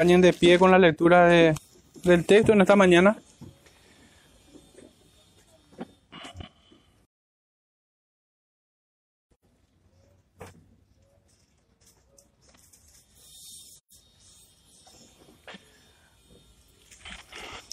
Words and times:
acompañen 0.00 0.22
de 0.22 0.32
pie 0.32 0.58
con 0.58 0.70
la 0.70 0.78
lectura 0.78 1.28
de, 1.28 1.54
del 2.04 2.24
texto 2.24 2.54
en 2.54 2.62
esta 2.62 2.74
mañana. 2.74 3.18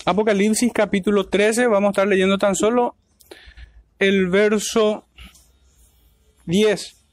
Apocalipsis 0.04 0.74
capítulo 0.74 1.28
13, 1.28 1.68
vamos 1.68 1.88
a 1.88 1.92
estar 1.92 2.08
leyendo 2.10 2.38
tan 2.38 2.56
solo 2.56 2.96
el 4.00 4.28
verso 4.28 5.06
10, 6.46 7.06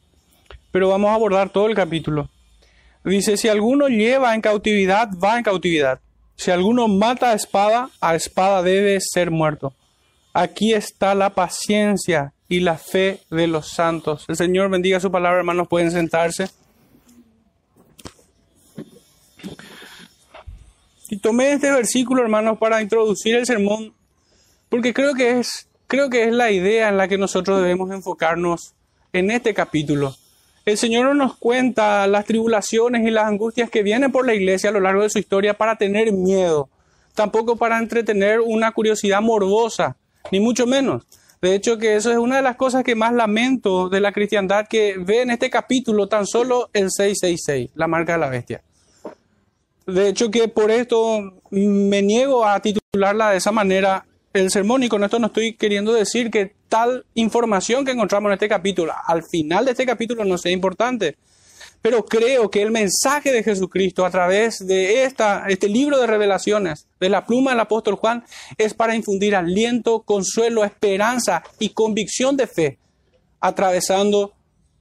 pero 0.72 0.88
vamos 0.88 1.10
a 1.10 1.14
abordar 1.14 1.50
todo 1.50 1.68
el 1.68 1.76
capítulo. 1.76 2.33
Dice, 3.04 3.36
si 3.36 3.48
alguno 3.48 3.88
lleva 3.88 4.34
en 4.34 4.40
cautividad, 4.40 5.10
va 5.22 5.36
en 5.36 5.44
cautividad. 5.44 6.00
Si 6.36 6.50
alguno 6.50 6.88
mata 6.88 7.30
a 7.30 7.34
espada, 7.34 7.90
a 8.00 8.14
espada 8.14 8.62
debe 8.62 8.98
ser 9.00 9.30
muerto. 9.30 9.74
Aquí 10.32 10.72
está 10.72 11.14
la 11.14 11.30
paciencia 11.30 12.32
y 12.48 12.60
la 12.60 12.78
fe 12.78 13.20
de 13.30 13.46
los 13.46 13.68
santos. 13.68 14.24
El 14.26 14.36
Señor 14.36 14.70
bendiga 14.70 15.00
su 15.00 15.10
palabra, 15.10 15.38
hermanos, 15.38 15.68
pueden 15.68 15.90
sentarse. 15.90 16.48
Y 21.10 21.18
tomé 21.18 21.52
este 21.52 21.70
versículo, 21.70 22.22
hermanos, 22.22 22.58
para 22.58 22.80
introducir 22.80 23.36
el 23.36 23.46
sermón, 23.46 23.92
porque 24.68 24.94
creo 24.94 25.14
que 25.14 25.38
es, 25.38 25.68
creo 25.86 26.08
que 26.08 26.24
es 26.24 26.32
la 26.32 26.50
idea 26.50 26.88
en 26.88 26.96
la 26.96 27.06
que 27.06 27.18
nosotros 27.18 27.60
debemos 27.60 27.90
enfocarnos 27.92 28.74
en 29.12 29.30
este 29.30 29.54
capítulo. 29.54 30.16
El 30.64 30.78
Señor 30.78 31.04
no 31.04 31.14
nos 31.14 31.36
cuenta 31.36 32.06
las 32.06 32.24
tribulaciones 32.24 33.06
y 33.06 33.10
las 33.10 33.26
angustias 33.26 33.68
que 33.68 33.82
vienen 33.82 34.10
por 34.10 34.26
la 34.26 34.34
iglesia 34.34 34.70
a 34.70 34.72
lo 34.72 34.80
largo 34.80 35.02
de 35.02 35.10
su 35.10 35.18
historia 35.18 35.54
para 35.54 35.76
tener 35.76 36.10
miedo, 36.12 36.70
tampoco 37.14 37.56
para 37.56 37.78
entretener 37.78 38.40
una 38.40 38.72
curiosidad 38.72 39.20
morbosa, 39.20 39.96
ni 40.32 40.40
mucho 40.40 40.66
menos. 40.66 41.04
De 41.42 41.54
hecho, 41.54 41.76
que 41.76 41.96
eso 41.96 42.10
es 42.10 42.16
una 42.16 42.36
de 42.36 42.42
las 42.42 42.56
cosas 42.56 42.82
que 42.82 42.94
más 42.94 43.12
lamento 43.12 43.90
de 43.90 44.00
la 44.00 44.12
cristiandad 44.12 44.66
que 44.66 44.96
ve 44.96 45.20
en 45.20 45.30
este 45.30 45.50
capítulo 45.50 46.08
tan 46.08 46.26
solo 46.26 46.70
el 46.72 46.90
666, 46.90 47.72
la 47.74 47.86
marca 47.86 48.14
de 48.14 48.18
la 48.20 48.30
bestia. 48.30 48.62
De 49.86 50.08
hecho, 50.08 50.30
que 50.30 50.48
por 50.48 50.70
esto 50.70 51.42
me 51.50 52.00
niego 52.00 52.46
a 52.46 52.58
titularla 52.60 53.32
de 53.32 53.36
esa 53.36 53.52
manera 53.52 54.06
el 54.34 54.50
sermón 54.50 54.82
y 54.82 54.88
con 54.88 55.02
esto 55.04 55.18
no 55.18 55.28
estoy 55.28 55.54
queriendo 55.54 55.92
decir 55.92 56.30
que 56.30 56.54
tal 56.68 57.06
información 57.14 57.84
que 57.84 57.92
encontramos 57.92 58.28
en 58.28 58.34
este 58.34 58.48
capítulo, 58.48 58.92
al 59.06 59.22
final 59.22 59.64
de 59.64 59.70
este 59.70 59.86
capítulo 59.86 60.24
no 60.24 60.36
sea 60.36 60.50
importante, 60.50 61.16
pero 61.80 62.04
creo 62.04 62.50
que 62.50 62.60
el 62.60 62.72
mensaje 62.72 63.30
de 63.30 63.44
Jesucristo 63.44 64.04
a 64.04 64.10
través 64.10 64.66
de 64.66 65.04
esta, 65.04 65.44
este 65.48 65.68
libro 65.68 65.98
de 65.98 66.08
revelaciones, 66.08 66.88
de 66.98 67.10
la 67.10 67.24
pluma 67.26 67.52
del 67.52 67.60
apóstol 67.60 67.94
Juan, 67.94 68.24
es 68.58 68.74
para 68.74 68.96
infundir 68.96 69.36
aliento, 69.36 70.02
consuelo, 70.02 70.64
esperanza 70.64 71.44
y 71.60 71.68
convicción 71.68 72.36
de 72.36 72.48
fe, 72.48 72.78
atravesando 73.38 74.32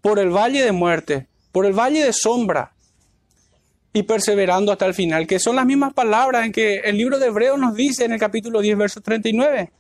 por 0.01 0.17
el 0.17 0.29
valle 0.29 0.63
de 0.63 0.71
muerte, 0.71 1.27
por 1.51 1.67
el 1.67 1.73
valle 1.73 2.03
de 2.03 2.13
sombra, 2.13 2.73
y 3.93 4.03
perseverando 4.03 4.71
hasta 4.71 4.87
el 4.87 4.95
final, 4.95 5.27
que 5.27 5.39
son 5.39 5.55
las 5.55 5.67
mismas 5.67 5.93
palabras 5.93 6.45
en 6.45 6.51
que 6.51 6.77
el 6.79 6.97
libro 6.97 7.19
de 7.19 7.27
Hebreos 7.27 7.59
nos 7.59 7.75
dice 7.75 8.05
en 8.05 8.11
el 8.11 8.19
capítulo 8.19 8.59
10, 8.59 8.77
verso 8.77 9.01
39, 9.01 9.71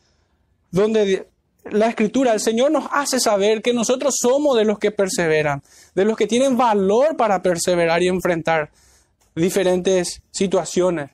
donde 0.69 1.27
la 1.71 1.87
escritura, 1.87 2.33
el 2.33 2.39
Señor 2.39 2.71
nos 2.71 2.85
hace 2.91 3.19
saber 3.19 3.63
que 3.63 3.73
nosotros 3.73 4.15
somos 4.21 4.55
de 4.55 4.65
los 4.65 4.77
que 4.77 4.91
perseveran, 4.91 5.63
de 5.95 6.05
los 6.05 6.15
que 6.15 6.27
tienen 6.27 6.57
valor 6.57 7.17
para 7.17 7.41
perseverar 7.41 8.03
y 8.03 8.07
enfrentar 8.07 8.69
diferentes 9.35 10.21
situaciones, 10.29 11.09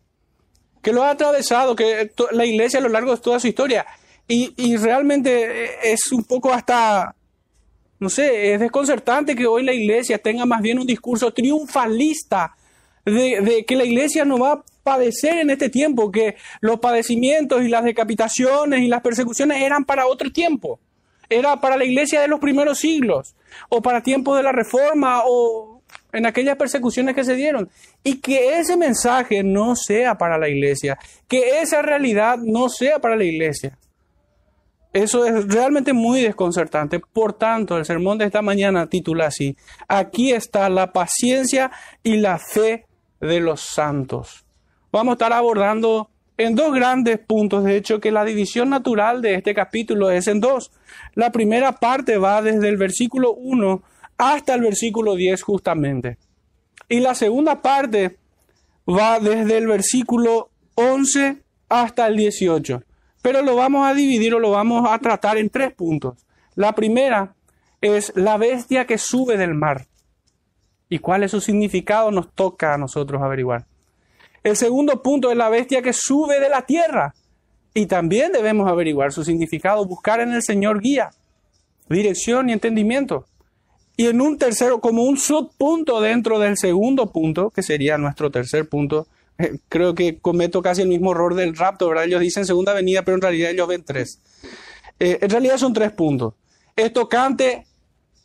que 0.81 0.91
lo 0.91 1.03
ha 1.03 1.11
atravesado, 1.11 1.78
que 1.78 2.11
la 2.31 2.45
iglesia 2.45 2.80
a 2.80 2.84
lo 2.84 2.89
largo 2.89 3.16
de 3.16 3.22
toda 3.22 3.39
su 3.39 3.47
historia, 3.47 3.86
y, 4.28 4.53
y 4.58 4.75
realmente 4.75 5.91
es 5.91 6.11
un 6.11 6.23
poco 6.25 6.52
hasta 6.52 7.16
no 8.00 8.09
sé, 8.09 8.53
es 8.53 8.59
desconcertante 8.62 9.35
que 9.35 9.46
hoy 9.46 9.63
la 9.63 9.73
iglesia 9.73 10.18
tenga 10.18 10.46
más 10.46 10.62
bien 10.62 10.79
un 10.79 10.88
discurso 10.88 11.31
triunfalista 11.34 12.56
de, 13.14 13.66
que 13.66 13.75
la 13.75 13.86
iglesia 13.86 14.25
no 14.25 14.38
va 14.38 14.52
a 14.53 14.64
padecer 14.84 15.38
en 15.38 15.50
este 15.50 15.70
tiempo, 15.70 16.12
que 16.12 16.36
los 16.62 16.80
padecimientos 16.80 17.64
y 17.64 17.68
las 17.68 17.84
decapitaciones 17.84 18.81
y 18.81 18.88
las 18.88 19.02
persecuciones 19.02 19.62
eran 19.62 19.86
para 19.86 20.08
otro 20.08 20.31
tiempo. 20.31 20.80
Era 21.30 21.62
para 21.62 21.78
la 21.78 21.86
iglesia 21.86 22.22
de 22.22 22.28
los 22.28 22.40
primeros 22.40 22.80
siglos, 22.80 23.36
o 23.70 23.81
para 23.81 24.02
tiempos 24.02 24.36
de 24.38 24.44
la 24.44 24.52
reforma, 24.52 25.22
o 25.25 25.81
en 26.12 26.25
aquellas 26.25 26.58
persecuciones 26.58 27.16
que 27.16 27.24
se 27.24 27.36
dieron. 27.36 27.70
Y 28.03 28.20
que 28.20 28.58
ese 28.59 28.78
mensaje 28.78 29.44
no 29.44 29.76
sea 29.76 30.18
para 30.18 30.38
la 30.38 30.50
iglesia, 30.50 30.97
que 31.28 31.59
esa 31.62 31.81
realidad 31.81 32.38
no 32.38 32.70
sea 32.70 33.00
para 33.00 33.16
la 33.16 33.26
iglesia. 33.26 33.78
Eso 34.91 35.26
es 35.26 35.47
realmente 35.47 35.94
muy 35.94 36.22
desconcertante. 36.22 37.00
Por 37.00 37.34
tanto, 37.34 37.78
el 37.78 37.86
sermón 37.86 38.18
de 38.18 38.26
esta 38.26 38.41
mañana 38.41 38.88
titula 38.88 39.28
así, 39.28 39.56
aquí 39.88 40.31
está 40.31 40.68
la 40.70 40.91
paciencia 40.91 41.72
y 42.02 42.18
la 42.18 42.40
fe 42.40 42.88
de 43.19 43.40
los 43.40 43.62
santos. 43.62 44.46
Vamos 44.91 45.13
a 45.13 45.16
estar 45.16 45.34
abordando 45.34 46.09
en 46.38 46.56
dos 46.56 46.74
grandes 46.74 47.19
puntos, 47.19 47.63
de 47.66 47.75
hecho 47.75 48.00
que 48.00 48.12
la 48.12 48.24
división 48.24 48.69
natural 48.69 49.22
de 49.22 49.35
este 49.35 49.53
capítulo 49.53 50.09
es 50.09 50.28
en 50.28 50.40
dos. 50.40 50.72
La 51.16 51.31
primera 51.31 51.74
parte 51.74 52.18
va 52.18 52.41
desde 52.41 52.69
el 52.69 52.78
versículo 52.78 53.34
1 53.34 53.84
hasta 54.18 54.53
el 54.53 54.62
versículo 54.62 55.16
10 55.16 55.41
justamente. 55.41 56.18
Y 56.88 57.02
la 57.02 57.13
segunda 57.13 57.62
parte 57.62 58.18
va 58.88 59.19
desde 59.19 59.58
el 59.58 59.68
versículo 59.68 60.50
11 60.75 61.44
hasta 61.68 62.08
el 62.08 62.16
18. 62.16 62.84
Pero 63.22 63.41
lo 63.41 63.56
vamos 63.56 63.85
a 63.85 63.94
dividir 63.94 64.34
o 64.34 64.40
lo 64.40 64.52
vamos 64.52 64.88
a 64.90 64.97
tratar 65.00 65.38
en 65.38 65.50
tres 65.50 65.74
puntos. 65.74 66.16
La 66.56 66.74
primera 66.74 67.35
es 67.81 68.13
la 68.16 68.38
bestia 68.38 68.85
que 68.85 68.97
sube 68.97 69.38
del 69.38 69.53
mar 69.53 69.88
y 70.89 71.00
cuál 71.00 71.23
es 71.23 71.31
su 71.31 71.39
significado 71.39 72.11
nos 72.11 72.33
toca 72.33 72.73
a 72.73 72.77
nosotros 72.77 73.22
averiguar. 73.22 73.66
El 74.44 74.57
segundo 74.57 75.01
punto 75.03 75.29
es 75.31 75.38
la 75.38 75.50
bestia 75.50 75.81
que 75.81 75.94
sube 75.94 76.39
de 76.39 76.50
la 76.50 76.63
tierra 76.63 77.13
y 77.73 77.85
también 77.85 78.31
debemos 78.31 78.69
averiguar 78.69 79.11
su 79.11 79.23
significado, 79.23 79.85
buscar 79.85 80.19
en 80.19 80.33
el 80.33 80.41
Señor 80.41 80.81
guía, 80.81 81.11
dirección 81.88 82.49
y 82.49 82.53
entendimiento. 82.53 83.25
Y 83.95 84.07
en 84.07 84.22
un 84.22 84.38
tercero, 84.38 84.79
como 84.79 85.03
un 85.03 85.17
subpunto 85.17 85.99
dentro 85.99 86.39
del 86.39 86.57
segundo 86.57 87.11
punto, 87.11 87.49
que 87.49 87.61
sería 87.61 87.97
nuestro 87.97 88.31
tercer 88.31 88.67
punto, 88.67 89.07
eh, 89.38 89.59
creo 89.67 89.94
que 89.94 90.19
cometo 90.19 90.61
casi 90.61 90.81
el 90.81 90.88
mismo 90.88 91.11
error 91.11 91.35
del 91.35 91.55
rapto, 91.55 91.89
¿verdad? 91.89 92.05
Ellos 92.05 92.22
dicen 92.22 92.45
segunda 92.45 92.73
venida, 92.73 93.03
pero 93.03 93.16
en 93.16 93.22
realidad 93.22 93.51
ellos 93.51 93.67
ven 93.67 93.83
tres. 93.83 94.22
Eh, 94.99 95.19
en 95.22 95.29
realidad 95.29 95.57
son 95.57 95.73
tres 95.73 95.91
puntos. 95.91 96.33
Es 96.75 96.94
tocante 96.94 97.66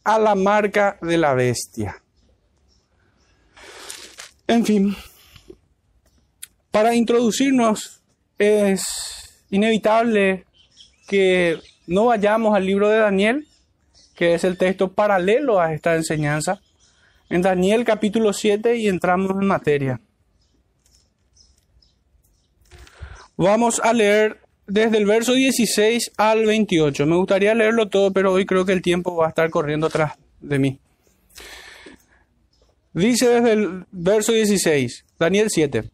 a 0.04 0.18
la 0.18 0.36
marca 0.36 0.96
de 1.02 1.18
la 1.18 1.34
bestia. 1.34 2.03
En 4.46 4.66
fin, 4.66 4.94
para 6.70 6.94
introducirnos 6.94 8.02
es 8.38 8.82
inevitable 9.50 10.44
que 11.08 11.58
no 11.86 12.06
vayamos 12.06 12.54
al 12.54 12.66
libro 12.66 12.88
de 12.88 12.98
Daniel, 12.98 13.46
que 14.14 14.34
es 14.34 14.44
el 14.44 14.58
texto 14.58 14.92
paralelo 14.92 15.60
a 15.60 15.72
esta 15.72 15.94
enseñanza, 15.94 16.60
en 17.30 17.40
Daniel 17.40 17.84
capítulo 17.84 18.32
7 18.32 18.76
y 18.76 18.88
entramos 18.88 19.30
en 19.30 19.46
materia. 19.46 20.00
Vamos 23.36 23.80
a 23.82 23.92
leer 23.92 24.40
desde 24.66 24.98
el 24.98 25.06
verso 25.06 25.32
16 25.32 26.12
al 26.16 26.44
28. 26.44 27.06
Me 27.06 27.16
gustaría 27.16 27.54
leerlo 27.54 27.88
todo, 27.88 28.12
pero 28.12 28.32
hoy 28.32 28.46
creo 28.46 28.64
que 28.64 28.72
el 28.72 28.82
tiempo 28.82 29.16
va 29.16 29.26
a 29.26 29.28
estar 29.30 29.48
corriendo 29.50 29.86
atrás 29.86 30.12
de 30.40 30.58
mí. 30.58 30.78
Dice 32.94 33.28
desde 33.28 33.52
el 33.52 33.86
verso 33.90 34.32
16, 34.32 35.04
Daniel 35.18 35.48
7. 35.50 35.90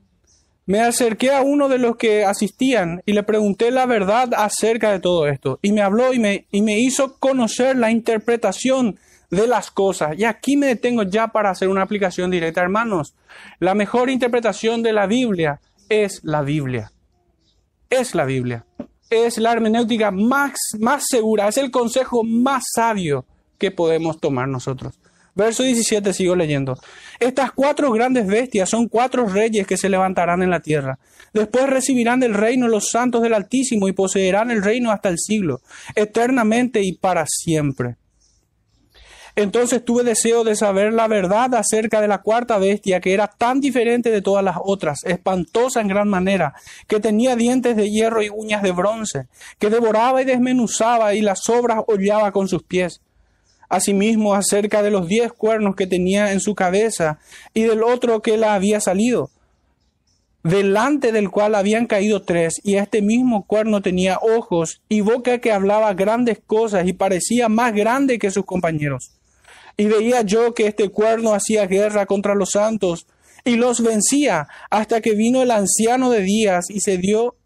Me 0.66 0.81
acerqué 0.83 1.33
a 1.33 1.41
uno 1.41 1.69
de 1.69 1.78
los 1.78 1.97
que 1.97 2.27
asistían 2.27 3.03
y 3.07 3.15
le 3.15 3.22
pregunté 3.22 3.71
la 3.71 3.86
verdad 3.86 4.34
acerca 4.36 4.92
de 4.92 5.01
todo 5.01 5.27
esto. 5.27 5.59
Y 5.63 5.72
me 5.72 5.80
habló 5.80 6.13
y 6.13 6.19
me, 6.19 6.47
y 6.53 6.60
me 6.60 6.78
hizo 6.78 7.16
conocer 7.19 7.77
la 7.77 7.91
interpretación 7.91 8.98
de 9.30 9.47
las 9.47 9.71
cosas. 9.71 10.19
Y 10.19 10.24
aquí 10.24 10.59
me 10.59 10.66
detengo 10.66 11.03
ya 11.04 11.28
para 11.28 11.51
hacer 11.51 11.69
una 11.69 11.83
aplicación 11.83 12.30
directa, 12.30 12.60
hermanos. 12.60 13.15
La 13.60 13.74
mejor 13.74 14.10
interpretación 14.10 14.83
de 14.83 14.92
la 14.92 15.07
Biblia 15.07 15.59
es 15.89 16.21
la 16.22 16.42
Biblia. 16.42 16.92
Es 17.89 18.15
la 18.15 18.27
Biblia. 18.27 18.66
Es 19.09 19.39
la 19.39 19.53
hermenéutica 19.53 20.10
más, 20.10 20.53
más 20.78 21.04
segura, 21.09 21.48
es 21.48 21.57
el 21.57 21.71
consejo 21.71 22.22
más 22.24 22.63
sabio 22.74 23.24
que 23.59 23.71
podemos 23.71 24.21
tomar 24.21 24.48
nosotros. 24.48 25.01
Verso 25.41 25.63
17 25.63 26.13
sigo 26.13 26.37
leyendo. 26.37 26.78
Estas 27.19 27.53
cuatro 27.53 27.91
grandes 27.92 28.27
bestias 28.27 28.69
son 28.69 28.89
cuatro 28.89 29.27
reyes 29.27 29.66
que 29.66 29.78
se 29.78 29.89
levantarán 29.89 30.42
en 30.42 30.51
la 30.51 30.60
tierra. 30.60 30.98
Después 31.33 31.66
recibirán 31.66 32.21
del 32.21 32.34
reino 32.34 32.69
los 32.69 32.91
santos 32.91 33.22
del 33.22 33.33
Altísimo 33.33 33.89
y 33.89 33.92
poseerán 33.92 34.51
el 34.51 34.63
reino 34.63 34.91
hasta 34.91 35.09
el 35.09 35.16
siglo, 35.19 35.63
eternamente 35.95 36.83
y 36.83 36.92
para 36.92 37.25
siempre. 37.27 37.97
Entonces 39.34 39.83
tuve 39.83 40.03
deseo 40.03 40.45
de 40.45 40.57
saber 40.57 40.92
la 40.92 41.09
verdad 41.09 41.54
acerca 41.54 42.03
de 42.03 42.09
la 42.09 42.19
cuarta 42.19 42.59
bestia, 42.59 43.01
que 43.01 43.15
era 43.15 43.27
tan 43.27 43.63
diferente 43.63 44.10
de 44.10 44.21
todas 44.21 44.45
las 44.45 44.59
otras, 44.63 45.04
espantosa 45.04 45.81
en 45.81 45.89
gran 45.89 46.09
manera, 46.10 46.53
que 46.86 47.01
tenía 47.01 47.34
dientes 47.34 47.77
de 47.77 47.89
hierro 47.89 48.22
y 48.22 48.28
uñas 48.28 48.63
de 48.63 48.72
bronce, 48.72 49.28
que 49.59 49.71
devoraba 49.71 50.21
y 50.21 50.27
desmenuzaba 50.27 51.15
y 51.15 51.22
las 51.22 51.48
obras 51.48 51.78
hollaba 51.86 52.31
con 52.31 52.47
sus 52.47 52.63
pies. 52.63 53.01
Asimismo, 53.71 54.34
acerca 54.34 54.83
de 54.83 54.91
los 54.91 55.09
diez 55.09 55.33
cuernos 55.33 55.77
que 55.77 55.87
tenía 55.87 56.33
en 56.33 56.41
su 56.41 56.55
cabeza 56.55 57.21
y 57.55 57.63
del 57.63 57.83
otro 57.83 58.21
que 58.21 58.37
la 58.37 58.55
había 58.55 58.81
salido, 58.81 59.31
delante 60.43 61.13
del 61.13 61.31
cual 61.31 61.55
habían 61.55 61.87
caído 61.87 62.22
tres, 62.22 62.61
y 62.65 62.75
este 62.75 63.01
mismo 63.01 63.47
cuerno 63.47 63.81
tenía 63.81 64.19
ojos 64.21 64.83
y 64.89 65.03
boca 65.03 65.39
que 65.39 65.53
hablaba 65.53 65.95
grandes 65.95 66.41
cosas 66.45 66.87
y 66.89 66.93
parecía 66.93 67.49
más 67.49 67.72
grande 67.72 68.19
que 68.19 68.31
sus 68.31 68.45
compañeros. 68.45 69.13
Y 69.77 69.84
veía 69.84 70.22
yo 70.22 70.53
que 70.53 70.67
este 70.67 70.89
cuerno 70.89 71.33
hacía 71.33 71.67
guerra 71.67 72.07
contra 72.07 72.34
los 72.34 72.51
santos 72.51 73.07
y 73.45 73.57
los 73.57 73.83
vencía 73.83 74.49
hasta 74.69 75.01
que 75.01 75.15
vino 75.15 75.43
el 75.43 75.51
anciano 75.51 76.11
de 76.11 76.22
días 76.22 76.71
y 76.71 76.81
se 76.81 76.99
dio 76.99 77.37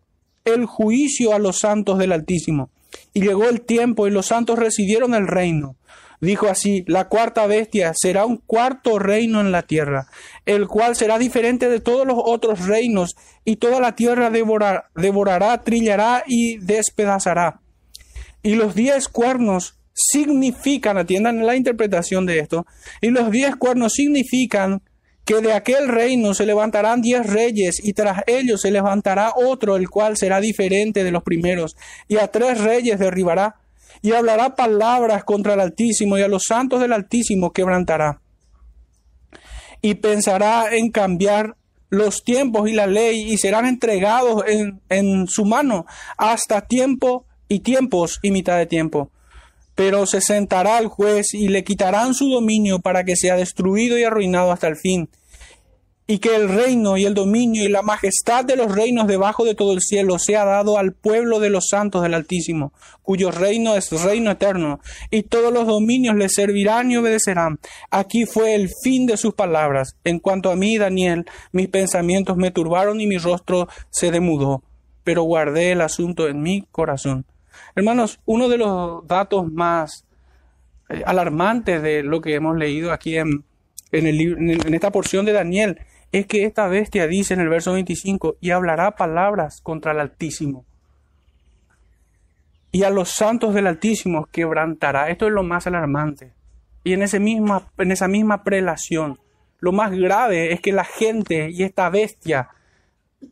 el 0.45 0.67
juicio 0.67 1.35
a 1.35 1.39
los 1.39 1.59
santos 1.59 1.99
del 1.99 2.13
Altísimo. 2.13 2.71
Y 3.13 3.21
llegó 3.23 3.49
el 3.49 3.61
tiempo 3.61 4.07
y 4.07 4.11
los 4.11 4.27
santos 4.27 4.59
recibieron 4.59 5.15
el 5.15 5.27
reino. 5.27 5.77
Dijo 6.25 6.49
así, 6.49 6.85
la 6.87 7.09
cuarta 7.09 7.47
bestia 7.47 7.93
será 7.95 8.25
un 8.25 8.39
cuarto 8.39 8.99
reino 8.99 9.41
en 9.41 9.53
la 9.53 9.63
tierra, 9.63 10.07
el 10.47 10.69
cual 10.69 10.97
será 10.97 11.19
diferente 11.19 11.69
de 11.69 11.81
todos 11.81 12.07
los 12.07 12.17
otros 12.19 12.67
reinos, 12.67 13.15
y 13.45 13.57
toda 13.57 13.79
la 13.79 13.95
tierra 13.95 14.31
devorará, 14.31 15.63
trillará 15.63 16.25
y 16.27 16.57
despedazará. 16.59 17.61
Y 18.43 18.55
los 18.55 18.75
diez 18.75 19.09
cuernos 19.09 19.79
significan, 19.93 20.97
atiendan 20.97 21.45
la 21.45 21.57
interpretación 21.57 22.25
de 22.25 22.39
esto, 22.39 22.67
y 23.03 23.11
los 23.11 23.31
diez 23.31 23.55
cuernos 23.57 23.93
significan 23.93 24.83
que 25.27 25.41
de 25.43 25.53
aquel 25.53 25.89
reino 25.89 26.33
se 26.33 26.47
levantarán 26.47 27.03
diez 27.03 27.27
reyes 27.27 27.81
y 27.83 27.93
tras 27.93 28.23
ellos 28.27 28.63
se 28.63 28.71
levantará 28.71 29.33
otro, 29.37 29.77
el 29.77 29.89
cual 29.91 30.17
será 30.17 30.41
diferente 30.41 31.05
de 31.05 31.11
los 31.11 31.23
primeros, 31.23 31.77
y 32.09 32.17
a 32.17 32.29
tres 32.29 32.61
reyes 32.63 32.99
derribará, 32.99 33.57
y 34.05 34.13
hablará 34.13 34.55
palabras 34.55 35.25
contra 35.25 35.55
el 35.55 35.61
Altísimo, 35.61 36.19
y 36.19 36.21
a 36.21 36.29
los 36.29 36.43
santos 36.47 36.79
del 36.79 36.93
Altísimo 36.93 37.55
quebrantará. 37.55 38.21
Y 39.81 39.95
pensará 39.95 40.77
en 40.77 40.91
cambiar 40.91 41.57
los 41.89 42.23
tiempos 42.23 42.69
y 42.69 42.75
la 42.75 42.87
ley, 42.87 43.33
y 43.33 43.39
serán 43.39 43.65
entregados 43.65 44.45
en, 44.47 44.83
en 44.91 45.27
su 45.27 45.47
mano 45.47 45.87
hasta 46.19 46.67
tiempo 46.67 47.25
y 47.49 47.61
tiempos 47.61 48.21
y 48.23 48.31
mitad 48.31 48.59
de 48.59 48.67
tiempo 48.67 49.11
pero 49.75 50.07
se 50.07 50.21
sentará 50.21 50.77
al 50.77 50.87
juez 50.87 51.35
y 51.35 51.49
le 51.49 51.65
quitarán 51.65 52.15
su 52.15 52.29
dominio 52.29 52.79
para 52.79 53.03
que 53.03 53.17
sea 53.17 53.35
destruido 53.35 53.99
y 53.99 54.05
arruinado 54.05 54.53
hasta 54.53 54.69
el 54.69 54.77
fin, 54.77 55.09
y 56.07 56.19
que 56.19 56.37
el 56.37 56.49
reino 56.49 56.99
y 56.99 57.07
el 57.07 57.15
dominio 57.15 57.65
y 57.65 57.69
la 57.69 57.83
majestad 57.83 58.45
de 58.45 58.57
los 58.57 58.75
reinos 58.75 59.07
debajo 59.07 59.45
de 59.45 59.55
todo 59.55 59.73
el 59.73 59.81
cielo 59.81 60.19
sea 60.19 60.45
dado 60.45 60.77
al 60.77 60.93
pueblo 60.93 61.41
de 61.41 61.49
los 61.49 61.69
santos 61.69 62.03
del 62.03 62.13
Altísimo, 62.13 62.73
cuyo 63.03 63.31
reino 63.31 63.75
es 63.75 63.91
reino 64.03 64.31
eterno, 64.31 64.81
y 65.11 65.23
todos 65.23 65.53
los 65.53 65.67
dominios 65.67 66.15
le 66.17 66.29
servirán 66.29 66.91
y 66.91 66.99
obedecerán. 66.99 67.59
Aquí 67.91 68.27
fue 68.27 68.55
el 68.55 68.69
fin 68.83 69.07
de 69.07 69.17
sus 69.17 69.35
palabras. 69.35 69.97
En 70.05 70.19
cuanto 70.19 70.51
a 70.51 70.57
mí, 70.57 70.77
Daniel, 70.77 71.25
mis 71.53 71.69
pensamientos 71.69 72.37
me 72.37 72.51
turbaron 72.51 73.01
y 73.01 73.07
mi 73.07 73.17
rostro 73.17 73.69
se 73.91 74.11
demudó, 74.11 74.63
pero 75.05 75.23
guardé 75.23 75.73
el 75.73 75.81
asunto 75.81 76.29
en 76.29 76.43
mi 76.43 76.67
corazón. 76.71 77.25
Hermanos, 77.77 78.21
uno 78.27 78.49
de 78.49 78.59
los 78.59 79.07
datos 79.07 79.51
más 79.51 80.05
eh, 80.91 81.03
alarmantes 81.07 81.83
de 81.83 82.03
lo 82.03 82.21
que 82.21 82.35
hemos 82.35 82.57
leído 82.57 82.93
aquí 82.93 83.17
en, 83.17 83.45
en, 83.93 84.75
esta 84.75 84.91
porción 84.91 85.25
de 85.25 85.33
Daniel 85.33 85.79
es 86.15 86.29
que 86.29 86.45
esta 86.45 86.69
bestia 86.69 87.09
dice 87.09 87.35
en 87.35 87.41
el 87.41 87.49
verso 87.49 87.73
25, 87.73 88.37
y 88.41 88.53
hablará 88.53 88.93
palabras 88.93 89.61
contra 89.61 89.91
el 89.91 89.99
Altísimo. 89.99 90.65
Y 92.71 92.85
a 92.85 92.91
los 92.91 93.09
santos 93.11 93.53
del 93.53 93.67
Altísimo 93.67 94.27
quebrantará. 94.27 95.11
Esto 95.11 95.27
es 95.27 95.33
lo 95.33 95.43
más 95.43 95.67
alarmante. 95.67 96.33
Y 96.85 96.93
en, 96.93 97.03
ese 97.03 97.19
misma, 97.19 97.69
en 97.79 97.91
esa 97.91 98.07
misma 98.07 98.45
prelación, 98.45 99.19
lo 99.59 99.73
más 99.73 99.91
grave 99.91 100.53
es 100.53 100.61
que 100.61 100.71
la 100.71 100.85
gente 100.85 101.51
y 101.51 101.65
esta 101.65 101.91
bestia 101.91 102.49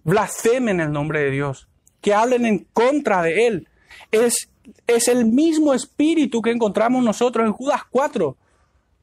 blasfemen 0.02 0.81
el 0.81 0.90
nombre 0.90 1.20
de 1.20 1.31
Dios, 1.31 1.69
que 2.00 2.14
hablen 2.14 2.46
en 2.46 2.67
contra 2.73 3.23
de 3.23 3.46
Él, 3.46 3.69
es, 4.11 4.50
es 4.88 5.06
el 5.06 5.26
mismo 5.26 5.73
espíritu 5.73 6.43
que 6.43 6.50
encontramos 6.50 7.05
nosotros 7.05 7.46
en 7.46 7.52
Judas 7.52 7.82
4, 7.93 8.37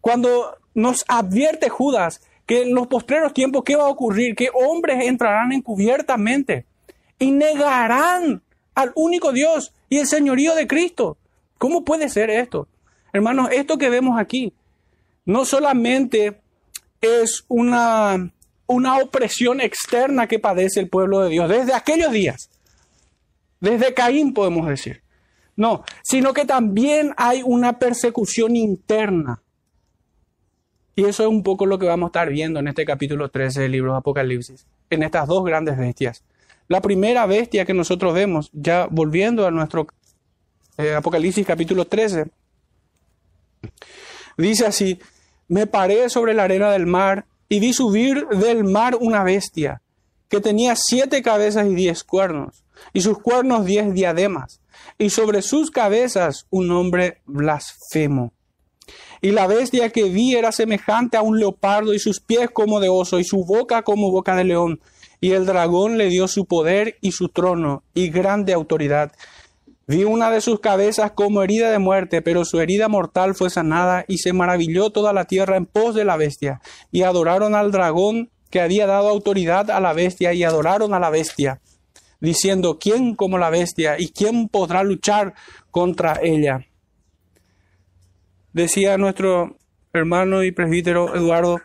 cuando 0.02 0.58
nos 0.74 1.06
advierte 1.08 1.70
Judas 1.70 2.20
que 2.50 2.64
en 2.64 2.74
los 2.74 2.88
postreros 2.88 3.32
tiempos, 3.32 3.62
¿qué 3.64 3.76
va 3.76 3.84
a 3.84 3.90
ocurrir? 3.90 4.36
Que 4.36 4.50
hombres 4.52 5.06
entrarán 5.06 5.52
encubiertamente 5.52 6.66
y 7.20 7.30
negarán 7.30 8.42
al 8.74 8.92
único 8.96 9.32
Dios 9.32 9.72
y 9.88 10.00
el 10.00 10.08
señorío 10.08 10.56
de 10.56 10.66
Cristo. 10.66 11.16
¿Cómo 11.60 11.86
puede 11.86 12.10
ser 12.10 12.32
esto? 12.32 12.68
Hermanos, 13.14 13.50
esto 13.52 13.78
que 13.78 13.92
vemos 13.92 14.20
aquí 14.20 14.52
no 15.26 15.46
solamente 15.46 16.42
es 17.02 17.46
una, 17.50 18.32
una 18.66 18.98
opresión 18.98 19.62
externa 19.62 20.26
que 20.26 20.40
padece 20.40 20.80
el 20.80 20.90
pueblo 20.90 21.20
de 21.20 21.30
Dios 21.30 21.50
desde 21.50 21.76
aquellos 21.76 22.12
días, 22.12 22.50
desde 23.60 23.94
Caín 23.94 24.34
podemos 24.34 24.68
decir. 24.68 25.04
No, 25.56 25.84
sino 26.02 26.34
que 26.34 26.46
también 26.46 27.14
hay 27.16 27.44
una 27.46 27.78
persecución 27.78 28.56
interna. 28.56 29.40
Y 30.96 31.06
eso 31.06 31.24
es 31.24 31.30
un 31.30 31.44
poco 31.44 31.66
lo 31.66 31.80
que 31.80 31.88
vamos 31.88 32.08
a 32.08 32.10
estar 32.10 32.30
viendo 32.30 32.60
en 32.60 32.68
este 32.68 32.86
capítulo 32.86 33.30
13 33.30 33.62
del 33.62 33.72
libro 33.72 33.94
de 33.94 34.00
Apocalipsis, 34.00 34.66
en 34.90 35.04
estas 35.04 35.28
dos 35.28 35.44
grandes 35.46 35.78
bestias. 35.78 36.24
La 36.68 36.82
primera 36.82 37.26
bestia 37.26 37.66
que 37.66 37.74
nosotros 37.74 38.14
vemos, 38.14 38.50
ya 38.54 38.88
volviendo 38.90 39.48
a 39.48 39.52
nuestro 39.52 39.88
eh, 40.78 40.94
Apocalipsis 40.94 41.46
capítulo 41.46 41.86
13, 41.86 42.26
dice 44.38 44.66
así, 44.66 45.00
me 45.48 45.68
paré 45.68 46.10
sobre 46.10 46.34
la 46.34 46.44
arena 46.44 46.72
del 46.72 46.86
mar 46.86 47.26
y 47.48 47.60
vi 47.60 47.74
subir 47.74 48.28
del 48.28 48.64
mar 48.64 48.98
una 49.00 49.24
bestia 49.24 49.82
que 50.28 50.42
tenía 50.42 50.76
siete 50.76 51.24
cabezas 51.24 51.66
y 51.66 51.74
diez 51.74 52.04
cuernos 52.04 52.64
y 52.94 53.02
sus 53.02 53.20
cuernos 53.20 53.66
diez 53.66 53.94
diademas, 53.94 54.62
y 54.98 55.10
sobre 55.10 55.42
sus 55.42 55.72
cabezas 55.72 56.46
un 56.50 56.72
hombre 56.72 57.22
blasfemo. 57.26 58.34
Y 59.22 59.32
la 59.32 59.48
bestia 59.48 59.90
que 59.90 60.04
vi 60.04 60.36
era 60.36 60.52
semejante 60.52 61.18
a 61.18 61.22
un 61.22 61.40
leopardo, 61.40 61.94
y 61.94 62.00
sus 62.00 62.20
pies 62.20 62.50
como 62.52 62.80
de 62.80 62.90
oso, 62.90 63.20
y 63.20 63.24
su 63.24 63.46
boca 63.46 63.82
como 63.82 64.12
boca 64.12 64.36
de 64.36 64.44
león. 64.44 64.80
Y 65.22 65.32
el 65.32 65.46
dragón 65.46 65.98
le 65.98 66.10
dio 66.10 66.28
su 66.28 66.46
poder 66.46 66.98
y 67.02 67.12
su 67.12 67.30
trono, 67.30 67.84
y 67.94 68.10
grande 68.10 68.54
autoridad. 68.54 69.12
Vi 69.88 70.04
una 70.04 70.30
de 70.32 70.40
sus 70.40 70.60
cabezas 70.60 71.12
como 71.12 71.42
herida 71.42 71.72
de 71.72 71.80
muerte, 71.80 72.22
pero 72.22 72.46
su 72.46 72.60
herida 72.60 72.88
mortal 72.88 73.36
fue 73.36 73.50
sanada, 73.50 74.06
y 74.08 74.20
se 74.20 74.34
maravilló 74.34 74.92
toda 74.92 75.14
la 75.14 75.26
tierra 75.26 75.58
en 75.58 75.66
pos 75.66 75.96
de 75.96 76.06
la 76.06 76.16
bestia, 76.16 76.62
y 76.92 77.02
adoraron 77.04 77.56
al 77.56 77.72
dragón 77.72 78.30
que 78.50 78.62
había 78.62 78.88
dado 78.88 79.10
autoridad 79.10 79.70
a 79.70 79.80
la 79.80 79.94
bestia, 79.94 80.34
y 80.34 80.44
adoraron 80.44 80.94
a 80.94 81.00
la 81.00 81.10
bestia 81.10 81.60
diciendo, 82.20 82.80
¿quién 82.80 83.16
como 83.16 83.38
la 83.38 83.50
bestia 83.50 83.96
y 83.98 84.10
quién 84.10 84.50
podrá 84.50 84.84
luchar 84.84 85.34
contra 85.72 86.20
ella? 86.22 86.66
Decía 88.54 88.98
nuestro 88.98 89.58
hermano 89.94 90.44
y 90.44 90.52
presbítero 90.52 91.16
Eduardo 91.16 91.62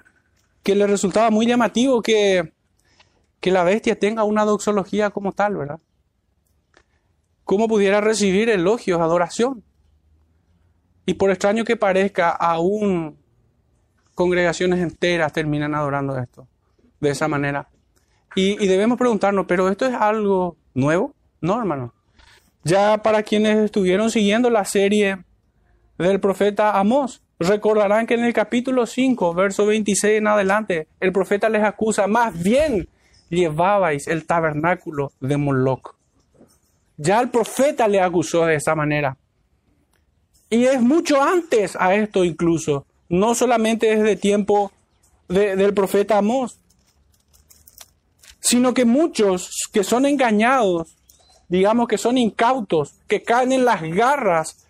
que 0.62 0.75
le 0.75 0.87
resultaba 0.87 1.31
muy 1.31 1.47
llamativo 1.47 2.03
que, 2.03 2.53
que 3.41 3.50
la 3.50 3.64
bestia 3.64 3.99
tenga 3.99 4.25
una 4.25 4.45
doxología 4.45 5.11
como 5.11 5.33
tal, 5.33 5.57
¿verdad? 5.57 5.79
¿Cómo 7.45 7.69
pudiera 7.69 8.00
recibir 8.00 8.49
elogios, 8.49 9.00
adoración? 9.00 9.62
Y 11.07 11.14
por 11.14 11.31
extraño 11.31 11.64
que 11.64 11.76
parezca, 11.76 12.31
aún 12.31 13.19
congregaciones 14.14 14.81
enteras 14.81 15.33
terminan 15.33 15.75
adorando 15.75 16.19
esto 16.19 16.49
de 17.00 17.11
esa 17.11 17.29
manera. 17.29 17.69
Y, 18.35 18.67
debemos 18.67 18.99
preguntarnos, 18.99 19.47
¿pero 19.47 19.69
esto 19.69 19.87
es 19.87 19.95
algo 19.95 20.57
nuevo? 20.73 21.14
No, 21.41 21.59
hermano. 21.59 21.93
Ya 22.64 23.03
para 23.03 23.23
quienes 23.23 23.59
estuvieron 23.59 24.11
siguiendo 24.11 24.50
la 24.50 24.64
serie 24.64 25.23
del 25.98 26.20
profeta 26.20 26.78
Amós, 26.78 27.22
recordarán 27.38 28.06
que 28.06 28.14
en 28.14 28.24
el 28.24 28.32
capítulo 28.32 28.86
5, 28.86 29.34
verso 29.34 29.66
26 29.66 30.18
en 30.18 30.26
adelante, 30.26 30.88
el 31.00 31.12
profeta 31.12 31.48
les 31.48 31.62
acusa, 31.62 32.06
más 32.06 32.40
bien 32.42 32.88
llevabais 33.28 34.06
el 34.06 34.26
tabernáculo 34.26 35.12
de 35.20 35.36
Moloch. 35.36 35.94
Ya 36.96 37.20
el 37.20 37.30
profeta 37.30 37.88
le 37.88 38.00
acusó 38.00 38.46
de 38.46 38.56
esa 38.56 38.74
manera. 38.74 39.16
Y 40.50 40.64
es 40.64 40.80
mucho 40.80 41.22
antes 41.22 41.76
a 41.78 41.94
esto 41.94 42.24
incluso, 42.24 42.86
no 43.08 43.34
solamente 43.34 43.96
desde 43.96 44.16
tiempo 44.16 44.72
del 45.28 45.74
profeta 45.74 46.18
Amós, 46.18 46.60
sino 48.40 48.74
que 48.74 48.84
muchos 48.84 49.50
que 49.72 49.82
son 49.82 50.06
engañados, 50.06 50.96
digamos 51.48 51.88
que 51.88 51.98
son 51.98 52.18
incautos, 52.18 52.94
que 53.08 53.22
caen 53.22 53.52
en 53.52 53.64
las 53.64 53.82
garras 53.82 54.63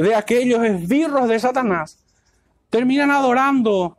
de 0.00 0.14
aquellos 0.14 0.64
esbirros 0.64 1.28
de 1.28 1.38
Satanás, 1.38 1.98
terminan 2.70 3.10
adorando 3.10 3.98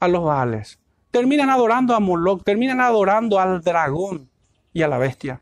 a 0.00 0.08
los 0.08 0.24
Baales, 0.24 0.78
terminan 1.10 1.50
adorando 1.50 1.94
a 1.94 2.00
Moloch, 2.00 2.42
terminan 2.44 2.80
adorando 2.80 3.38
al 3.38 3.62
dragón 3.62 4.28
y 4.72 4.82
a 4.82 4.88
la 4.88 4.98
bestia. 4.98 5.40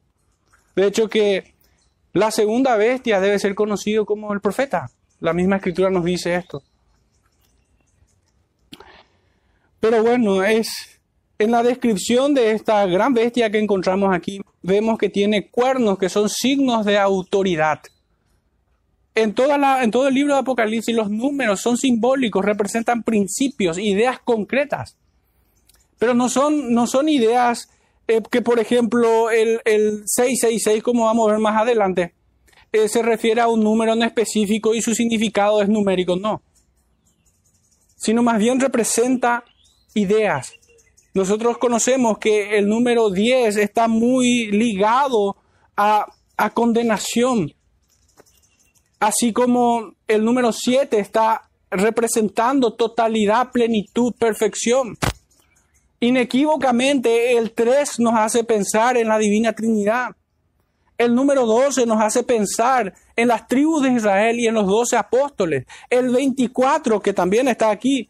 De 0.75 0.87
hecho 0.87 1.09
que 1.09 1.55
la 2.13 2.31
segunda 2.31 2.77
bestia 2.77 3.21
debe 3.21 3.39
ser 3.39 3.55
conocido 3.55 4.05
como 4.05 4.33
el 4.33 4.41
profeta. 4.41 4.91
La 5.21 5.33
misma 5.33 5.57
escritura 5.57 5.89
nos 5.91 6.05
dice 6.05 6.35
esto. 6.35 6.63
Pero 9.81 10.03
bueno, 10.03 10.43
es 10.45 11.01
en 11.39 11.51
la 11.51 11.63
descripción 11.63 12.35
de 12.35 12.53
esta 12.53 12.87
gran 12.87 13.15
bestia 13.15 13.51
que 13.51 13.59
encontramos 13.59 14.15
aquí, 14.15 14.41
vemos 14.63 14.99
que 14.99 15.09
tiene 15.09 15.49
cuernos 15.49 15.99
que 15.99 16.09
son 16.09 16.29
signos 16.29 16.85
de 16.85 16.99
autoridad. 16.99 17.81
En, 19.15 19.35
toda 19.35 19.59
la, 19.59 19.83
en 19.85 19.91
todo 19.91 20.09
el 20.09 20.15
libro 20.15 20.35
de 20.35 20.41
Apocalipsis 20.41 20.95
los 20.95 21.11
números 21.11 21.61
son 21.61 21.77
simbólicos, 21.77 22.45
representan 22.45 23.03
principios, 23.03 23.79
ideas 23.79 24.19
concretas. 24.25 24.97
Pero 25.99 26.15
no 26.15 26.29
son, 26.29 26.73
no 26.73 26.87
son 26.87 27.09
ideas 27.09 27.69
eh, 28.09 28.23
que, 28.31 28.43
por 28.43 28.59
ejemplo, 28.59 29.31
el, 29.31 29.61
el 29.65 30.03
666, 30.07 30.83
como 30.83 31.05
vamos 31.05 31.29
a 31.29 31.33
ver 31.33 31.41
más 31.41 31.61
adelante, 31.61 32.15
eh, 32.73 32.89
se 32.89 33.03
refiere 33.03 33.43
a 33.43 33.49
un 33.49 33.63
número 33.63 33.93
en 33.93 34.03
específico 34.03 34.75
y 34.75 34.81
su 34.81 34.95
significado 34.95 35.61
es 35.61 35.69
numérico, 35.69 36.17
no. 36.17 36.43
Sino 37.97 38.23
más 38.23 38.39
bien 38.39 38.59
representa 38.59 39.45
ideas. 39.95 40.55
Nosotros 41.15 41.59
conocemos 41.59 42.19
que 42.19 42.57
el 42.57 42.67
número 42.67 43.11
10 43.11 43.59
está 43.59 43.89
muy 43.89 44.51
ligado 44.51 45.37
a, 45.77 46.07
a 46.37 46.51
condenación, 46.51 47.53
así 49.03 49.33
como 49.33 49.95
el 50.07 50.25
número 50.25 50.53
7 50.53 50.97
está 51.01 51.51
representando 51.73 52.75
totalidad, 52.75 53.51
plenitud, 53.51 54.13
perfección. 54.17 54.97
Inequívocamente 55.99 57.37
el 57.37 57.51
3 57.51 57.99
nos 57.99 58.15
hace 58.15 58.45
pensar 58.45 58.97
en 58.97 59.09
la 59.09 59.19
divina 59.19 59.55
Trinidad. 59.55 60.11
El 60.97 61.17
número 61.17 61.47
12 61.47 61.85
nos 61.85 62.01
hace 62.01 62.23
pensar 62.23 62.95
en 63.17 63.27
las 63.27 63.49
tribus 63.49 63.83
de 63.83 63.91
Israel 63.91 64.39
y 64.39 64.47
en 64.47 64.55
los 64.55 64.69
12 64.69 64.97
apóstoles. 64.97 65.67
El 65.91 66.11
24, 66.11 67.01
que 67.01 67.13
también 67.13 67.49
está 67.49 67.71
aquí, 67.71 68.09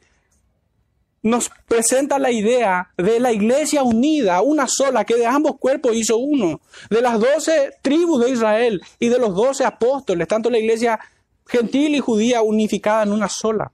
nos 1.23 1.51
presenta 1.69 2.19
la 2.19 2.31
idea 2.31 2.91
de 2.97 3.21
la 3.21 3.33
iglesia 3.33 3.83
unida, 3.83 4.43
una 4.43 4.67
sola, 4.69 5.05
que 5.05 5.15
de 5.15 5.27
ambos 5.27 5.57
cuerpos 5.59 5.95
hizo 5.95 6.17
uno, 6.17 6.61
de 6.91 7.01
las 7.01 7.21
doce 7.21 7.73
tribus 7.81 8.25
de 8.25 8.31
Israel 8.31 8.83
y 8.99 9.09
de 9.09 9.19
los 9.19 9.35
doce 9.35 9.65
apóstoles, 9.65 10.27
tanto 10.27 10.51
la 10.51 10.59
iglesia 10.59 10.99
gentil 11.47 11.95
y 11.95 12.01
judía 12.01 12.43
unificada 12.43 13.05
en 13.05 13.13
una 13.13 13.29
sola. 13.29 13.71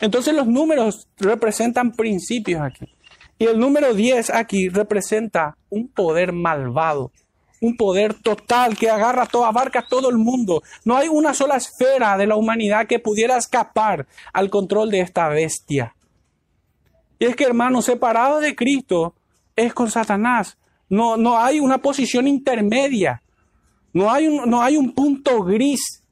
Entonces 0.00 0.34
los 0.34 0.46
números 0.46 1.08
representan 1.18 1.92
principios 1.92 2.62
aquí. 2.62 2.86
Y 3.38 3.44
el 3.44 3.58
número 3.58 3.94
10 3.94 4.30
aquí 4.30 4.68
representa 4.68 5.56
un 5.70 5.88
poder 5.88 6.32
malvado, 6.32 7.12
un 7.60 7.76
poder 7.76 8.14
total 8.14 8.76
que 8.76 8.90
agarra 8.90 9.26
todo, 9.26 9.44
abarca 9.44 9.84
todo 9.88 10.10
el 10.10 10.18
mundo. 10.18 10.62
No 10.84 10.96
hay 10.96 11.08
una 11.08 11.34
sola 11.34 11.56
esfera 11.56 12.16
de 12.16 12.26
la 12.26 12.36
humanidad 12.36 12.86
que 12.86 12.98
pudiera 12.98 13.36
escapar 13.36 14.06
al 14.32 14.50
control 14.50 14.90
de 14.90 15.00
esta 15.00 15.28
bestia. 15.28 15.94
Y 17.18 17.26
es 17.26 17.36
que, 17.36 17.44
hermano, 17.44 17.82
separado 17.82 18.40
de 18.40 18.54
Cristo 18.54 19.14
es 19.56 19.74
con 19.74 19.90
Satanás. 19.90 20.56
No, 20.88 21.16
no 21.16 21.38
hay 21.38 21.60
una 21.60 21.78
posición 21.78 22.26
intermedia. 22.26 23.22
No 23.92 24.10
hay, 24.10 24.28
un, 24.28 24.48
no 24.48 24.62
hay 24.62 24.76
un 24.76 24.92
punto 24.92 25.42
gris. 25.42 26.02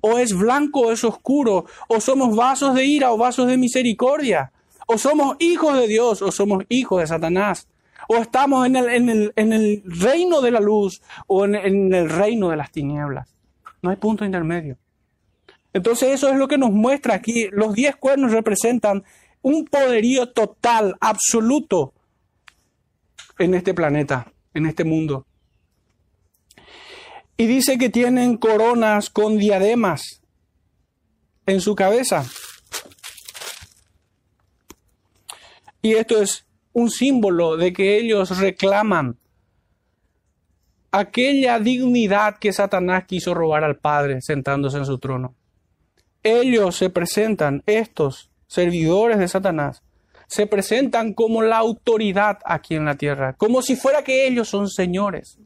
O 0.00 0.18
es 0.18 0.36
blanco 0.36 0.80
o 0.80 0.92
es 0.92 1.04
oscuro. 1.04 1.66
O 1.88 2.00
somos 2.00 2.34
vasos 2.34 2.74
de 2.74 2.84
ira 2.84 3.12
o 3.12 3.16
vasos 3.16 3.46
de 3.46 3.56
misericordia. 3.56 4.52
O 4.86 4.98
somos 4.98 5.36
hijos 5.38 5.78
de 5.78 5.86
Dios 5.86 6.22
o 6.22 6.32
somos 6.32 6.64
hijos 6.68 7.00
de 7.00 7.06
Satanás. 7.06 7.68
O 8.08 8.16
estamos 8.16 8.66
en 8.66 8.76
el, 8.76 8.88
en 8.88 9.08
el, 9.08 9.32
en 9.36 9.52
el 9.52 9.82
reino 9.84 10.40
de 10.40 10.50
la 10.50 10.60
luz 10.60 11.02
o 11.26 11.44
en, 11.44 11.54
en 11.54 11.92
el 11.92 12.08
reino 12.08 12.48
de 12.48 12.56
las 12.56 12.72
tinieblas. 12.72 13.34
No 13.82 13.90
hay 13.90 13.96
punto 13.96 14.24
intermedio. 14.24 14.76
Entonces 15.72 16.10
eso 16.10 16.30
es 16.30 16.36
lo 16.36 16.48
que 16.48 16.58
nos 16.58 16.72
muestra 16.72 17.14
aquí. 17.14 17.48
Los 17.52 17.74
diez 17.74 17.96
cuernos 17.96 18.32
representan 18.32 19.04
un 19.48 19.64
poderío 19.64 20.30
total, 20.30 20.96
absoluto 21.00 21.94
en 23.38 23.54
este 23.54 23.72
planeta, 23.72 24.30
en 24.54 24.66
este 24.66 24.84
mundo. 24.84 25.26
Y 27.36 27.46
dice 27.46 27.78
que 27.78 27.88
tienen 27.88 28.36
coronas 28.36 29.10
con 29.10 29.38
diademas 29.38 30.20
en 31.46 31.60
su 31.60 31.74
cabeza. 31.74 32.26
Y 35.80 35.94
esto 35.94 36.20
es 36.20 36.44
un 36.72 36.90
símbolo 36.90 37.56
de 37.56 37.72
que 37.72 37.96
ellos 37.98 38.38
reclaman 38.38 39.16
aquella 40.90 41.58
dignidad 41.60 42.38
que 42.38 42.52
Satanás 42.52 43.04
quiso 43.06 43.34
robar 43.34 43.64
al 43.64 43.76
Padre 43.76 44.20
sentándose 44.20 44.78
en 44.78 44.84
su 44.84 44.98
trono. 44.98 45.34
Ellos 46.22 46.76
se 46.76 46.90
presentan, 46.90 47.62
estos, 47.66 48.27
servidores 48.48 49.18
de 49.18 49.28
Satanás, 49.28 49.82
se 50.26 50.46
presentan 50.46 51.14
como 51.14 51.42
la 51.42 51.58
autoridad 51.58 52.38
aquí 52.44 52.74
en 52.74 52.84
la 52.84 52.96
tierra, 52.96 53.34
como 53.34 53.62
si 53.62 53.76
fuera 53.76 54.02
que 54.02 54.26
ellos 54.26 54.48
son 54.48 54.68
señores. 54.68 55.38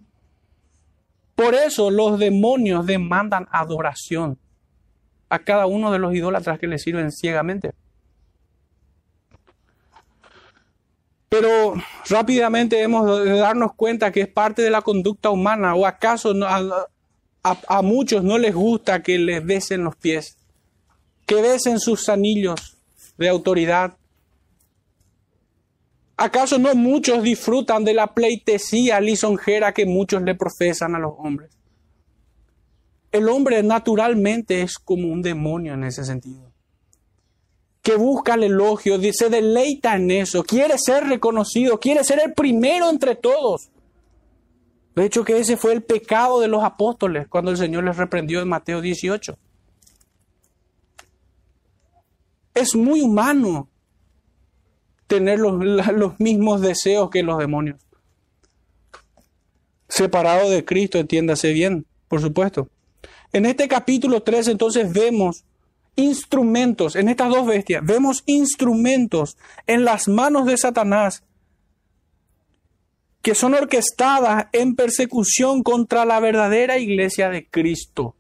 Por 1.34 1.54
eso 1.54 1.90
los 1.90 2.18
demonios 2.18 2.86
demandan 2.86 3.48
adoración 3.50 4.38
a 5.28 5.38
cada 5.38 5.66
uno 5.66 5.92
de 5.92 5.98
los 5.98 6.14
idólatras 6.14 6.58
que 6.58 6.66
les 6.66 6.82
sirven 6.82 7.10
ciegamente. 7.10 7.72
Pero 11.28 11.74
rápidamente 12.10 12.82
hemos 12.82 13.24
de 13.24 13.38
darnos 13.38 13.72
cuenta 13.74 14.12
que 14.12 14.20
es 14.22 14.28
parte 14.28 14.60
de 14.62 14.70
la 14.70 14.82
conducta 14.82 15.30
humana, 15.30 15.74
o 15.74 15.86
acaso 15.86 16.34
a, 16.44 16.86
a 17.42 17.82
muchos 17.82 18.22
no 18.22 18.36
les 18.36 18.54
gusta 18.54 19.02
que 19.02 19.18
les 19.18 19.44
besen 19.44 19.84
los 19.84 19.96
pies, 19.96 20.36
que 21.24 21.40
besen 21.40 21.80
sus 21.80 22.10
anillos, 22.10 22.71
de 23.22 23.30
autoridad? 23.30 23.96
¿Acaso 26.16 26.58
no 26.58 26.74
muchos 26.74 27.22
disfrutan 27.22 27.84
de 27.84 27.94
la 27.94 28.14
pleitesía 28.14 29.00
lisonjera 29.00 29.72
que 29.72 29.86
muchos 29.86 30.22
le 30.22 30.34
profesan 30.34 30.94
a 30.94 30.98
los 30.98 31.14
hombres? 31.18 31.50
El 33.10 33.28
hombre 33.28 33.62
naturalmente 33.62 34.62
es 34.62 34.78
como 34.78 35.08
un 35.08 35.22
demonio 35.22 35.74
en 35.74 35.84
ese 35.84 36.04
sentido. 36.04 36.52
Que 37.82 37.96
busca 37.96 38.34
el 38.34 38.44
elogio, 38.44 39.00
se 39.12 39.28
deleita 39.28 39.96
en 39.96 40.10
eso, 40.10 40.44
quiere 40.44 40.78
ser 40.78 41.04
reconocido, 41.08 41.80
quiere 41.80 42.04
ser 42.04 42.20
el 42.24 42.32
primero 42.34 42.88
entre 42.88 43.16
todos. 43.16 43.70
De 44.94 45.06
hecho 45.06 45.24
que 45.24 45.38
ese 45.38 45.56
fue 45.56 45.72
el 45.72 45.82
pecado 45.82 46.40
de 46.40 46.48
los 46.48 46.62
apóstoles 46.62 47.26
cuando 47.28 47.50
el 47.50 47.56
Señor 47.56 47.84
les 47.84 47.96
reprendió 47.96 48.40
en 48.40 48.48
Mateo 48.48 48.80
18. 48.80 49.36
Es 52.54 52.74
muy 52.74 53.00
humano 53.00 53.68
tener 55.06 55.38
los, 55.38 56.18
mismos 56.18 56.60
deseos 56.60 57.10
que 57.10 57.22
los 57.22 57.38
demonios. 57.38 57.78
Separado 59.88 60.48
de 60.48 60.64
Cristo, 60.64 60.98
entiéndase 60.98 61.52
bien, 61.52 61.86
por 62.08 62.20
supuesto. 62.20 62.68
En 63.32 63.46
este 63.46 63.68
capítulo 63.68 64.22
3 64.22 64.48
entonces 64.48 64.92
vemos 64.92 65.44
instrumentos, 65.96 66.96
en 66.96 67.08
estas 67.08 67.28
dos 67.28 67.46
bestias, 67.46 67.84
vemos 67.84 68.22
instrumentos 68.26 69.36
en 69.66 69.84
las 69.84 70.08
manos 70.08 70.46
de 70.46 70.56
Satanás 70.56 71.22
que 73.20 73.34
son 73.34 73.54
orquestadas 73.54 74.46
en 74.52 74.74
persecución 74.74 75.62
contra 75.62 76.04
la 76.04 76.18
verdadera 76.20 76.78
iglesia 76.78 77.28
de 77.28 77.46
Cristo 77.46 78.16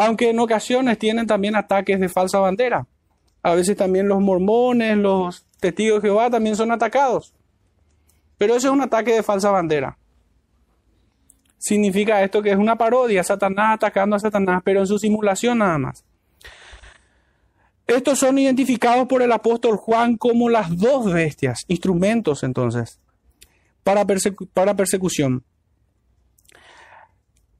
aunque 0.00 0.30
en 0.30 0.38
ocasiones 0.38 0.96
tienen 0.96 1.26
también 1.26 1.56
ataques 1.56 1.98
de 1.98 2.08
falsa 2.08 2.38
bandera. 2.38 2.86
A 3.42 3.56
veces 3.56 3.76
también 3.76 4.06
los 4.06 4.20
mormones, 4.20 4.96
los 4.96 5.44
testigos 5.58 6.00
de 6.00 6.08
Jehová 6.08 6.30
también 6.30 6.54
son 6.54 6.70
atacados. 6.70 7.34
Pero 8.36 8.54
eso 8.54 8.68
es 8.68 8.72
un 8.72 8.80
ataque 8.80 9.12
de 9.12 9.24
falsa 9.24 9.50
bandera. 9.50 9.98
Significa 11.58 12.22
esto 12.22 12.40
que 12.42 12.52
es 12.52 12.56
una 12.56 12.78
parodia, 12.78 13.24
Satanás 13.24 13.74
atacando 13.74 14.14
a 14.14 14.20
Satanás, 14.20 14.62
pero 14.64 14.78
en 14.78 14.86
su 14.86 15.00
simulación 15.00 15.58
nada 15.58 15.78
más. 15.78 16.04
Estos 17.88 18.20
son 18.20 18.38
identificados 18.38 19.08
por 19.08 19.20
el 19.20 19.32
apóstol 19.32 19.78
Juan 19.78 20.16
como 20.16 20.48
las 20.48 20.78
dos 20.78 21.12
bestias, 21.12 21.64
instrumentos 21.66 22.44
entonces, 22.44 23.00
para, 23.82 24.06
para 24.52 24.76
persecución. 24.76 25.42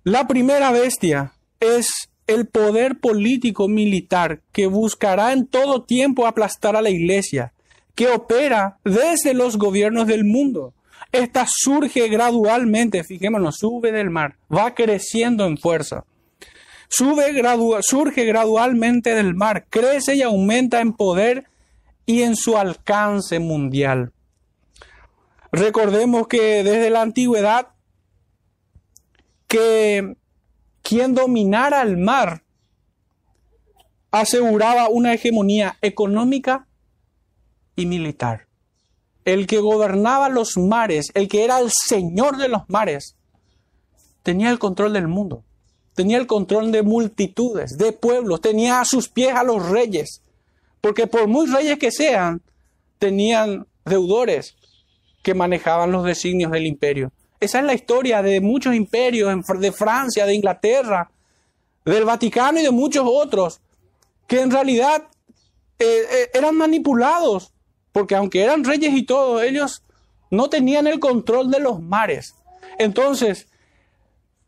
La 0.04 0.28
primera 0.28 0.70
bestia 0.70 1.32
es 1.58 2.07
el 2.28 2.46
poder 2.46 3.00
político 3.00 3.66
militar 3.66 4.42
que 4.52 4.68
buscará 4.68 5.32
en 5.32 5.46
todo 5.46 5.82
tiempo 5.82 6.26
aplastar 6.26 6.76
a 6.76 6.82
la 6.82 6.90
iglesia, 6.90 7.52
que 7.96 8.08
opera 8.08 8.78
desde 8.84 9.34
los 9.34 9.56
gobiernos 9.56 10.06
del 10.06 10.24
mundo. 10.24 10.74
Esta 11.10 11.46
surge 11.48 12.06
gradualmente, 12.08 13.02
fijémonos, 13.02 13.56
sube 13.56 13.90
del 13.90 14.10
mar, 14.10 14.36
va 14.54 14.74
creciendo 14.74 15.46
en 15.46 15.56
fuerza. 15.56 16.04
Sube 16.90 17.34
surge 17.82 18.24
gradualmente 18.24 19.14
del 19.14 19.34
mar, 19.34 19.66
crece 19.68 20.14
y 20.14 20.22
aumenta 20.22 20.80
en 20.80 20.92
poder 20.92 21.46
y 22.06 22.22
en 22.22 22.36
su 22.36 22.56
alcance 22.56 23.38
mundial. 23.38 24.12
Recordemos 25.50 26.28
que 26.28 26.62
desde 26.62 26.90
la 26.90 27.02
antigüedad 27.02 27.68
que 29.46 30.14
quien 30.88 31.14
dominara 31.14 31.82
el 31.82 31.98
mar 31.98 32.44
aseguraba 34.10 34.88
una 34.88 35.12
hegemonía 35.12 35.76
económica 35.82 36.66
y 37.76 37.84
militar. 37.84 38.46
El 39.26 39.46
que 39.46 39.58
gobernaba 39.58 40.30
los 40.30 40.56
mares, 40.56 41.10
el 41.12 41.28
que 41.28 41.44
era 41.44 41.58
el 41.58 41.70
señor 41.70 42.38
de 42.38 42.48
los 42.48 42.62
mares, 42.68 43.16
tenía 44.22 44.48
el 44.48 44.58
control 44.58 44.94
del 44.94 45.08
mundo, 45.08 45.44
tenía 45.94 46.16
el 46.16 46.26
control 46.26 46.72
de 46.72 46.82
multitudes, 46.82 47.76
de 47.76 47.92
pueblos, 47.92 48.40
tenía 48.40 48.80
a 48.80 48.86
sus 48.86 49.10
pies 49.10 49.34
a 49.34 49.44
los 49.44 49.68
reyes, 49.68 50.22
porque 50.80 51.06
por 51.06 51.28
muy 51.28 51.48
reyes 51.48 51.78
que 51.78 51.90
sean, 51.90 52.40
tenían 52.98 53.66
deudores 53.84 54.56
que 55.22 55.34
manejaban 55.34 55.92
los 55.92 56.06
designios 56.06 56.50
del 56.50 56.66
imperio. 56.66 57.12
Esa 57.40 57.60
es 57.60 57.64
la 57.64 57.74
historia 57.74 58.22
de 58.22 58.40
muchos 58.40 58.74
imperios, 58.74 59.32
de 59.60 59.72
Francia, 59.72 60.26
de 60.26 60.34
Inglaterra, 60.34 61.10
del 61.84 62.04
Vaticano 62.04 62.58
y 62.58 62.62
de 62.62 62.70
muchos 62.70 63.04
otros, 63.06 63.60
que 64.26 64.40
en 64.40 64.50
realidad 64.50 65.04
eh, 65.78 65.84
eh, 66.10 66.30
eran 66.34 66.56
manipulados, 66.56 67.52
porque 67.92 68.16
aunque 68.16 68.42
eran 68.42 68.64
reyes 68.64 68.92
y 68.92 69.04
todo, 69.04 69.40
ellos 69.40 69.82
no 70.30 70.50
tenían 70.50 70.86
el 70.86 70.98
control 70.98 71.50
de 71.50 71.60
los 71.60 71.80
mares. 71.80 72.34
Entonces, 72.78 73.46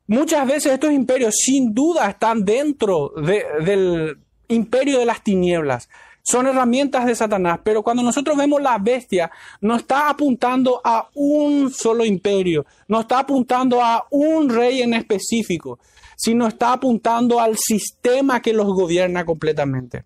muchas 0.07 0.47
veces 0.47 0.73
estos 0.73 0.93
imperios 0.93 1.37
sin 1.37 1.73
duda 1.73 2.11
están 2.11 2.45
dentro 2.45 3.13
del 3.17 4.19
imperio 4.49 4.99
de 4.99 5.07
las 5.07 5.23
tinieblas 5.23 5.89
son 6.31 6.47
herramientas 6.47 7.07
de 7.07 7.15
Satanás, 7.15 7.59
pero 7.65 7.83
cuando 7.83 8.03
nosotros 8.03 8.37
vemos 8.37 8.63
la 8.63 8.79
bestia, 8.79 9.31
no 9.61 9.77
está 9.77 10.09
apuntando 10.09 10.81
a 10.85 11.09
un 11.15 11.71
solo 11.71 12.05
imperio, 12.05 12.65
no 12.89 13.01
está 13.01 13.19
apuntando 13.19 13.83
a 13.83 14.07
un 14.11 14.49
rey 14.49 14.83
en 14.83 14.95
específico, 14.95 15.79
sino 16.17 16.47
está 16.47 16.73
apuntando 16.73 17.41
al 17.41 17.57
sistema 17.59 18.41
que 18.41 18.53
los 18.53 18.67
gobierna 18.67 19.25
completamente. 19.25 20.05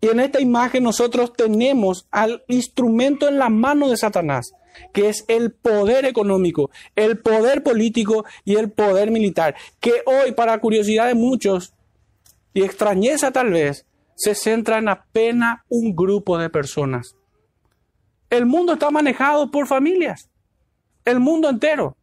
Y 0.00 0.08
en 0.08 0.20
esta 0.20 0.40
imagen 0.40 0.82
nosotros 0.82 1.34
tenemos 1.34 2.06
al 2.10 2.42
instrumento 2.48 3.28
en 3.28 3.38
la 3.38 3.50
mano 3.50 3.88
de 3.90 3.96
Satanás, 3.96 4.52
que 4.92 5.08
es 5.08 5.24
el 5.28 5.52
poder 5.52 6.06
económico, 6.06 6.70
el 6.96 7.18
poder 7.18 7.62
político 7.62 8.24
y 8.44 8.56
el 8.56 8.70
poder 8.70 9.10
militar, 9.10 9.54
que 9.78 10.02
hoy, 10.06 10.32
para 10.32 10.58
curiosidad 10.58 11.06
de 11.06 11.14
muchos 11.14 11.74
y 12.54 12.62
extrañeza 12.62 13.30
tal 13.30 13.50
vez, 13.50 13.86
se 14.20 14.34
centra 14.34 14.76
en 14.76 14.88
apenas 14.90 15.62
un 15.70 15.96
grupo 15.96 16.36
de 16.36 16.50
personas. 16.50 17.16
El 18.28 18.44
mundo 18.44 18.74
está 18.74 18.90
manejado 18.90 19.50
por 19.50 19.66
familias, 19.66 20.28
el 21.06 21.20
mundo 21.20 21.48
entero. 21.48 21.96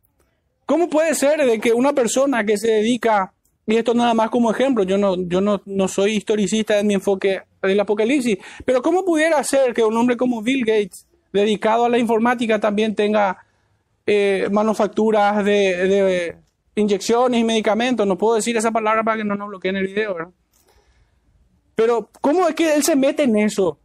¿Cómo 0.65 0.89
puede 0.89 1.13
ser 1.13 1.45
de 1.45 1.59
que 1.59 1.73
una 1.73 1.93
persona 1.93 2.43
que 2.43 2.57
se 2.57 2.71
dedica, 2.71 3.31
y 3.67 3.75
esto 3.75 3.93
nada 3.93 4.15
más 4.15 4.31
como 4.31 4.49
ejemplo, 4.49 4.83
yo 4.83 4.97
no, 4.97 5.15
yo 5.27 5.41
no, 5.41 5.61
no 5.65 5.87
soy 5.87 6.15
historicista 6.15 6.79
en 6.79 6.87
mi 6.87 6.95
enfoque 6.95 7.43
del 7.61 7.79
apocalipsis, 7.79 8.39
pero 8.65 8.81
cómo 8.81 9.05
pudiera 9.05 9.43
ser 9.43 9.75
que 9.75 9.83
un 9.83 9.95
hombre 9.95 10.17
como 10.17 10.41
Bill 10.41 10.65
Gates, 10.65 11.05
dedicado 11.31 11.85
a 11.85 11.89
la 11.89 11.99
informática, 11.99 12.59
también 12.59 12.95
tenga 12.95 13.37
eh, 14.07 14.47
manufacturas 14.51 15.45
de, 15.45 15.51
de, 15.87 16.35
inyecciones 16.73 17.39
y 17.39 17.43
medicamentos? 17.43 18.07
No 18.07 18.17
puedo 18.17 18.37
decir 18.37 18.57
esa 18.57 18.71
palabra 18.71 19.03
para 19.03 19.17
que 19.17 19.23
no 19.23 19.35
nos 19.35 19.49
bloqueen 19.49 19.75
el 19.75 19.85
video, 19.85 20.15
¿verdad? 20.15 20.31
Pero 21.77 22.09
¿cómo 22.21 22.47
es 22.47 22.55
que 22.55 22.73
él 22.73 22.83
se 22.83 22.95
mete 22.95 23.21
en 23.21 23.37
eso? 23.37 23.77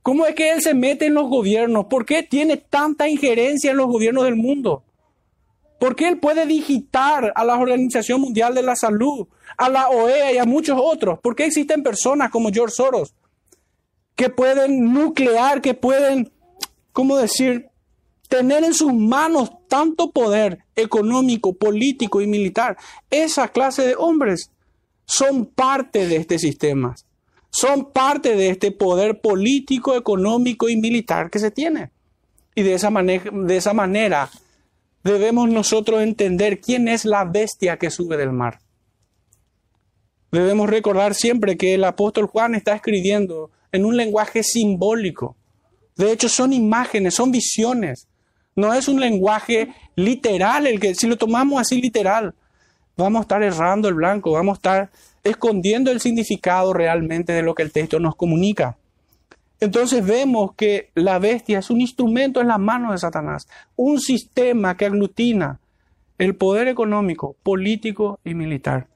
¿Cómo 0.00 0.24
es 0.24 0.34
que 0.34 0.50
él 0.50 0.62
se 0.62 0.72
mete 0.72 1.04
en 1.06 1.14
los 1.14 1.28
gobiernos? 1.28 1.84
¿Por 1.90 2.06
qué 2.06 2.22
tiene 2.22 2.56
tanta 2.56 3.06
injerencia 3.06 3.70
en 3.70 3.76
los 3.76 3.86
gobiernos 3.86 4.24
del 4.24 4.36
mundo? 4.36 4.82
¿Por 5.78 5.94
qué 5.94 6.08
él 6.08 6.18
puede 6.18 6.46
digitar 6.46 7.34
a 7.36 7.44
la 7.44 7.58
Organización 7.58 8.22
Mundial 8.22 8.54
de 8.54 8.62
la 8.62 8.74
Salud, 8.74 9.28
a 9.58 9.68
la 9.68 9.90
OEA 9.90 10.32
y 10.32 10.38
a 10.38 10.46
muchos 10.46 10.80
otros? 10.82 11.18
¿Por 11.18 11.36
qué 11.36 11.44
existen 11.44 11.82
personas 11.82 12.30
como 12.30 12.50
George 12.50 12.76
Soros 12.76 13.12
que 14.16 14.30
pueden 14.30 14.94
nuclear, 14.94 15.60
que 15.60 15.74
pueden, 15.74 16.32
¿cómo 16.92 17.18
decir?, 17.18 17.68
tener 18.30 18.64
en 18.64 18.72
sus 18.72 18.94
manos 18.94 19.50
tanto 19.68 20.12
poder 20.12 20.60
económico, 20.76 21.52
político 21.52 22.22
y 22.22 22.26
militar. 22.26 22.78
Esa 23.10 23.48
clase 23.48 23.82
de 23.82 23.96
hombres 23.96 24.50
son 25.04 25.44
parte 25.44 26.08
de 26.08 26.16
este 26.16 26.38
sistema 26.38 26.96
son 27.54 27.92
parte 27.92 28.34
de 28.34 28.48
este 28.48 28.72
poder 28.72 29.20
político, 29.20 29.94
económico 29.94 30.68
y 30.68 30.76
militar 30.76 31.30
que 31.30 31.38
se 31.38 31.52
tiene. 31.52 31.90
Y 32.56 32.62
de 32.62 32.74
esa, 32.74 32.90
de 32.90 33.56
esa 33.56 33.72
manera 33.72 34.28
debemos 35.04 35.48
nosotros 35.48 36.02
entender 36.02 36.60
quién 36.60 36.88
es 36.88 37.04
la 37.04 37.24
bestia 37.24 37.76
que 37.76 37.90
sube 37.90 38.16
del 38.16 38.32
mar. 38.32 38.58
Debemos 40.32 40.68
recordar 40.68 41.14
siempre 41.14 41.56
que 41.56 41.74
el 41.74 41.84
apóstol 41.84 42.26
Juan 42.26 42.56
está 42.56 42.74
escribiendo 42.74 43.52
en 43.70 43.84
un 43.84 43.96
lenguaje 43.96 44.42
simbólico. 44.42 45.36
De 45.94 46.10
hecho, 46.10 46.28
son 46.28 46.52
imágenes, 46.52 47.14
son 47.14 47.30
visiones. 47.30 48.08
No 48.56 48.74
es 48.74 48.88
un 48.88 48.98
lenguaje 48.98 49.72
literal, 49.94 50.66
el 50.66 50.80
que 50.80 50.96
si 50.96 51.06
lo 51.06 51.16
tomamos 51.16 51.60
así 51.60 51.80
literal, 51.80 52.34
vamos 52.96 53.20
a 53.20 53.22
estar 53.22 53.44
errando 53.44 53.86
el 53.86 53.94
blanco, 53.94 54.32
vamos 54.32 54.54
a 54.54 54.58
estar 54.58 54.90
escondiendo 55.24 55.90
el 55.90 56.00
significado 56.00 56.72
realmente 56.72 57.32
de 57.32 57.42
lo 57.42 57.54
que 57.54 57.62
el 57.62 57.72
texto 57.72 57.98
nos 57.98 58.14
comunica. 58.14 58.76
Entonces 59.60 60.04
vemos 60.04 60.54
que 60.54 60.90
la 60.94 61.18
bestia 61.18 61.58
es 61.58 61.70
un 61.70 61.80
instrumento 61.80 62.40
en 62.40 62.48
las 62.48 62.58
manos 62.58 62.92
de 62.92 62.98
Satanás, 62.98 63.48
un 63.76 63.98
sistema 63.98 64.76
que 64.76 64.84
aglutina 64.84 65.58
el 66.18 66.36
poder 66.36 66.68
económico, 66.68 67.34
político 67.42 68.20
y 68.24 68.34
militar. 68.34 68.88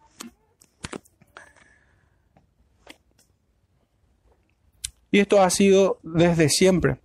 Y 5.10 5.20
esto 5.20 5.40
ha 5.40 5.48
sido 5.48 5.98
desde 6.02 6.50
siempre. 6.50 6.98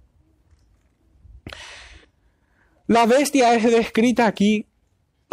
La 2.87 3.05
bestia 3.05 3.55
es 3.55 3.63
descrita 3.63 4.27
aquí 4.27 4.67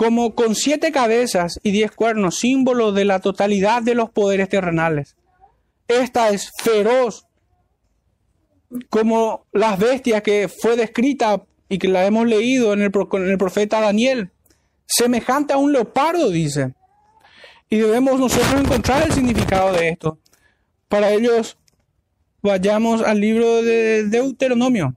como 0.00 0.34
con 0.34 0.54
siete 0.54 0.92
cabezas 0.92 1.60
y 1.62 1.72
diez 1.72 1.90
cuernos, 1.90 2.38
símbolo 2.38 2.90
de 2.90 3.04
la 3.04 3.20
totalidad 3.20 3.82
de 3.82 3.94
los 3.94 4.08
poderes 4.08 4.48
terrenales. 4.48 5.14
Esta 5.88 6.30
es 6.30 6.50
feroz, 6.56 7.26
como 8.88 9.44
las 9.52 9.78
bestias 9.78 10.22
que 10.22 10.48
fue 10.48 10.76
descrita 10.76 11.44
y 11.68 11.76
que 11.76 11.88
la 11.88 12.06
hemos 12.06 12.26
leído 12.26 12.72
en 12.72 12.80
el, 12.80 12.90
profeta 12.90 13.82
Daniel, 13.82 14.30
semejante 14.86 15.52
a 15.52 15.58
un 15.58 15.70
leopardo, 15.70 16.30
dice. 16.30 16.72
Y 17.68 17.76
debemos 17.76 18.18
nosotros 18.18 18.58
encontrar 18.58 19.02
el 19.02 19.12
significado 19.12 19.70
de 19.74 19.90
esto. 19.90 20.18
Para 20.88 21.10
ellos, 21.10 21.58
vayamos 22.40 23.02
al 23.02 23.20
libro 23.20 23.62
de 23.62 24.04
Deuteronomio, 24.04 24.96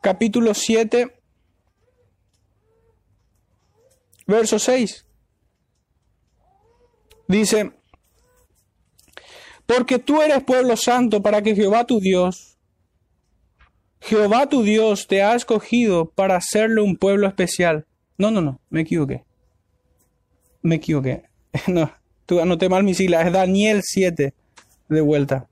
capítulo 0.00 0.54
7, 0.54 1.15
verso 4.26 4.58
6. 4.58 5.06
Dice, 7.28 7.72
porque 9.66 9.98
tú 9.98 10.22
eres 10.22 10.44
pueblo 10.44 10.76
santo 10.76 11.22
para 11.22 11.42
que 11.42 11.54
Jehová 11.54 11.84
tu 11.84 12.00
Dios, 12.00 12.56
Jehová 14.00 14.48
tu 14.48 14.62
Dios 14.62 15.08
te 15.08 15.22
ha 15.22 15.34
escogido 15.34 16.10
para 16.10 16.36
hacerle 16.36 16.80
un 16.80 16.96
pueblo 16.96 17.26
especial. 17.26 17.86
No, 18.18 18.30
no, 18.30 18.40
no, 18.40 18.60
me 18.70 18.82
equivoqué. 18.82 19.24
Me 20.62 20.76
equivoqué. 20.76 21.24
No, 21.66 21.90
tú 22.26 22.38
anoté 22.40 22.68
mal 22.68 22.84
mi 22.84 22.92
sigla, 22.92 23.22
es 23.22 23.32
Daniel 23.32 23.80
7 23.82 24.34
de 24.88 25.00
vuelta. 25.00 25.48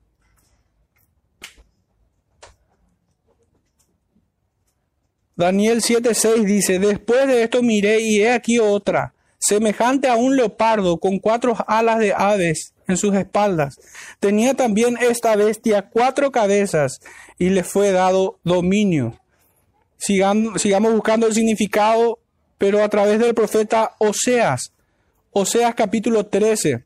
Daniel 5.36 5.80
7:6 5.80 6.44
dice, 6.44 6.78
después 6.78 7.26
de 7.26 7.42
esto 7.42 7.62
miré 7.62 8.00
y 8.00 8.22
he 8.22 8.32
aquí 8.32 8.58
otra, 8.58 9.14
semejante 9.38 10.08
a 10.08 10.14
un 10.14 10.36
leopardo 10.36 10.98
con 10.98 11.18
cuatro 11.18 11.56
alas 11.66 11.98
de 11.98 12.14
aves 12.14 12.72
en 12.86 12.96
sus 12.96 13.14
espaldas. 13.14 13.74
Tenía 14.20 14.54
también 14.54 14.96
esta 15.00 15.34
bestia 15.34 15.88
cuatro 15.90 16.30
cabezas 16.30 17.00
y 17.38 17.50
le 17.50 17.64
fue 17.64 17.90
dado 17.90 18.38
dominio. 18.44 19.18
Sigamos, 19.96 20.62
sigamos 20.62 20.92
buscando 20.92 21.26
el 21.26 21.34
significado, 21.34 22.18
pero 22.58 22.82
a 22.82 22.88
través 22.88 23.18
del 23.18 23.34
profeta 23.34 23.96
Oseas. 23.98 24.72
Oseas 25.32 25.74
capítulo 25.74 26.26
13. 26.26 26.84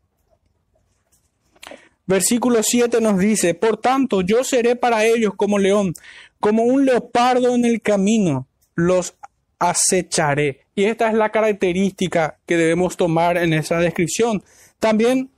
Versículo 2.07 2.63
7 2.63 3.03
nos 3.03 3.19
dice, 3.19 3.53
Por 3.53 3.77
tanto, 3.77 4.23
yo 4.23 4.43
seré 4.43 4.77
para 4.77 5.05
ellos 5.05 5.33
como 5.37 5.59
león, 5.59 5.93
como 6.41 6.65
un 6.65 6.85
leopardo 6.85 7.55
en 7.55 7.65
el 7.65 7.81
camino, 7.81 8.47
los 8.75 9.15
acecharé 9.59 10.61
Y 10.75 10.85
esta 10.85 11.09
es 11.09 11.15
la 11.15 11.31
característica 11.31 12.39
que 12.47 12.57
debemos 12.57 12.97
tomar 12.97 13.37
en 13.37 13.53
esa 13.53 13.79
descripción. 13.79 14.45
También 14.79 15.31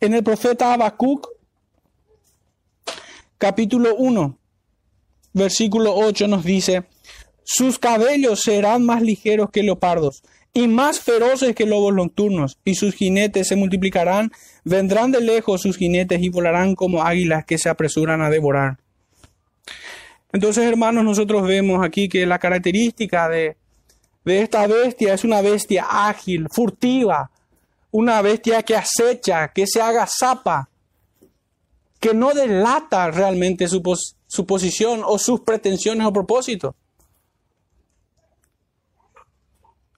en 0.00 0.12
el 0.12 0.22
profeta 0.22 0.74
Habacuc, 0.74 1.28
capítulo 3.38 3.94
1, 3.96 4.38
versículo 5.32 5.94
8 5.94 6.28
nos 6.28 6.44
dice, 6.44 6.84
sus 7.42 7.78
cabellos 7.78 8.42
serán 8.42 8.84
más 8.84 9.02
ligeros 9.02 9.50
que 9.50 9.62
leopardos 9.62 10.22
y 10.52 10.68
más 10.68 11.00
feroces 11.00 11.54
que 11.54 11.66
lobos 11.66 11.92
nocturnos, 11.94 12.58
y 12.64 12.76
sus 12.76 12.94
jinetes 12.94 13.48
se 13.48 13.56
multiplicarán, 13.56 14.30
vendrán 14.62 15.10
de 15.10 15.20
lejos 15.20 15.62
sus 15.62 15.76
jinetes 15.76 16.22
y 16.22 16.28
volarán 16.28 16.76
como 16.76 17.02
águilas 17.02 17.44
que 17.44 17.58
se 17.58 17.68
apresuran 17.68 18.22
a 18.22 18.30
devorar. 18.30 18.78
Entonces, 20.34 20.64
hermanos, 20.64 21.04
nosotros 21.04 21.46
vemos 21.46 21.82
aquí 21.82 22.08
que 22.08 22.26
la 22.26 22.40
característica 22.40 23.28
de, 23.28 23.56
de 24.24 24.42
esta 24.42 24.66
bestia 24.66 25.14
es 25.14 25.22
una 25.22 25.40
bestia 25.40 25.86
ágil, 25.88 26.48
furtiva, 26.50 27.30
una 27.92 28.20
bestia 28.20 28.64
que 28.64 28.74
acecha, 28.74 29.52
que 29.54 29.68
se 29.68 29.80
haga 29.80 30.08
zapa, 30.08 30.68
que 32.00 32.12
no 32.12 32.34
delata 32.34 33.12
realmente 33.12 33.68
su, 33.68 33.80
su 34.26 34.44
posición 34.44 35.02
o 35.06 35.20
sus 35.20 35.40
pretensiones 35.42 36.04
o 36.04 36.12
propósitos. 36.12 36.74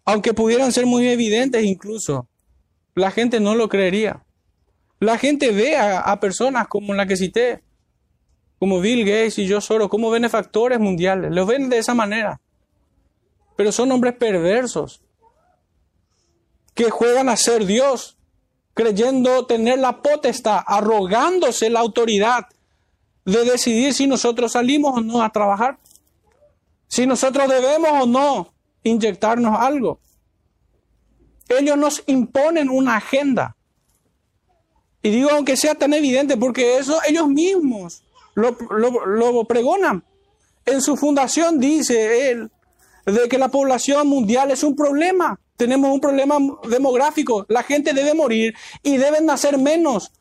Aunque 0.04 0.34
pudieran 0.34 0.70
ser 0.70 0.84
muy 0.84 1.08
evidentes 1.08 1.64
incluso, 1.64 2.28
la 2.94 3.10
gente 3.10 3.40
no 3.40 3.54
lo 3.54 3.70
creería. 3.70 4.22
La 5.00 5.16
gente 5.16 5.50
ve 5.50 5.78
a, 5.78 6.20
personas 6.20 6.68
como 6.68 6.92
la 6.92 7.06
que 7.06 7.16
cité, 7.16 7.62
como 8.58 8.80
Bill 8.80 9.04
Gates 9.04 9.38
y 9.38 9.46
yo 9.46 9.60
solo, 9.60 9.88
como 9.88 10.10
benefactores 10.10 10.80
mundiales. 10.80 11.30
Los 11.32 11.46
ven 11.46 11.68
de 11.68 11.78
esa 11.78 11.94
manera. 11.94 12.40
Pero 13.56 13.72
son 13.72 13.92
hombres 13.92 14.14
perversos 14.14 15.02
que 16.74 16.90
juegan 16.90 17.28
a 17.28 17.36
ser 17.36 17.64
Dios, 17.64 18.18
creyendo 18.74 19.46
tener 19.46 19.78
la 19.78 20.02
potestad, 20.02 20.60
arrogándose 20.66 21.70
la 21.70 21.80
autoridad 21.80 22.46
de 23.24 23.44
decidir 23.44 23.94
si 23.94 24.06
nosotros 24.06 24.52
salimos 24.52 24.98
o 24.98 25.00
no 25.00 25.22
a 25.22 25.30
trabajar, 25.30 25.78
si 26.86 27.06
nosotros 27.06 27.48
debemos 27.48 27.90
o 28.02 28.06
no 28.06 28.52
inyectarnos 28.82 29.58
algo. 29.58 30.00
Ellos 31.48 31.76
nos 31.76 32.02
imponen 32.06 32.68
una 32.68 32.96
agenda. 32.96 33.56
Y 35.02 35.10
digo, 35.10 35.30
aunque 35.30 35.56
sea 35.56 35.74
tan 35.74 35.94
evidente, 35.94 36.36
porque 36.36 36.78
eso 36.78 36.98
ellos 37.08 37.28
mismos 37.28 38.02
lo, 38.36 38.56
lo, 39.06 39.44
pregonan. 39.44 40.04
En 40.64 40.80
su 40.82 40.96
fundación 40.96 41.58
dice 41.58 42.30
él 42.30 42.50
de 43.06 43.28
que 43.28 43.38
la 43.38 43.48
población 43.48 44.06
mundial 44.06 44.50
es 44.50 44.62
un 44.62 44.76
problema. 44.76 45.40
Tenemos 45.56 45.90
un 45.90 46.00
problema 46.00 46.36
demográfico. 46.68 47.46
La 47.48 47.62
gente 47.62 47.94
debe 47.94 48.14
morir 48.14 48.54
y 48.82 48.98
deben 48.98 49.26
nacer 49.26 49.58
menos. 49.58 50.12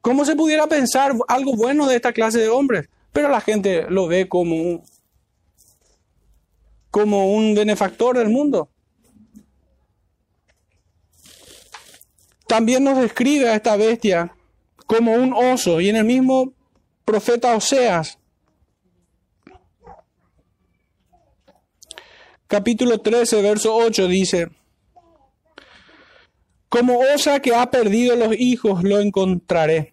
¿Cómo 0.00 0.24
se 0.24 0.34
pudiera 0.34 0.66
pensar 0.66 1.12
algo 1.28 1.54
bueno 1.54 1.86
de 1.86 1.96
esta 1.96 2.12
clase 2.12 2.38
de 2.38 2.48
hombres? 2.48 2.88
Pero 3.12 3.28
la 3.28 3.40
gente 3.40 3.86
lo 3.88 4.08
ve 4.08 4.28
como 4.28 4.82
como 6.90 7.34
un 7.34 7.54
benefactor 7.54 8.18
del 8.18 8.28
mundo. 8.28 8.68
También 12.46 12.84
nos 12.84 12.98
describe 12.98 13.48
a 13.48 13.54
esta 13.54 13.76
bestia 13.76 14.34
como 14.86 15.14
un 15.14 15.32
oso 15.32 15.80
y 15.80 15.88
en 15.88 15.96
el 15.96 16.04
mismo 16.04 16.52
profeta 17.04 17.54
Oseas, 17.54 18.18
capítulo 22.46 23.00
13, 23.00 23.42
verso 23.42 23.74
8 23.74 24.08
dice, 24.08 24.48
como 26.68 27.00
osa 27.00 27.40
que 27.40 27.54
ha 27.54 27.70
perdido 27.70 28.16
los 28.16 28.34
hijos 28.38 28.82
lo 28.82 28.98
encontraré 28.98 29.92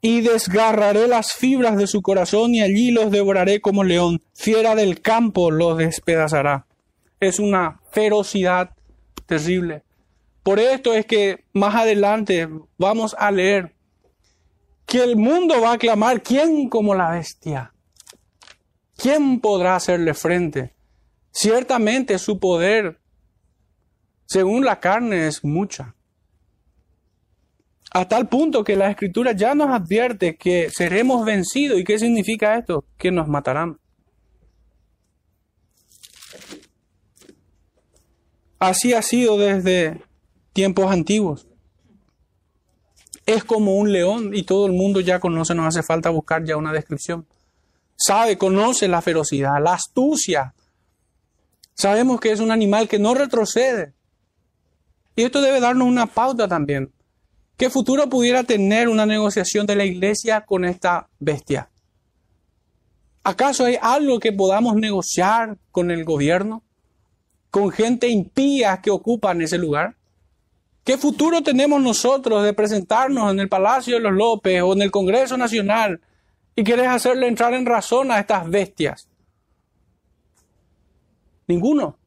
y 0.00 0.20
desgarraré 0.20 1.08
las 1.08 1.32
fibras 1.32 1.76
de 1.76 1.88
su 1.88 2.00
corazón 2.00 2.54
y 2.54 2.62
allí 2.62 2.92
los 2.92 3.10
devoraré 3.10 3.60
como 3.60 3.82
león. 3.82 4.22
Fiera 4.34 4.76
del 4.76 5.00
campo 5.00 5.50
los 5.50 5.78
despedazará. 5.78 6.66
Es 7.18 7.40
una 7.40 7.80
ferocidad 7.90 8.70
terrible. 9.26 9.82
Por 10.44 10.60
esto 10.60 10.94
es 10.94 11.06
que 11.06 11.44
más 11.52 11.74
adelante 11.74 12.48
vamos 12.78 13.16
a 13.18 13.32
leer 13.32 13.75
que 14.86 15.02
el 15.02 15.16
mundo 15.16 15.60
va 15.60 15.72
a 15.72 15.78
clamar, 15.78 16.22
¿quién 16.22 16.68
como 16.68 16.94
la 16.94 17.10
bestia? 17.10 17.74
¿Quién 18.96 19.40
podrá 19.40 19.76
hacerle 19.76 20.14
frente? 20.14 20.74
Ciertamente 21.32 22.18
su 22.18 22.38
poder, 22.38 23.00
según 24.24 24.64
la 24.64 24.80
carne, 24.80 25.26
es 25.26 25.44
mucha. 25.44 25.94
A 27.92 28.08
tal 28.08 28.28
punto 28.28 28.64
que 28.64 28.76
la 28.76 28.90
escritura 28.90 29.32
ya 29.32 29.54
nos 29.54 29.70
advierte 29.70 30.36
que 30.36 30.70
seremos 30.70 31.24
vencidos. 31.24 31.78
¿Y 31.78 31.84
qué 31.84 31.98
significa 31.98 32.58
esto? 32.58 32.84
Que 32.98 33.10
nos 33.10 33.28
matarán. 33.28 33.78
Así 38.58 38.92
ha 38.94 39.02
sido 39.02 39.38
desde 39.38 40.02
tiempos 40.52 40.90
antiguos. 40.90 41.45
Es 43.26 43.44
como 43.44 43.74
un 43.76 43.92
león 43.92 44.30
y 44.32 44.44
todo 44.44 44.66
el 44.66 44.72
mundo 44.72 45.00
ya 45.00 45.20
conoce, 45.20 45.54
no 45.54 45.66
hace 45.66 45.82
falta 45.82 46.10
buscar 46.10 46.44
ya 46.44 46.56
una 46.56 46.72
descripción. 46.72 47.26
Sabe, 47.96 48.38
conoce 48.38 48.88
la 48.88 49.02
ferocidad, 49.02 49.60
la 49.62 49.74
astucia. 49.74 50.54
Sabemos 51.74 52.20
que 52.20 52.30
es 52.30 52.40
un 52.40 52.50
animal 52.50 52.88
que 52.88 52.98
no 52.98 53.14
retrocede. 53.14 53.92
Y 55.16 55.22
esto 55.22 55.40
debe 55.40 55.60
darnos 55.60 55.88
una 55.88 56.06
pauta 56.06 56.46
también. 56.46 56.92
¿Qué 57.56 57.70
futuro 57.70 58.08
pudiera 58.08 58.44
tener 58.44 58.88
una 58.88 59.06
negociación 59.06 59.66
de 59.66 59.76
la 59.76 59.84
iglesia 59.84 60.42
con 60.42 60.64
esta 60.64 61.08
bestia? 61.18 61.70
¿Acaso 63.24 63.64
hay 63.64 63.76
algo 63.80 64.20
que 64.20 64.32
podamos 64.32 64.76
negociar 64.76 65.56
con 65.72 65.90
el 65.90 66.04
gobierno? 66.04 66.62
¿Con 67.50 67.70
gente 67.72 68.08
impía 68.08 68.80
que 68.82 68.90
ocupan 68.90 69.40
ese 69.40 69.58
lugar? 69.58 69.95
¿Qué 70.86 70.96
futuro 70.96 71.42
tenemos 71.42 71.82
nosotros 71.82 72.44
de 72.44 72.52
presentarnos 72.52 73.32
en 73.32 73.40
el 73.40 73.48
Palacio 73.48 73.96
de 73.96 74.02
los 74.02 74.12
López 74.12 74.62
o 74.62 74.72
en 74.72 74.82
el 74.82 74.92
Congreso 74.92 75.36
Nacional 75.36 76.00
y 76.54 76.62
querés 76.62 76.86
hacerle 76.86 77.26
entrar 77.26 77.54
en 77.54 77.66
razón 77.66 78.12
a 78.12 78.20
estas 78.20 78.48
bestias? 78.48 79.08
Ninguno. 81.48 81.98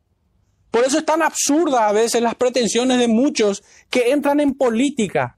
Por 0.71 0.85
eso 0.85 0.97
es 0.97 1.05
tan 1.05 1.21
absurda 1.21 1.89
a 1.89 1.91
veces 1.91 2.21
las 2.21 2.35
pretensiones 2.35 2.99
de 2.99 3.09
muchos 3.09 3.63
que 3.89 4.11
entran 4.11 4.39
en 4.39 4.53
política 4.53 5.37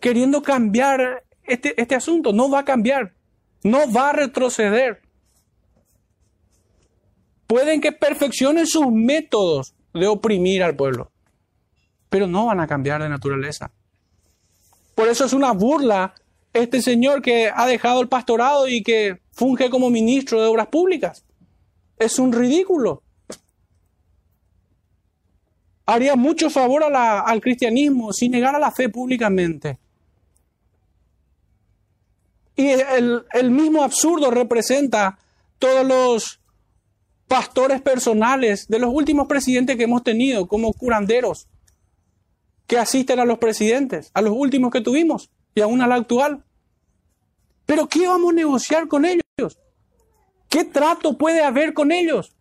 queriendo 0.00 0.40
cambiar 0.40 1.24
este, 1.42 1.80
este 1.82 1.96
asunto. 1.96 2.32
No 2.32 2.48
va 2.48 2.60
a 2.60 2.64
cambiar, 2.64 3.12
no 3.64 3.92
va 3.92 4.10
a 4.10 4.12
retroceder. 4.12 5.02
Pueden 7.48 7.80
que 7.80 7.90
perfeccionen 7.90 8.68
sus 8.68 8.86
métodos 8.92 9.74
de 9.92 10.06
oprimir 10.06 10.62
al 10.62 10.76
pueblo, 10.76 11.09
pero 12.10 12.26
no 12.26 12.46
van 12.46 12.60
a 12.60 12.66
cambiar 12.66 13.02
de 13.02 13.08
naturaleza. 13.08 13.70
Por 14.94 15.08
eso 15.08 15.24
es 15.24 15.32
una 15.32 15.52
burla 15.52 16.14
este 16.52 16.82
señor 16.82 17.22
que 17.22 17.50
ha 17.54 17.66
dejado 17.66 18.00
el 18.00 18.08
pastorado 18.08 18.68
y 18.68 18.82
que 18.82 19.20
funge 19.32 19.70
como 19.70 19.88
ministro 19.88 20.40
de 20.40 20.48
obras 20.48 20.66
públicas. 20.66 21.24
Es 21.96 22.18
un 22.18 22.32
ridículo. 22.32 23.02
Haría 25.86 26.16
mucho 26.16 26.50
favor 26.50 26.84
al 26.84 27.40
cristianismo 27.40 28.12
si 28.12 28.28
negara 28.28 28.58
la 28.58 28.70
fe 28.70 28.88
públicamente. 28.88 29.78
Y 32.56 32.68
el, 32.68 33.24
el 33.32 33.50
mismo 33.50 33.82
absurdo 33.82 34.30
representa 34.30 35.18
todos 35.58 35.86
los 35.86 36.40
pastores 37.26 37.80
personales 37.80 38.66
de 38.68 38.80
los 38.80 38.92
últimos 38.92 39.28
presidentes 39.28 39.76
que 39.76 39.84
hemos 39.84 40.02
tenido, 40.02 40.46
como 40.46 40.72
curanderos, 40.72 41.46
que 42.70 42.78
asisten 42.78 43.18
a 43.18 43.24
los 43.24 43.38
presidentes, 43.38 44.12
a 44.14 44.22
los 44.22 44.32
últimos 44.32 44.70
que 44.70 44.80
tuvimos 44.80 45.28
y 45.56 45.60
aún 45.60 45.82
al 45.82 45.90
actual. 45.90 46.44
Pero 47.66 47.88
¿qué 47.88 48.06
vamos 48.06 48.30
a 48.30 48.36
negociar 48.36 48.86
con 48.86 49.04
ellos? 49.04 49.58
¿Qué 50.48 50.64
trato 50.64 51.18
puede 51.18 51.42
haber 51.42 51.74
con 51.74 51.90
ellos? 51.90 52.32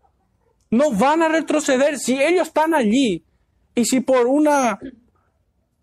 No 0.69 0.91
van 0.91 1.23
a 1.23 1.29
retroceder 1.29 1.97
si 1.97 2.21
ellos 2.21 2.49
están 2.49 2.75
allí 2.75 3.25
y 3.73 3.85
si 3.85 4.01
por 4.01 4.27
una 4.27 4.77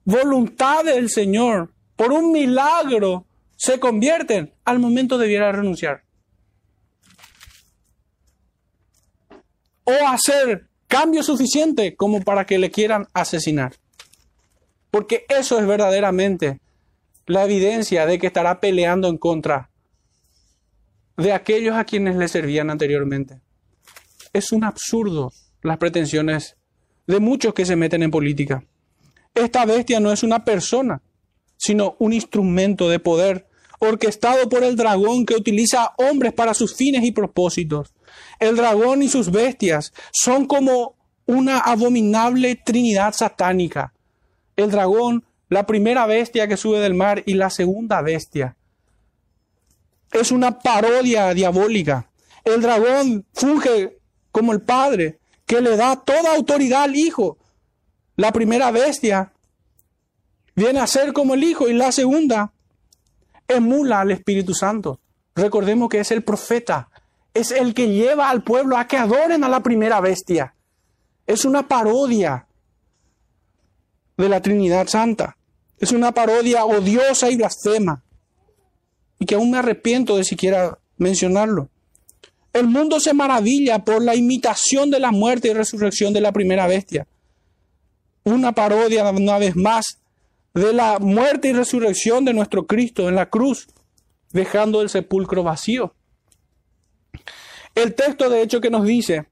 voluntad 0.04 0.84
del 0.84 1.10
Señor, 1.10 1.74
por 1.96 2.12
un 2.12 2.30
milagro, 2.30 3.26
se 3.56 3.80
convierten, 3.80 4.54
al 4.64 4.78
momento 4.78 5.18
debiera 5.18 5.50
renunciar. 5.50 6.04
O 9.82 10.06
hacer 10.06 10.68
cambio 10.86 11.24
suficiente 11.24 11.96
como 11.96 12.22
para 12.22 12.46
que 12.46 12.60
le 12.60 12.70
quieran 12.70 13.08
asesinar. 13.12 13.74
Porque 14.96 15.26
eso 15.28 15.58
es 15.58 15.66
verdaderamente 15.66 16.58
la 17.26 17.44
evidencia 17.44 18.06
de 18.06 18.18
que 18.18 18.28
estará 18.28 18.60
peleando 18.60 19.08
en 19.08 19.18
contra 19.18 19.68
de 21.18 21.34
aquellos 21.34 21.76
a 21.76 21.84
quienes 21.84 22.16
le 22.16 22.28
servían 22.28 22.70
anteriormente. 22.70 23.42
Es 24.32 24.52
un 24.52 24.64
absurdo 24.64 25.34
las 25.60 25.76
pretensiones 25.76 26.56
de 27.06 27.20
muchos 27.20 27.52
que 27.52 27.66
se 27.66 27.76
meten 27.76 28.04
en 28.04 28.10
política. 28.10 28.64
Esta 29.34 29.66
bestia 29.66 30.00
no 30.00 30.12
es 30.12 30.22
una 30.22 30.46
persona, 30.46 31.02
sino 31.58 31.96
un 31.98 32.14
instrumento 32.14 32.88
de 32.88 32.98
poder 32.98 33.48
orquestado 33.80 34.48
por 34.48 34.64
el 34.64 34.76
dragón 34.76 35.26
que 35.26 35.34
utiliza 35.34 35.82
a 35.82 35.94
hombres 35.98 36.32
para 36.32 36.54
sus 36.54 36.74
fines 36.74 37.04
y 37.04 37.12
propósitos. 37.12 37.92
El 38.40 38.56
dragón 38.56 39.02
y 39.02 39.08
sus 39.08 39.30
bestias 39.30 39.92
son 40.10 40.46
como 40.46 40.96
una 41.26 41.58
abominable 41.58 42.54
trinidad 42.64 43.12
satánica. 43.12 43.92
El 44.56 44.70
dragón, 44.70 45.24
la 45.48 45.66
primera 45.66 46.06
bestia 46.06 46.48
que 46.48 46.56
sube 46.56 46.80
del 46.80 46.94
mar 46.94 47.22
y 47.26 47.34
la 47.34 47.50
segunda 47.50 48.00
bestia. 48.02 48.56
Es 50.12 50.32
una 50.32 50.58
parodia 50.58 51.34
diabólica. 51.34 52.08
El 52.44 52.62
dragón 52.62 53.26
funge 53.32 53.98
como 54.32 54.52
el 54.52 54.62
padre, 54.62 55.18
que 55.46 55.60
le 55.60 55.76
da 55.76 55.96
toda 55.96 56.34
autoridad 56.34 56.84
al 56.84 56.96
hijo. 56.96 57.38
La 58.16 58.32
primera 58.32 58.70
bestia 58.70 59.32
viene 60.54 60.80
a 60.80 60.86
ser 60.86 61.12
como 61.12 61.34
el 61.34 61.44
hijo 61.44 61.68
y 61.68 61.74
la 61.74 61.92
segunda 61.92 62.52
emula 63.46 64.00
al 64.00 64.10
Espíritu 64.10 64.54
Santo. 64.54 65.00
Recordemos 65.34 65.88
que 65.88 66.00
es 66.00 66.10
el 66.10 66.24
profeta, 66.24 66.88
es 67.34 67.50
el 67.50 67.74
que 67.74 67.88
lleva 67.88 68.30
al 68.30 68.42
pueblo 68.42 68.76
a 68.76 68.86
que 68.86 68.96
adoren 68.96 69.44
a 69.44 69.48
la 69.48 69.62
primera 69.62 70.00
bestia. 70.00 70.54
Es 71.26 71.44
una 71.44 71.68
parodia 71.68 72.45
de 74.16 74.28
la 74.28 74.40
Trinidad 74.40 74.88
Santa. 74.88 75.36
Es 75.78 75.92
una 75.92 76.12
parodia 76.12 76.64
odiosa 76.64 77.30
y 77.30 77.36
blasfema. 77.36 78.02
Y 79.18 79.26
que 79.26 79.34
aún 79.34 79.50
me 79.50 79.58
arrepiento 79.58 80.16
de 80.16 80.24
siquiera 80.24 80.78
mencionarlo. 80.98 81.68
El 82.52 82.68
mundo 82.68 83.00
se 83.00 83.12
maravilla 83.12 83.80
por 83.84 84.02
la 84.02 84.14
imitación 84.14 84.90
de 84.90 85.00
la 85.00 85.10
muerte 85.10 85.48
y 85.48 85.52
resurrección 85.52 86.12
de 86.12 86.22
la 86.22 86.32
primera 86.32 86.66
bestia. 86.66 87.06
Una 88.24 88.52
parodia, 88.52 89.08
una 89.10 89.38
vez 89.38 89.56
más, 89.56 89.98
de 90.54 90.72
la 90.72 90.98
muerte 90.98 91.48
y 91.48 91.52
resurrección 91.52 92.24
de 92.24 92.32
nuestro 92.32 92.66
Cristo 92.66 93.08
en 93.08 93.14
la 93.14 93.28
cruz, 93.28 93.68
dejando 94.32 94.80
el 94.80 94.88
sepulcro 94.88 95.42
vacío. 95.42 95.94
El 97.74 97.94
texto 97.94 98.30
de 98.30 98.40
hecho 98.40 98.62
que 98.62 98.70
nos 98.70 98.86
dice 98.86 99.26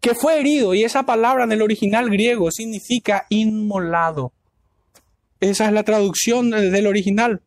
que 0.00 0.14
fue 0.14 0.38
herido 0.38 0.74
y 0.74 0.84
esa 0.84 1.04
palabra 1.04 1.44
en 1.44 1.52
el 1.52 1.62
original 1.62 2.10
griego 2.10 2.50
significa 2.50 3.26
inmolado. 3.28 4.32
Esa 5.40 5.66
es 5.66 5.72
la 5.72 5.84
traducción 5.84 6.50
del 6.50 6.86
original. 6.86 7.42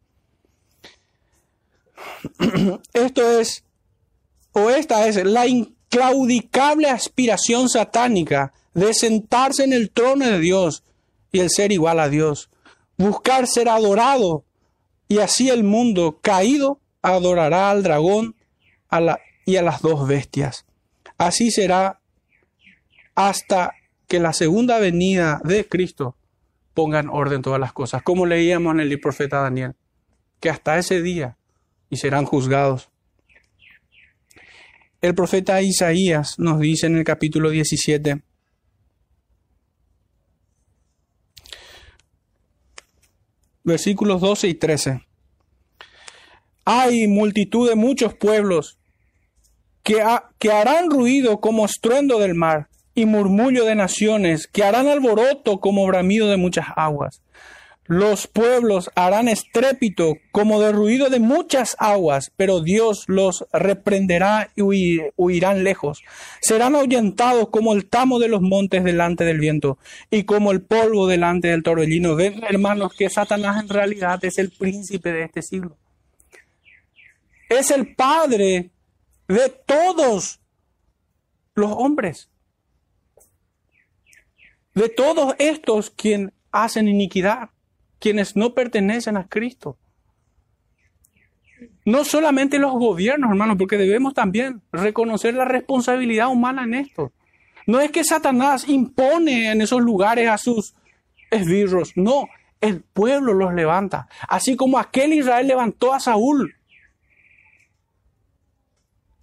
Esto 2.94 3.40
es, 3.40 3.64
o 4.54 4.70
esta 4.70 5.08
es 5.08 5.24
la 5.24 5.48
inclaudicable 5.48 6.90
aspiración 6.90 7.70
satánica 7.70 8.54
de 8.74 8.94
sentarse 8.94 9.64
en 9.64 9.74
el 9.74 9.92
trono 9.92 10.26
de 10.26 10.40
Dios 10.40 10.84
y 11.32 11.40
el 11.40 11.50
ser 11.50 11.72
igual 11.72 12.00
a 12.00 12.10
Dios 12.10 12.50
buscar 13.02 13.48
ser 13.48 13.68
adorado, 13.68 14.46
y 15.08 15.20
así 15.20 15.50
el 15.50 15.64
mundo 15.64 16.20
caído 16.22 16.80
adorará 17.02 17.72
al 17.72 17.84
dragón 17.84 18.36
y 19.46 19.56
a 19.56 19.62
las 19.62 19.82
dos 19.82 20.08
bestias. 20.08 20.66
Así 21.18 21.52
será 21.52 22.00
hasta 23.15 23.74
que 24.08 24.19
la 24.19 24.34
segunda 24.34 24.80
venida 24.80 25.41
de 25.43 25.67
Cristo 25.67 26.15
ponga 26.74 27.00
en 27.00 27.10
orden 27.10 27.41
todas 27.41 27.60
las 27.60 27.74
cosas, 27.74 28.04
como 28.04 28.26
leíamos 28.26 28.74
en 28.74 28.82
el 28.82 29.00
profeta 29.00 29.41
Daniel, 29.41 29.76
que 30.39 30.50
hasta 30.50 30.78
ese 30.78 31.02
día 31.02 31.38
y 31.89 31.97
serán 31.97 32.26
juzgados. 32.26 32.89
El 35.02 35.15
profeta 35.15 35.62
Isaías 35.62 36.38
nos 36.38 36.60
dice 36.60 36.88
en 36.88 36.97
el 36.97 37.04
capítulo 37.04 37.50
17, 37.50 38.21
versículos 43.63 44.21
12 44.21 44.47
y 44.47 44.54
13. 44.54 45.06
Hay 46.65 47.08
multitud 47.08 47.67
de 47.67 47.76
muchos 47.76 48.13
pueblos 48.13 48.78
que, 49.84 50.04
que 50.38 50.52
harán 50.52 50.89
ruido 50.89 51.39
como 51.39 51.65
estruendo 51.65 52.19
del 52.19 52.36
mar 52.36 52.71
y 52.93 53.06
murmullo 53.06 53.65
de 53.65 53.75
naciones, 53.75 54.47
que 54.47 54.63
harán 54.63 54.88
alboroto 54.88 55.60
como 55.60 55.86
bramido 55.86 56.27
de 56.27 56.38
muchas 56.38 56.67
aguas. 56.75 57.21
Los 57.91 58.27
pueblos 58.27 58.89
harán 58.95 59.27
estrépito 59.27 60.13
como 60.32 60.62
de 60.62 60.71
ruido 60.71 61.10
de 61.10 61.19
muchas 61.19 61.75
aguas, 61.77 62.32
pero 62.38 62.62
Dios 62.62 63.04
los 63.08 63.45
reprenderá 63.51 64.49
y 64.56 65.01
huirán 65.17 65.65
lejos. 65.65 66.01
Serán 66.41 66.75
ahuyentados 66.75 67.49
como 67.49 67.73
el 67.73 67.89
tamo 67.89 68.19
de 68.19 68.30
los 68.30 68.41
montes 68.41 68.86
delante 68.86 69.25
del 69.25 69.39
viento 69.39 69.77
y 70.10 70.23
como 70.23 70.54
el 70.54 70.62
polvo 70.62 71.06
delante 71.06 71.49
del 71.49 71.63
torbellino. 71.63 72.15
Ven, 72.15 72.41
hermanos, 72.47 72.93
que 72.93 73.10
Satanás 73.10 73.62
en 73.62 73.67
realidad 73.67 74.23
es 74.23 74.38
el 74.38 74.51
príncipe 74.51 75.12
de 75.12 75.23
este 75.23 75.41
siglo. 75.41 75.75
Es 77.49 77.71
el 77.71 77.93
padre 77.93 78.69
de 79.27 79.49
todos 79.65 80.39
los 81.56 81.71
hombres. 81.71 82.31
De 84.74 84.90
todos 84.90 85.36
estos 85.40 85.90
quien 85.90 86.34
hacen 86.52 86.88
iniquidad 86.88 87.50
quienes 88.02 88.36
no 88.36 88.54
pertenecen 88.56 89.16
a 89.16 89.28
Cristo. 89.28 89.78
No 91.86 92.04
solamente 92.04 92.58
los 92.58 92.74
gobiernos, 92.74 93.30
hermanos, 93.30 93.58
porque 93.58 93.78
debemos 93.78 94.16
también 94.16 94.62
reconocer 94.72 95.36
la 95.36 95.46
responsabilidad 95.46 96.30
humana 96.30 96.64
en 96.64 96.74
esto. 96.74 97.12
No 97.68 97.80
es 97.80 97.92
que 97.92 98.04
Satanás 98.04 98.68
impone 98.68 99.52
en 99.52 99.62
esos 99.62 99.82
lugares 99.82 100.28
a 100.28 100.40
sus 100.40 100.74
esbirros, 101.30 101.94
no, 101.96 102.28
el 102.60 102.82
pueblo 102.82 103.34
los 103.34 103.54
levanta, 103.54 104.08
así 104.28 104.56
como 104.56 104.80
aquel 104.80 105.14
Israel 105.14 105.48
levantó 105.48 105.94
a 105.94 106.00
Saúl. 106.00 106.56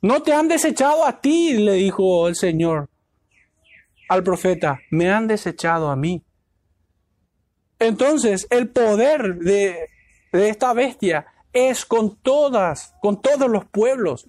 No 0.00 0.22
te 0.22 0.32
han 0.32 0.46
desechado 0.46 1.04
a 1.04 1.20
ti, 1.20 1.54
le 1.54 1.72
dijo 1.72 2.28
el 2.28 2.36
Señor 2.36 2.88
al 4.08 4.24
profeta, 4.24 4.80
me 4.90 5.10
han 5.10 5.28
desechado 5.28 5.90
a 5.90 5.96
mí. 5.96 6.22
Entonces, 7.78 8.46
el 8.50 8.68
poder 8.68 9.36
de, 9.36 9.88
esta 10.32 10.72
bestia 10.72 11.26
es 11.52 11.84
con 11.84 12.16
todas, 12.16 12.94
con 13.00 13.20
todos 13.20 13.48
los 13.48 13.64
pueblos. 13.66 14.26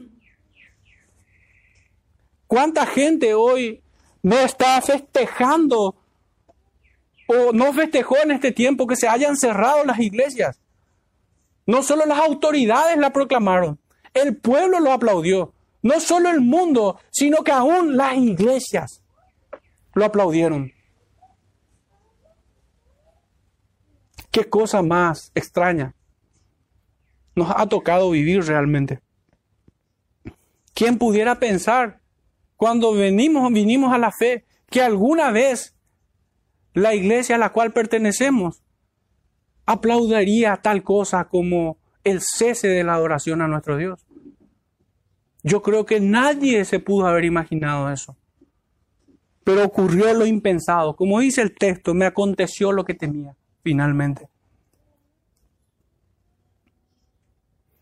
¿Cuánta 2.46 2.86
gente 2.86 3.34
hoy 3.34 3.82
no 4.22 4.38
está 4.40 4.82
festejando 4.82 5.96
o 7.28 7.52
no 7.54 7.74
festejó 7.74 8.18
en 8.18 8.32
este 8.32 8.52
tiempo 8.52 8.88
que 8.88 8.96
se 8.96 9.08
hayan 9.08 9.38
cerrado 9.38 9.86
las 9.86 10.00
iglesias? 10.00 10.60
No 11.66 11.84
solo 11.84 12.06
las 12.06 12.20
autoridades 12.20 12.98
la 12.98 13.14
proclamaron, 13.14 13.80
el 14.14 14.36
pueblo 14.36 14.80
lo 14.80 14.92
aplaudió. 14.92 15.54
No 15.82 16.00
solo 16.02 16.30
el 16.30 16.42
mundo, 16.42 17.00
sino 17.10 17.38
que 17.44 17.54
aún 17.54 17.96
las 17.96 18.18
iglesias 18.18 19.02
lo 20.00 20.06
aplaudieron. 20.06 20.72
Qué 24.32 24.50
cosa 24.50 24.82
más 24.82 25.32
extraña 25.36 25.94
nos 27.36 27.52
ha 27.56 27.68
tocado 27.68 28.12
vivir 28.12 28.44
realmente. 28.44 29.02
¿Quién 30.74 30.98
pudiera 30.98 31.40
pensar 31.40 32.00
cuando 32.56 32.94
venimos, 32.94 33.52
vinimos 33.52 33.94
a 33.94 33.98
la 33.98 34.12
fe 34.12 34.46
que 34.70 34.82
alguna 34.82 35.32
vez 35.32 35.76
la 36.74 36.94
iglesia 36.94 37.36
a 37.36 37.40
la 37.40 37.52
cual 37.52 37.72
pertenecemos 37.72 38.62
aplaudiría 39.66 40.58
tal 40.58 40.84
cosa 40.84 41.26
como 41.26 41.78
el 42.04 42.22
cese 42.22 42.68
de 42.68 42.84
la 42.84 42.96
adoración 42.96 43.42
a 43.42 43.48
nuestro 43.48 43.78
Dios? 43.78 44.06
Yo 45.44 45.62
creo 45.62 45.86
que 45.86 46.00
nadie 46.00 46.66
se 46.66 46.80
pudo 46.80 47.08
haber 47.08 47.26
imaginado 47.26 47.92
eso. 47.92 48.19
Pero 49.50 49.66
ocurrió 49.66 50.14
lo 50.14 50.28
impensado. 50.28 50.96
Como 50.96 51.20
dice 51.20 51.42
el 51.42 51.56
texto, 51.56 51.96
me 51.96 52.06
aconteció 52.06 52.72
lo 52.72 52.86
que 52.86 52.94
temía 52.94 53.36
finalmente. 53.64 54.28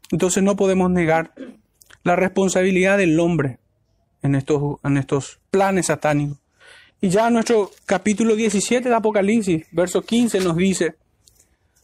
Entonces 0.09 0.41
no 0.43 0.55
podemos 0.55 0.89
negar 0.89 1.33
la 2.03 2.15
responsabilidad 2.15 2.97
del 2.97 3.19
hombre 3.19 3.59
en 4.21 4.35
estos, 4.35 4.79
en 4.81 4.95
estos 4.95 5.41
planes 5.51 5.87
satánicos. 5.87 6.37
Y 7.01 7.09
ya 7.09 7.29
nuestro 7.29 7.71
capítulo 7.85 8.37
17 8.37 8.87
de 8.87 8.95
Apocalipsis, 8.95 9.67
verso 9.73 10.01
15, 10.01 10.39
nos 10.39 10.55
dice, 10.55 10.95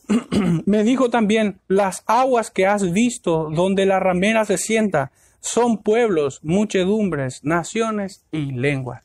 me 0.66 0.86
dijo 0.86 1.10
también, 1.10 1.60
las 1.68 2.04
aguas 2.06 2.52
que 2.52 2.68
has 2.68 2.90
visto 2.94 3.50
donde 3.54 3.86
la 3.86 4.00
ramera 4.00 4.46
se 4.46 4.58
sienta 4.58 5.12
son 5.42 5.84
pueblos, 5.84 6.40
muchedumbres, 6.42 7.42
naciones 7.44 8.24
y 8.32 8.54
lenguas. 8.54 9.02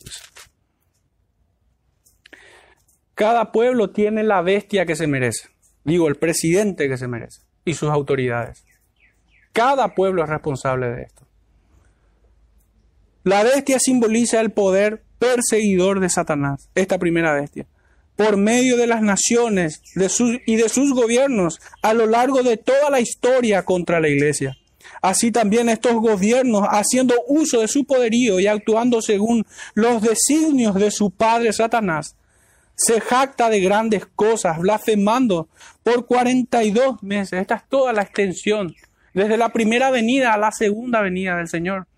Cada 3.19 3.51
pueblo 3.51 3.91
tiene 3.91 4.23
la 4.23 4.43
bestia 4.43 4.87
que 4.87 4.95
se 4.95 5.09
merece. 5.09 5.49
Digo, 5.83 6.07
el 6.07 6.15
presidente 6.15 6.89
que 6.89 6.97
se 6.97 7.09
merece 7.09 7.41
y 7.65 7.75
sus 7.75 7.91
autoridades. 7.91 8.65
Cada 9.53 9.97
pueblo 9.97 10.23
es 10.23 10.29
responsable 10.29 10.89
de 10.91 11.03
esto. 11.03 11.27
La 13.25 13.43
bestia 13.43 13.81
simboliza 13.81 14.41
el 14.41 14.53
poder 14.53 15.03
perseguidor 15.19 15.99
de 15.99 16.11
Satanás, 16.11 16.71
esta 16.77 16.99
primera 16.99 17.35
bestia, 17.35 17.67
por 18.15 18.37
medio 18.37 18.77
de 18.77 18.87
las 18.87 19.03
naciones 19.03 19.83
y 20.47 20.55
de 20.55 20.69
sus 20.69 20.95
gobiernos 20.95 21.59
a 21.83 21.95
lo 21.95 22.07
largo 22.07 22.45
de 22.45 22.57
toda 22.57 22.89
la 22.89 23.01
historia 23.01 23.65
contra 23.65 23.99
la 23.99 24.09
iglesia. 24.09 24.57
Así 25.03 25.33
también 25.33 25.69
estos 25.69 25.95
gobiernos, 25.95 26.69
haciendo 26.71 27.17
uso 27.27 27.63
de 27.63 27.67
su 27.67 27.85
poderío 27.85 28.39
y 28.39 28.47
actuando 28.47 29.03
según 29.03 29.45
los 29.75 30.03
designios 30.03 30.77
de 30.77 30.93
su 30.93 31.11
padre 31.11 31.53
Satanás, 31.53 32.15
se 32.79 33.01
jacta 33.01 33.51
de 33.51 33.61
grandes 33.61 34.07
cosas, 34.07 34.59
blasfemando 34.61 35.49
por 35.83 36.07
42 36.07 37.03
meses. 37.03 37.41
Esta 37.41 37.57
es 37.57 37.69
toda 37.69 37.93
la 37.93 38.03
extensión, 38.03 38.75
desde 39.13 39.37
la 39.37 39.49
primera 39.53 39.91
venida 39.91 40.33
a 40.33 40.39
la 40.39 40.53
segunda 40.53 41.03
venida 41.03 41.37
del 41.37 41.49
Señor. 41.49 41.89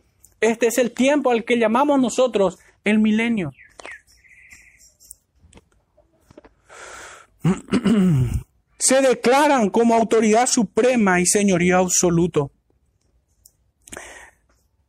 Este 0.40 0.68
es 0.68 0.78
el 0.78 0.92
tiempo 0.92 1.30
al 1.30 1.44
que 1.44 1.58
llamamos 1.58 2.00
nosotros 2.00 2.58
el 2.82 2.98
milenio. 2.98 3.52
Se 8.78 9.02
declaran 9.02 9.68
como 9.68 9.94
autoridad 9.94 10.46
suprema 10.46 11.20
y 11.20 11.26
señorío 11.26 11.76
absoluto. 11.76 12.52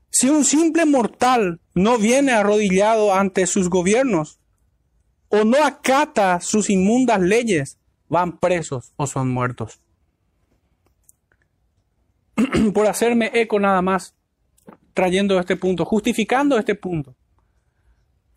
Si 0.10 0.30
un 0.30 0.45
simple 0.45 0.86
mortal 0.86 1.60
no 1.73 1.97
viene 1.97 2.32
arrodillado 2.32 3.13
ante 3.13 3.45
sus 3.45 3.69
gobiernos 3.69 4.40
o 5.31 5.43
no 5.45 5.63
acata 5.63 6.39
sus 6.41 6.69
inmundas 6.69 7.21
leyes, 7.21 7.77
van 8.09 8.37
presos 8.37 8.93
o 8.97 9.07
son 9.07 9.29
muertos. 9.29 9.79
Por 12.73 12.87
hacerme 12.87 13.31
eco 13.33 13.59
nada 13.59 13.81
más, 13.81 14.13
trayendo 14.93 15.39
este 15.39 15.55
punto, 15.55 15.85
justificando 15.85 16.57
este 16.57 16.75
punto. 16.75 17.15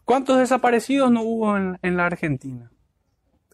¿Cuántos 0.05 0.39
desaparecidos 0.39 1.11
no 1.11 1.23
hubo 1.23 1.57
en, 1.57 1.79
en, 1.83 1.97
la 1.97 2.07
Argentina? 2.07 2.71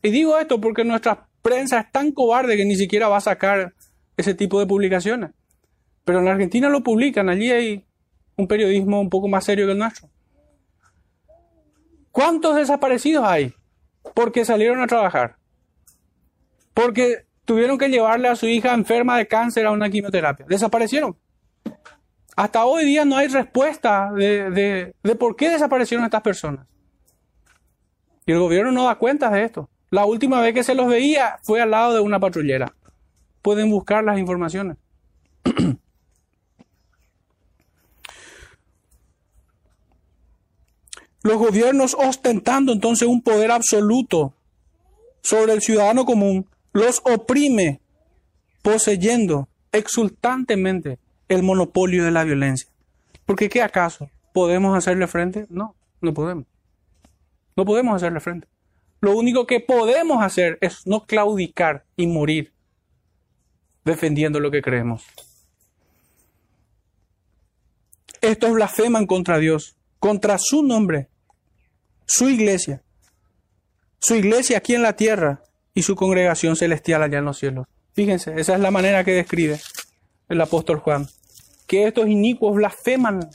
Y 0.03 0.11
digo 0.11 0.39
esto 0.39 0.61
porque 0.61 0.85
nuestra 0.85 1.29
prensa 1.43 1.81
es 1.81 1.93
tan 1.93 2.13
cobarde 2.13 2.57
que 2.57 2.65
ni 2.65 2.77
siquiera 2.77 3.09
va 3.09 3.19
a 3.19 3.23
sacar 3.23 3.73
ese 4.17 4.35
tipo 4.35 4.61
de 4.61 4.67
publicaciones. 4.67 5.31
Pero 6.05 6.19
en 6.19 6.25
la 6.27 6.33
Argentina 6.33 6.69
lo 6.69 6.83
publican, 6.83 7.29
allí 7.29 7.51
hay 7.51 7.85
un 8.37 8.47
periodismo 8.47 9.01
un 9.01 9.09
poco 9.09 9.29
más 9.29 9.45
serio 9.45 9.67
que 9.67 9.73
el 9.73 9.79
nuestro. 9.79 10.09
¿Cuántos 12.13 12.57
desaparecidos 12.57 13.25
hay? 13.25 13.55
Porque 14.15 14.45
salieron 14.45 14.83
a 14.83 14.87
trabajar. 14.87 15.37
Porque 16.75 17.27
tuvieron 17.45 17.79
que 17.79 17.89
llevarle 17.89 18.29
a 18.29 18.37
su 18.37 18.47
hija 18.47 18.75
enferma 18.75 19.19
de 19.19 19.27
cáncer 19.27 19.67
a 19.67 19.73
una 19.73 19.91
quimioterapia. 19.91 20.47
Desaparecieron. 20.49 21.17
Hasta 22.37 22.65
hoy 22.65 22.85
día 22.85 23.05
no 23.05 23.17
hay 23.17 23.29
respuesta 23.29 24.11
de, 24.13 24.93
de, 25.03 25.15
por 25.17 25.37
qué 25.37 25.51
desaparecieron 25.51 26.05
estas 26.05 26.23
personas. 26.23 26.67
Y 28.25 28.33
el 28.33 28.39
gobierno 28.39 28.73
no 28.73 28.85
da 28.85 28.95
cuenta 28.95 29.31
de 29.31 29.45
esto. 29.45 29.69
La 29.91 30.05
última 30.07 30.41
vez 30.41 30.55
que 30.55 30.63
se 30.63 30.75
los 30.75 30.87
veía 30.87 31.39
fue 31.43 31.61
al 31.61 31.73
lado 31.73 31.95
de 31.95 32.01
una 32.01 32.21
patrullera. 32.21 32.73
Pueden 33.43 33.71
buscar 33.71 34.05
las 34.05 34.19
informaciones. 34.19 34.77
Los 41.23 41.37
gobiernos 41.37 41.95
ostentando 41.99 42.73
entonces 42.73 43.07
un 43.07 43.23
poder 43.23 43.51
absoluto 43.51 44.35
sobre 45.23 45.53
el 45.53 45.61
ciudadano 45.61 46.05
común, 46.05 46.47
los 46.73 47.03
oprime, 47.05 47.81
poseyendo 48.63 49.49
exultantemente 49.73 50.99
el 51.29 51.43
monopolio 51.43 52.05
de 52.05 52.11
la 52.11 52.25
violencia. 52.25 52.69
Porque 53.27 53.49
¿qué 53.49 53.63
acaso? 53.63 54.11
¿Podemos 54.33 54.77
hacerle 54.77 55.07
frente? 55.07 55.47
No, 55.51 55.75
no 56.01 56.15
podemos. 56.15 56.47
No 57.57 57.65
podemos 57.65 57.97
hacerle 57.97 58.21
frente. 58.21 58.49
Lo 59.01 59.17
único 59.17 59.47
que 59.47 59.61
podemos 59.61 60.23
hacer 60.23 60.59
es 60.61 60.87
no 60.87 61.05
claudicar 61.07 61.85
y 61.97 62.07
morir 62.07 62.53
defendiendo 63.85 64.41
lo 64.41 64.51
que 64.51 64.63
creemos. 64.63 65.05
Estos 68.21 68.53
blasfeman 68.53 69.07
contra 69.07 69.39
Dios, 69.39 69.77
contra 70.01 70.39
su 70.39 70.63
nombre, 70.65 71.09
su 72.07 72.29
iglesia, 72.29 72.83
su 74.01 74.15
iglesia 74.17 74.59
aquí 74.59 74.75
en 74.75 74.83
la 74.83 74.97
tierra 74.97 75.43
y 75.75 75.83
su 75.83 75.95
congregación 75.95 76.57
celestial 76.57 77.03
allá 77.03 77.19
en 77.19 77.27
los 77.27 77.39
cielos. 77.39 77.67
Fíjense, 77.93 78.33
esa 78.41 78.55
es 78.55 78.61
la 78.61 78.71
manera 78.71 79.05
que 79.05 79.13
describe 79.13 79.61
el 80.29 80.41
apóstol 80.41 80.79
Juan, 80.79 81.07
que 81.67 81.87
estos 81.87 82.09
inicuos 82.09 82.57
blasfeman 82.57 83.29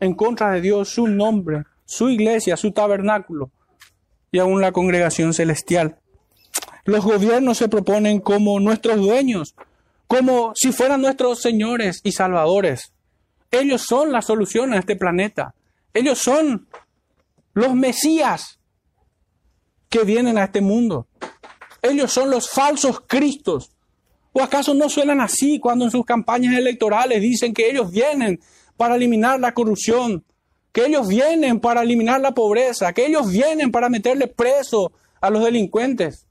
en 0.00 0.14
contra 0.14 0.50
de 0.50 0.60
Dios, 0.60 0.88
su 0.88 1.06
nombre, 1.06 1.62
su 1.84 2.08
iglesia, 2.08 2.56
su 2.56 2.72
tabernáculo 2.72 3.50
y 4.32 4.40
aún 4.40 4.60
la 4.60 4.72
congregación 4.72 5.32
celestial. 5.34 5.98
Los 6.84 7.04
gobiernos 7.04 7.58
se 7.58 7.68
proponen 7.68 8.20
como 8.20 8.58
nuestros 8.60 8.96
dueños, 8.96 9.54
como 10.08 10.52
si 10.54 10.72
fueran 10.72 11.00
nuestros 11.00 11.40
señores 11.40 12.00
y 12.02 12.12
salvadores. 12.12 12.93
Ellos 13.54 13.82
son 13.82 14.10
la 14.10 14.20
solución 14.20 14.72
a 14.72 14.78
este 14.78 14.96
planeta. 14.96 15.54
Ellos 15.92 16.18
son 16.18 16.66
los 17.52 17.74
Mesías 17.74 18.58
que 19.88 20.02
vienen 20.02 20.38
a 20.38 20.44
este 20.44 20.60
mundo. 20.60 21.06
Ellos 21.80 22.10
son 22.10 22.30
los 22.30 22.50
falsos 22.50 23.02
Cristos. 23.06 23.70
¿O 24.32 24.42
acaso 24.42 24.74
no 24.74 24.88
suenan 24.88 25.20
así 25.20 25.60
cuando 25.60 25.84
en 25.84 25.92
sus 25.92 26.04
campañas 26.04 26.56
electorales 26.56 27.20
dicen 27.20 27.54
que 27.54 27.70
ellos 27.70 27.92
vienen 27.92 28.40
para 28.76 28.96
eliminar 28.96 29.38
la 29.38 29.54
corrupción, 29.54 30.24
que 30.72 30.86
ellos 30.86 31.06
vienen 31.06 31.60
para 31.60 31.82
eliminar 31.82 32.20
la 32.20 32.32
pobreza, 32.32 32.92
que 32.92 33.06
ellos 33.06 33.30
vienen 33.30 33.70
para 33.70 33.88
meterle 33.88 34.26
preso 34.26 34.90
a 35.20 35.30
los 35.30 35.44
delincuentes, 35.44 36.26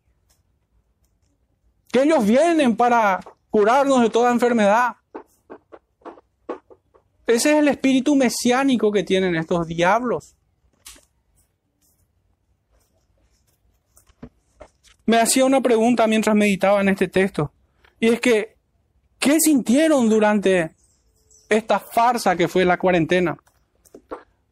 que 1.89 2.03
ellos 2.03 2.25
vienen 2.25 2.75
para 2.75 3.21
curarnos 3.49 4.01
de 4.01 4.09
toda 4.09 4.29
enfermedad? 4.29 4.97
Ese 7.25 7.51
es 7.51 7.57
el 7.57 7.67
espíritu 7.67 8.15
mesiánico 8.15 8.91
que 8.91 9.03
tienen 9.03 9.35
estos 9.35 9.67
diablos. 9.67 10.35
me 15.05 15.17
hacía 15.17 15.45
una 15.45 15.61
pregunta 15.61 16.07
mientras 16.07 16.35
meditaba 16.35 16.81
en 16.81 16.89
este 16.89 17.07
texto. 17.07 17.51
Y 17.99 18.09
es 18.09 18.19
que, 18.19 18.55
¿qué 19.19 19.37
sintieron 19.39 20.09
durante 20.09 20.71
esta 21.49 21.79
farsa 21.79 22.35
que 22.35 22.47
fue 22.47 22.65
la 22.65 22.77
cuarentena? 22.77 23.37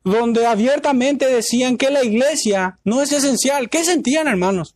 Donde 0.03 0.45
abiertamente 0.45 1.27
decían 1.27 1.77
que 1.77 1.91
la 1.91 2.03
iglesia 2.03 2.77
no 2.83 3.01
es 3.01 3.11
esencial. 3.11 3.69
¿Qué 3.69 3.83
sentían, 3.83 4.27
hermanos? 4.27 4.75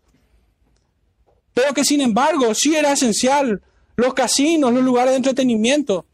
Pero 1.53 1.73
que 1.73 1.83
sin 1.83 2.01
embargo 2.01 2.53
sí 2.53 2.75
era 2.75 2.91
esencial. 2.91 3.61
Los 3.95 4.13
casinos, 4.13 4.73
los 4.73 4.83
lugares 4.83 5.11
de 5.11 5.17
entretenimiento, 5.17 6.05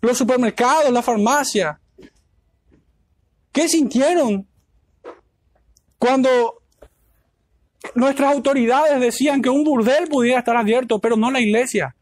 los 0.00 0.16
supermercados, 0.16 0.90
la 0.90 1.02
farmacia. 1.02 1.80
¿Qué 3.52 3.68
sintieron 3.68 4.46
cuando 5.98 6.60
Nuestras 7.94 8.32
autoridades 8.32 9.00
decían 9.00 9.40
que 9.40 9.48
un 9.48 9.64
burdel 9.64 10.08
pudiera 10.08 10.40
estar 10.40 10.56
abierto, 10.56 10.98
pero 10.98 11.16
no 11.16 11.30
la 11.30 11.40
iglesia. 11.40 11.96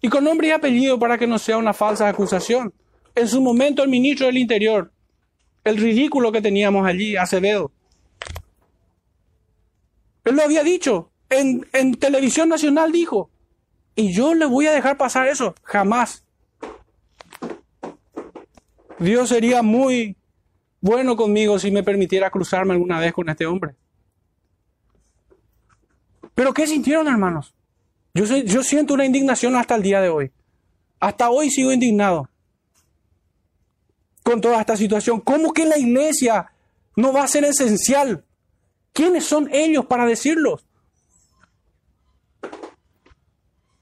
Y 0.00 0.08
con 0.08 0.24
nombre 0.24 0.48
y 0.48 0.50
apellido 0.50 0.98
para 0.98 1.18
que 1.18 1.26
no 1.26 1.38
sea 1.38 1.58
una 1.58 1.74
falsa 1.74 2.08
acusación. 2.08 2.72
En 3.14 3.28
su 3.28 3.42
momento 3.42 3.82
el 3.82 3.90
ministro 3.90 4.26
del 4.26 4.38
Interior, 4.38 4.90
el 5.62 5.76
ridículo 5.76 6.32
que 6.32 6.40
teníamos 6.40 6.86
allí, 6.86 7.16
Acevedo, 7.16 7.70
él 10.24 10.36
lo 10.36 10.42
había 10.42 10.62
dicho, 10.62 11.10
en, 11.28 11.66
en 11.72 11.94
televisión 11.94 12.48
nacional 12.48 12.92
dijo, 12.92 13.30
y 13.94 14.14
yo 14.14 14.34
le 14.34 14.46
voy 14.46 14.66
a 14.66 14.72
dejar 14.72 14.96
pasar 14.96 15.28
eso, 15.28 15.54
jamás. 15.62 16.24
Dios 19.00 19.30
sería 19.30 19.62
muy 19.62 20.14
bueno 20.80 21.16
conmigo 21.16 21.58
si 21.58 21.70
me 21.70 21.82
permitiera 21.82 22.30
cruzarme 22.30 22.74
alguna 22.74 23.00
vez 23.00 23.14
con 23.14 23.28
este 23.30 23.46
hombre. 23.46 23.74
Pero 26.34 26.52
¿qué 26.52 26.66
sintieron, 26.66 27.08
hermanos? 27.08 27.54
Yo, 28.12 28.62
siento 28.62 28.94
una 28.94 29.06
indignación 29.06 29.56
hasta 29.56 29.76
el 29.76 29.82
día 29.82 30.02
de 30.02 30.10
hoy. 30.10 30.30
Hasta 30.98 31.30
hoy 31.30 31.50
sigo 31.50 31.72
indignado 31.72 32.28
con 34.22 34.40
toda 34.40 34.60
esta 34.60 34.76
situación. 34.76 35.20
¿Cómo 35.20 35.54
que 35.54 35.64
la 35.64 35.78
iglesia 35.78 36.52
no 36.94 37.12
va 37.12 37.24
a 37.24 37.28
ser 37.28 37.44
esencial? 37.44 38.22
¿Quiénes 38.92 39.24
son 39.24 39.48
ellos 39.50 39.86
para 39.86 40.04
decirlo? 40.04 40.60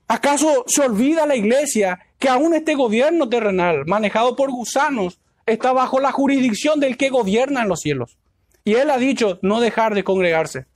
¿Acaso 0.07 0.65
se 0.69 0.83
olvida 0.83 1.27
la 1.27 1.35
iglesia 1.35 1.99
que 2.19 2.29
aún 2.29 2.55
este 2.55 2.75
gobierno 2.75 3.29
terrenal, 3.29 3.85
manejado 3.87 4.37
por 4.37 4.51
gusanos, 4.51 5.21
está 5.47 5.73
bajo 5.73 6.01
la 6.01 6.13
jurisdicción 6.13 6.81
del 6.81 6.97
que 6.97 7.11
gobierna 7.11 7.63
en 7.63 7.69
los 7.69 7.81
cielos? 7.81 8.19
Y 8.65 8.75
él 8.75 8.91
ha 8.91 8.99
dicho 8.99 9.39
no 9.43 9.61
dejar 9.61 9.95
de 9.95 10.05
congregarse. 10.05 10.67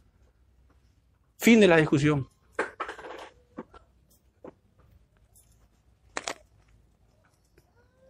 Fin 1.39 1.61
de 1.61 1.69
la 1.69 1.77
discusión. 1.77 2.29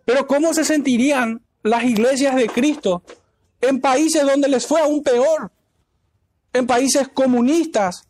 Pero 0.04 0.26
¿cómo 0.26 0.52
se 0.52 0.64
sentirían 0.64 1.40
las 1.62 1.84
iglesias 1.84 2.36
de 2.36 2.48
Cristo 2.48 3.02
en 3.60 3.80
países 3.80 4.22
donde 4.24 4.48
les 4.48 4.66
fue 4.66 4.80
aún 4.80 5.02
peor, 5.02 5.50
en 6.52 6.66
países 6.66 7.08
comunistas, 7.08 8.06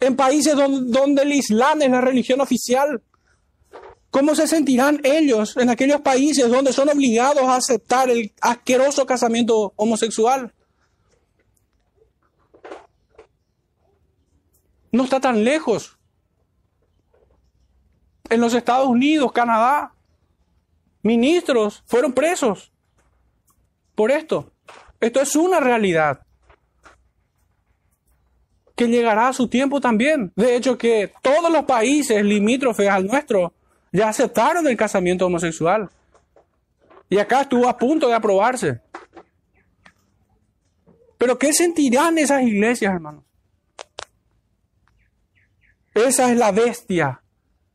en 0.00 0.16
países 0.16 0.54
donde, 0.54 1.22
el 1.22 1.32
Islam 1.32 1.82
es 1.82 1.90
la 1.90 2.00
religión 2.00 2.40
oficial. 2.40 3.02
¿Cómo 4.16 4.34
se 4.34 4.46
sentirán 4.46 4.98
ellos 5.04 5.58
en 5.58 5.68
aquellos 5.68 6.00
países 6.00 6.48
donde 6.48 6.72
son 6.72 6.88
obligados 6.88 7.42
a 7.42 7.56
aceptar 7.56 8.08
el 8.08 8.32
asqueroso 8.40 9.04
casamiento 9.04 9.74
homosexual? 9.76 10.54
No 14.90 15.04
está 15.04 15.20
tan 15.20 15.44
lejos. 15.44 15.98
En 18.30 18.40
los 18.40 18.54
Estados 18.54 18.88
Unidos, 18.88 19.32
Canadá, 19.32 19.92
ministros 21.02 21.82
fueron 21.84 22.14
presos 22.14 22.72
por 23.94 24.10
esto. 24.10 24.50
Esto 24.98 25.20
es 25.20 25.36
una 25.36 25.60
realidad 25.60 26.22
que 28.74 28.88
llegará 28.88 29.28
a 29.28 29.34
su 29.34 29.46
tiempo 29.48 29.78
también. 29.78 30.32
De 30.36 30.56
hecho, 30.56 30.78
que 30.78 31.12
todos 31.20 31.52
los 31.52 31.66
países 31.66 32.24
limítrofes 32.24 32.88
al 32.88 33.06
nuestro 33.06 33.52
ya 33.96 34.10
aceptaron 34.10 34.66
el 34.68 34.76
casamiento 34.76 35.24
homosexual. 35.24 35.88
Y 37.08 37.18
acá 37.18 37.42
estuvo 37.42 37.66
a 37.66 37.78
punto 37.78 38.08
de 38.08 38.14
aprobarse. 38.14 38.80
Pero 41.16 41.38
¿qué 41.38 41.52
sentirán 41.54 42.18
esas 42.18 42.42
iglesias, 42.42 42.92
hermanos? 42.92 43.24
Esa 45.94 46.30
es 46.30 46.36
la 46.36 46.52
bestia 46.52 47.22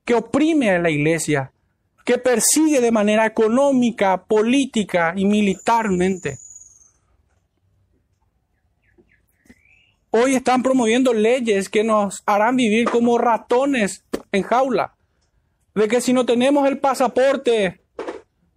que 0.06 0.14
oprime 0.14 0.70
a 0.70 0.80
la 0.80 0.92
iglesia, 0.92 1.52
que 2.06 2.20
persigue 2.20 2.80
de 2.82 2.92
manera 2.92 3.26
económica, 3.26 4.24
política 4.26 5.14
y 5.16 5.26
militarmente. 5.26 6.38
Hoy 10.12 10.36
están 10.36 10.62
promoviendo 10.62 11.14
leyes 11.14 11.68
que 11.68 11.84
nos 11.84 12.22
harán 12.28 12.58
vivir 12.58 12.90
como 12.90 13.18
ratones 13.18 14.04
en 14.32 14.44
jaula. 14.44 14.94
De 15.74 15.88
que 15.88 16.02
si 16.02 16.14
no 16.14 16.26
tenemos 16.26 16.68
el 16.68 16.80
pasaporte, 16.80 17.82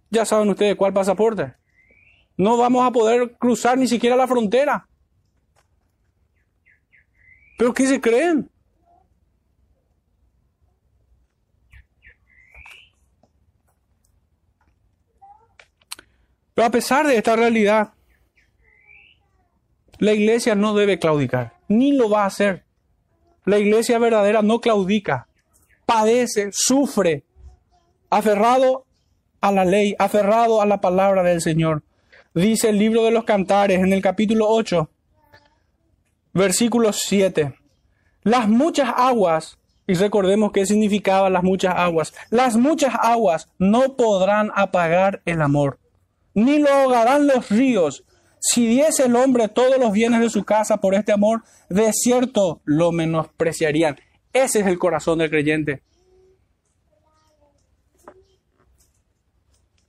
ya 0.09 0.25
saben 0.25 0.49
ustedes 0.49 0.75
cuál 0.75 0.93
pasaporte, 0.93 1.53
no 2.37 2.57
vamos 2.57 2.85
a 2.85 2.91
poder 2.91 3.35
cruzar 3.37 3.77
ni 3.77 3.87
siquiera 3.87 4.15
la 4.15 4.27
frontera. 4.27 4.87
¿Pero 7.57 7.73
qué 7.73 7.87
se 7.87 8.01
creen? 8.01 8.49
Pero 16.53 16.67
a 16.67 16.71
pesar 16.71 17.05
de 17.05 17.17
esta 17.17 17.35
realidad, 17.35 17.93
la 19.99 20.13
iglesia 20.13 20.55
no 20.55 20.73
debe 20.73 20.99
claudicar, 20.99 21.53
ni 21.67 21.91
lo 21.91 22.09
va 22.09 22.23
a 22.23 22.27
hacer. 22.27 22.65
La 23.45 23.59
iglesia 23.59 23.99
verdadera 23.99 24.41
no 24.41 24.59
claudica, 24.59 25.27
padece, 25.85 26.49
sufre, 26.51 27.23
aferrado 28.09 28.85
a 29.41 29.51
la 29.51 29.65
ley, 29.65 29.95
aferrado 29.99 30.61
a 30.61 30.65
la 30.65 30.81
palabra 30.81 31.23
del 31.23 31.41
Señor. 31.41 31.83
Dice 32.33 32.69
el 32.69 32.79
libro 32.79 33.03
de 33.03 33.11
los 33.11 33.23
cantares 33.23 33.79
en 33.79 33.93
el 33.93 34.01
capítulo 34.01 34.47
8, 34.49 34.89
versículo 36.33 36.91
7. 36.91 37.55
Las 38.23 38.49
muchas 38.49 38.91
aguas, 38.95 39.57
y 39.87 39.93
recordemos 39.93 40.51
qué 40.51 40.65
significaban 40.65 41.33
las 41.33 41.43
muchas 41.43 41.75
aguas, 41.77 42.13
las 42.29 42.57
muchas 42.57 42.93
aguas 42.99 43.47
no 43.59 43.95
podrán 43.95 44.51
apagar 44.55 45.21
el 45.25 45.41
amor, 45.41 45.79
ni 46.33 46.59
lo 46.59 46.69
ahogarán 46.69 47.27
los 47.27 47.49
ríos. 47.49 48.03
Si 48.39 48.67
diese 48.67 49.05
el 49.05 49.15
hombre 49.15 49.47
todos 49.47 49.77
los 49.79 49.91
bienes 49.91 50.19
de 50.21 50.29
su 50.29 50.43
casa 50.43 50.77
por 50.77 50.93
este 50.93 51.11
amor, 51.11 51.43
de 51.69 51.93
cierto 51.93 52.61
lo 52.65 52.91
menospreciarían. 52.91 53.97
Ese 54.35 54.59
es 54.59 54.67
el 54.67 54.77
corazón 54.77 55.19
del 55.19 55.29
creyente. 55.29 55.81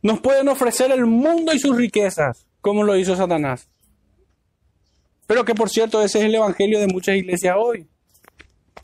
Nos 0.02 0.20
pueden 0.20 0.48
ofrecer 0.48 0.92
el 0.92 1.04
mundo 1.04 1.52
y 1.52 1.58
sus 1.58 1.76
riquezas, 1.76 2.46
como 2.60 2.84
lo 2.84 2.96
hizo 2.96 3.16
Satanás. 3.16 3.68
Pero 5.26 5.44
que 5.44 5.56
por 5.56 5.68
cierto, 5.68 6.00
ese 6.00 6.20
es 6.20 6.26
el 6.26 6.36
evangelio 6.36 6.78
de 6.78 6.86
muchas 6.86 7.16
iglesias 7.16 7.56
hoy. 7.58 7.88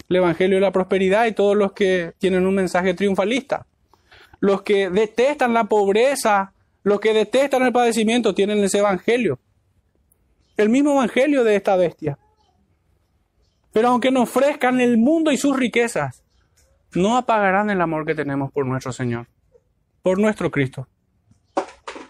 El 0.09 0.17
evangelio 0.17 0.57
de 0.57 0.63
la 0.63 0.73
prosperidad 0.73 1.27
y 1.27 1.33
todos 1.33 1.57
los 1.57 1.73
que 1.73 2.13
tienen 2.19 2.45
un 2.45 2.57
mensaje 2.57 2.95
triunfalista. 2.95 3.65
Los 4.41 4.63
que 4.63 4.91
detestan 4.91 5.55
la 5.55 5.65
pobreza, 5.65 6.53
los 6.83 6.99
que 6.99 7.15
detestan 7.15 7.63
el 7.63 7.73
padecimiento, 7.73 8.35
tienen 8.35 8.59
ese 8.65 8.79
evangelio 8.79 9.39
el 10.57 10.69
mismo 10.69 10.93
evangelio 10.93 11.45
de 11.45 11.57
esta 11.57 11.77
bestia. 11.77 12.19
Pero 13.73 13.89
aunque 13.89 14.11
nos 14.11 14.25
ofrezcan 14.25 14.81
el 14.81 14.99
mundo 14.99 15.31
y 15.31 15.37
sus 15.37 15.57
riquezas, 15.57 16.23
no 16.95 17.17
apagarán 17.17 17.71
el 17.71 17.81
amor 17.81 18.05
que 18.05 18.15
tenemos 18.15 18.53
por 18.53 18.67
nuestro 18.67 18.93
Señor, 18.93 19.27
por 20.03 20.19
nuestro 20.19 20.51
Cristo. 20.51 20.89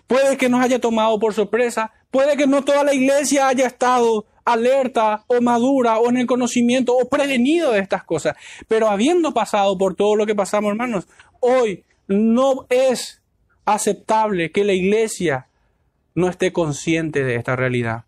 Puede 0.06 0.36
que 0.36 0.48
nos 0.48 0.62
haya 0.62 0.80
tomado 0.80 1.18
por 1.18 1.32
sorpresa, 1.32 1.92
puede 2.10 2.36
que 2.36 2.46
no 2.46 2.62
toda 2.62 2.84
la 2.84 2.92
iglesia 2.92 3.48
haya 3.48 3.66
estado 3.66 4.26
alerta 4.44 5.24
o 5.28 5.40
madura 5.40 5.98
o 5.98 6.10
en 6.10 6.16
el 6.16 6.26
conocimiento 6.26 6.94
o 6.94 7.08
prevenido 7.08 7.72
de 7.72 7.78
estas 7.78 8.04
cosas, 8.04 8.36
pero 8.68 8.88
habiendo 8.88 9.32
pasado 9.32 9.78
por 9.78 9.94
todo 9.94 10.16
lo 10.16 10.26
que 10.26 10.34
pasamos, 10.34 10.72
hermanos, 10.72 11.06
hoy 11.40 11.84
no 12.08 12.66
es 12.68 13.22
aceptable 13.64 14.50
que 14.50 14.64
la 14.64 14.72
iglesia 14.72 15.46
no 16.14 16.28
esté 16.28 16.52
consciente 16.52 17.24
de 17.24 17.36
esta 17.36 17.56
realidad. 17.56 18.04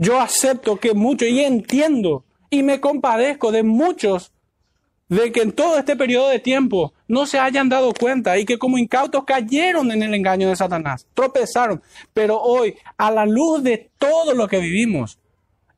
Yo 0.00 0.18
acepto 0.18 0.78
que 0.78 0.94
mucho 0.94 1.26
y 1.26 1.40
entiendo 1.40 2.24
y 2.48 2.62
me 2.62 2.80
compadezco 2.80 3.52
de 3.52 3.62
muchos 3.62 4.32
de 5.10 5.30
que 5.30 5.42
en 5.42 5.52
todo 5.52 5.76
este 5.76 5.94
periodo 5.94 6.30
de 6.30 6.38
tiempo 6.38 6.94
no 7.06 7.26
se 7.26 7.38
hayan 7.38 7.68
dado 7.68 7.92
cuenta 7.92 8.38
y 8.38 8.46
que 8.46 8.58
como 8.58 8.78
incautos 8.78 9.24
cayeron 9.26 9.92
en 9.92 10.02
el 10.02 10.14
engaño 10.14 10.48
de 10.48 10.56
Satanás, 10.56 11.06
tropezaron. 11.12 11.82
Pero 12.14 12.40
hoy, 12.40 12.76
a 12.96 13.10
la 13.10 13.26
luz 13.26 13.62
de 13.62 13.90
todo 13.98 14.32
lo 14.32 14.48
que 14.48 14.58
vivimos, 14.60 15.18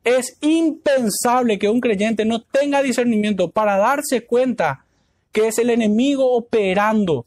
es 0.05 0.39
impensable 0.41 1.59
que 1.59 1.68
un 1.68 1.81
creyente 1.81 2.25
no 2.25 2.43
tenga 2.43 2.81
discernimiento 2.81 3.51
para 3.51 3.77
darse 3.77 4.25
cuenta 4.25 4.85
que 5.33 5.49
es 5.49 5.59
el 5.59 5.68
enemigo 5.68 6.33
operando 6.33 7.27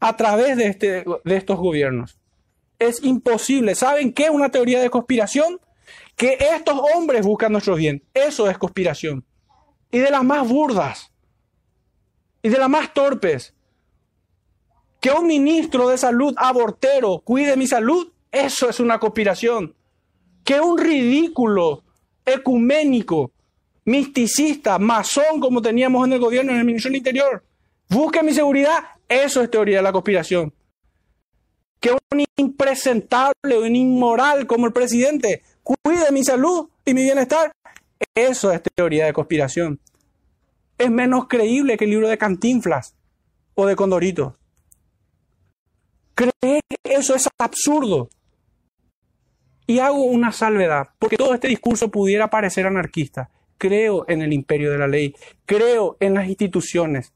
a 0.00 0.16
través 0.16 0.56
de, 0.56 0.66
este, 0.66 1.04
de 1.24 1.36
estos 1.36 1.60
gobiernos. 1.60 2.18
Es 2.80 3.04
imposible. 3.04 3.76
¿Saben 3.76 4.12
qué? 4.12 4.30
Una 4.30 4.50
teoría 4.50 4.80
de 4.80 4.90
conspiración 4.90 5.60
que 6.16 6.38
estos 6.54 6.78
hombres 6.94 7.24
buscan 7.24 7.52
nuestro 7.52 7.74
bien. 7.74 8.02
Eso 8.14 8.48
es 8.48 8.58
conspiración. 8.58 9.24
Y 9.90 9.98
de 9.98 10.10
las 10.10 10.24
más 10.24 10.48
burdas. 10.48 11.12
Y 12.42 12.48
de 12.48 12.58
las 12.58 12.68
más 12.68 12.92
torpes. 12.94 13.54
Que 15.00 15.10
un 15.10 15.26
ministro 15.26 15.88
de 15.88 15.98
salud 15.98 16.34
abortero 16.36 17.20
cuide 17.24 17.56
mi 17.56 17.66
salud. 17.66 18.12
Eso 18.30 18.68
es 18.68 18.80
una 18.80 18.98
conspiración. 18.98 19.74
Que 20.44 20.60
un 20.60 20.78
ridículo 20.78 21.82
ecuménico, 22.24 23.32
misticista, 23.84 24.78
masón 24.78 25.40
como 25.40 25.60
teníamos 25.60 26.06
en 26.06 26.14
el 26.14 26.20
gobierno, 26.20 26.52
en 26.52 26.58
el 26.58 26.64
Ministerio 26.64 26.92
del 26.92 26.98
Interior, 26.98 27.44
busque 27.88 28.22
mi 28.22 28.32
seguridad. 28.32 28.78
Eso 29.08 29.42
es 29.42 29.50
teoría 29.50 29.78
de 29.78 29.82
la 29.82 29.92
conspiración. 29.92 30.54
Que 31.80 31.92
un 31.92 32.24
impresentable, 32.36 33.58
un 33.58 33.76
inmoral 33.76 34.46
como 34.46 34.66
el 34.66 34.72
presidente 34.72 35.42
cuide 35.64 36.12
mi 36.12 36.22
salud 36.22 36.68
y 36.84 36.94
mi 36.94 37.02
bienestar. 37.02 37.52
Eso 38.14 38.52
es 38.52 38.62
teoría 38.62 39.06
de 39.06 39.12
conspiración. 39.12 39.80
Es 40.78 40.90
menos 40.90 41.26
creíble 41.26 41.76
que 41.76 41.84
el 41.84 41.90
libro 41.90 42.08
de 42.08 42.18
Cantinflas 42.18 42.94
o 43.54 43.66
de 43.66 43.74
Condorito. 43.74 44.36
Creer 46.14 46.62
eso 46.84 47.14
es 47.14 47.28
absurdo. 47.38 48.10
Y 49.66 49.78
hago 49.78 50.04
una 50.04 50.30
salvedad, 50.30 50.90
porque 50.98 51.16
todo 51.16 51.32
este 51.32 51.48
discurso 51.48 51.90
pudiera 51.90 52.28
parecer 52.28 52.66
anarquista. 52.66 53.30
Creo 53.56 54.04
en 54.08 54.20
el 54.20 54.32
imperio 54.32 54.70
de 54.70 54.78
la 54.78 54.86
ley, 54.86 55.14
creo 55.46 55.96
en 56.00 56.12
las 56.12 56.28
instituciones, 56.28 57.14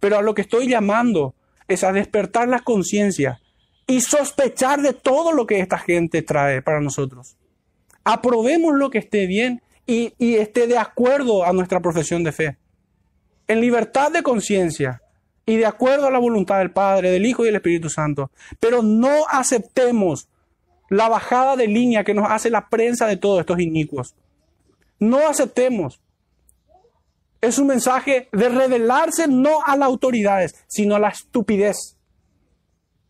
pero 0.00 0.18
a 0.18 0.22
lo 0.22 0.34
que 0.34 0.42
estoy 0.42 0.68
llamando 0.68 1.34
es 1.68 1.84
a 1.84 1.92
despertar 1.92 2.48
las 2.48 2.62
conciencias 2.62 3.40
y 3.86 4.00
sospechar 4.00 4.80
de 4.80 4.94
todo 4.94 5.32
lo 5.32 5.46
que 5.46 5.60
esta 5.60 5.78
gente 5.78 6.22
trae 6.22 6.60
para 6.60 6.80
nosotros 6.80 7.36
aprobemos 8.04 8.74
lo 8.74 8.90
que 8.90 8.98
esté 8.98 9.26
bien 9.26 9.62
y, 9.86 10.14
esté 10.18 10.66
de 10.66 10.78
acuerdo 10.78 11.44
a 11.44 11.52
nuestra 11.52 11.80
profesión 11.80 12.22
de 12.24 12.32
fe. 12.32 12.58
En 13.48 13.60
libertad 13.60 14.10
de 14.12 14.22
conciencia 14.22 15.02
y 15.44 15.56
de 15.56 15.66
acuerdo 15.66 16.06
a 16.06 16.10
la 16.10 16.18
voluntad 16.18 16.58
del 16.58 16.70
Padre, 16.70 17.10
del 17.10 17.26
Hijo 17.26 17.42
y 17.42 17.46
del 17.46 17.56
Espíritu 17.56 17.90
Santo. 17.90 18.30
Pero 18.60 18.82
no 18.82 19.26
aceptemos 19.28 20.28
la 20.88 21.08
bajada 21.08 21.56
de 21.56 21.66
línea 21.66 22.04
que 22.04 22.14
nos 22.14 22.30
hace 22.30 22.50
la 22.50 22.68
prensa 22.68 23.06
de 23.06 23.16
todos 23.16 23.40
estos 23.40 23.60
inicuos. 23.60 24.14
No 24.98 25.26
aceptemos. 25.28 26.00
Es 27.40 27.58
un 27.58 27.66
mensaje 27.66 28.28
de 28.32 28.48
revelarse 28.48 29.28
no 29.28 29.62
a 29.66 29.76
las 29.76 29.86
autoridades, 29.86 30.54
sino 30.66 30.94
a 30.94 30.98
la 30.98 31.08
estupidez. 31.08 31.98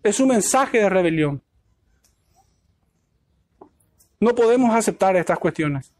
Es 0.03 0.19
un 0.19 0.29
mensaje 0.29 0.79
de 0.79 0.89
rebelión. 0.89 1.44
No 4.25 4.35
podemos 4.35 4.75
aceptar 4.75 5.17
estas 5.17 5.39
cuestiones. 5.39 5.93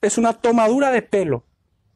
Es 0.00 0.16
una 0.16 0.34
tomadura 0.34 0.92
de 0.92 1.02
pelo 1.02 1.44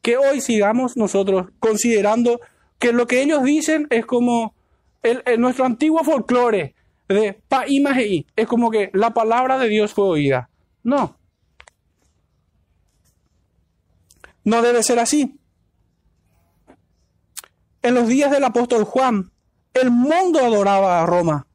que 0.01 0.17
hoy 0.17 0.41
sigamos 0.41 0.97
nosotros 0.97 1.47
considerando 1.59 2.41
que 2.77 2.91
lo 2.91 3.07
que 3.07 3.21
ellos 3.21 3.41
dicen 3.45 3.87
es 3.89 4.05
como 4.05 4.53
el, 5.01 5.23
nuestro 5.39 5.63
antiguo 5.63 6.03
folclore 6.03 6.75
de 7.07 7.41
pa 7.47 7.69
y 7.69 8.25
Es 8.35 8.47
como 8.47 8.69
que 8.69 8.91
la 8.93 9.13
palabra 9.13 9.57
de 9.57 9.69
Dios 9.69 9.93
fue 9.93 10.03
oída. 10.03 10.49
No. 10.83 11.17
No 14.43 14.61
debe 14.61 14.83
ser 14.83 14.99
así. 14.99 15.39
En 17.81 17.93
los 17.93 18.09
días 18.09 18.29
del 18.29 18.43
apóstol 18.43 18.83
Juan, 18.83 19.31
el 19.73 19.89
mundo 19.89 20.39
adoraba 20.39 21.01
a 21.01 21.05
Roma, 21.05 21.46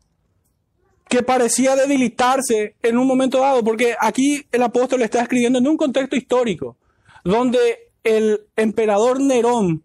que 1.12 1.22
parecía 1.22 1.76
debilitarse 1.76 2.74
en 2.82 2.96
un 2.96 3.06
momento 3.06 3.38
dado, 3.38 3.62
porque 3.62 3.94
aquí 4.00 4.46
el 4.50 4.62
apóstol 4.62 5.02
está 5.02 5.20
escribiendo 5.20 5.58
en 5.58 5.68
un 5.68 5.76
contexto 5.76 6.16
histórico, 6.16 6.78
donde 7.22 7.90
el 8.02 8.46
emperador 8.56 9.20
Nerón 9.20 9.84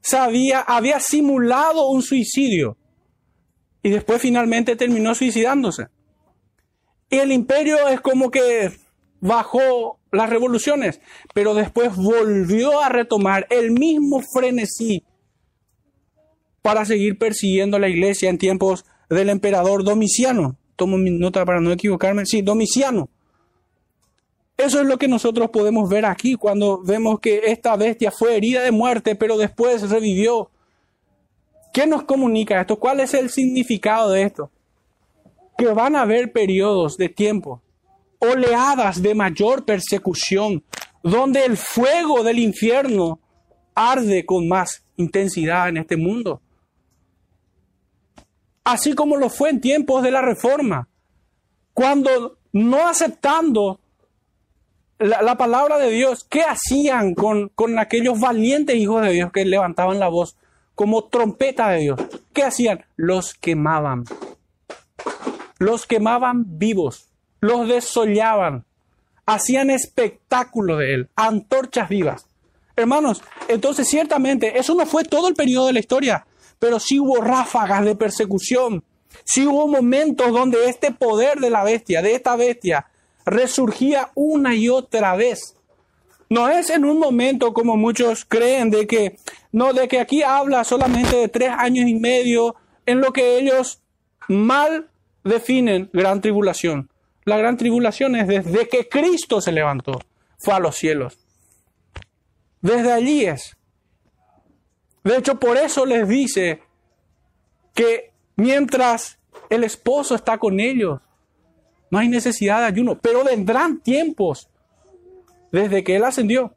sabía, 0.00 0.62
había 0.62 0.98
simulado 0.98 1.88
un 1.90 2.02
suicidio 2.02 2.76
y 3.84 3.90
después 3.90 4.20
finalmente 4.20 4.74
terminó 4.74 5.14
suicidándose. 5.14 5.86
Y 7.08 7.18
el 7.18 7.30
imperio 7.30 7.86
es 7.86 8.00
como 8.00 8.32
que 8.32 8.72
bajó 9.20 10.00
las 10.10 10.28
revoluciones, 10.28 11.00
pero 11.34 11.54
después 11.54 11.94
volvió 11.94 12.80
a 12.80 12.88
retomar 12.88 13.46
el 13.48 13.70
mismo 13.70 14.20
frenesí 14.34 15.04
para 16.62 16.84
seguir 16.84 17.16
persiguiendo 17.16 17.76
a 17.76 17.80
la 17.80 17.88
iglesia 17.88 18.28
en 18.28 18.38
tiempos 18.38 18.84
del 19.08 19.28
emperador 19.30 19.84
Domiciano. 19.84 20.58
Tomo 20.76 20.98
mi 20.98 21.10
nota 21.10 21.44
para 21.44 21.60
no 21.60 21.72
equivocarme. 21.72 22.26
Sí, 22.26 22.42
Domiciano. 22.42 23.08
Eso 24.56 24.80
es 24.80 24.86
lo 24.86 24.98
que 24.98 25.08
nosotros 25.08 25.50
podemos 25.50 25.88
ver 25.88 26.06
aquí 26.06 26.36
cuando 26.36 26.80
vemos 26.82 27.18
que 27.18 27.42
esta 27.46 27.74
bestia 27.76 28.12
fue 28.12 28.36
herida 28.36 28.62
de 28.62 28.70
muerte, 28.70 29.16
pero 29.16 29.36
después 29.36 29.88
revivió. 29.90 30.50
¿Qué 31.72 31.88
nos 31.88 32.04
comunica 32.04 32.60
esto? 32.60 32.78
¿Cuál 32.78 33.00
es 33.00 33.14
el 33.14 33.30
significado 33.30 34.10
de 34.10 34.22
esto? 34.22 34.50
Que 35.58 35.66
van 35.66 35.96
a 35.96 36.02
haber 36.02 36.30
periodos 36.30 36.96
de 36.96 37.08
tiempo, 37.08 37.62
oleadas 38.20 39.02
de 39.02 39.14
mayor 39.14 39.64
persecución, 39.64 40.62
donde 41.02 41.44
el 41.44 41.56
fuego 41.56 42.22
del 42.22 42.38
infierno 42.38 43.18
arde 43.74 44.24
con 44.24 44.46
más 44.46 44.84
intensidad 44.96 45.68
en 45.68 45.78
este 45.78 45.96
mundo 45.96 46.40
así 48.64 48.94
como 48.94 49.16
lo 49.16 49.28
fue 49.28 49.50
en 49.50 49.60
tiempos 49.60 50.02
de 50.02 50.10
la 50.10 50.22
Reforma, 50.22 50.88
cuando 51.74 52.38
no 52.52 52.88
aceptando 52.88 53.80
la, 54.98 55.36
palabra 55.36 55.78
de 55.78 55.90
Dios, 55.90 56.24
¿qué 56.24 56.42
hacían 56.42 57.14
con, 57.14 57.50
con 57.50 57.78
aquellos 57.78 58.18
valientes 58.18 58.76
hijos 58.76 59.02
de 59.02 59.12
Dios 59.12 59.32
que 59.32 59.44
levantaban 59.44 59.98
la 59.98 60.08
voz 60.08 60.36
como 60.74 61.04
trompeta 61.04 61.68
de 61.70 61.80
Dios? 61.80 62.00
¿Qué 62.32 62.42
hacían? 62.42 62.84
Los 62.96 63.34
quemaban. 63.34 64.04
Los 65.58 65.86
quemaban 65.86 66.58
vivos, 66.58 67.08
los 67.40 67.68
desollaban, 67.68 68.64
hacían 69.24 69.70
espectáculo 69.70 70.78
de 70.78 70.94
él, 70.94 71.08
antorchas 71.14 71.88
vivas. 71.88 72.26
Hermanos, 72.76 73.22
entonces 73.48 73.88
ciertamente 73.88 74.58
eso 74.58 74.74
no 74.74 74.84
fue 74.84 75.04
todo 75.04 75.28
el 75.28 75.34
periodo 75.34 75.68
de 75.68 75.74
la 75.74 75.78
historia 75.78 76.26
pero 76.64 76.80
sí 76.80 76.98
hubo 76.98 77.20
ráfagas 77.20 77.84
de 77.84 77.94
persecución. 77.94 78.82
Sí 79.22 79.46
hubo 79.46 79.68
momentos 79.68 80.32
donde 80.32 80.70
este 80.70 80.92
poder 80.92 81.38
de 81.38 81.50
la 81.50 81.62
bestia, 81.62 82.00
de 82.00 82.14
esta 82.14 82.36
bestia, 82.36 82.86
resurgía 83.26 84.12
una 84.14 84.54
y 84.54 84.70
otra 84.70 85.14
vez. 85.14 85.56
No 86.30 86.48
es 86.48 86.70
en 86.70 86.86
un 86.86 86.98
momento 86.98 87.52
como 87.52 87.76
muchos 87.76 88.24
creen 88.24 88.70
de 88.70 88.86
que, 88.86 89.18
no, 89.52 89.74
de 89.74 89.88
que 89.88 90.00
aquí 90.00 90.22
habla 90.22 90.64
solamente 90.64 91.16
de 91.16 91.28
tres 91.28 91.50
años 91.50 91.86
y 91.86 91.96
medio 91.96 92.56
en 92.86 93.02
lo 93.02 93.12
que 93.12 93.36
ellos 93.36 93.82
mal 94.26 94.88
definen 95.22 95.90
gran 95.92 96.22
tribulación. 96.22 96.88
La 97.26 97.36
gran 97.36 97.58
tribulación 97.58 98.16
es 98.16 98.26
desde 98.26 98.70
que 98.70 98.88
Cristo 98.88 99.42
se 99.42 99.52
levantó, 99.52 100.00
fue 100.38 100.54
a 100.54 100.60
los 100.60 100.76
cielos. 100.76 101.18
Desde 102.62 102.90
allí 102.90 103.26
es. 103.26 103.54
De 105.04 105.16
hecho, 105.16 105.38
por 105.38 105.56
eso 105.56 105.86
les 105.86 106.08
dice 106.08 106.62
que 107.74 108.12
mientras 108.36 109.18
el 109.50 109.62
esposo 109.62 110.14
está 110.14 110.38
con 110.38 110.58
ellos, 110.58 111.00
no 111.90 111.98
hay 111.98 112.08
necesidad 112.08 112.60
de 112.60 112.66
ayuno, 112.66 112.98
pero 113.00 113.22
vendrán 113.22 113.80
tiempos 113.80 114.48
desde 115.52 115.84
que 115.84 115.96
él 115.96 116.04
ascendió 116.04 116.54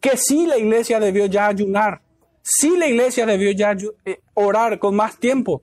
que 0.00 0.16
sí 0.16 0.46
la 0.46 0.58
iglesia 0.58 1.00
debió 1.00 1.26
ya 1.26 1.46
ayunar, 1.48 2.00
sí 2.42 2.76
la 2.76 2.86
iglesia 2.86 3.26
debió 3.26 3.50
ya 3.52 3.76
eh, 4.04 4.20
orar 4.34 4.78
con 4.78 4.94
más 4.94 5.18
tiempo. 5.18 5.62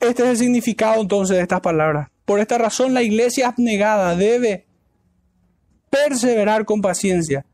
Este 0.00 0.22
es 0.22 0.28
el 0.28 0.36
significado 0.36 1.00
entonces 1.00 1.36
de 1.36 1.42
estas 1.42 1.60
palabras. 1.60 2.10
Por 2.24 2.38
esta 2.40 2.58
razón 2.58 2.94
la 2.94 3.02
iglesia 3.02 3.48
abnegada 3.48 4.14
debe 4.16 4.63
perseverar 5.94 6.64
con 6.64 6.80
paciencia, 6.80 7.46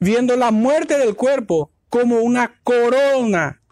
viendo 0.00 0.34
la 0.36 0.50
muerte 0.50 0.98
del 0.98 1.14
cuerpo 1.14 1.70
como 1.88 2.18
una 2.18 2.58
corona 2.64 3.62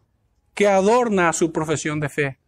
que 0.54 0.68
adorna 0.68 1.32
su 1.32 1.50
profesión 1.50 1.98
de 1.98 2.08
fe. 2.08 2.38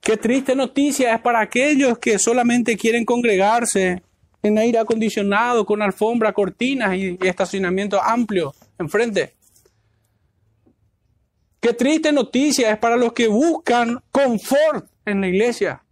Qué 0.00 0.16
triste 0.16 0.56
noticia 0.56 1.14
es 1.14 1.20
para 1.20 1.40
aquellos 1.40 1.98
que 1.98 2.18
solamente 2.18 2.76
quieren 2.76 3.04
congregarse 3.04 4.02
en 4.42 4.58
aire 4.58 4.78
acondicionado, 4.78 5.64
con 5.64 5.82
alfombra, 5.82 6.32
cortinas 6.32 6.96
y, 6.96 7.18
estacionamiento 7.22 8.02
amplio 8.02 8.52
enfrente. 8.78 9.34
Qué 11.60 11.72
triste 11.72 12.10
noticia 12.10 12.72
es 12.72 12.78
para 12.78 12.96
los 12.96 13.12
que 13.12 13.28
buscan 13.28 14.02
confort 14.10 14.88
en 15.04 15.20
la 15.20 15.28
iglesia 15.28 15.85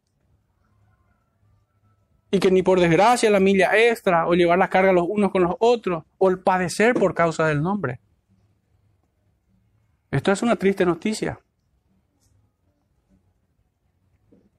y 2.34 2.40
que 2.40 2.50
ni 2.50 2.64
por 2.64 2.80
desgracia 2.80 3.30
la 3.30 3.38
milla 3.38 3.78
extra 3.78 4.26
o 4.26 4.34
llevar 4.34 4.58
las 4.58 4.68
cargas 4.68 4.92
los 4.92 5.06
unos 5.08 5.30
con 5.30 5.44
los 5.44 5.54
otros 5.60 6.02
o 6.18 6.28
el 6.28 6.40
padecer 6.40 6.92
por 6.94 7.14
causa 7.14 7.46
del 7.46 7.62
nombre. 7.62 8.00
Esto 10.10 10.32
es 10.32 10.42
una 10.42 10.56
triste 10.56 10.84
noticia. 10.84 11.38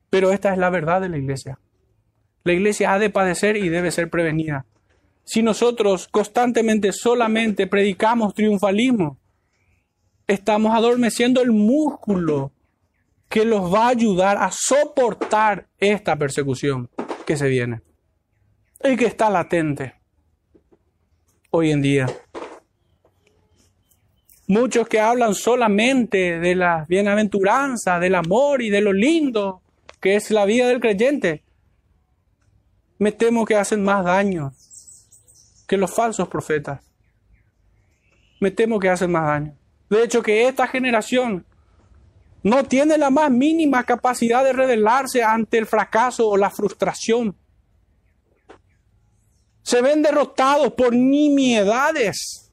Pero 0.10 0.32
esta 0.32 0.54
es 0.54 0.58
la 0.58 0.70
verdad 0.70 1.02
de 1.02 1.10
la 1.10 1.18
iglesia. 1.18 1.60
La 2.46 2.54
iglesia 2.54 2.94
ha 2.94 3.00
de 3.00 3.10
padecer 3.10 3.58
y 3.58 3.68
debe 3.68 3.92
ser 3.92 4.10
prevenida. 4.10 4.66
Si 5.26 5.44
nosotros 5.44 6.08
constantemente 6.08 6.94
solamente 6.94 7.68
predicamos 7.68 8.34
triunfalismo, 8.34 9.18
estamos 10.28 10.74
adormeciendo 10.74 11.42
el 11.42 11.52
músculo 11.52 12.54
que 13.28 13.44
los 13.44 13.74
va 13.74 13.88
a 13.88 13.90
ayudar 13.90 14.38
a 14.38 14.50
soportar 14.54 15.68
esta 15.78 16.16
persecución 16.16 16.90
que 17.26 17.38
se 17.38 17.48
viene 17.48 17.82
y 18.84 18.96
que 18.96 19.06
está 19.06 19.30
latente 19.30 19.96
hoy 21.50 21.72
en 21.72 21.82
día. 21.82 22.08
Muchos 24.48 24.88
que 24.88 25.00
hablan 25.00 25.34
solamente 25.34 26.40
de 26.40 26.56
la 26.56 26.86
bienaventuranza, 26.88 28.00
del 28.00 28.16
amor 28.16 28.62
y 28.62 28.70
de 28.70 28.82
lo 28.82 28.94
lindo 28.94 29.62
que 30.00 30.16
es 30.16 30.30
la 30.30 30.46
vida 30.46 30.68
del 30.68 30.80
creyente, 30.80 31.44
me 33.00 33.12
temo 33.12 33.44
que 33.46 33.56
hacen 33.56 33.84
más 33.84 34.06
daño 34.06 34.54
que 35.68 35.78
los 35.78 35.92
falsos 35.92 36.28
profetas. 36.28 36.82
Me 38.40 38.52
temo 38.52 38.80
que 38.80 38.90
hacen 38.90 39.12
más 39.12 39.26
daño. 39.26 39.58
De 39.90 40.04
hecho, 40.04 40.22
que 40.22 40.48
esta 40.48 40.68
generación 40.68 41.46
no 42.46 42.64
tiene 42.64 43.00
la 43.00 43.10
más 43.10 43.32
mínima 43.32 43.84
capacidad 43.86 44.44
de 44.44 44.54
rebelarse 44.54 45.24
ante 45.24 45.58
el 45.58 45.66
fracaso 45.66 46.30
o 46.30 46.38
la 46.38 46.52
frustración. 46.52 47.36
Se 49.64 49.82
ven 49.82 50.04
derrotados 50.04 50.72
por 50.74 50.94
nimiedades. 50.94 52.52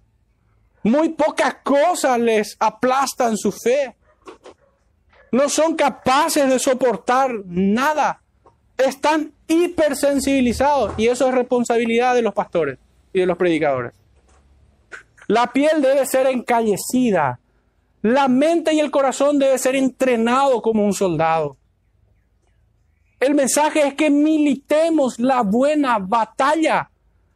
Muy 0.82 1.10
pocas 1.10 1.56
cosas 1.62 2.18
les 2.18 2.56
aplastan 2.58 3.36
su 3.36 3.52
fe. 3.52 3.94
No 5.30 5.50
son 5.50 5.76
capaces 5.76 6.48
de 6.48 6.58
soportar 6.58 7.30
nada. 7.44 8.22
Están 8.78 9.34
hipersensibilizados 9.46 10.94
y 10.96 11.08
eso 11.08 11.28
es 11.28 11.34
responsabilidad 11.34 12.14
de 12.14 12.22
los 12.22 12.32
pastores 12.32 12.78
y 13.12 13.20
de 13.20 13.26
los 13.26 13.36
predicadores. 13.36 13.92
La 15.26 15.52
piel 15.52 15.82
debe 15.82 16.06
ser 16.06 16.28
encallecida 16.28 17.40
la 18.02 18.28
mente 18.28 18.74
y 18.74 18.80
el 18.80 18.90
corazón 18.90 19.38
debe 19.38 19.58
ser 19.58 19.76
entrenado 19.76 20.60
como 20.60 20.84
un 20.84 20.92
soldado. 20.92 21.56
El 23.20 23.34
mensaje 23.34 23.86
es 23.86 23.94
que 23.94 24.10
militemos 24.10 25.20
la 25.20 25.42
buena 25.42 25.98
batalla 25.98 26.90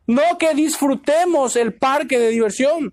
No 0.08 0.38
que 0.38 0.54
disfrutemos 0.54 1.56
el 1.56 1.74
parque 1.74 2.18
de 2.18 2.28
diversión. 2.28 2.92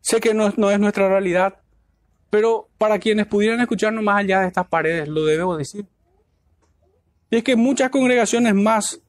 Sé 0.00 0.20
que 0.20 0.32
no, 0.32 0.46
es 0.46 0.78
nuestra 0.78 1.08
realidad, 1.08 1.60
pero 2.30 2.68
para 2.78 3.00
quienes 3.00 3.26
pudieran 3.26 3.60
escucharnos 3.60 4.04
más 4.04 4.20
allá 4.20 4.42
de 4.42 4.46
estas 4.46 4.68
paredes, 4.68 5.08
lo 5.08 5.24
debo 5.24 5.56
decir. 5.56 5.84
Y 7.30 7.38
es 7.38 7.42
que 7.42 7.56
muchas 7.56 7.90
congregaciones 7.90 8.54
más 8.54 9.00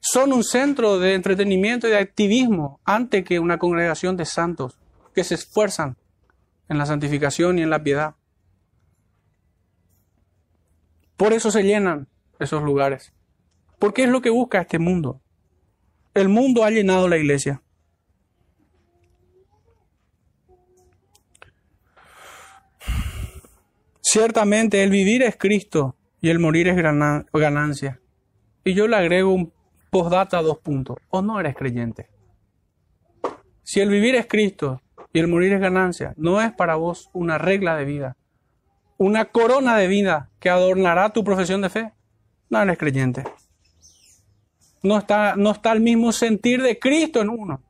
son 0.00 0.32
un 0.32 0.42
centro 0.42 0.98
de 0.98 1.14
entretenimiento 1.14 1.86
y 1.86 1.90
de 1.90 1.98
activismo 1.98 2.80
antes 2.84 3.24
que 3.24 3.38
una 3.38 3.58
congregación 3.58 4.16
de 4.16 4.24
santos 4.24 4.78
que 5.14 5.24
se 5.24 5.34
esfuerzan 5.34 5.96
en 6.68 6.78
la 6.78 6.86
santificación 6.86 7.58
y 7.58 7.62
en 7.62 7.70
la 7.70 7.82
piedad. 7.82 8.14
Por 11.16 11.34
eso 11.34 11.50
se 11.50 11.62
llenan 11.62 12.08
esos 12.38 12.62
lugares. 12.62 13.12
Porque 13.78 14.04
es 14.04 14.08
lo 14.08 14.22
que 14.22 14.30
busca 14.30 14.62
este 14.62 14.78
mundo. 14.78 15.20
El 16.14 16.28
mundo 16.28 16.64
ha 16.64 16.70
llenado 16.70 17.08
la 17.08 17.18
iglesia. 17.18 17.62
Ciertamente 24.00 24.82
el 24.82 24.90
vivir 24.90 25.22
es 25.22 25.36
Cristo 25.36 25.96
y 26.20 26.30
el 26.30 26.38
morir 26.38 26.68
es 26.68 26.76
ganancia. 27.32 28.00
Y 28.64 28.74
yo 28.74 28.88
le 28.88 28.96
agrego 28.96 29.32
un 29.32 29.52
postdata 29.90 30.40
dos 30.42 30.58
puntos. 30.58 30.96
O 31.10 31.22
no 31.22 31.38
eres 31.38 31.54
creyente. 31.56 32.08
Si 33.62 33.80
el 33.80 33.88
vivir 33.88 34.14
es 34.14 34.26
Cristo 34.26 34.80
y 35.12 35.20
el 35.20 35.28
morir 35.28 35.52
es 35.52 35.60
ganancia, 35.60 36.14
no 36.16 36.40
es 36.40 36.52
para 36.52 36.76
vos 36.76 37.10
una 37.12 37.38
regla 37.38 37.76
de 37.76 37.84
vida, 37.84 38.16
una 38.96 39.26
corona 39.26 39.76
de 39.76 39.86
vida 39.86 40.30
que 40.40 40.50
adornará 40.50 41.10
tu 41.10 41.22
profesión 41.24 41.60
de 41.60 41.70
fe, 41.70 41.92
no 42.48 42.60
eres 42.60 42.78
creyente. 42.78 43.24
No 44.82 44.98
está, 44.98 45.36
no 45.36 45.52
está 45.52 45.72
el 45.72 45.80
mismo 45.80 46.10
sentir 46.10 46.62
de 46.62 46.78
Cristo 46.78 47.20
en 47.20 47.28
uno. 47.28 47.62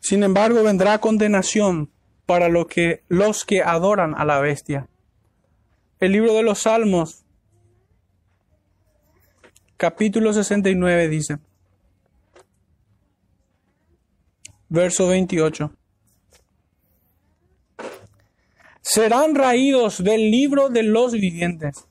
Sin 0.00 0.22
embargo, 0.22 0.62
vendrá 0.62 0.98
condenación 0.98 1.90
para 2.26 2.48
lo 2.48 2.66
que, 2.66 3.04
los 3.08 3.44
que 3.46 3.62
adoran 3.62 4.14
a 4.16 4.26
la 4.26 4.38
bestia. 4.38 4.86
El 6.04 6.12
libro 6.12 6.34
de 6.34 6.42
los 6.42 6.58
Salmos, 6.58 7.24
capítulo 9.78 10.34
69 10.34 11.08
dice, 11.08 11.38
verso 14.68 15.08
28. 15.08 15.72
Serán 18.82 19.34
raídos 19.34 20.04
del 20.04 20.30
libro 20.30 20.68
de 20.68 20.82
los 20.82 21.12
vivientes 21.12 21.88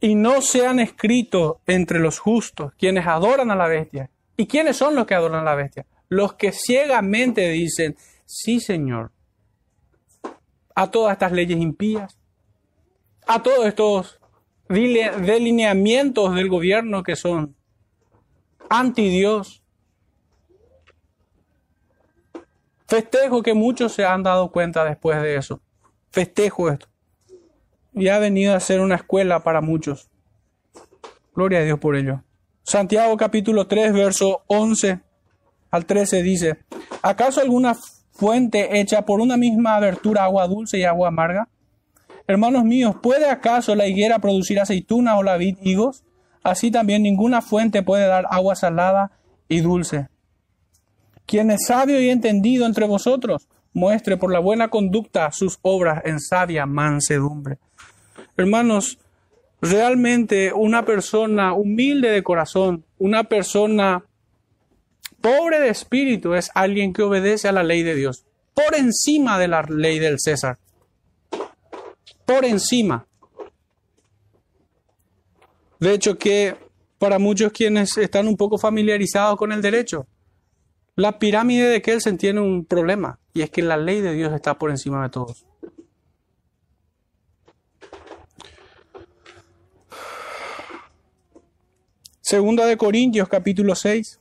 y 0.00 0.14
no 0.14 0.40
sean 0.40 0.78
escritos 0.78 1.56
entre 1.66 1.98
los 1.98 2.20
justos, 2.20 2.72
quienes 2.78 3.04
adoran 3.04 3.50
a 3.50 3.56
la 3.56 3.66
bestia. 3.66 4.10
¿Y 4.36 4.46
quiénes 4.46 4.76
son 4.76 4.94
los 4.94 5.06
que 5.06 5.16
adoran 5.16 5.40
a 5.40 5.44
la 5.44 5.56
bestia? 5.56 5.86
Los 6.08 6.34
que 6.34 6.52
ciegamente 6.52 7.50
dicen, 7.50 7.96
sí 8.26 8.60
Señor, 8.60 9.10
a 10.76 10.88
todas 10.92 11.14
estas 11.14 11.32
leyes 11.32 11.58
impías, 11.58 12.16
a 13.26 13.42
todos 13.42 13.66
estos 13.66 14.20
delineamientos 14.68 16.34
del 16.34 16.48
gobierno 16.48 17.02
que 17.02 17.16
son 17.16 17.54
anti 18.68 19.08
Dios. 19.08 19.62
Festejo 22.86 23.42
que 23.42 23.54
muchos 23.54 23.92
se 23.92 24.04
han 24.04 24.22
dado 24.22 24.50
cuenta 24.50 24.84
después 24.84 25.20
de 25.22 25.36
eso. 25.36 25.60
Festejo 26.10 26.70
esto. 26.70 26.86
Y 27.92 28.08
ha 28.08 28.18
venido 28.18 28.54
a 28.54 28.60
ser 28.60 28.80
una 28.80 28.96
escuela 28.96 29.42
para 29.42 29.60
muchos. 29.60 30.10
Gloria 31.34 31.60
a 31.60 31.62
Dios 31.62 31.78
por 31.78 31.96
ello. 31.96 32.22
Santiago 32.62 33.16
capítulo 33.16 33.66
3, 33.66 33.92
verso 33.92 34.42
11 34.46 35.00
al 35.70 35.86
13 35.86 36.22
dice, 36.22 36.58
¿acaso 37.02 37.40
alguna 37.40 37.76
fuente 38.12 38.78
hecha 38.78 39.04
por 39.04 39.20
una 39.20 39.36
misma 39.36 39.76
abertura 39.76 40.24
agua 40.24 40.46
dulce 40.46 40.78
y 40.78 40.84
agua 40.84 41.08
amarga? 41.08 41.48
Hermanos 42.26 42.64
míos, 42.64 42.96
¿puede 43.02 43.28
acaso 43.28 43.74
la 43.74 43.86
higuera 43.86 44.18
producir 44.18 44.58
aceituna 44.58 45.18
o 45.18 45.22
la 45.22 45.36
vid 45.36 45.58
higos? 45.62 46.04
Así 46.42 46.70
también 46.70 47.02
ninguna 47.02 47.42
fuente 47.42 47.82
puede 47.82 48.06
dar 48.06 48.26
agua 48.30 48.54
salada 48.54 49.12
y 49.48 49.60
dulce. 49.60 50.08
Quien 51.26 51.50
es 51.50 51.66
sabio 51.66 52.00
y 52.00 52.10
entendido 52.10 52.66
entre 52.66 52.86
vosotros, 52.86 53.48
muestre 53.72 54.16
por 54.16 54.32
la 54.32 54.38
buena 54.38 54.68
conducta 54.68 55.30
sus 55.32 55.58
obras 55.62 56.02
en 56.04 56.20
sabia 56.20 56.64
mansedumbre. 56.64 57.58
Hermanos, 58.36 58.98
realmente 59.60 60.52
una 60.52 60.84
persona 60.84 61.54
humilde 61.54 62.10
de 62.10 62.22
corazón, 62.22 62.84
una 62.98 63.24
persona 63.24 64.04
pobre 65.20 65.60
de 65.60 65.70
espíritu 65.70 66.34
es 66.34 66.50
alguien 66.54 66.92
que 66.92 67.02
obedece 67.02 67.48
a 67.48 67.52
la 67.52 67.62
ley 67.62 67.82
de 67.82 67.94
Dios, 67.94 68.24
por 68.54 68.74
encima 68.74 69.38
de 69.38 69.48
la 69.48 69.62
ley 69.62 69.98
del 69.98 70.20
César. 70.20 70.58
Por 72.26 72.44
encima. 72.44 73.06
De 75.78 75.92
hecho 75.92 76.16
que 76.16 76.56
para 76.98 77.18
muchos 77.18 77.52
quienes 77.52 77.96
están 77.98 78.28
un 78.28 78.36
poco 78.36 78.56
familiarizados 78.56 79.36
con 79.36 79.52
el 79.52 79.60
derecho, 79.60 80.06
la 80.96 81.18
pirámide 81.18 81.68
de 81.68 81.82
Kelsen 81.82 82.16
tiene 82.16 82.40
un 82.40 82.64
problema, 82.64 83.18
y 83.32 83.42
es 83.42 83.50
que 83.50 83.62
la 83.62 83.76
ley 83.76 84.00
de 84.00 84.12
Dios 84.12 84.32
está 84.32 84.56
por 84.58 84.70
encima 84.70 85.02
de 85.02 85.10
todos. 85.10 85.44
Segunda 92.20 92.64
de 92.64 92.78
Corintios 92.78 93.28
capítulo 93.28 93.74
6. 93.74 94.18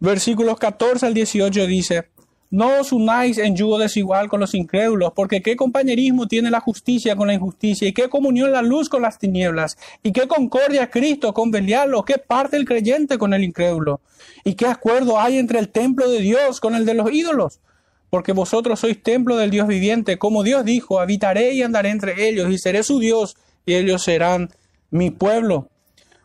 Versículos 0.00 0.58
14 0.58 1.04
al 1.04 1.14
18 1.14 1.66
dice, 1.66 2.11
no 2.52 2.80
os 2.80 2.92
unáis 2.92 3.38
en 3.38 3.56
yugo 3.56 3.78
desigual 3.78 4.28
con 4.28 4.38
los 4.40 4.54
incrédulos, 4.54 5.14
porque 5.16 5.40
qué 5.40 5.56
compañerismo 5.56 6.28
tiene 6.28 6.50
la 6.50 6.60
justicia 6.60 7.16
con 7.16 7.28
la 7.28 7.32
injusticia, 7.32 7.88
y 7.88 7.94
qué 7.94 8.10
comunión 8.10 8.52
la 8.52 8.60
luz 8.60 8.90
con 8.90 9.00
las 9.00 9.18
tinieblas, 9.18 9.78
y 10.02 10.12
qué 10.12 10.28
concordia 10.28 10.90
Cristo 10.90 11.32
con 11.32 11.50
Belial, 11.50 11.94
o 11.94 12.04
qué 12.04 12.18
parte 12.18 12.58
el 12.58 12.66
creyente 12.66 13.16
con 13.16 13.32
el 13.32 13.42
incrédulo, 13.42 14.02
y 14.44 14.52
qué 14.52 14.66
acuerdo 14.66 15.18
hay 15.18 15.38
entre 15.38 15.60
el 15.60 15.70
templo 15.70 16.10
de 16.10 16.20
Dios 16.20 16.60
con 16.60 16.74
el 16.74 16.84
de 16.84 16.92
los 16.92 17.10
ídolos. 17.10 17.58
Porque 18.10 18.32
vosotros 18.32 18.80
sois 18.80 19.02
templo 19.02 19.38
del 19.38 19.50
Dios 19.50 19.66
viviente, 19.66 20.18
como 20.18 20.42
Dios 20.42 20.66
dijo, 20.66 21.00
habitaré 21.00 21.54
y 21.54 21.62
andaré 21.62 21.88
entre 21.88 22.28
ellos, 22.28 22.50
y 22.50 22.58
seré 22.58 22.82
su 22.82 22.98
Dios, 22.98 23.38
y 23.64 23.72
ellos 23.72 24.02
serán 24.02 24.50
mi 24.90 25.10
pueblo. 25.10 25.70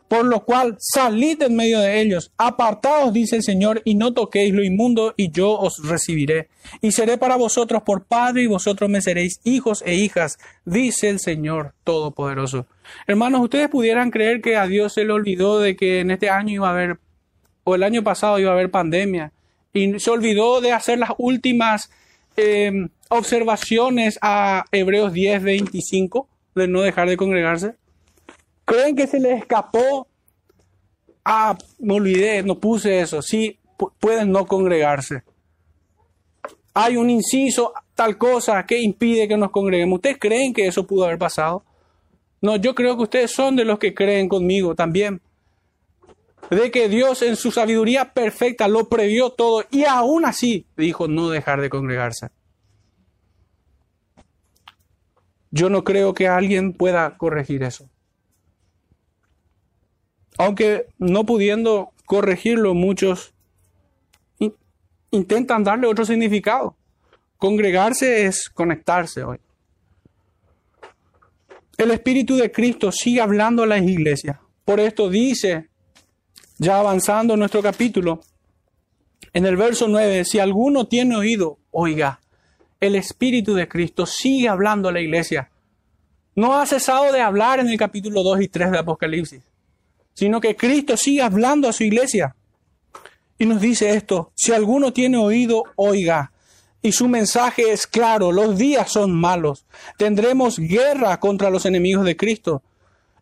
Por 0.08 0.24
lo 0.24 0.40
cual, 0.40 0.76
salid 0.80 1.42
en 1.42 1.54
medio 1.54 1.80
de 1.80 2.00
ellos, 2.00 2.32
apartaos, 2.38 3.12
dice 3.12 3.36
el 3.36 3.42
Señor, 3.42 3.82
y 3.84 3.94
no 3.94 4.14
toquéis 4.14 4.54
lo 4.54 4.64
inmundo, 4.64 5.12
y 5.18 5.30
yo 5.30 5.52
os 5.52 5.86
recibiré. 5.86 6.48
Y 6.80 6.92
seré 6.92 7.18
para 7.18 7.36
vosotros 7.36 7.82
por 7.82 8.04
Padre, 8.04 8.42
y 8.42 8.46
vosotros 8.46 8.88
me 8.88 9.02
seréis 9.02 9.38
hijos 9.44 9.82
e 9.84 9.96
hijas, 9.96 10.38
dice 10.64 11.10
el 11.10 11.20
Señor 11.20 11.74
Todopoderoso. 11.84 12.66
Hermanos, 13.06 13.42
ustedes 13.42 13.68
pudieran 13.68 14.10
creer 14.10 14.40
que 14.40 14.56
a 14.56 14.66
Dios 14.66 14.94
se 14.94 15.04
le 15.04 15.12
olvidó 15.12 15.60
de 15.60 15.76
que 15.76 16.00
en 16.00 16.10
este 16.10 16.30
año 16.30 16.54
iba 16.54 16.68
a 16.68 16.72
haber, 16.72 16.98
o 17.64 17.74
el 17.74 17.82
año 17.82 18.02
pasado 18.02 18.38
iba 18.38 18.50
a 18.50 18.54
haber 18.54 18.70
pandemia, 18.70 19.32
y 19.74 20.00
se 20.00 20.10
olvidó 20.10 20.62
de 20.62 20.72
hacer 20.72 20.98
las 20.98 21.10
últimas 21.18 21.90
eh, 22.38 22.88
observaciones 23.10 24.18
a 24.22 24.64
Hebreos 24.72 25.12
10, 25.12 25.42
25, 25.42 26.28
de 26.54 26.66
no 26.66 26.80
dejar 26.80 27.10
de 27.10 27.18
congregarse. 27.18 27.74
¿Creen 28.68 28.94
que 28.94 29.06
se 29.06 29.18
les 29.18 29.40
escapó? 29.40 30.06
Ah, 31.24 31.56
me 31.78 31.94
olvidé, 31.94 32.42
no 32.42 32.58
puse 32.58 33.00
eso. 33.00 33.22
Sí, 33.22 33.58
pueden 33.98 34.30
no 34.30 34.44
congregarse. 34.44 35.22
Hay 36.74 36.98
un 36.98 37.08
inciso, 37.08 37.72
tal 37.94 38.18
cosa, 38.18 38.66
que 38.66 38.78
impide 38.78 39.26
que 39.26 39.38
nos 39.38 39.52
congreguemos. 39.52 39.96
¿Ustedes 39.96 40.18
creen 40.20 40.52
que 40.52 40.66
eso 40.66 40.86
pudo 40.86 41.06
haber 41.06 41.16
pasado? 41.16 41.64
No, 42.42 42.56
yo 42.56 42.74
creo 42.74 42.94
que 42.98 43.04
ustedes 43.04 43.30
son 43.30 43.56
de 43.56 43.64
los 43.64 43.78
que 43.78 43.94
creen 43.94 44.28
conmigo 44.28 44.74
también. 44.74 45.22
De 46.50 46.70
que 46.70 46.90
Dios 46.90 47.22
en 47.22 47.36
su 47.36 47.50
sabiduría 47.50 48.12
perfecta 48.12 48.68
lo 48.68 48.90
previó 48.90 49.30
todo 49.30 49.64
y 49.70 49.84
aún 49.84 50.26
así 50.26 50.66
dijo 50.76 51.08
no 51.08 51.30
dejar 51.30 51.62
de 51.62 51.70
congregarse. 51.70 52.28
Yo 55.50 55.70
no 55.70 55.84
creo 55.84 56.12
que 56.12 56.28
alguien 56.28 56.74
pueda 56.74 57.16
corregir 57.16 57.62
eso 57.62 57.88
aunque 60.38 60.86
no 60.98 61.24
pudiendo 61.26 61.90
corregirlo, 62.06 62.74
muchos 62.74 63.34
intentan 65.10 65.64
darle 65.64 65.86
otro 65.86 66.04
significado. 66.04 66.76
Congregarse 67.36 68.26
es 68.26 68.48
conectarse 68.48 69.22
hoy. 69.22 69.38
El 71.76 71.90
Espíritu 71.90 72.36
de 72.36 72.50
Cristo 72.50 72.90
sigue 72.90 73.20
hablando 73.20 73.62
a 73.62 73.66
las 73.66 73.82
iglesias. 73.82 74.38
Por 74.64 74.80
esto 74.80 75.08
dice, 75.08 75.68
ya 76.58 76.78
avanzando 76.78 77.34
en 77.34 77.40
nuestro 77.40 77.62
capítulo, 77.62 78.20
En 79.34 79.44
el 79.44 79.56
verso 79.56 79.86
9, 79.88 80.24
si 80.24 80.38
alguno 80.38 80.86
tiene 80.86 81.14
oído, 81.14 81.58
oiga, 81.70 82.18
el 82.80 82.94
Espíritu 82.94 83.54
de 83.54 83.68
Cristo 83.68 84.06
sigue 84.06 84.48
hablando 84.48 84.88
a 84.88 84.92
la 84.92 85.00
iglesia. 85.00 85.50
No 86.34 86.58
ha 86.58 86.64
cesado 86.66 87.12
de 87.12 87.20
hablar 87.20 87.60
en 87.60 87.68
el 87.68 87.76
capítulo 87.76 88.22
2 88.22 88.40
y 88.40 88.48
3 88.48 88.70
de 88.70 88.78
Apocalipsis, 88.78 89.42
sino 90.18 90.40
que 90.40 90.56
Cristo 90.56 90.96
sigue 90.96 91.22
hablando 91.22 91.68
a 91.68 91.72
su 91.72 91.84
iglesia. 91.84 92.34
Y 93.38 93.46
nos 93.46 93.60
dice 93.60 93.90
esto, 93.90 94.32
si 94.34 94.50
alguno 94.50 94.92
tiene 94.92 95.16
oído, 95.16 95.62
oiga. 95.76 96.32
Y 96.82 96.90
su 96.90 97.06
mensaje 97.06 97.70
es 97.70 97.86
claro, 97.86 98.32
los 98.32 98.58
días 98.58 98.90
son 98.90 99.12
malos. 99.12 99.64
Tendremos 99.96 100.58
guerra 100.58 101.20
contra 101.20 101.50
los 101.50 101.66
enemigos 101.66 102.04
de 102.04 102.16
Cristo. 102.16 102.64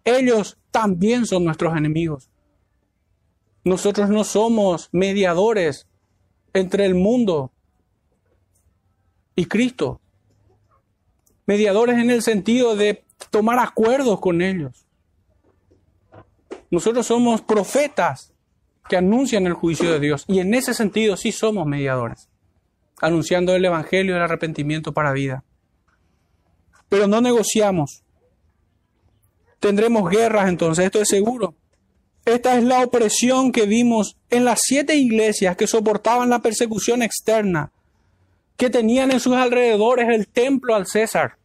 Ellos 0.06 0.56
también 0.70 1.26
son 1.26 1.44
nuestros 1.44 1.76
enemigos. 1.76 2.30
Nosotros 3.62 4.08
no 4.08 4.24
somos 4.24 4.88
mediadores 4.90 5.86
entre 6.54 6.86
el 6.86 6.94
mundo 6.94 7.52
y 9.34 9.44
Cristo. 9.44 10.00
Mediadores 11.44 11.98
en 11.98 12.08
el 12.10 12.22
sentido 12.22 12.74
de 12.74 13.04
tomar 13.30 13.58
acuerdos 13.58 14.18
con 14.18 14.40
ellos. 14.40 14.85
Nosotros 16.76 17.06
somos 17.06 17.40
profetas 17.40 18.34
que 18.86 18.98
anuncian 18.98 19.46
el 19.46 19.54
juicio 19.54 19.90
de 19.90 19.98
Dios 19.98 20.26
y 20.28 20.40
en 20.40 20.52
ese 20.52 20.74
sentido 20.74 21.16
sí 21.16 21.32
somos 21.32 21.66
mediadores, 21.66 22.28
anunciando 23.00 23.56
el 23.56 23.64
Evangelio 23.64 24.12
del 24.12 24.22
arrepentimiento 24.22 24.92
para 24.92 25.14
vida. 25.14 25.42
Pero 26.90 27.06
no 27.06 27.22
negociamos. 27.22 28.02
Tendremos 29.58 30.10
guerras 30.10 30.50
entonces, 30.50 30.84
esto 30.84 31.00
es 31.00 31.08
seguro. 31.08 31.54
Esta 32.26 32.58
es 32.58 32.64
la 32.64 32.82
opresión 32.82 33.52
que 33.52 33.64
vimos 33.64 34.18
en 34.28 34.44
las 34.44 34.58
siete 34.62 34.96
iglesias 34.96 35.56
que 35.56 35.66
soportaban 35.66 36.28
la 36.28 36.42
persecución 36.42 37.00
externa, 37.00 37.72
que 38.58 38.68
tenían 38.68 39.10
en 39.12 39.20
sus 39.20 39.34
alrededores 39.34 40.10
el 40.10 40.28
templo 40.28 40.74
al 40.74 40.86
César. 40.86 41.38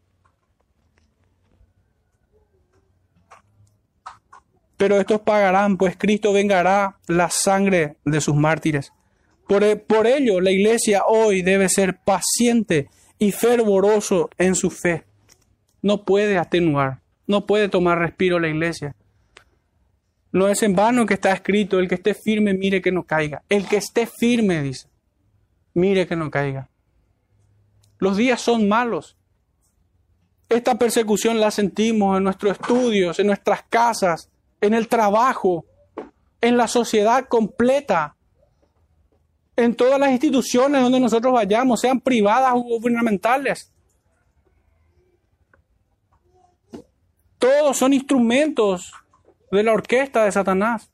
Pero 4.81 4.99
estos 4.99 5.21
pagarán, 5.21 5.77
pues 5.77 5.95
Cristo 5.95 6.33
vengará 6.33 6.97
la 7.05 7.29
sangre 7.29 7.97
de 8.03 8.19
sus 8.19 8.33
mártires. 8.33 8.91
Por, 9.47 10.07
ello, 10.07 10.41
la 10.41 10.49
iglesia 10.49 11.03
hoy 11.07 11.43
debe 11.43 11.69
ser 11.69 11.99
paciente 12.03 12.89
y 13.19 13.31
fervoroso 13.31 14.31
en 14.39 14.55
su 14.55 14.71
fe. 14.71 15.03
No 15.83 16.03
puede 16.03 16.39
atenuar, 16.39 17.01
no 17.27 17.45
puede 17.45 17.69
tomar 17.69 17.99
respiro 17.99 18.39
la 18.39 18.47
iglesia. 18.47 18.95
No 20.31 20.47
es 20.47 20.63
en 20.63 20.75
vano 20.75 21.05
que 21.05 21.13
está 21.13 21.31
escrito, 21.31 21.77
el 21.77 21.87
que 21.87 21.93
esté 21.93 22.15
firme, 22.15 22.55
mire 22.55 22.81
que 22.81 22.91
no 22.91 23.03
caiga. 23.03 23.43
El 23.49 23.67
que 23.67 23.77
esté 23.77 24.07
firme, 24.07 24.63
dice, 24.63 24.87
mire 25.75 26.07
que 26.07 26.15
no 26.15 26.31
caiga. 26.31 26.69
Los 27.99 28.17
días 28.17 28.41
son 28.41 28.67
malos. 28.67 29.15
Esta 30.49 30.79
persecución 30.79 31.39
la 31.39 31.51
sentimos 31.51 32.17
en 32.17 32.23
nuestros 32.23 32.53
estudios, 32.53 33.19
en 33.19 33.27
nuestras 33.27 33.61
casas, 33.69 34.31
en 34.61 34.73
el 34.73 34.87
trabajo, 34.87 35.65
en 36.39 36.55
la 36.55 36.67
sociedad 36.67 37.27
completa, 37.27 38.15
en 39.55 39.75
todas 39.75 39.99
las 39.99 40.11
instituciones 40.11 40.81
donde 40.81 40.99
nosotros 40.99 41.33
vayamos, 41.33 41.81
sean 41.81 41.99
privadas 41.99 42.53
o 42.55 42.61
gubernamentales. 42.61 43.73
Todos 47.37 47.75
son 47.75 47.93
instrumentos 47.93 48.93
de 49.51 49.63
la 49.63 49.73
orquesta 49.73 50.23
de 50.25 50.31
Satanás. 50.31 50.91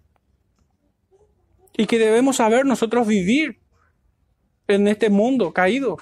Y 1.76 1.86
que 1.86 2.00
debemos 2.00 2.38
saber 2.38 2.66
nosotros 2.66 3.06
vivir 3.06 3.60
en 4.68 4.88
este 4.88 5.10
mundo 5.10 5.54
caído. 5.54 5.98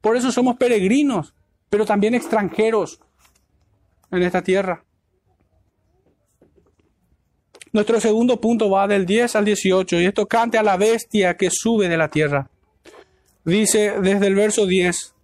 Por 0.00 0.16
eso 0.16 0.32
somos 0.32 0.56
peregrinos, 0.56 1.34
pero 1.68 1.84
también 1.84 2.14
extranjeros 2.14 3.00
en 4.10 4.22
esta 4.22 4.42
tierra. 4.42 4.85
Nuestro 7.76 8.00
segundo 8.00 8.40
punto 8.40 8.70
va 8.70 8.88
del 8.88 9.04
10 9.04 9.36
al 9.36 9.44
18 9.44 10.00
y 10.00 10.06
esto 10.06 10.24
cante 10.26 10.56
a 10.56 10.62
la 10.62 10.78
bestia 10.78 11.36
que 11.36 11.50
sube 11.50 11.90
de 11.90 11.98
la 11.98 12.08
tierra. 12.08 12.48
Dice 13.44 14.00
desde 14.00 14.28
el 14.28 14.34
verso 14.34 14.64
10, 14.64 15.14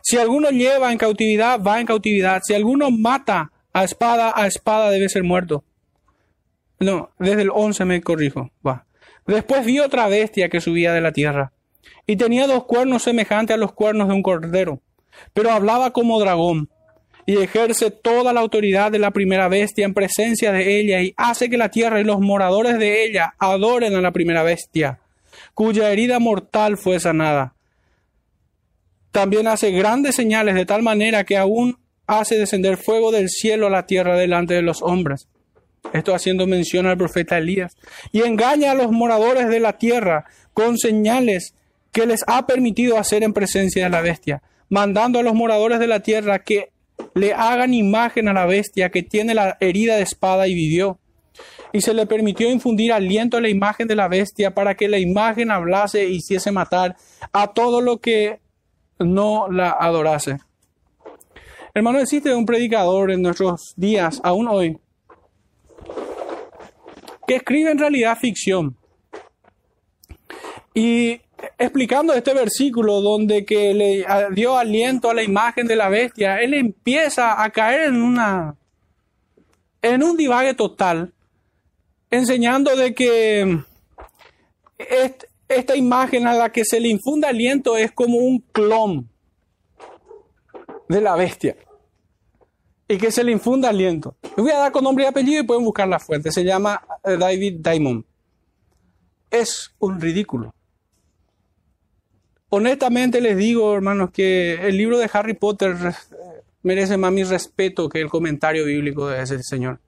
si 0.00 0.16
alguno 0.16 0.50
lleva 0.50 0.92
en 0.92 0.98
cautividad, 0.98 1.60
va 1.60 1.80
en 1.80 1.86
cautividad. 1.86 2.42
Si 2.44 2.54
alguno 2.54 2.92
mata 2.92 3.50
a 3.72 3.82
espada, 3.82 4.32
a 4.36 4.46
espada 4.46 4.88
debe 4.90 5.08
ser 5.08 5.24
muerto. 5.24 5.64
No, 6.78 7.10
desde 7.18 7.42
el 7.42 7.50
11 7.52 7.84
me 7.86 8.00
corrijo. 8.00 8.52
Va. 8.64 8.86
Después 9.26 9.66
vi 9.66 9.80
otra 9.80 10.06
bestia 10.06 10.48
que 10.48 10.60
subía 10.60 10.92
de 10.92 11.00
la 11.00 11.10
tierra, 11.10 11.52
y 12.06 12.14
tenía 12.14 12.46
dos 12.46 12.66
cuernos 12.66 13.02
semejantes 13.02 13.54
a 13.54 13.58
los 13.58 13.72
cuernos 13.72 14.06
de 14.06 14.14
un 14.14 14.22
cordero, 14.22 14.80
pero 15.34 15.50
hablaba 15.50 15.90
como 15.90 16.20
dragón, 16.20 16.70
y 17.26 17.36
ejerce 17.38 17.90
toda 17.90 18.32
la 18.32 18.40
autoridad 18.40 18.90
de 18.90 18.98
la 18.98 19.10
primera 19.10 19.48
bestia 19.48 19.84
en 19.84 19.94
presencia 19.94 20.52
de 20.52 20.78
ella, 20.78 21.02
y 21.02 21.14
hace 21.16 21.48
que 21.48 21.56
la 21.56 21.70
tierra 21.70 22.00
y 22.00 22.04
los 22.04 22.20
moradores 22.20 22.78
de 22.78 23.04
ella 23.04 23.34
adoren 23.38 23.94
a 23.94 24.00
la 24.00 24.12
primera 24.12 24.42
bestia, 24.42 24.98
cuya 25.54 25.90
herida 25.90 26.18
mortal 26.18 26.76
fue 26.76 27.00
sanada. 27.00 27.54
También 29.12 29.48
hace 29.48 29.70
grandes 29.72 30.14
señales 30.14 30.54
de 30.54 30.66
tal 30.66 30.82
manera 30.82 31.24
que 31.24 31.36
aún 31.36 31.78
hace 32.06 32.38
descender 32.38 32.76
fuego 32.76 33.10
del 33.10 33.28
cielo 33.28 33.66
a 33.66 33.70
la 33.70 33.86
tierra 33.86 34.16
delante 34.16 34.54
de 34.54 34.62
los 34.62 34.82
hombres 34.82 35.28
esto 35.92 36.14
haciendo 36.14 36.46
mención 36.46 36.86
al 36.86 36.98
profeta 36.98 37.38
Elías. 37.38 37.76
Y 38.12 38.22
engaña 38.22 38.72
a 38.72 38.74
los 38.74 38.90
moradores 38.90 39.48
de 39.48 39.60
la 39.60 39.78
tierra 39.78 40.26
con 40.54 40.78
señales 40.78 41.54
que 41.92 42.06
les 42.06 42.22
ha 42.26 42.46
permitido 42.46 42.98
hacer 42.98 43.22
en 43.22 43.32
presencia 43.32 43.84
de 43.84 43.90
la 43.90 44.00
bestia, 44.00 44.42
mandando 44.68 45.18
a 45.18 45.22
los 45.22 45.34
moradores 45.34 45.80
de 45.80 45.88
la 45.88 46.00
tierra 46.00 46.40
que 46.40 46.70
le 47.14 47.32
hagan 47.32 47.74
imagen 47.74 48.28
a 48.28 48.32
la 48.32 48.46
bestia 48.46 48.90
que 48.90 49.02
tiene 49.02 49.34
la 49.34 49.56
herida 49.60 49.96
de 49.96 50.02
espada 50.02 50.46
y 50.46 50.54
vivió. 50.54 50.98
Y 51.72 51.80
se 51.80 51.94
le 51.94 52.06
permitió 52.06 52.50
infundir 52.50 52.92
aliento 52.92 53.36
a 53.36 53.40
la 53.40 53.48
imagen 53.48 53.86
de 53.86 53.96
la 53.96 54.08
bestia 54.08 54.54
para 54.54 54.74
que 54.74 54.88
la 54.88 54.98
imagen 54.98 55.50
hablase 55.50 56.02
e 56.02 56.10
hiciese 56.10 56.50
matar 56.50 56.96
a 57.32 57.52
todo 57.52 57.80
lo 57.80 57.98
que 57.98 58.40
no 58.98 59.48
la 59.50 59.70
adorase. 59.70 60.38
Hermano, 61.72 62.00
existe 62.00 62.34
un 62.34 62.46
predicador 62.46 63.12
en 63.12 63.22
nuestros 63.22 63.74
días, 63.76 64.20
aún 64.24 64.48
hoy, 64.48 64.76
que 67.26 67.36
escribe 67.36 67.70
en 67.70 67.78
realidad 67.78 68.18
ficción. 68.18 68.76
Y 70.74 71.20
explicando 71.60 72.14
este 72.14 72.32
versículo 72.32 73.02
donde 73.02 73.44
que 73.44 73.74
le 73.74 74.06
dio 74.32 74.56
aliento 74.56 75.10
a 75.10 75.14
la 75.14 75.22
imagen 75.22 75.66
de 75.66 75.76
la 75.76 75.90
bestia, 75.90 76.40
él 76.40 76.54
empieza 76.54 77.42
a 77.42 77.50
caer 77.50 77.82
en 77.82 78.00
una 78.00 78.56
en 79.82 80.02
un 80.02 80.16
divague 80.16 80.54
total, 80.54 81.12
enseñando 82.10 82.74
de 82.76 82.94
que 82.94 83.62
esta 85.48 85.76
imagen 85.76 86.26
a 86.26 86.32
la 86.32 86.50
que 86.50 86.64
se 86.64 86.80
le 86.80 86.88
infunde 86.88 87.26
aliento 87.26 87.76
es 87.76 87.92
como 87.92 88.16
un 88.16 88.40
clon 88.52 89.10
de 90.88 91.00
la 91.02 91.14
bestia 91.14 91.56
y 92.88 92.96
que 92.96 93.12
se 93.12 93.22
le 93.22 93.32
infunda 93.32 93.68
aliento. 93.68 94.16
Voy 94.34 94.50
a 94.50 94.58
dar 94.58 94.72
con 94.72 94.82
nombre 94.82 95.04
y 95.04 95.06
apellido 95.06 95.42
y 95.42 95.46
pueden 95.46 95.64
buscar 95.64 95.86
la 95.86 95.98
fuente. 95.98 96.32
Se 96.32 96.42
llama 96.42 96.82
eh, 97.04 97.18
David 97.18 97.60
Diamond. 97.60 98.04
Es 99.30 99.74
un 99.78 100.00
ridículo. 100.00 100.54
Honestamente 102.52 103.20
les 103.20 103.36
digo, 103.36 103.72
hermanos, 103.74 104.10
que 104.10 104.54
el 104.54 104.76
libro 104.76 104.98
de 104.98 105.08
Harry 105.12 105.34
Potter 105.34 105.76
eh, 105.84 105.92
merece 106.62 106.96
más 106.96 107.12
mi 107.12 107.22
respeto 107.22 107.88
que 107.88 108.00
el 108.00 108.10
comentario 108.10 108.64
bíblico 108.64 109.08
de 109.08 109.22
ese 109.22 109.40
señor. 109.44 109.78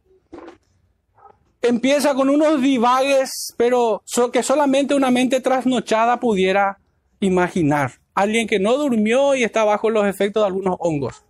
Empieza 1.61 2.15
con 2.15 2.31
unos 2.31 2.63
divagues, 2.63 3.55
pero 3.57 4.03
que 4.33 4.45
solamente 4.45 4.95
una 4.95 5.11
mente 5.11 5.41
trasnochada 5.41 6.21
pudiera 6.21 6.79
imaginar. 7.19 7.95
Alguien 8.15 8.47
que 8.47 8.61
no 8.61 8.77
durmió 8.77 9.35
y 9.35 9.43
está 9.43 9.65
bajo 9.65 9.91
los 9.91 10.07
efectos 10.07 10.43
de 10.43 10.47
algunos 10.47 10.77
hongos. 10.79 11.25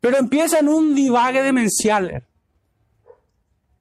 Pero 0.00 0.16
empieza 0.16 0.60
en 0.60 0.68
un 0.68 0.94
divague 0.94 1.42
demencial. 1.42 2.24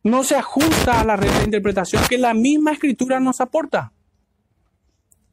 No 0.04 0.24
se 0.24 0.36
ajusta 0.36 1.02
a 1.02 1.04
la 1.04 1.16
red 1.16 1.32
de 1.32 1.46
interpretación 1.46 2.04
que 2.10 2.18
la 2.18 2.34
misma 2.34 2.72
escritura 2.72 3.20
nos 3.20 3.40
aporta. 3.40 3.92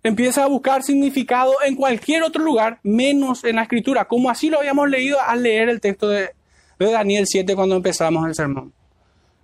Empieza 0.03 0.45
a 0.45 0.47
buscar 0.47 0.83
significado 0.83 1.55
en 1.65 1.75
cualquier 1.75 2.23
otro 2.23 2.43
lugar, 2.43 2.79
menos 2.83 3.45
en 3.45 3.57
la 3.57 3.63
escritura, 3.63 4.07
como 4.07 4.31
así 4.31 4.49
lo 4.49 4.59
habíamos 4.59 4.89
leído 4.89 5.21
al 5.21 5.43
leer 5.43 5.69
el 5.69 5.81
texto 5.81 6.09
de, 6.09 6.31
de 6.79 6.91
Daniel 6.91 7.27
7 7.27 7.55
cuando 7.57 7.77
empezamos 7.77 8.27
el 8.27 8.35
sermón. 8.35 8.73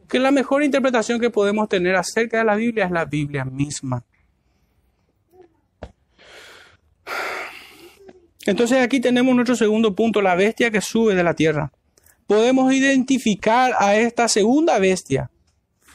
Que 0.09 0.19
la 0.19 0.31
mejor 0.31 0.63
interpretación 0.63 1.21
que 1.21 1.31
podemos 1.31 1.69
tener 1.69 1.97
acerca 1.97 2.39
de 2.39 2.45
la 2.45 2.55
Biblia 2.55 2.85
es 2.85 2.91
la 2.93 3.05
Biblia 3.05 3.45
misma. 3.45 4.05
Entonces 8.47 8.79
aquí 8.79 9.01
tenemos 9.01 9.35
nuestro 9.35 9.57
segundo 9.57 9.95
punto, 9.95 10.21
la 10.21 10.35
bestia 10.35 10.71
que 10.71 10.81
sube 10.81 11.15
de 11.15 11.25
la 11.25 11.35
tierra. 11.35 11.73
Podemos 12.27 12.73
identificar 12.73 13.73
a 13.79 13.97
esta 13.97 14.29
segunda 14.29 14.79
bestia, 14.79 15.31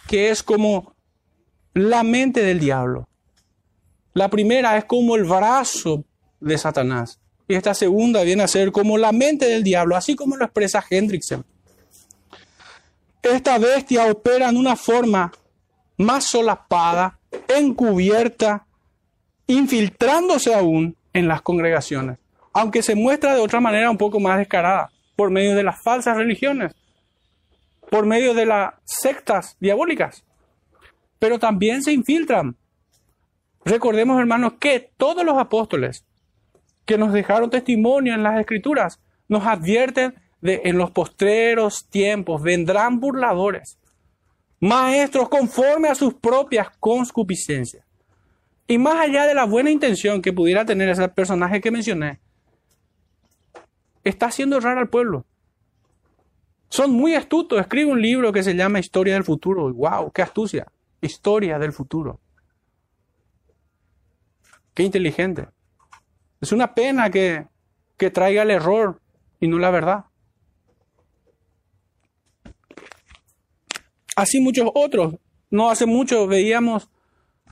que 0.08 0.30
es 0.30 0.44
como 0.44 0.96
la 1.74 2.04
mente 2.04 2.42
del 2.42 2.60
diablo. 2.60 3.09
La 4.14 4.30
primera 4.30 4.78
es 4.78 4.86
como 4.86 5.16
el 5.16 5.24
brazo 5.24 6.04
de 6.40 6.58
Satanás. 6.58 7.20
Y 7.48 7.56
esta 7.56 7.74
segunda 7.74 8.24
viene 8.24 8.44
a 8.44 8.48
ser 8.48 8.72
como 8.72 8.98
la 8.98 9.12
mente 9.12 9.48
del 9.48 9.64
diablo, 9.64 9.96
así 9.96 10.16
como 10.16 10.38
lo 10.38 10.46
expresa 10.46 10.84
Hendrickson. 10.88 11.44
Esta 13.22 13.58
bestia 13.58 14.06
opera 14.06 14.50
en 14.50 14.58
una 14.58 14.76
forma 14.76 15.32
más 15.98 16.26
solapada, 16.26 17.20
encubierta, 17.48 18.66
infiltrándose 19.48 20.54
aún 20.54 20.96
en 21.12 21.28
las 21.28 21.42
congregaciones, 21.42 22.20
aunque 22.54 22.82
se 22.84 22.96
muestra 22.96 23.34
de 23.34 23.42
otra 23.42 23.60
manera 23.60 23.90
un 23.90 23.98
poco 23.98 24.20
más 24.20 24.38
descarada, 24.38 24.92
por 25.16 25.32
medio 25.32 25.56
de 25.56 25.64
las 25.64 25.82
falsas 25.84 26.16
religiones, 26.16 26.74
por 27.90 28.06
medio 28.06 28.34
de 28.34 28.46
las 28.46 28.74
sectas 28.86 29.58
diabólicas, 29.60 30.24
pero 31.18 31.40
también 31.40 31.84
se 31.84 31.92
infiltran. 31.92 32.56
Recordemos, 33.66 34.20
hermanos, 34.20 34.54
que 34.60 34.92
todos 34.98 35.24
los 35.24 35.38
apóstoles 35.38 36.06
que 36.86 36.98
nos 36.98 37.14
dejaron 37.14 37.50
testimonio 37.50 38.14
en 38.14 38.24
las 38.24 38.40
escrituras 38.40 39.00
nos 39.28 39.46
advierten 39.46 40.16
de 40.42 40.62
en 40.66 40.78
los 40.78 40.92
postreros 40.92 41.88
tiempos 41.90 42.42
vendrán 42.42 43.00
burladores, 43.00 43.78
maestros 44.60 45.30
conforme 45.30 45.90
a 45.90 45.96
sus 45.96 46.14
propias 46.14 46.70
conscupiscencias. 46.80 47.86
Y 48.68 48.78
más 48.78 48.96
allá 48.96 49.26
de 49.26 49.34
la 49.34 49.46
buena 49.46 49.72
intención 49.72 50.22
que 50.22 50.34
pudiera 50.34 50.66
tener 50.66 50.90
ese 50.90 51.10
personaje 51.10 51.60
que 51.60 51.72
mencioné, 51.72 52.20
está 54.04 54.28
haciendo 54.28 54.58
errar 54.58 54.78
al 54.78 54.90
pueblo. 54.90 55.26
Son 56.70 56.92
muy 56.92 57.16
astutos. 57.16 57.60
Escribe 57.60 57.92
un 57.92 58.02
libro 58.02 58.32
que 58.32 58.44
se 58.44 58.56
llama 58.56 58.80
Historia 58.80 59.16
del 59.16 59.24
Futuro. 59.24 59.74
¡Wow! 59.74 60.12
¡Qué 60.12 60.22
astucia! 60.22 60.68
Historia 61.02 61.58
del 61.58 61.74
futuro. 61.74 62.20
¡Qué 64.74 64.84
inteligente! 64.84 65.48
Es 66.42 66.52
una 66.52 66.74
pena 66.74 67.10
que, 67.10 67.46
que 67.98 68.10
traiga 68.10 68.44
el 68.44 68.52
error 68.52 69.02
y 69.40 69.48
no 69.48 69.60
la 69.60 69.72
verdad. 69.72 70.06
Así 74.16 74.40
muchos 74.40 74.70
otros. 74.74 75.16
No 75.50 75.70
hace 75.70 75.86
mucho 75.86 76.28
veíamos 76.28 76.90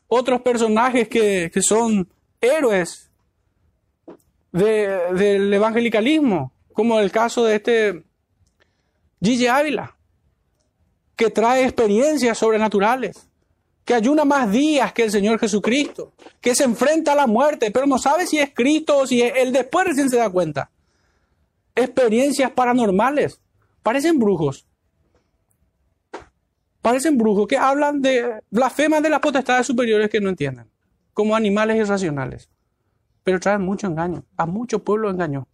otros 0.07 0.41
personajes 0.41 1.07
que, 1.07 1.49
que 1.53 1.61
son 1.61 2.09
héroes 2.41 3.09
del 4.51 5.53
evangelicalismo, 5.53 6.51
como 6.73 6.99
el 6.99 7.11
caso 7.11 7.43
de 7.43 7.55
este 7.55 8.03
Gigi 9.21 9.47
Ávila, 9.47 9.95
que 11.15 11.29
trae 11.29 11.63
experiencias 11.63 12.37
sobrenaturales, 12.37 13.29
que 13.87 13.93
ayuna 13.93 14.25
más 14.25 14.51
días 14.51 14.91
que 14.91 15.03
el 15.03 15.11
Señor 15.11 15.39
Jesucristo, 15.39 16.11
que 16.41 16.53
se 16.53 16.65
enfrenta 16.65 17.13
a 17.13 17.15
la 17.15 17.25
muerte, 17.25 17.71
pero 17.71 17.87
no 17.87 17.97
sabe 17.97 18.27
si 18.27 18.37
es 18.37 18.51
Cristo 18.53 18.97
o 18.97 19.07
si 19.07 19.21
es 19.21 19.31
él 19.37 19.53
después 19.53 19.87
recién 19.87 20.09
se 20.09 20.17
da 20.17 20.29
cuenta. 20.29 20.69
Experiencias 21.73 22.51
paranormales, 22.51 23.39
parecen 23.81 24.19
brujos. 24.19 24.67
Parecen 26.81 27.17
brujos 27.17 27.47
que 27.47 27.55
hablan 27.55 28.01
de 28.01 28.41
blasfemas 28.49 29.01
de 29.01 29.09
las 29.09 29.21
potestades 29.21 29.65
superiores 29.65 30.09
que 30.09 30.19
no 30.19 30.27
entienden, 30.27 30.69
como 31.13 31.33
animales 31.33 31.77
irracionales. 31.77 32.49
Pero 33.23 33.39
traen 33.39 33.61
mucho 33.61 33.87
engaño, 33.87 34.25
a 34.35 34.45
mucho 34.45 34.83
pueblo 34.83 35.09
engañó 35.09 35.47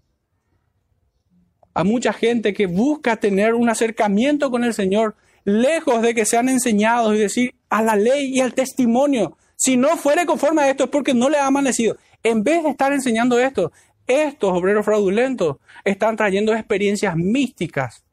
a 1.76 1.84
mucha 1.84 2.14
gente 2.14 2.54
que 2.54 2.68
busca 2.68 3.16
tener 3.16 3.56
un 3.56 3.68
acercamiento 3.68 4.52
con 4.52 4.64
el 4.64 4.76
Señor, 4.76 5.16
lejos 5.44 6.04
de 6.04 6.14
que 6.14 6.24
sean 6.24 6.48
enseñados 6.48 7.16
y 7.16 7.18
decir 7.18 7.56
a 7.74 7.82
la 7.82 7.96
ley 7.96 8.36
y 8.36 8.40
al 8.40 8.54
testimonio. 8.54 9.36
Si 9.56 9.78
no 9.78 9.98
fuere 9.98 10.28
conforme 10.28 10.62
a 10.62 10.70
esto 10.70 10.84
es 10.84 10.90
porque 10.92 11.16
no 11.16 11.28
le 11.28 11.40
ha 11.40 11.48
amanecido. 11.48 11.98
En 12.22 12.44
vez 12.44 12.62
de 12.64 12.70
estar 12.70 12.94
enseñando 12.94 13.40
esto, 13.40 13.72
estos 14.06 14.52
obreros 14.52 14.86
fraudulentos 14.86 15.58
están 15.84 16.16
trayendo 16.16 16.54
experiencias 16.54 17.16
místicas, 17.16 18.04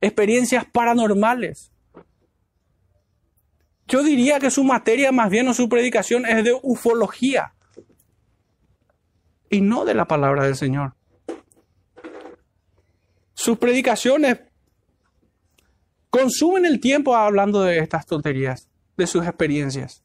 experiencias 0.00 0.64
paranormales. 0.64 1.70
Yo 3.86 4.02
diría 4.02 4.40
que 4.40 4.50
su 4.50 4.64
materia 4.64 5.12
más 5.12 5.30
bien 5.30 5.46
o 5.46 5.54
su 5.54 5.68
predicación 5.68 6.26
es 6.26 6.42
de 6.42 6.58
ufología 6.60 7.54
y 9.48 9.60
no 9.60 9.84
de 9.84 9.94
la 9.94 10.06
palabra 10.06 10.42
del 10.42 10.56
Señor. 10.56 10.94
Sus 13.34 13.58
predicaciones 13.58 14.40
consumen 16.10 16.64
el 16.64 16.80
tiempo 16.80 17.14
hablando 17.14 17.62
de 17.62 17.78
estas 17.78 18.06
tonterías, 18.06 18.68
de 18.96 19.06
sus 19.06 19.26
experiencias. 19.26 20.02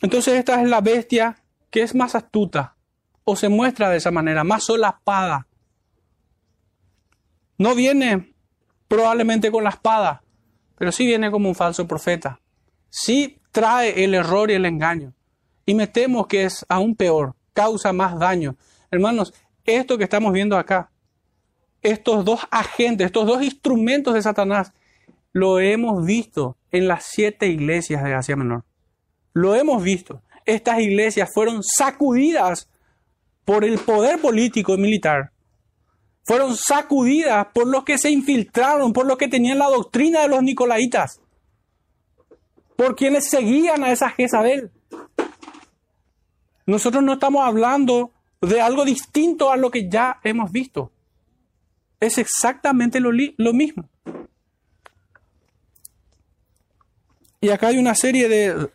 Entonces 0.00 0.34
esta 0.34 0.60
es 0.60 0.68
la 0.68 0.80
bestia 0.80 1.36
que 1.70 1.82
es 1.82 1.94
más 1.94 2.14
astuta 2.14 2.76
o 3.24 3.36
se 3.36 3.48
muestra 3.48 3.88
de 3.88 3.98
esa 3.98 4.10
manera, 4.10 4.44
más 4.44 4.64
solapada. 4.64 5.46
No 7.56 7.74
viene 7.74 8.34
probablemente 8.88 9.50
con 9.50 9.64
la 9.64 9.70
espada, 9.70 10.22
pero 10.76 10.92
sí 10.92 11.06
viene 11.06 11.30
como 11.30 11.48
un 11.48 11.54
falso 11.54 11.86
profeta. 11.86 12.40
Sí 12.90 13.40
trae 13.52 14.04
el 14.04 14.14
error 14.14 14.50
y 14.50 14.54
el 14.54 14.66
engaño. 14.66 15.14
Y 15.64 15.74
me 15.74 15.86
temo 15.86 16.26
que 16.26 16.44
es 16.44 16.66
aún 16.68 16.96
peor 16.96 17.36
causa 17.52 17.92
más 17.92 18.18
daño. 18.18 18.56
Hermanos, 18.90 19.32
esto 19.64 19.96
que 19.96 20.04
estamos 20.04 20.32
viendo 20.32 20.58
acá, 20.58 20.90
estos 21.82 22.24
dos 22.24 22.40
agentes, 22.50 23.06
estos 23.06 23.26
dos 23.26 23.42
instrumentos 23.42 24.14
de 24.14 24.22
Satanás, 24.22 24.72
lo 25.32 25.60
hemos 25.60 26.04
visto 26.04 26.56
en 26.70 26.88
las 26.88 27.04
siete 27.04 27.48
iglesias 27.48 28.04
de 28.04 28.14
Asia 28.14 28.36
Menor. 28.36 28.64
Lo 29.32 29.54
hemos 29.54 29.82
visto. 29.82 30.22
Estas 30.44 30.80
iglesias 30.80 31.30
fueron 31.32 31.62
sacudidas 31.62 32.68
por 33.44 33.64
el 33.64 33.78
poder 33.78 34.20
político 34.20 34.74
y 34.74 34.78
militar. 34.78 35.32
Fueron 36.24 36.56
sacudidas 36.56 37.48
por 37.52 37.66
los 37.66 37.84
que 37.84 37.98
se 37.98 38.10
infiltraron, 38.10 38.92
por 38.92 39.06
los 39.06 39.18
que 39.18 39.28
tenían 39.28 39.58
la 39.58 39.68
doctrina 39.68 40.22
de 40.22 40.28
los 40.28 40.42
nicolaitas, 40.42 41.20
por 42.76 42.94
quienes 42.94 43.28
seguían 43.28 43.82
a 43.82 43.90
esa 43.90 44.10
Jezabel. 44.10 44.70
Nosotros 46.64 47.02
no 47.02 47.14
estamos 47.14 47.44
hablando 47.44 48.12
de 48.40 48.60
algo 48.60 48.84
distinto 48.84 49.50
a 49.50 49.56
lo 49.56 49.70
que 49.70 49.88
ya 49.88 50.20
hemos 50.22 50.52
visto. 50.52 50.92
Es 52.02 52.18
exactamente 52.18 52.98
lo, 52.98 53.12
mismo. 53.52 53.88
Y 57.40 57.50
acá 57.50 57.68
hay 57.68 57.78
una 57.78 57.94
serie 57.94 58.28
de, 58.28 58.70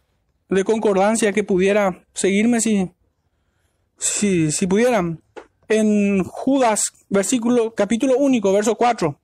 de 0.48 0.64
concordancia 0.64 1.34
que 1.34 1.44
pudiera 1.44 2.06
seguirme 2.14 2.62
si, 2.62 2.90
si, 3.98 4.50
si 4.54 4.66
pudieran. 4.66 5.22
En 5.68 6.24
Judas, 6.24 6.84
versículo, 7.10 7.76
capítulo 7.76 8.16
único, 8.16 8.54
verso 8.54 8.76
4. 8.76 9.20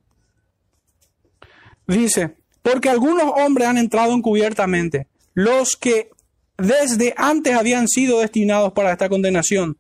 Dice, 1.88 2.36
porque 2.62 2.90
algunos 2.90 3.32
hombres 3.38 3.70
han 3.70 3.78
entrado 3.78 4.14
encubiertamente, 4.14 5.08
los 5.34 5.78
que 5.78 6.10
desde 6.58 7.14
antes 7.16 7.56
habían 7.56 7.88
sido 7.88 8.20
destinados 8.20 8.74
para 8.74 8.92
esta 8.92 9.08
condenación. 9.08 9.78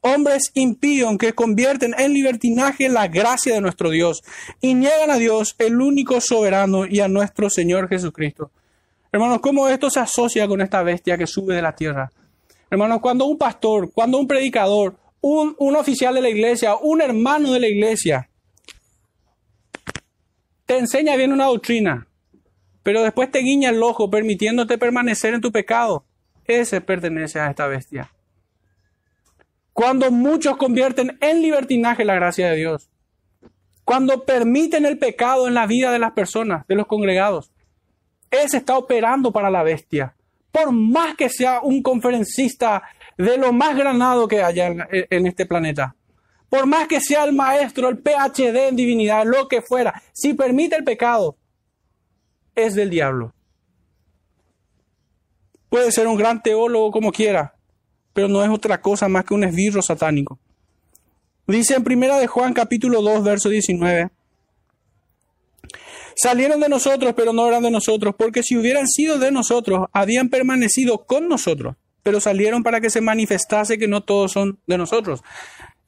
Hombres 0.00 0.50
impíos 0.54 1.16
que 1.18 1.32
convierten 1.32 1.94
en 1.98 2.14
libertinaje 2.14 2.88
la 2.88 3.08
gracia 3.08 3.54
de 3.54 3.60
nuestro 3.60 3.90
Dios 3.90 4.22
y 4.60 4.74
niegan 4.74 5.10
a 5.10 5.18
Dios, 5.18 5.54
el 5.58 5.80
único 5.80 6.20
soberano, 6.20 6.86
y 6.86 7.00
a 7.00 7.08
nuestro 7.08 7.50
Señor 7.50 7.88
Jesucristo. 7.88 8.50
Hermanos, 9.12 9.40
¿cómo 9.40 9.68
esto 9.68 9.90
se 9.90 10.00
asocia 10.00 10.46
con 10.46 10.60
esta 10.60 10.82
bestia 10.82 11.18
que 11.18 11.26
sube 11.26 11.54
de 11.54 11.62
la 11.62 11.74
tierra? 11.74 12.10
Hermanos, 12.70 13.00
cuando 13.00 13.24
un 13.24 13.36
pastor, 13.36 13.90
cuando 13.92 14.18
un 14.18 14.28
predicador, 14.28 14.96
un, 15.20 15.54
un 15.58 15.76
oficial 15.76 16.14
de 16.14 16.22
la 16.22 16.28
iglesia, 16.28 16.76
un 16.76 17.00
hermano 17.00 17.52
de 17.52 17.60
la 17.60 17.66
iglesia, 17.66 18.28
te 20.64 20.78
enseña 20.78 21.16
bien 21.16 21.32
una 21.32 21.46
doctrina, 21.46 22.06
pero 22.84 23.02
después 23.02 23.30
te 23.30 23.40
guiña 23.40 23.70
el 23.70 23.82
ojo 23.82 24.08
permitiéndote 24.08 24.78
permanecer 24.78 25.34
en 25.34 25.40
tu 25.40 25.50
pecado, 25.50 26.04
ese 26.44 26.80
pertenece 26.80 27.40
a 27.40 27.50
esta 27.50 27.66
bestia. 27.66 28.10
Cuando 29.80 30.10
muchos 30.10 30.58
convierten 30.58 31.16
en 31.22 31.40
libertinaje 31.40 32.04
la 32.04 32.14
gracia 32.14 32.50
de 32.50 32.56
Dios. 32.56 32.90
Cuando 33.82 34.26
permiten 34.26 34.84
el 34.84 34.98
pecado 34.98 35.48
en 35.48 35.54
la 35.54 35.66
vida 35.66 35.90
de 35.90 35.98
las 35.98 36.12
personas, 36.12 36.66
de 36.66 36.74
los 36.74 36.86
congregados. 36.86 37.50
Ese 38.30 38.58
está 38.58 38.76
operando 38.76 39.32
para 39.32 39.48
la 39.48 39.62
bestia. 39.62 40.14
Por 40.52 40.70
más 40.70 41.16
que 41.16 41.30
sea 41.30 41.60
un 41.62 41.82
conferencista 41.82 42.82
de 43.16 43.38
lo 43.38 43.54
más 43.54 43.74
granado 43.74 44.28
que 44.28 44.42
haya 44.42 44.66
en, 44.66 44.84
en 44.90 45.26
este 45.26 45.46
planeta. 45.46 45.96
Por 46.50 46.66
más 46.66 46.86
que 46.86 47.00
sea 47.00 47.24
el 47.24 47.32
maestro, 47.32 47.88
el 47.88 48.02
PhD 48.02 48.68
en 48.68 48.76
divinidad, 48.76 49.24
lo 49.24 49.48
que 49.48 49.62
fuera. 49.62 50.02
Si 50.12 50.34
permite 50.34 50.76
el 50.76 50.84
pecado, 50.84 51.38
es 52.54 52.74
del 52.74 52.90
diablo. 52.90 53.32
Puede 55.70 55.90
ser 55.90 56.06
un 56.06 56.18
gran 56.18 56.42
teólogo 56.42 56.90
como 56.90 57.10
quiera, 57.10 57.54
pero 58.12 58.28
no 58.28 58.42
es 58.42 58.50
otra 58.50 58.80
cosa 58.80 59.08
más 59.08 59.24
que 59.24 59.34
un 59.34 59.44
esbirro 59.44 59.82
satánico. 59.82 60.38
Dice 61.46 61.74
en 61.74 61.84
primera 61.84 62.18
de 62.18 62.26
Juan 62.26 62.52
capítulo 62.52 63.02
2, 63.02 63.24
verso 63.24 63.48
19. 63.48 64.10
Salieron 66.14 66.60
de 66.60 66.68
nosotros, 66.68 67.14
pero 67.16 67.32
no 67.32 67.48
eran 67.48 67.62
de 67.62 67.70
nosotros, 67.70 68.14
porque 68.16 68.42
si 68.42 68.56
hubieran 68.56 68.86
sido 68.86 69.18
de 69.18 69.32
nosotros, 69.32 69.86
habían 69.92 70.28
permanecido 70.28 71.06
con 71.06 71.28
nosotros, 71.28 71.76
pero 72.02 72.20
salieron 72.20 72.62
para 72.62 72.80
que 72.80 72.90
se 72.90 73.00
manifestase 73.00 73.78
que 73.78 73.88
no 73.88 74.02
todos 74.02 74.32
son 74.32 74.58
de 74.66 74.78
nosotros. 74.78 75.22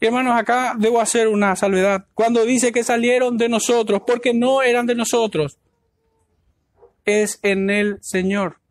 Hermanos, 0.00 0.36
acá 0.36 0.74
debo 0.76 1.00
hacer 1.00 1.28
una 1.28 1.54
salvedad. 1.54 2.06
Cuando 2.14 2.44
dice 2.44 2.72
que 2.72 2.82
salieron 2.82 3.38
de 3.38 3.48
nosotros, 3.48 4.02
porque 4.06 4.34
no 4.34 4.62
eran 4.62 4.86
de 4.86 4.94
nosotros, 4.94 5.58
es 7.04 7.38
en 7.42 7.70
el 7.70 7.98
Señor. 8.00 8.61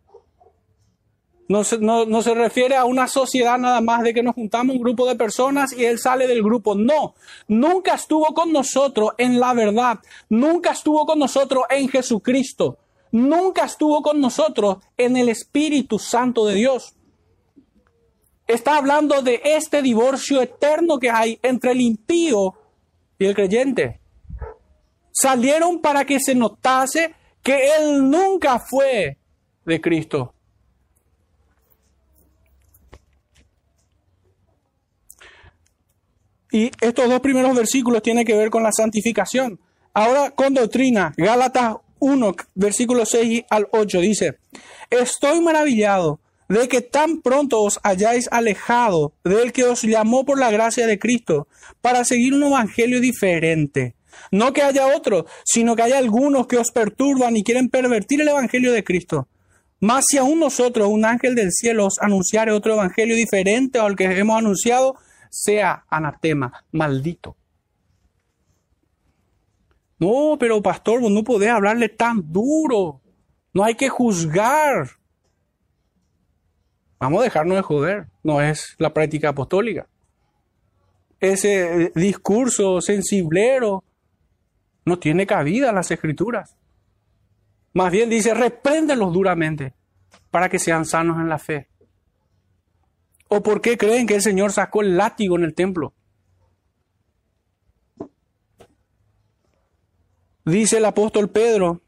No 1.48 1.64
se, 1.66 1.80
no, 1.80 2.22
se, 2.22 2.34
refiere 2.34 2.78
a 2.78 2.86
una 2.86 3.08
sociedad 3.08 3.58
nada 3.58 3.82
más 3.82 4.04
de 4.04 4.14
que 4.14 4.24
nos 4.24 4.36
juntamos 4.36 4.76
un 4.76 4.82
grupo 4.82 5.06
de 5.06 5.16
personas 5.16 5.74
y 5.74 5.84
Él 5.84 6.00
sale 6.00 6.26
del 6.26 6.42
grupo. 6.42 6.76
No, 6.76 7.14
nunca 7.48 7.96
estuvo 7.96 8.34
con 8.34 8.54
nosotros 8.54 9.12
en 9.18 9.40
la 9.40 9.54
verdad. 9.54 10.00
Nunca 10.30 10.72
estuvo 10.72 11.06
con 11.06 11.20
nosotros 11.20 11.66
en 11.70 11.90
Jesucristo. 11.90 12.78
Nunca 13.12 13.66
estuvo 13.66 14.02
con 14.02 14.22
nosotros 14.22 14.78
en 14.96 15.18
el 15.18 15.28
Espíritu 15.28 16.00
Santo 16.00 16.46
de 16.46 16.56
Dios. 16.56 16.96
Está 18.48 18.78
hablando 18.78 19.22
de 19.22 19.42
este 19.44 19.82
divorcio 19.82 20.42
eterno 20.42 21.00
que 21.00 21.10
hay 21.10 21.38
entre 21.42 21.72
el 21.72 21.82
impío 21.82 22.54
y 23.20 23.26
el 23.26 23.36
creyente. 23.36 24.00
Salieron 25.12 25.80
para 25.80 26.06
que 26.06 26.20
se 26.20 26.34
notase 26.34 27.14
que 27.44 27.76
Él 27.76 28.10
nunca 28.10 28.60
fue 28.60 29.18
de 29.66 29.82
Cristo. 29.82 30.34
Y 36.52 36.72
estos 36.82 37.10
dos 37.10 37.20
primeros 37.22 37.56
versículos 37.56 38.02
tienen 38.02 38.26
que 38.26 38.36
ver 38.36 38.50
con 38.50 38.64
la 38.64 38.72
santificación. 38.72 39.60
Ahora 39.94 40.32
con 40.32 40.54
doctrina, 40.54 41.14
Gálatas 41.18 41.78
1, 42.00 42.36
versículos 42.56 43.10
6 43.10 43.44
al 43.50 43.68
8 43.72 44.00
dice, 44.00 44.38
estoy 44.90 45.40
maravillado 45.42 46.20
de 46.50 46.68
que 46.68 46.82
tan 46.82 47.22
pronto 47.22 47.62
os 47.62 47.80
hayáis 47.84 48.28
alejado 48.32 49.14
del 49.24 49.54
que 49.54 49.64
os 49.64 49.84
llamó 49.84 50.26
por 50.26 50.38
la 50.38 50.52
gracia 50.52 50.86
de 50.88 51.00
Cristo 51.00 51.48
para 51.80 52.04
seguir 52.04 52.34
un 52.34 52.44
evangelio 52.44 53.00
diferente. 53.00 53.96
No 54.32 54.52
que 54.52 54.62
haya 54.62 54.88
otro, 54.96 55.26
sino 55.46 55.76
que 55.76 55.84
haya 55.84 55.98
algunos 55.98 56.48
que 56.48 56.58
os 56.58 56.72
perturban 56.72 57.38
y 57.38 57.44
quieren 57.44 57.70
pervertir 57.70 58.22
el 58.22 58.28
evangelio 58.28 58.74
de 58.74 58.84
Cristo. 58.84 59.28
Mas 59.80 60.06
si 60.10 60.18
aún 60.18 60.40
nosotros, 60.40 60.90
un 60.90 61.06
ángel 61.06 61.36
del 61.36 61.52
cielo, 61.52 61.88
os 61.88 62.00
anunciare 62.00 62.52
otro 62.52 62.74
evangelio 62.74 63.16
diferente 63.16 63.80
al 63.80 63.96
que 63.96 64.06
hemos 64.06 64.38
anunciado, 64.38 64.96
sea 65.32 65.86
anatema, 65.90 66.66
maldito. 66.72 67.38
No, 69.98 70.36
pero 70.40 70.62
pastor, 70.62 71.00
vos 71.00 71.12
no 71.12 71.24
podés 71.24 71.50
hablarle 71.50 71.90
tan 71.90 72.32
duro. 72.32 73.02
No 73.54 73.64
hay 73.64 73.76
que 73.76 73.90
juzgar. 73.90 74.90
Vamos 77.00 77.22
a 77.22 77.24
dejarnos 77.24 77.56
de 77.56 77.62
joder. 77.62 78.08
No 78.24 78.42
es 78.42 78.76
la 78.78 78.94
práctica 78.94 79.30
apostólica. 79.30 79.88
Ese 81.20 81.84
eh, 81.84 81.92
discurso 81.96 82.82
sensiblero 82.82 83.84
no 84.86 85.00
tiene 85.00 85.26
cabida 85.26 85.70
en 85.70 85.76
las 85.76 85.92
escrituras. 85.92 86.58
Más 87.74 87.92
bien 87.92 88.10
dice, 88.10 88.34
repréndelos 88.34 89.14
duramente 89.14 89.74
para 90.30 90.50
que 90.50 90.60
sean 90.60 90.86
sanos 90.86 91.18
en 91.18 91.30
la 91.30 91.38
fe. 91.38 91.70
¿O 93.34 93.42
por 93.42 93.62
qué 93.62 93.78
creen 93.78 94.08
que 94.08 94.16
el 94.16 94.22
Señor 94.22 94.52
sacó 94.52 94.82
el 94.82 94.98
látigo 94.98 95.38
en 95.38 95.46
el 95.46 95.54
templo? 95.54 95.94
Dice 100.44 100.80
el 100.80 100.86
apóstol 100.86 101.30
Pedro 101.30 101.80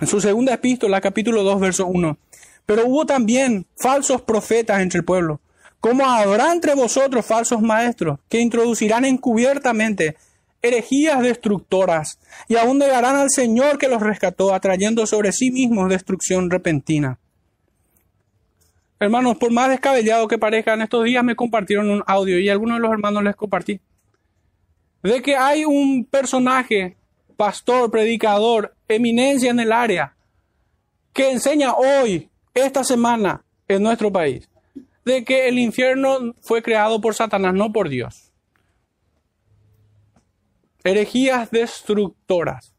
en 0.00 0.06
su 0.06 0.22
segunda 0.22 0.54
epístola, 0.54 1.02
capítulo 1.02 1.42
2, 1.42 1.60
verso 1.60 1.86
1. 1.86 2.16
Pero 2.64 2.86
hubo 2.86 3.04
también 3.04 3.66
falsos 3.76 4.22
profetas 4.22 4.80
entre 4.80 5.00
el 5.00 5.04
pueblo, 5.04 5.42
como 5.80 6.06
habrá 6.06 6.50
entre 6.50 6.74
vosotros 6.74 7.26
falsos 7.26 7.60
maestros, 7.60 8.20
que 8.30 8.40
introducirán 8.40 9.04
encubiertamente 9.04 10.16
herejías 10.62 11.20
destructoras, 11.20 12.18
y 12.48 12.56
aún 12.56 12.78
negarán 12.78 13.16
al 13.16 13.28
Señor 13.28 13.76
que 13.76 13.88
los 13.88 14.00
rescató, 14.00 14.54
atrayendo 14.54 15.06
sobre 15.06 15.30
sí 15.32 15.50
mismos 15.50 15.90
destrucción 15.90 16.48
repentina. 16.48 17.18
Hermanos, 19.00 19.36
por 19.38 19.52
más 19.52 19.68
descabellado 19.68 20.26
que 20.26 20.38
parezca, 20.38 20.74
en 20.74 20.82
estos 20.82 21.04
días 21.04 21.22
me 21.22 21.36
compartieron 21.36 21.88
un 21.88 22.02
audio 22.06 22.38
y 22.38 22.48
algunos 22.48 22.78
de 22.78 22.82
los 22.82 22.92
hermanos 22.92 23.22
les 23.22 23.36
compartí. 23.36 23.80
De 25.02 25.22
que 25.22 25.36
hay 25.36 25.64
un 25.64 26.04
personaje, 26.04 26.96
pastor, 27.36 27.90
predicador, 27.90 28.74
eminencia 28.88 29.50
en 29.50 29.60
el 29.60 29.70
área, 29.70 30.16
que 31.12 31.30
enseña 31.30 31.74
hoy, 31.74 32.28
esta 32.54 32.82
semana, 32.82 33.44
en 33.68 33.82
nuestro 33.82 34.10
país, 34.10 34.48
de 35.04 35.24
que 35.24 35.48
el 35.48 35.58
infierno 35.58 36.34
fue 36.42 36.62
creado 36.62 37.00
por 37.00 37.14
Satanás, 37.14 37.54
no 37.54 37.72
por 37.72 37.88
Dios. 37.88 38.32
Herejías 40.82 41.50
destructoras. 41.50 42.74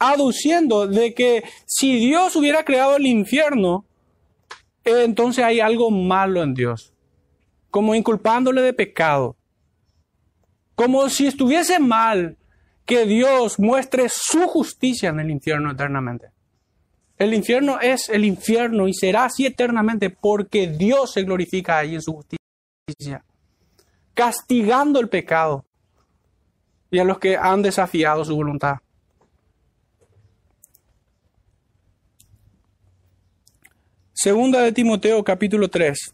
Aduciendo 0.00 0.86
de 0.86 1.14
que 1.14 1.44
si 1.66 1.96
Dios 1.96 2.36
hubiera 2.36 2.64
creado 2.64 2.96
el 2.96 3.06
infierno, 3.06 3.84
entonces 4.96 5.44
hay 5.44 5.60
algo 5.60 5.90
malo 5.90 6.42
en 6.42 6.54
Dios, 6.54 6.92
como 7.70 7.94
inculpándole 7.94 8.62
de 8.62 8.72
pecado, 8.72 9.36
como 10.74 11.08
si 11.08 11.26
estuviese 11.26 11.78
mal 11.78 12.36
que 12.84 13.04
Dios 13.04 13.58
muestre 13.58 14.08
su 14.08 14.46
justicia 14.46 15.10
en 15.10 15.20
el 15.20 15.30
infierno 15.30 15.70
eternamente. 15.70 16.30
El 17.18 17.34
infierno 17.34 17.80
es 17.80 18.08
el 18.08 18.24
infierno 18.24 18.86
y 18.86 18.94
será 18.94 19.24
así 19.24 19.44
eternamente 19.44 20.08
porque 20.08 20.68
Dios 20.68 21.12
se 21.12 21.24
glorifica 21.24 21.78
ahí 21.78 21.96
en 21.96 22.02
su 22.02 22.14
justicia, 22.14 23.24
castigando 24.14 25.00
el 25.00 25.08
pecado 25.08 25.64
y 26.90 26.98
a 27.00 27.04
los 27.04 27.18
que 27.18 27.36
han 27.36 27.60
desafiado 27.60 28.24
su 28.24 28.36
voluntad. 28.36 28.76
Segunda 34.20 34.62
de 34.62 34.72
Timoteo 34.72 35.22
capítulo 35.22 35.70
3, 35.70 36.12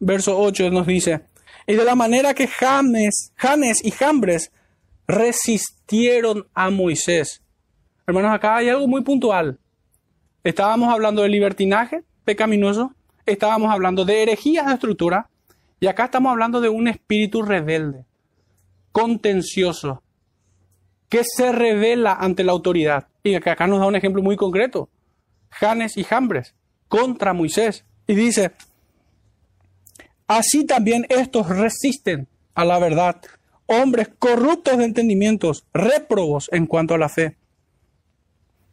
verso 0.00 0.40
8 0.40 0.70
nos 0.70 0.86
dice, 0.86 1.26
y 1.66 1.74
de 1.74 1.84
la 1.84 1.94
manera 1.94 2.32
que 2.32 2.46
James, 2.46 3.34
Janes 3.36 3.84
y 3.84 3.90
Jambres 3.90 4.50
resistieron 5.06 6.46
a 6.54 6.70
Moisés. 6.70 7.42
Hermanos, 8.06 8.32
acá 8.32 8.56
hay 8.56 8.70
algo 8.70 8.88
muy 8.88 9.02
puntual. 9.02 9.58
Estábamos 10.42 10.90
hablando 10.90 11.20
de 11.20 11.28
libertinaje 11.28 12.02
pecaminoso, 12.24 12.94
estábamos 13.26 13.70
hablando 13.70 14.06
de 14.06 14.22
herejías 14.22 14.66
de 14.66 14.72
estructura, 14.72 15.28
y 15.80 15.86
acá 15.86 16.06
estamos 16.06 16.32
hablando 16.32 16.62
de 16.62 16.70
un 16.70 16.88
espíritu 16.88 17.42
rebelde, 17.42 18.06
contencioso, 18.90 20.02
que 21.10 21.24
se 21.24 21.52
revela 21.52 22.14
ante 22.14 22.42
la 22.42 22.52
autoridad. 22.52 23.06
Y 23.22 23.34
acá 23.34 23.66
nos 23.66 23.80
da 23.80 23.86
un 23.86 23.96
ejemplo 23.96 24.22
muy 24.22 24.36
concreto. 24.36 24.88
Janes 25.50 25.98
y 25.98 26.04
Jambres 26.04 26.54
contra 26.94 27.32
Moisés. 27.32 27.84
Y 28.06 28.14
dice, 28.14 28.52
así 30.28 30.64
también 30.64 31.06
estos 31.08 31.48
resisten 31.48 32.28
a 32.54 32.64
la 32.64 32.78
verdad, 32.78 33.20
hombres 33.66 34.10
corruptos 34.16 34.78
de 34.78 34.84
entendimientos, 34.84 35.64
réprobos 35.74 36.48
en 36.52 36.66
cuanto 36.66 36.94
a 36.94 36.98
la 36.98 37.08
fe. 37.08 37.36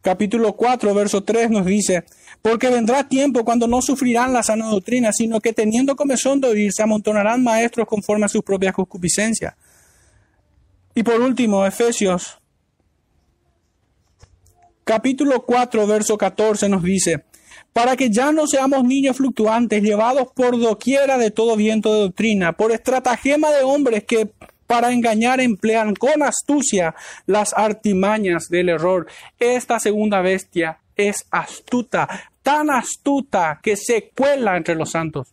Capítulo 0.04 0.54
4, 0.56 0.94
verso 0.94 1.24
3 1.24 1.50
nos 1.50 1.66
dice, 1.66 2.04
porque 2.44 2.70
vendrá 2.70 3.08
tiempo 3.08 3.44
cuando 3.44 3.68
no 3.68 3.82
sufrirán 3.82 4.34
la 4.34 4.44
sana 4.44 4.68
doctrina, 4.68 5.12
sino 5.14 5.40
que 5.40 5.54
teniendo 5.54 5.96
comezón 5.96 6.42
de 6.42 6.50
oír, 6.50 6.72
se 6.74 6.84
amontonarán 6.84 7.44
maestros 7.44 7.88
conforme 7.88 8.26
a 8.26 8.30
sus 8.30 8.44
propias 8.44 8.76
concupiscencias. 8.76 9.56
Y 10.94 11.02
por 11.02 11.20
último, 11.22 11.66
Efesios 11.66 12.38
capítulo 14.84 15.44
4, 15.44 15.88
verso 15.88 16.18
14 16.18 16.70
nos 16.70 16.84
dice, 16.84 17.31
para 17.74 17.96
que 17.96 18.10
ya 18.10 18.32
no 18.32 18.48
seamos 18.48 18.84
niños 18.84 19.18
fluctuantes, 19.18 19.82
llevados 19.82 20.28
por 20.34 20.60
doquiera 20.60 21.18
de 21.18 21.32
todo 21.32 21.56
viento 21.56 21.94
de 21.94 22.02
doctrina, 22.02 22.54
por 22.54 22.72
estratagema 22.72 23.52
de 23.52 23.64
hombres 23.64 24.04
que 24.04 24.30
para 24.68 24.92
engañar 24.92 25.42
emplean 25.42 25.96
con 25.96 26.24
astucia 26.24 26.96
las 27.26 27.54
artimañas 27.54 28.48
del 28.50 28.70
error. 28.70 29.08
Esta 29.38 29.80
segunda 29.80 30.22
bestia 30.22 30.80
es 30.96 31.26
astuta, 31.30 32.08
tan 32.42 32.70
astuta 32.70 33.60
que 33.62 33.76
se 33.76 34.12
cuela 34.16 34.56
entre 34.56 34.76
los 34.76 34.92
santos. 34.92 35.28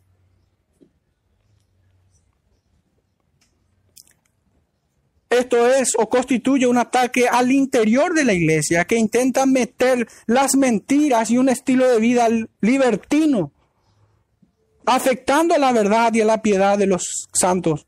Esto 5.31 5.69
es 5.69 5.93
o 5.99 6.09
constituye 6.09 6.67
un 6.67 6.79
ataque 6.79 7.29
al 7.29 7.53
interior 7.53 8.15
de 8.15 8.25
la 8.25 8.33
iglesia 8.33 8.87
que 8.87 8.97
intenta 8.97 9.45
meter 9.45 10.09
las 10.27 10.57
mentiras 10.57 11.31
y 11.31 11.37
un 11.37 11.51
estilo 11.51 11.87
de 11.89 12.01
vida 12.01 12.29
libertino, 12.61 13.53
afectando 14.87 15.55
a 15.55 15.59
la 15.59 15.73
verdad 15.73 16.15
y 16.15 16.23
a 16.23 16.25
la 16.25 16.41
piedad 16.41 16.79
de 16.79 16.87
los 16.87 17.29
santos, 17.33 17.87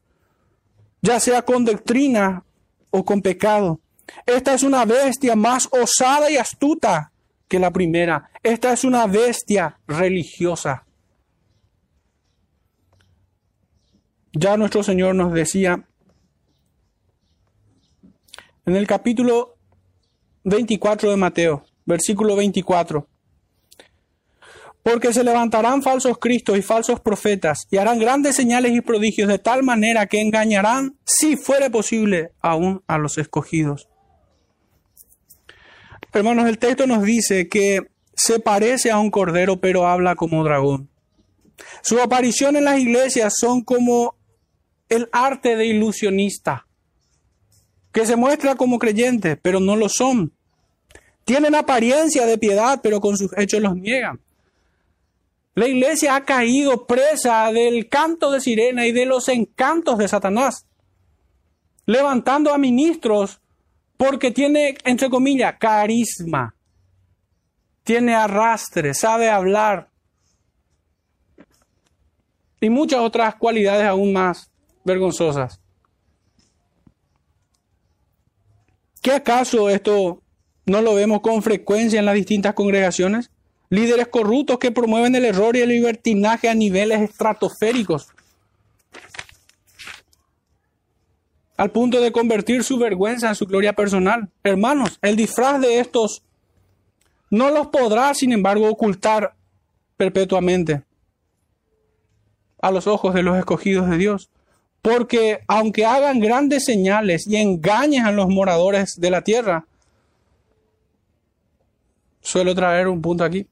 ya 1.01 1.19
sea 1.19 1.43
con 1.43 1.65
doctrina 1.65 2.45
o 2.91 3.05
con 3.05 3.23
pecado. 3.23 3.81
Esta 4.27 4.53
es 4.53 4.63
una 4.63 4.85
bestia 4.85 5.35
más 5.35 5.69
osada 5.71 6.31
y 6.31 6.37
astuta 6.37 7.13
que 7.49 7.59
la 7.59 7.71
primera. 7.71 8.31
Esta 8.43 8.73
es 8.73 8.85
una 8.85 9.07
bestia 9.07 9.79
religiosa. 9.87 10.85
Ya 14.33 14.57
nuestro 14.57 14.83
Señor 14.83 15.15
nos 15.15 15.33
decía 15.33 15.85
en 18.67 18.77
el 18.77 18.87
capítulo 18.87 19.57
24 20.45 21.11
de 21.11 21.17
Mateo, 21.17 21.65
versículo 21.85 22.37
24. 22.37 23.07
Porque 24.83 25.13
se 25.13 25.25
levantarán 25.25 25.83
falsos 25.83 26.19
cristos 26.19 26.57
y 26.57 26.63
falsos 26.63 27.01
profetas 27.01 27.67
y 27.71 27.77
harán 27.77 27.99
grandes 27.99 28.37
señales 28.37 28.73
y 28.73 28.81
prodigios 28.81 29.29
de 29.29 29.39
tal 29.39 29.63
manera 29.63 30.07
que 30.07 30.21
engañarán, 30.21 30.97
si 31.05 31.37
fuere 31.37 31.69
posible, 31.71 32.33
aún 32.41 32.83
a 32.87 32.97
los 32.97 33.19
escogidos. 33.19 33.89
Hermanos, 36.13 36.49
el 36.49 36.59
texto 36.59 36.87
nos 36.87 37.03
dice 37.03 37.49
que 37.49 37.83
se 38.15 38.41
parece 38.41 38.91
a 38.91 38.99
un 38.99 39.11
cordero, 39.11 39.61
pero 39.61 39.87
habla 39.87 40.17
como 40.17 40.43
dragón. 40.45 40.89
Su 41.83 42.01
aparición 42.01 42.57
en 42.57 42.65
las 42.65 42.79
iglesias 42.79 43.35
son 43.39 43.63
como 43.63 44.17
el 44.89 45.09
arte 45.13 45.57
de 45.57 45.67
ilusionista, 45.67 46.67
que 47.93 48.07
se 48.07 48.17
muestra 48.17 48.55
como 48.55 48.79
creyente, 48.79 49.37
pero 49.37 49.61
no 49.61 49.77
lo 49.77 49.89
son. 49.89 50.33
Tienen 51.25 51.55
apariencia 51.55 52.27
de 52.27 52.39
piedad, 52.39 52.81
pero 52.83 53.01
con 53.01 53.17
sus 53.17 53.37
hechos 53.37 53.61
los 53.61 53.77
niegan. 53.77 54.21
La 55.55 55.67
iglesia 55.67 56.15
ha 56.15 56.25
caído 56.25 56.87
presa 56.87 57.53
del 57.53 57.89
canto 57.89 58.31
de 58.31 58.41
sirena 58.41 58.87
y 58.87 58.93
de 58.93 59.05
los 59.05 59.29
encantos 59.29 59.99
de 59.99 60.09
Satanás, 60.09 60.65
levantando 61.87 62.55
a 62.55 62.59
ministros 62.59 63.41
porque 63.97 64.31
tiene, 64.31 64.77
entre 64.85 65.11
comillas, 65.11 65.57
carisma, 65.59 66.55
tiene 67.83 68.15
arrastre, 68.15 68.95
sabe 68.95 69.29
hablar 69.29 69.91
y 72.61 72.71
muchas 72.71 73.01
otras 73.01 73.35
cualidades 73.35 73.87
aún 73.87 74.13
más 74.13 74.51
vergonzosas. 74.85 75.61
¿Qué 79.03 79.13
acaso 79.13 79.71
esto 79.71 80.23
no 80.67 80.83
lo 80.83 80.95
vemos 80.95 81.21
con 81.21 81.43
frecuencia 81.43 81.99
en 81.99 82.07
las 82.07 82.15
distintas 82.15 82.55
congregaciones? 82.55 83.31
Líderes 83.71 84.09
corruptos 84.09 84.59
que 84.59 84.73
promueven 84.73 85.15
el 85.15 85.25
error 85.25 85.57
y 85.57 85.61
el 85.61 85.69
libertinaje 85.71 86.49
a 86.49 86.55
niveles 86.55 87.01
estratosféricos. 87.01 88.09
al 91.61 91.73
punto 91.73 92.01
de 92.01 92.11
convertir 92.11 92.65
su 92.65 92.79
vergüenza 92.79 93.29
en 93.29 93.35
su 93.35 93.45
gloria 93.45 93.75
personal. 93.75 94.31
Hermanos, 94.43 94.99
el 95.03 95.15
disfraz 95.15 95.61
de 95.61 95.79
estos 95.79 96.23
no 97.29 97.51
los 97.51 97.67
podrá, 97.67 98.15
sin 98.15 98.33
embargo, 98.33 98.67
ocultar 98.67 99.35
perpetuamente 99.99 100.83
a 102.63 102.71
los 102.71 102.87
ojos 102.87 103.13
de 103.13 103.23
los 103.23 103.37
escogidos 103.37 103.91
de 103.91 103.99
Dios. 103.99 104.31
Porque 104.83 105.41
aunque 105.47 105.85
hagan 105.85 106.21
grandes 106.21 106.65
señales 106.65 107.27
y 107.27 107.37
engañen 107.37 108.07
a 108.07 108.13
los 108.13 108.29
moradores 108.29 108.95
de 108.99 109.11
la 109.11 109.23
tierra, 109.23 109.67
suelo 112.21 112.55
traer 112.55 112.89
un 112.89 113.03
punto 113.03 113.25
aquí, 113.25 113.47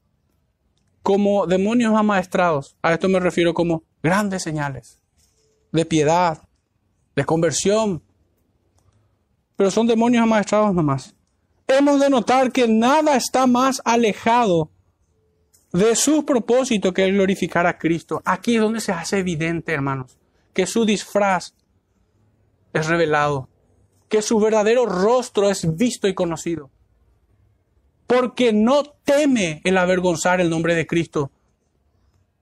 como 1.03 1.47
demonios 1.47 1.95
amaestrados, 1.95 2.75
a 2.81 2.93
esto 2.93 3.09
me 3.09 3.19
refiero 3.19 3.53
como 3.53 3.83
grandes 4.01 4.43
señales 4.43 4.99
de 5.71 5.85
piedad, 5.85 6.41
de 7.15 7.25
conversión. 7.25 8.01
Pero 9.55 9.71
son 9.71 9.87
demonios 9.87 10.23
amaestrados 10.23 10.73
nomás. 10.73 11.15
Hemos 11.67 11.99
de 11.99 12.09
notar 12.09 12.51
que 12.51 12.67
nada 12.67 13.15
está 13.15 13.45
más 13.45 13.81
alejado 13.85 14.69
de 15.71 15.95
su 15.95 16.25
propósito 16.25 16.93
que 16.93 17.05
el 17.05 17.13
glorificar 17.13 17.67
a 17.67 17.77
Cristo. 17.77 18.21
Aquí 18.25 18.55
es 18.55 18.61
donde 18.61 18.81
se 18.81 18.91
hace 18.91 19.19
evidente, 19.19 19.73
hermanos, 19.73 20.17
que 20.59 20.67
su 20.67 20.83
disfraz 20.83 21.53
es 22.73 22.85
revelado, 22.87 23.47
que 24.09 24.21
su 24.21 24.41
verdadero 24.41 24.85
rostro 24.85 25.49
es 25.49 25.77
visto 25.77 26.05
y 26.09 26.13
conocido. 26.13 26.69
Porque 28.07 28.51
no 28.51 28.83
teme 28.83 29.61
el 29.63 29.77
avergonzar 29.77 30.41
el 30.41 30.49
nombre 30.49 30.75
de 30.75 30.85
Cristo, 30.85 31.31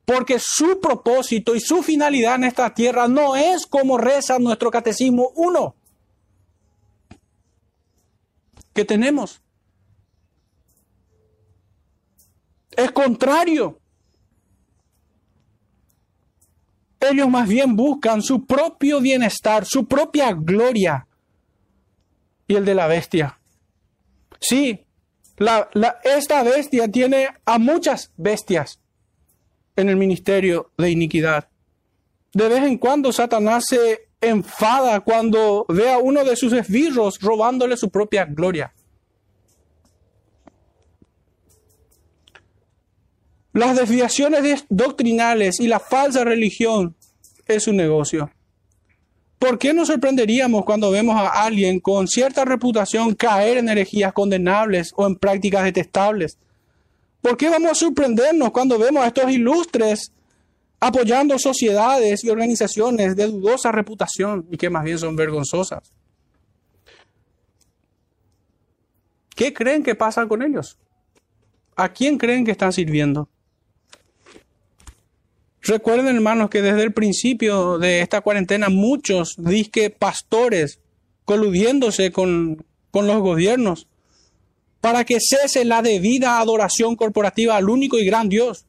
porque 0.03 0.39
su 0.39 0.82
propósito 0.82 1.55
y 1.55 1.59
su 1.59 1.84
finalidad 1.84 2.38
en 2.38 2.45
esta 2.45 2.74
tierra 2.74 3.07
no 3.07 3.36
es 3.36 3.68
como 3.68 3.99
reza 3.99 4.39
nuestro 4.39 4.72
catecismo 4.72 5.32
uno 5.36 5.76
que 8.74 8.84
tenemos. 8.84 9.43
Es 12.72 12.91
contrario. 12.91 13.80
Ellos 16.99 17.29
más 17.29 17.47
bien 17.47 17.75
buscan 17.75 18.21
su 18.21 18.45
propio 18.45 18.99
bienestar, 18.99 19.65
su 19.65 19.87
propia 19.87 20.33
gloria 20.33 21.07
y 22.47 22.55
el 22.55 22.65
de 22.65 22.75
la 22.75 22.87
bestia. 22.87 23.39
Sí, 24.39 24.85
esta 26.03 26.43
bestia 26.43 26.87
tiene 26.89 27.29
a 27.45 27.59
muchas 27.59 28.11
bestias 28.17 28.79
en 29.75 29.89
el 29.89 29.95
ministerio 29.95 30.71
de 30.77 30.89
iniquidad. 30.89 31.49
De 32.33 32.49
vez 32.49 32.63
en 32.63 32.77
cuando 32.77 33.11
Satanás 33.11 33.65
se 33.67 34.09
enfada 34.21 34.99
cuando 35.01 35.65
ve 35.69 35.91
a 35.91 35.99
uno 35.99 36.23
de 36.23 36.35
sus 36.35 36.53
esbirros 36.53 37.19
robándole 37.19 37.77
su 37.77 37.89
propia 37.89 38.25
gloria. 38.25 38.73
Las 43.58 43.76
desviaciones 43.76 44.68
doctrinales 44.70 45.60
y 45.60 45.68
la 45.68 45.80
falsa 45.80 46.24
religión 46.24 46.95
es 47.47 47.68
un 47.68 47.78
negocio. 47.78 48.30
¿Por 49.39 49.58
qué 49.58 49.74
nos 49.74 49.88
sorprenderíamos 49.88 50.64
cuando 50.64 50.91
vemos 50.91 51.16
a 51.16 51.43
alguien 51.43 51.80
con 51.80 52.08
cierta 52.08 52.45
reputación 52.45 53.16
caer 53.16 53.58
en 53.58 53.68
herejías 53.68 54.14
condenables 54.14 54.93
o 54.95 55.08
en 55.08 55.16
prácticas 55.16 55.64
detestables? 55.64 56.38
¿Por 57.20 57.36
qué 57.36 57.49
vamos 57.49 57.72
a 57.72 57.74
sorprendernos 57.74 58.51
cuando 58.51 58.78
vemos 58.78 59.03
a 59.03 59.08
estos 59.08 59.32
ilustres 59.32 60.12
apoyando 60.80 61.39
sociedades 61.39 62.24
y 62.24 62.30
organizaciones 62.30 63.16
de 63.16 63.26
dudosa 63.26 63.72
reputación 63.72 64.45
y 64.51 64.58
que 64.58 64.70
más 64.70 64.84
bien 64.84 64.99
son 64.99 65.16
vergonzosas? 65.16 65.91
¿Qué 69.36 69.51
creen 69.51 69.82
que 69.82 69.95
pasa 69.95 70.28
con 70.28 70.43
ellos? 70.43 70.78
¿A 71.76 71.89
quién 71.89 72.20
creen 72.20 72.45
que 72.45 72.51
están 72.51 72.72
sirviendo? 72.72 73.28
Recuerden, 75.62 76.16
hermanos, 76.16 76.49
que 76.49 76.62
desde 76.62 76.84
el 76.84 76.93
principio 76.93 77.78
de 77.78 78.01
esta 78.01 78.21
cuarentena 78.21 78.70
muchos 78.70 79.36
disque 79.38 79.89
pastores 79.89 80.79
coludiéndose 81.25 82.12
con, 82.12 82.66
con 82.92 83.08
los 83.08 83.20
gobiernos 83.20 83.88
para 84.82 85.04
que 85.04 85.17
cese 85.20 85.66
la 85.66 85.82
debida 85.82 86.39
adoración 86.39 86.96
corporativa 86.96 87.58
al 87.58 87.70
único 87.70 87.97
y 87.97 88.05
gran 88.05 88.29
Dios. 88.29 88.66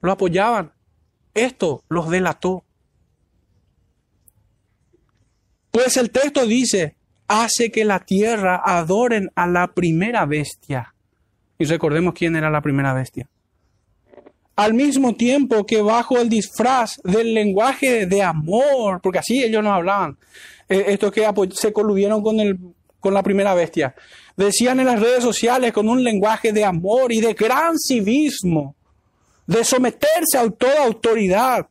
Lo 0.00 0.12
apoyaban. 0.12 0.72
Esto 1.34 1.84
los 1.88 2.10
delató. 2.10 2.64
Pues 5.70 5.96
el 5.96 6.10
texto 6.10 6.46
dice, 6.46 6.96
hace 7.28 7.70
que 7.70 7.84
la 7.84 8.00
tierra 8.00 8.60
adoren 8.64 9.30
a 9.36 9.46
la 9.46 9.68
primera 9.72 10.26
bestia. 10.26 10.94
Y 11.58 11.64
recordemos 11.66 12.14
quién 12.14 12.34
era 12.34 12.50
la 12.50 12.62
primera 12.62 12.92
bestia. 12.92 13.28
Al 14.60 14.74
mismo 14.74 15.14
tiempo 15.14 15.64
que 15.64 15.80
bajo 15.80 16.18
el 16.18 16.28
disfraz 16.28 17.00
del 17.02 17.32
lenguaje 17.32 18.04
de 18.04 18.22
amor, 18.22 19.00
porque 19.02 19.20
así 19.20 19.42
ellos 19.42 19.64
nos 19.64 19.72
hablaban, 19.72 20.18
eh, 20.68 20.84
estos 20.88 21.10
que 21.12 21.26
se 21.54 21.72
coludieron 21.72 22.22
con, 22.22 22.38
el, 22.40 22.58
con 23.00 23.14
la 23.14 23.22
primera 23.22 23.54
bestia, 23.54 23.94
decían 24.36 24.78
en 24.78 24.84
las 24.84 25.00
redes 25.00 25.24
sociales 25.24 25.72
con 25.72 25.88
un 25.88 26.04
lenguaje 26.04 26.52
de 26.52 26.62
amor 26.62 27.10
y 27.10 27.22
de 27.22 27.32
gran 27.32 27.78
civismo, 27.78 28.76
de 29.46 29.64
someterse 29.64 30.36
a 30.36 30.50
toda 30.50 30.84
autoridad. 30.84 31.66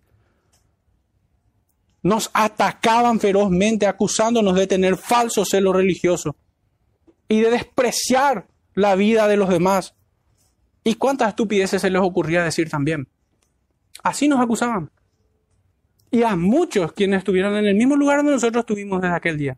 Nos 2.01 2.31
atacaban 2.33 3.19
ferozmente 3.19 3.85
acusándonos 3.85 4.55
de 4.55 4.65
tener 4.65 4.97
falso 4.97 5.45
celo 5.45 5.73
religioso 5.73 6.35
y 7.27 7.41
de 7.41 7.51
despreciar 7.51 8.47
la 8.73 8.95
vida 8.95 9.27
de 9.27 9.37
los 9.37 9.49
demás. 9.49 9.93
¿Y 10.83 10.95
cuántas 10.95 11.29
estupideces 11.29 11.81
se 11.81 11.89
les 11.89 12.01
ocurría 12.01 12.43
decir 12.43 12.69
también? 12.69 13.07
Así 14.03 14.27
nos 14.27 14.39
acusaban. 14.39 14.89
Y 16.11 16.23
a 16.23 16.35
muchos 16.35 16.93
quienes 16.93 17.19
estuvieron 17.19 17.55
en 17.55 17.65
el 17.65 17.75
mismo 17.75 17.95
lugar 17.95 18.17
donde 18.17 18.33
nosotros 18.33 18.61
estuvimos 18.61 19.01
desde 19.01 19.15
aquel 19.15 19.37
día. 19.37 19.57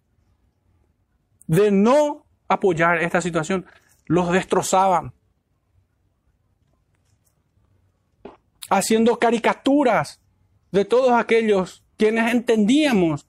De 1.48 1.72
no 1.72 2.26
apoyar 2.48 3.02
esta 3.02 3.22
situación. 3.22 3.66
Los 4.06 4.32
destrozaban. 4.32 5.14
Haciendo 8.70 9.20
caricaturas 9.20 10.20
de 10.72 10.86
todos 10.86 11.12
aquellos 11.12 11.84
quienes 11.98 12.32
entendíamos 12.32 13.28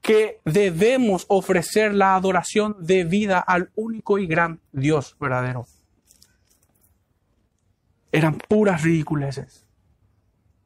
que 0.00 0.40
debemos 0.44 1.26
ofrecer 1.28 1.92
la 1.92 2.14
adoración 2.14 2.76
debida 2.78 3.40
al 3.40 3.70
único 3.74 4.18
y 4.18 4.26
gran 4.26 4.60
Dios 4.72 5.16
verdadero. 5.18 5.66
Eran 8.16 8.38
puras 8.38 8.82
ridiculeces. 8.82 9.66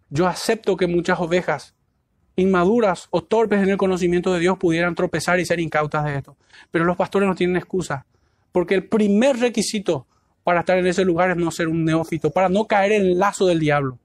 Yo 0.09 0.29
acepto 0.29 0.77
que 0.77 0.87
muchas 0.87 1.19
ovejas 1.19 1.75
inmaduras 2.37 3.09
o 3.11 3.25
torpes 3.25 3.61
en 3.61 3.71
el 3.71 3.77
conocimiento 3.77 4.33
de 4.33 4.39
Dios 4.39 4.57
pudieran 4.57 4.95
tropezar 4.95 5.41
y 5.41 5.45
ser 5.45 5.59
incautas 5.59 6.05
de 6.05 6.15
esto. 6.17 6.37
Pero 6.71 6.85
los 6.85 6.97
pastores 6.97 7.29
no 7.29 7.35
tienen 7.35 7.57
excusa, 7.57 8.07
porque 8.53 8.77
el 8.77 8.87
primer 8.87 9.37
requisito 9.41 10.07
para 10.45 10.61
estar 10.61 10.79
en 10.79 10.87
ese 10.87 11.05
lugar 11.05 11.31
es 11.31 11.37
no 11.39 11.51
ser 11.51 11.67
un 11.67 11.85
neófito, 11.85 12.31
para 12.31 12.49
no 12.49 12.69
caer 12.69 12.93
en 12.93 13.03
el 13.03 13.19
lazo 13.19 13.49
del 13.49 13.59
diablo. 13.59 13.99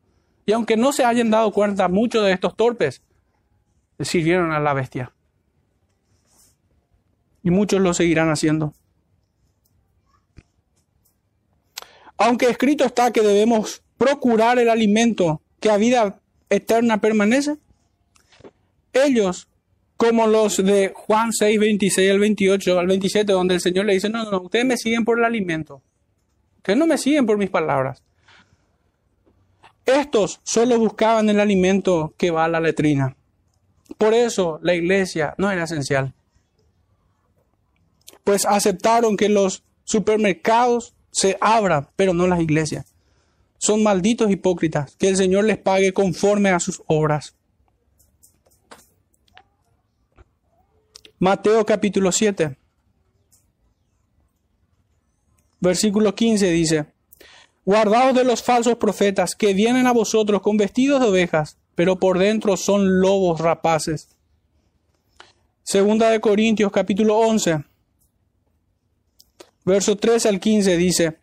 Y 0.47 0.51
aunque 0.51 0.75
no 0.75 0.91
se 0.91 1.05
hayan 1.05 1.29
dado 1.29 1.51
cuenta 1.51 1.87
muchos 1.87 2.25
de 2.25 2.31
estos 2.31 2.55
torpes, 2.55 3.03
sirvieron 3.99 4.53
a 4.53 4.59
la 4.59 4.73
bestia. 4.73 5.13
Y 7.43 7.51
muchos 7.51 7.79
lo 7.79 7.93
seguirán 7.93 8.31
haciendo. 8.31 8.73
Aunque 12.17 12.49
escrito 12.49 12.85
está 12.85 13.11
que 13.11 13.21
debemos 13.21 13.83
procurar 13.97 14.59
el 14.59 14.69
alimento 14.69 15.41
que 15.59 15.69
a 15.69 15.77
vida 15.77 16.19
eterna 16.49 17.01
permanece, 17.01 17.57
ellos, 18.93 19.47
como 19.97 20.27
los 20.27 20.63
de 20.63 20.93
Juan 20.95 21.33
6, 21.33 21.59
26 21.59 22.11
al 22.11 22.19
28, 22.19 22.79
al 22.79 22.87
27, 22.87 23.31
donde 23.31 23.55
el 23.55 23.61
Señor 23.61 23.85
le 23.85 23.93
dice, 23.93 24.09
no, 24.09 24.29
no, 24.29 24.41
ustedes 24.41 24.65
me 24.65 24.77
siguen 24.77 25.05
por 25.05 25.19
el 25.19 25.25
alimento, 25.25 25.81
ustedes 26.57 26.79
no 26.79 26.87
me 26.87 26.97
siguen 26.97 27.25
por 27.25 27.37
mis 27.37 27.49
palabras. 27.49 28.01
Estos 29.85 30.39
solo 30.43 30.79
buscaban 30.79 31.29
el 31.29 31.39
alimento 31.39 32.13
que 32.17 32.31
va 32.31 32.45
a 32.45 32.49
la 32.49 32.59
letrina. 32.59 33.15
Por 33.97 34.13
eso 34.15 34.59
la 34.63 34.73
iglesia 34.73 35.35
no 35.37 35.51
era 35.51 35.65
esencial. 35.65 36.13
Pues 38.23 38.45
aceptaron 38.45 39.15
que 39.15 39.29
los 39.29 39.63
supermercados 39.83 40.94
se 41.15 41.37
abran, 41.39 41.87
pero 41.95 42.13
no 42.13 42.27
las 42.27 42.41
iglesias. 42.41 42.85
Son 43.57 43.81
malditos 43.81 44.29
hipócritas, 44.29 44.97
que 44.97 45.07
el 45.07 45.15
Señor 45.15 45.45
les 45.45 45.57
pague 45.57 45.93
conforme 45.93 46.49
a 46.49 46.59
sus 46.59 46.83
obras. 46.87 47.35
Mateo 51.17 51.65
capítulo 51.65 52.11
7, 52.11 52.57
versículo 55.61 56.13
15 56.13 56.51
dice, 56.51 56.85
Guardaos 57.63 58.13
de 58.13 58.25
los 58.25 58.43
falsos 58.43 58.75
profetas 58.75 59.35
que 59.35 59.53
vienen 59.53 59.87
a 59.87 59.93
vosotros 59.93 60.41
con 60.41 60.57
vestidos 60.57 60.99
de 60.99 61.07
ovejas, 61.07 61.57
pero 61.75 61.95
por 61.95 62.19
dentro 62.19 62.57
son 62.57 62.99
lobos 62.99 63.39
rapaces. 63.39 64.09
Segunda 65.63 66.09
de 66.09 66.19
Corintios 66.19 66.73
capítulo 66.73 67.17
11, 67.19 67.63
verso 69.65 69.97
13 69.97 70.29
al 70.29 70.39
15 70.39 70.77
dice, 70.77 71.17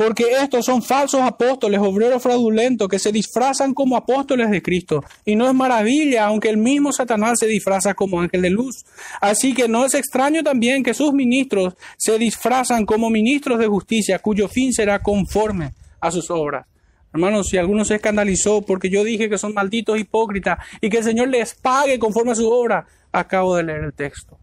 porque 0.00 0.24
estos 0.40 0.64
son 0.64 0.82
falsos 0.82 1.20
apóstoles, 1.20 1.78
obreros 1.78 2.22
fraudulentos, 2.22 2.88
que 2.88 2.98
se 2.98 3.12
disfrazan 3.12 3.74
como 3.74 3.98
apóstoles 3.98 4.50
de 4.50 4.62
Cristo. 4.62 5.04
Y 5.26 5.36
no 5.36 5.46
es 5.46 5.52
maravilla, 5.52 6.24
aunque 6.24 6.48
el 6.48 6.56
mismo 6.56 6.90
Satanás 6.90 7.38
se 7.38 7.46
disfraza 7.46 7.92
como 7.92 8.18
ángel 8.18 8.40
de 8.40 8.48
luz. 8.48 8.86
Así 9.20 9.52
que 9.52 9.68
no 9.68 9.84
es 9.84 9.92
extraño 9.92 10.42
también 10.42 10.82
que 10.82 10.94
sus 10.94 11.12
ministros 11.12 11.74
se 11.98 12.18
disfrazan 12.18 12.86
como 12.86 13.10
ministros 13.10 13.58
de 13.58 13.66
justicia, 13.66 14.20
cuyo 14.20 14.48
fin 14.48 14.72
será 14.72 15.00
conforme 15.00 15.74
a 16.00 16.10
sus 16.10 16.30
obras. 16.30 16.66
Hermanos, 17.12 17.48
si 17.50 17.58
alguno 17.58 17.84
se 17.84 17.96
escandalizó 17.96 18.62
porque 18.62 18.88
yo 18.88 19.04
dije 19.04 19.28
que 19.28 19.36
son 19.36 19.52
malditos 19.52 19.98
hipócritas 19.98 20.60
y 20.80 20.88
que 20.88 20.98
el 20.98 21.04
Señor 21.04 21.28
les 21.28 21.54
pague 21.54 21.98
conforme 21.98 22.32
a 22.32 22.36
su 22.36 22.50
obra, 22.50 22.86
acabo 23.12 23.54
de 23.54 23.64
leer 23.64 23.84
el 23.84 23.92
texto. 23.92 24.39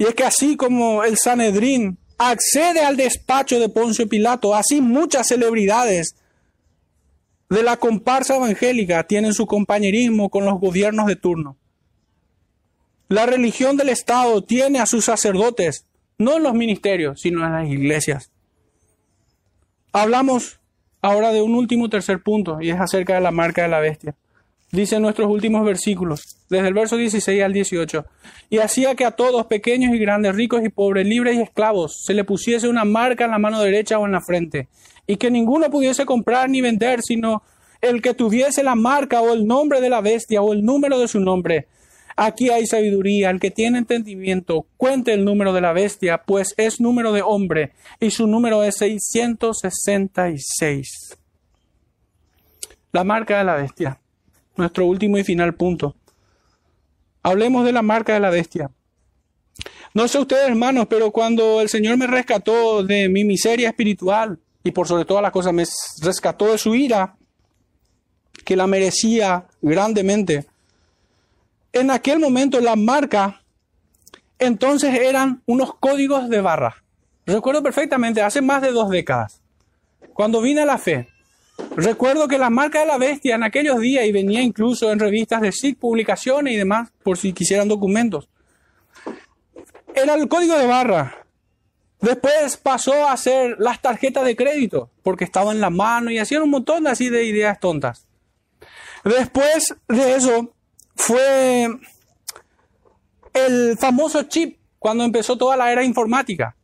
Y 0.00 0.04
es 0.04 0.14
que 0.14 0.24
así 0.24 0.56
como 0.56 1.04
el 1.04 1.18
Sanedrín 1.18 1.98
accede 2.16 2.80
al 2.80 2.96
despacho 2.96 3.60
de 3.60 3.68
Poncio 3.68 4.08
Pilato, 4.08 4.54
así 4.54 4.80
muchas 4.80 5.28
celebridades 5.28 6.16
de 7.50 7.62
la 7.62 7.76
comparsa 7.76 8.36
evangélica 8.36 9.06
tienen 9.06 9.34
su 9.34 9.46
compañerismo 9.46 10.30
con 10.30 10.46
los 10.46 10.58
gobiernos 10.58 11.06
de 11.06 11.16
turno. 11.16 11.58
La 13.08 13.26
religión 13.26 13.76
del 13.76 13.90
Estado 13.90 14.42
tiene 14.42 14.78
a 14.78 14.86
sus 14.86 15.04
sacerdotes, 15.04 15.84
no 16.16 16.38
en 16.38 16.44
los 16.44 16.54
ministerios, 16.54 17.20
sino 17.20 17.44
en 17.44 17.52
las 17.52 17.68
iglesias. 17.68 18.30
Hablamos 19.92 20.60
ahora 21.02 21.30
de 21.30 21.42
un 21.42 21.54
último 21.54 21.90
tercer 21.90 22.22
punto, 22.22 22.62
y 22.62 22.70
es 22.70 22.80
acerca 22.80 23.16
de 23.16 23.20
la 23.20 23.32
marca 23.32 23.64
de 23.64 23.68
la 23.68 23.80
bestia. 23.80 24.14
Dice 24.72 24.98
nuestros 24.98 25.28
últimos 25.30 25.62
versículos, 25.62 26.39
desde 26.50 26.68
el 26.68 26.74
verso 26.74 26.98
16 26.98 27.42
al 27.42 27.54
18. 27.54 28.04
Y 28.50 28.58
hacía 28.58 28.94
que 28.94 29.06
a 29.06 29.12
todos, 29.12 29.46
pequeños 29.46 29.94
y 29.94 29.98
grandes, 29.98 30.34
ricos 30.34 30.62
y 30.64 30.68
pobres, 30.68 31.06
libres 31.06 31.36
y 31.36 31.40
esclavos, 31.40 32.02
se 32.04 32.12
le 32.12 32.24
pusiese 32.24 32.68
una 32.68 32.84
marca 32.84 33.24
en 33.24 33.30
la 33.30 33.38
mano 33.38 33.62
derecha 33.62 33.98
o 33.98 34.04
en 34.04 34.12
la 34.12 34.20
frente, 34.20 34.68
y 35.06 35.16
que 35.16 35.30
ninguno 35.30 35.70
pudiese 35.70 36.04
comprar 36.04 36.50
ni 36.50 36.60
vender, 36.60 37.00
sino 37.02 37.42
el 37.80 38.02
que 38.02 38.12
tuviese 38.12 38.62
la 38.62 38.74
marca 38.74 39.22
o 39.22 39.32
el 39.32 39.46
nombre 39.46 39.80
de 39.80 39.88
la 39.88 40.02
bestia 40.02 40.42
o 40.42 40.52
el 40.52 40.62
número 40.62 40.98
de 40.98 41.08
su 41.08 41.20
nombre. 41.20 41.68
Aquí 42.16 42.50
hay 42.50 42.66
sabiduría, 42.66 43.30
el 43.30 43.40
que 43.40 43.50
tiene 43.50 43.78
entendimiento, 43.78 44.66
cuente 44.76 45.14
el 45.14 45.24
número 45.24 45.54
de 45.54 45.62
la 45.62 45.72
bestia, 45.72 46.20
pues 46.26 46.52
es 46.58 46.78
número 46.80 47.12
de 47.12 47.22
hombre, 47.22 47.72
y 48.00 48.10
su 48.10 48.26
número 48.26 48.62
es 48.64 48.76
666. 48.76 51.16
La 52.92 53.04
marca 53.04 53.38
de 53.38 53.44
la 53.44 53.54
bestia 53.54 54.00
nuestro 54.60 54.86
último 54.86 55.18
y 55.18 55.24
final 55.24 55.54
punto. 55.54 55.96
Hablemos 57.22 57.64
de 57.64 57.72
la 57.72 57.82
marca 57.82 58.14
de 58.14 58.20
la 58.20 58.30
bestia. 58.30 58.70
No 59.92 60.06
sé 60.08 60.18
ustedes, 60.18 60.48
hermanos, 60.48 60.86
pero 60.88 61.10
cuando 61.10 61.60
el 61.60 61.68
Señor 61.68 61.96
me 61.96 62.06
rescató 62.06 62.82
de 62.84 63.08
mi 63.08 63.24
miseria 63.24 63.68
espiritual 63.68 64.38
y 64.62 64.70
por 64.70 64.86
sobre 64.86 65.04
todas 65.04 65.22
las 65.22 65.32
cosas 65.32 65.52
me 65.52 65.64
rescató 66.02 66.52
de 66.52 66.58
su 66.58 66.74
ira, 66.74 67.16
que 68.44 68.56
la 68.56 68.66
merecía 68.66 69.46
grandemente, 69.60 70.46
en 71.72 71.90
aquel 71.90 72.18
momento 72.18 72.60
la 72.60 72.76
marca 72.76 73.40
entonces 74.38 74.94
eran 74.94 75.42
unos 75.46 75.74
códigos 75.74 76.28
de 76.28 76.40
barra. 76.40 76.82
Recuerdo 77.26 77.62
perfectamente, 77.62 78.22
hace 78.22 78.40
más 78.40 78.62
de 78.62 78.72
dos 78.72 78.88
décadas, 78.88 79.42
cuando 80.14 80.40
vine 80.40 80.62
a 80.62 80.66
la 80.66 80.78
fe, 80.78 81.08
Recuerdo 81.76 82.28
que 82.28 82.38
la 82.38 82.50
marca 82.50 82.80
de 82.80 82.86
la 82.86 82.98
bestia 82.98 83.36
en 83.36 83.42
aquellos 83.42 83.78
días, 83.80 84.04
y 84.04 84.12
venía 84.12 84.42
incluso 84.42 84.92
en 84.92 84.98
revistas 84.98 85.40
de 85.40 85.52
SIC, 85.52 85.78
publicaciones 85.78 86.54
y 86.54 86.56
demás, 86.56 86.90
por 87.02 87.16
si 87.16 87.32
quisieran 87.32 87.68
documentos, 87.68 88.28
era 89.94 90.14
el 90.14 90.28
código 90.28 90.58
de 90.58 90.66
barra. 90.66 91.24
Después 92.00 92.56
pasó 92.56 93.06
a 93.08 93.16
ser 93.16 93.56
las 93.58 93.80
tarjetas 93.80 94.24
de 94.24 94.36
crédito, 94.36 94.90
porque 95.02 95.24
estaba 95.24 95.52
en 95.52 95.60
la 95.60 95.70
mano 95.70 96.10
y 96.10 96.18
hacían 96.18 96.42
un 96.42 96.50
montón 96.50 96.86
así 96.86 97.08
de 97.08 97.24
ideas 97.24 97.60
tontas. 97.60 98.06
Después 99.04 99.74
de 99.88 100.14
eso 100.14 100.54
fue 100.96 101.68
el 103.32 103.76
famoso 103.78 104.22
chip, 104.24 104.58
cuando 104.78 105.04
empezó 105.04 105.36
toda 105.36 105.56
la 105.56 105.70
era 105.70 105.84
informática. 105.84 106.56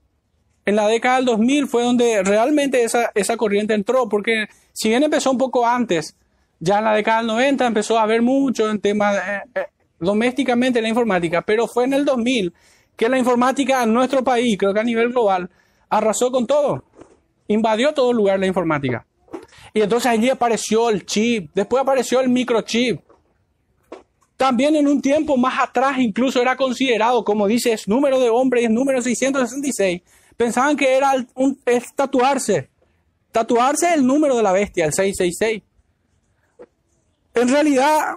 En 0.66 0.74
la 0.74 0.88
década 0.88 1.16
del 1.16 1.26
2000 1.26 1.68
fue 1.68 1.84
donde 1.84 2.22
realmente 2.24 2.82
esa, 2.82 3.12
esa 3.14 3.36
corriente 3.36 3.72
entró, 3.72 4.08
porque 4.08 4.46
si 4.72 4.88
bien 4.88 5.04
empezó 5.04 5.30
un 5.30 5.38
poco 5.38 5.66
antes, 5.66 6.16
ya 6.58 6.78
en 6.78 6.84
la 6.84 6.94
década 6.94 7.18
del 7.18 7.28
90 7.28 7.66
empezó 7.66 7.98
a 7.98 8.02
haber 8.02 8.20
mucho 8.20 8.68
en 8.68 8.80
temas 8.80 9.16
eh, 9.16 9.42
eh, 9.54 9.66
domésticamente 10.00 10.82
la 10.82 10.88
informática, 10.88 11.42
pero 11.42 11.68
fue 11.68 11.84
en 11.84 11.94
el 11.94 12.04
2000 12.04 12.52
que 12.96 13.08
la 13.08 13.16
informática 13.16 13.84
en 13.84 13.92
nuestro 13.92 14.24
país, 14.24 14.56
creo 14.58 14.74
que 14.74 14.80
a 14.80 14.84
nivel 14.84 15.10
global, 15.10 15.48
arrasó 15.88 16.32
con 16.32 16.46
todo. 16.46 16.82
Invadió 17.46 17.94
todo 17.94 18.12
lugar 18.12 18.40
la 18.40 18.46
informática. 18.46 19.06
Y 19.72 19.82
entonces 19.82 20.10
allí 20.10 20.30
apareció 20.30 20.90
el 20.90 21.06
chip, 21.06 21.50
después 21.54 21.82
apareció 21.82 22.20
el 22.20 22.28
microchip. 22.28 23.00
También 24.36 24.74
en 24.74 24.88
un 24.88 25.00
tiempo 25.00 25.36
más 25.36 25.60
atrás 25.60 25.98
incluso 25.98 26.42
era 26.42 26.56
considerado, 26.56 27.24
como 27.24 27.46
dice, 27.46 27.72
es 27.72 27.86
número 27.86 28.18
de 28.18 28.30
hombre 28.30 28.64
es 28.64 28.70
número 28.70 29.00
666. 29.00 30.02
Pensaban 30.36 30.76
que 30.76 30.96
era 30.96 31.12
un, 31.34 31.58
es 31.64 31.94
tatuarse. 31.94 32.70
Tatuarse 33.32 33.94
el 33.94 34.06
número 34.06 34.36
de 34.36 34.42
la 34.42 34.52
bestia, 34.52 34.86
el 34.86 34.92
666. 34.92 35.62
En 37.34 37.48
realidad, 37.48 38.14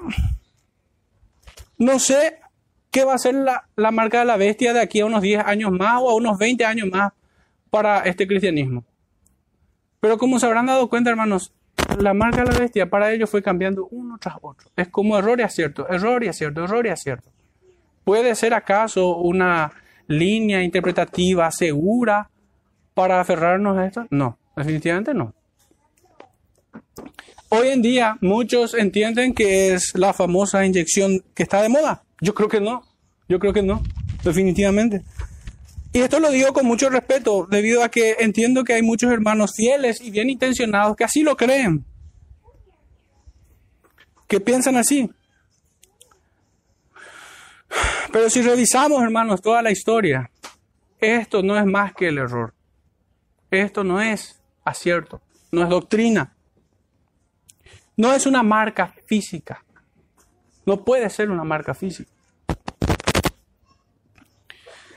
no 1.78 2.00
sé 2.00 2.40
qué 2.92 3.04
va 3.04 3.16
a 3.16 3.20
ser 3.20 3.36
la, 3.36 3.68
la, 3.76 3.92
marca 3.92 4.20
de 4.20 4.26
la 4.26 4.38
bestia 4.38 4.74
de 4.74 4.82
aquí 4.82 5.02
a 5.02 5.06
unos 5.06 5.22
10 5.22 5.46
años 5.46 5.72
más 5.72 6.02
o 6.02 6.10
a 6.10 6.16
unos 6.16 6.38
20 6.38 6.66
años 6.66 6.88
más 6.90 7.12
para 7.70 8.00
este 8.02 8.28
cristianismo. 8.28 8.84
Pero 10.00 10.18
como 10.18 10.40
se 10.40 10.46
habrán 10.46 10.68
dado 10.68 10.90
cuenta, 10.90 11.10
hermanos, 11.10 11.54
la 11.98 12.14
marca 12.14 12.44
de 12.44 12.52
la 12.52 12.60
bestia 12.60 12.90
para 12.90 13.12
ellos 13.12 13.30
fue 13.30 13.42
cambiando 13.42 13.88
uno 13.92 14.18
tras 14.18 14.36
otro. 14.42 14.70
Es 14.76 14.88
como 14.88 15.18
error 15.18 15.40
y 15.40 15.44
acierto, 15.44 15.88
error 15.90 16.24
y 16.24 16.28
acierto, 16.28 16.64
error 16.64 16.86
y 16.86 16.90
acierto. 16.90 17.30
¿Puede 18.04 18.36
ser 18.36 18.54
acaso 18.54 19.18
una 19.18 19.72
línea 20.10 20.62
interpretativa 20.64 21.50
segura 21.52 22.30
para 22.94 23.22
aferrarnos 23.22 23.78
a 23.78 23.86
esto? 23.86 24.08
No. 24.10 24.38
Definitivamente 24.58 25.14
no. 25.14 25.34
Hoy 27.48 27.70
en 27.70 27.82
día 27.82 28.18
muchos 28.20 28.74
entienden 28.74 29.34
que 29.34 29.74
es 29.74 29.94
la 29.96 30.12
famosa 30.14 30.66
inyección 30.66 31.24
que 31.34 31.44
está 31.44 31.62
de 31.62 31.70
moda. 31.70 32.04
Yo 32.20 32.34
creo 32.34 32.50
que 32.50 32.60
no. 32.60 32.84
Yo 33.30 33.40
creo 33.40 33.54
que 33.54 33.64
no. 33.64 33.82
Definitivamente. 34.24 35.04
Y 35.94 36.00
esto 36.00 36.20
lo 36.20 36.30
digo 36.30 36.54
con 36.54 36.66
mucho 36.66 36.90
respeto, 36.90 37.48
debido 37.50 37.84
a 37.84 37.90
que 37.90 38.18
entiendo 38.20 38.64
que 38.64 38.74
hay 38.74 38.82
muchos 38.82 39.12
hermanos 39.12 39.54
fieles 39.56 40.02
y 40.02 40.12
bien 40.12 40.30
intencionados 40.30 40.96
que 40.96 41.04
así 41.04 41.24
lo 41.24 41.38
creen. 41.38 41.86
Que 44.28 44.40
piensan 44.40 44.76
así. 44.76 45.10
Pero 48.12 48.30
si 48.30 48.42
revisamos, 48.42 49.04
hermanos, 49.04 49.42
toda 49.42 49.62
la 49.62 49.72
historia, 49.72 50.32
esto 51.00 51.44
no 51.44 51.58
es 51.58 51.66
más 51.66 51.94
que 51.94 52.08
el 52.08 52.18
error. 52.18 52.54
Esto 53.52 53.84
no 53.84 54.02
es 54.02 54.42
acierto, 54.64 55.22
no 55.52 55.64
es 55.64 55.70
doctrina. 55.70 56.36
No 57.96 58.14
es 58.14 58.26
una 58.26 58.44
marca 58.44 58.94
física. 59.06 59.64
No 60.66 60.84
puede 60.84 61.10
ser 61.10 61.30
una 61.30 61.44
marca 61.44 61.74
física. 61.74 62.12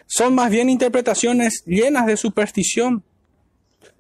Son 0.07 0.35
más 0.35 0.51
bien 0.51 0.69
interpretaciones 0.69 1.65
llenas 1.67 2.07
de 2.07 2.17
superstición, 2.17 3.03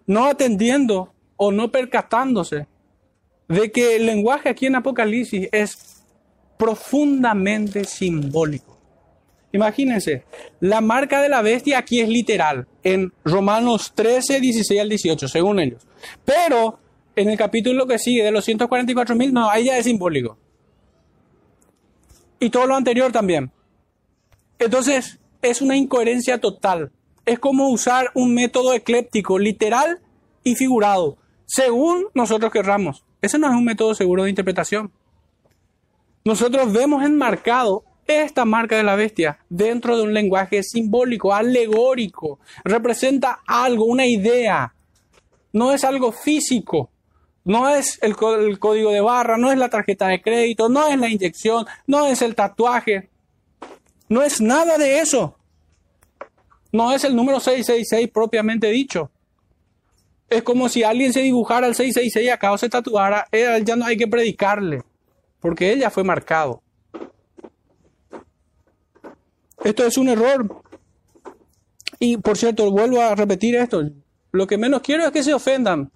no 0.07 0.27
atendiendo 0.27 1.15
o 1.37 1.51
no 1.51 1.71
percatándose 1.71 2.67
de 3.49 3.73
que 3.73 3.97
el 3.97 4.07
lenguaje 4.07 4.49
aquí 4.51 4.67
en 4.67 4.77
Apocalipsis 4.77 5.49
es 5.53 6.05
profundamente 6.59 7.85
simbólico. 7.85 8.72
Imagínense, 9.53 10.25
la 10.61 10.81
marca 10.81 11.21
de 11.21 11.29
la 11.29 11.43
bestia 11.43 11.79
aquí 11.79 12.01
es 12.01 12.09
literal, 12.09 12.67
en 12.83 13.13
Romanos 13.25 13.93
13, 13.95 14.41
16 14.41 14.81
al 14.81 14.89
18, 14.89 15.29
según 15.29 15.61
ellos. 15.61 15.87
Pero 16.25 16.79
en 17.15 17.29
el 17.29 17.37
capítulo 17.37 17.87
que 17.87 17.99
sigue, 17.99 18.25
de 18.25 18.33
los 18.33 18.45
144 18.45 19.15
mil, 19.15 19.33
no, 19.33 19.51
ahí 19.51 19.65
ya 19.67 19.77
es 19.77 19.85
simbólico. 19.85 20.39
Y 22.41 22.51
todo 22.51 22.67
lo 22.67 22.75
anterior 22.75 23.13
también. 23.13 23.53
Entonces, 24.59 25.19
es 25.43 25.61
una 25.61 25.77
incoherencia 25.77 26.41
total. 26.41 26.91
Es 27.27 27.39
como 27.39 27.69
usar 27.69 28.11
un 28.15 28.35
método 28.35 28.73
ecléptico, 28.73 29.39
literal 29.39 30.01
y 30.43 30.55
figurado, 30.55 31.19
según 31.47 32.07
nosotros 32.15 32.51
querramos. 32.51 33.05
Ese 33.21 33.39
no 33.39 33.49
es 33.49 33.55
un 33.55 33.65
método 33.65 33.95
seguro 33.95 34.25
de 34.25 34.31
interpretación. 34.31 34.91
Nosotros 36.25 36.73
vemos 36.73 37.05
enmarcado 37.05 37.85
esta 38.07 38.45
marca 38.45 38.77
de 38.77 38.83
la 38.83 38.97
bestia 38.97 39.39
dentro 39.49 39.97
de 39.97 40.03
un 40.03 40.15
lenguaje 40.15 40.63
simbólico, 40.63 41.35
alegórico. 41.35 42.41
Representa 42.65 43.41
algo, 43.47 43.85
una 43.85 44.07
idea. 44.07 44.75
No 45.53 45.73
es 45.73 45.85
algo 45.85 46.13
físico. 46.13 46.91
No 47.45 47.69
es 47.69 47.99
el, 48.03 48.17
código 48.17 48.93
de 48.93 49.01
barra, 49.01 49.37
no 49.37 49.51
es 49.51 49.59
la 49.59 49.69
tarjeta 49.69 50.07
de 50.07 50.23
crédito, 50.23 50.69
no 50.69 50.87
es 50.87 50.99
la 50.99 51.09
inyección, 51.09 51.67
no 51.87 52.07
es 52.07 52.23
el 52.23 52.35
tatuaje. 52.37 53.11
No 54.09 54.23
es 54.23 54.41
nada 54.41 54.79
de 54.79 55.01
eso. 55.01 55.37
No 56.71 56.93
es 56.93 57.05
el 57.05 57.17
número 57.17 57.41
666 57.41 58.11
propiamente 58.13 58.69
dicho. 58.69 59.11
Es 60.31 60.43
como 60.43 60.69
si 60.69 60.83
alguien 60.83 61.13
se 61.13 61.21
dibujara 61.21 61.67
el 61.67 61.75
666 61.75 62.27
y 62.27 62.31
acá 62.31 62.57
se 62.57 62.69
tatuara, 62.69 63.27
ya 63.65 63.77
no 63.77 63.85
hay 63.85 63.99
que 63.99 64.07
predicarle, 64.07 64.83
porque 65.41 65.73
él 65.73 65.81
ya 65.81 65.91
fue 65.91 66.05
marcado. 66.05 66.63
Esto 69.65 69.85
es 69.85 69.97
un 69.97 70.09
error. 70.09 70.63
Y 71.99 72.17
por 72.17 72.37
cierto, 72.37 72.71
vuelvo 72.71 73.01
a 73.01 73.15
repetir 73.15 73.55
esto. 73.55 73.83
Lo 74.33 74.47
que 74.47 74.59
menos 74.59 74.83
quiero 74.83 75.05
es 75.05 75.13
que 75.13 75.23
se 75.23 75.35
ofendan 75.35 75.93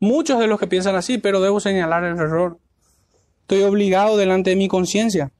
muchos 0.00 0.38
de 0.38 0.46
los 0.46 0.58
que 0.58 0.66
piensan 0.66 0.96
así, 0.96 1.18
pero 1.18 1.40
debo 1.40 1.60
señalar 1.60 2.04
el 2.04 2.16
error. 2.16 2.58
Estoy 3.42 3.62
obligado 3.62 4.16
delante 4.16 4.50
de 4.50 4.56
mi 4.56 4.68
conciencia. 4.68 5.30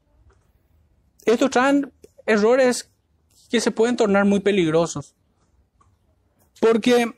Estos 1.24 1.50
traen 1.50 1.92
errores 2.26 2.90
que 3.50 3.60
se 3.60 3.70
pueden 3.70 3.96
tornar 3.96 4.24
muy 4.24 4.40
peligrosos. 4.40 5.14
Porque, 6.60 7.12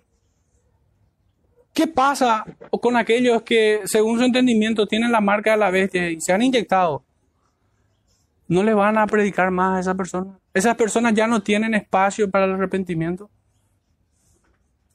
¿qué 1.72 1.86
pasa 1.86 2.44
con 2.80 2.96
aquellos 2.96 3.42
que, 3.42 3.80
según 3.84 4.18
su 4.18 4.24
entendimiento, 4.24 4.86
tienen 4.86 5.12
la 5.12 5.20
marca 5.20 5.52
de 5.52 5.56
la 5.56 5.70
bestia 5.70 6.10
y 6.10 6.20
se 6.20 6.32
han 6.32 6.42
inyectado? 6.42 7.04
No 8.50 8.64
le 8.64 8.74
van 8.74 8.98
a 8.98 9.06
predicar 9.06 9.52
más 9.52 9.76
a 9.76 9.80
esa 9.80 9.94
persona. 9.94 10.36
Esas 10.52 10.74
personas 10.74 11.14
ya 11.14 11.28
no 11.28 11.40
tienen 11.40 11.72
espacio 11.72 12.28
para 12.28 12.46
el 12.46 12.54
arrepentimiento. 12.54 13.30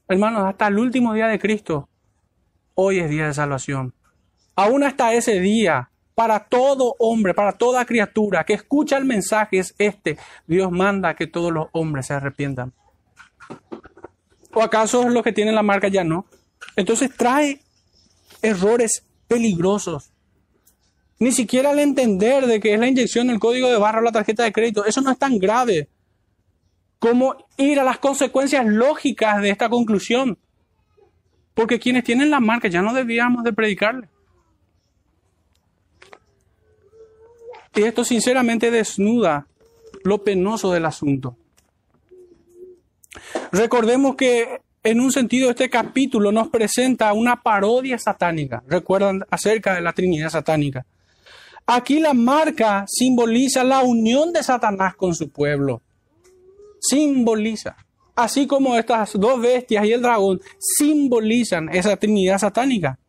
Hermanos, 0.10 0.44
hasta 0.44 0.68
el 0.68 0.78
último 0.78 1.14
día 1.14 1.28
de 1.28 1.40
Cristo, 1.40 1.88
hoy 2.74 3.00
es 3.00 3.10
día 3.10 3.28
de 3.28 3.34
salvación. 3.34 3.94
Aún 4.58 4.84
hasta 4.84 5.14
ese 5.14 5.40
día, 5.40 5.90
para 6.16 6.42
todo 6.42 6.98
hombre, 7.00 7.34
para 7.34 7.54
toda 7.54 7.86
criatura 7.86 8.44
que 8.44 8.56
escucha 8.56 8.98
el 8.98 9.06
mensaje 9.06 9.60
es 9.60 9.74
este. 9.78 10.18
Dios 10.46 10.70
manda 10.70 11.16
que 11.16 11.26
todos 11.26 11.54
los 11.54 11.68
hombres 11.72 12.08
se 12.08 12.14
arrepientan. 12.14 12.74
¿O 14.54 14.62
acaso 14.62 15.08
los 15.08 15.24
que 15.24 15.32
tienen 15.32 15.56
la 15.56 15.64
marca 15.64 15.88
ya 15.88 16.04
no? 16.04 16.26
Entonces 16.76 17.10
trae 17.16 17.62
errores 18.42 19.06
peligrosos. 19.30 20.12
Ni 21.20 21.32
siquiera 21.32 21.70
al 21.70 21.80
entender 21.80 22.46
de 22.46 22.60
que 22.60 22.74
es 22.74 22.80
la 22.80 22.88
inyección 22.88 23.28
del 23.28 23.40
código 23.40 23.70
de 23.70 23.78
barra 23.78 24.00
o 24.00 24.04
la 24.04 24.12
tarjeta 24.12 24.44
de 24.44 24.52
crédito, 24.52 24.86
eso 24.86 25.02
no 25.02 25.12
es 25.12 25.18
tan 25.18 25.38
grave 25.40 25.90
como 27.00 27.36
ir 27.58 27.80
a 27.80 27.84
las 27.84 28.00
consecuencias 28.00 28.66
lógicas 28.66 29.42
de 29.42 29.50
esta 29.50 29.70
conclusión. 29.70 30.38
Porque 31.54 31.80
quienes 31.80 32.04
tienen 32.04 32.30
la 32.30 32.40
marca 32.40 32.68
ya 32.68 32.82
no 32.82 32.94
debíamos 32.94 33.44
de 33.44 33.54
predicarle. 33.54 34.10
Y 37.76 37.84
esto 37.84 38.04
sinceramente 38.04 38.72
desnuda 38.72 39.48
lo 40.04 40.24
penoso 40.24 40.72
del 40.72 40.86
asunto. 40.86 41.38
Recordemos 43.52 44.16
que 44.16 44.62
en 44.84 45.00
un 45.00 45.12
sentido 45.12 45.50
este 45.50 45.70
capítulo 45.70 46.32
nos 46.32 46.50
presenta 46.50 47.14
una 47.14 47.42
parodia 47.42 47.98
satánica. 47.98 48.64
Recuerdan 48.68 49.26
acerca 49.30 49.74
de 49.76 49.82
la 49.82 49.94
Trinidad 49.94 50.30
satánica. 50.30 50.86
Aquí 51.68 52.00
la 52.00 52.14
marca 52.14 52.86
simboliza 52.88 53.64
la 53.64 53.82
unión 53.82 54.32
de 54.32 54.44
Satanás 54.44 54.96
con 54.96 55.16
su 55.16 55.30
pueblo. 55.30 55.82
Simboliza. 56.80 57.76
Así 58.16 58.46
como 58.46 58.76
estas 58.76 59.14
dos 59.14 59.42
bestias 59.42 59.86
y 59.86 59.92
el 59.92 60.02
dragón 60.02 60.42
simbolizan 60.60 61.70
esa 61.70 61.98
Trinidad 61.98 62.38
satánica. 62.38 63.00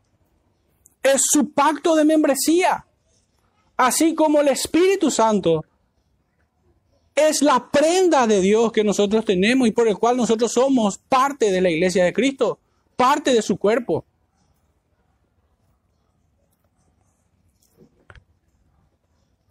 Es 1.02 1.22
su 1.30 1.50
pacto 1.52 1.94
de 1.94 2.04
membresía. 2.04 2.84
Así 3.76 4.14
como 4.14 4.40
el 4.40 4.48
Espíritu 4.48 5.10
Santo 5.10 5.64
es 7.14 7.42
la 7.42 7.70
prenda 7.70 8.26
de 8.26 8.40
Dios 8.40 8.72
que 8.72 8.84
nosotros 8.84 9.24
tenemos 9.24 9.68
y 9.68 9.70
por 9.70 9.86
el 9.86 9.96
cual 9.96 10.16
nosotros 10.16 10.52
somos 10.52 10.98
parte 10.98 11.50
de 11.50 11.60
la 11.60 11.70
iglesia 11.70 12.04
de 12.04 12.12
Cristo, 12.12 12.58
parte 12.96 13.32
de 13.32 13.42
su 13.42 13.58
cuerpo. 13.58 14.04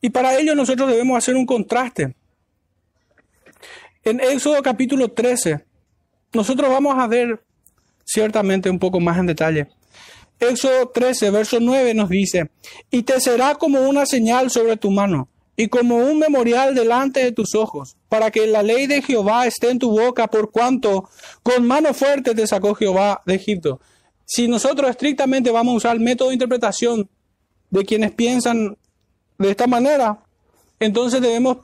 Y 0.05 0.11
para 0.11 0.37
ello 0.37 0.53
nosotros 0.53 0.87
debemos 0.87 1.17
hacer 1.17 1.35
un 1.35 1.47
contraste. 1.47 2.13
En 4.03 4.19
Éxodo 4.19 4.61
capítulo 4.61 5.09
13, 5.09 5.65
nosotros 6.31 6.69
vamos 6.69 6.93
a 6.95 7.07
ver 7.07 7.43
ciertamente 8.03 8.69
un 8.69 8.77
poco 8.77 8.99
más 8.99 9.17
en 9.17 9.25
detalle. 9.25 9.67
Éxodo 10.39 10.89
13, 10.89 11.31
verso 11.31 11.57
9 11.59 11.95
nos 11.95 12.09
dice, 12.09 12.51
y 12.91 13.01
te 13.01 13.19
será 13.19 13.55
como 13.55 13.81
una 13.89 14.05
señal 14.05 14.51
sobre 14.51 14.77
tu 14.77 14.91
mano 14.91 15.27
y 15.57 15.69
como 15.69 15.95
un 15.95 16.19
memorial 16.19 16.75
delante 16.75 17.21
de 17.21 17.31
tus 17.31 17.55
ojos, 17.55 17.97
para 18.07 18.29
que 18.29 18.45
la 18.45 18.61
ley 18.61 18.85
de 18.85 19.01
Jehová 19.01 19.47
esté 19.47 19.71
en 19.71 19.79
tu 19.79 19.89
boca, 19.89 20.27
por 20.27 20.51
cuanto 20.51 21.09
con 21.41 21.65
mano 21.65 21.95
fuerte 21.95 22.35
te 22.35 22.45
sacó 22.45 22.75
Jehová 22.75 23.23
de 23.25 23.33
Egipto. 23.33 23.81
Si 24.23 24.47
nosotros 24.47 24.87
estrictamente 24.87 25.49
vamos 25.49 25.73
a 25.73 25.77
usar 25.77 25.95
el 25.95 26.03
método 26.03 26.27
de 26.27 26.35
interpretación 26.35 27.09
de 27.71 27.83
quienes 27.85 28.11
piensan 28.11 28.77
de 29.37 29.51
esta 29.51 29.67
manera, 29.67 30.19
entonces 30.79 31.21
debemos, 31.21 31.57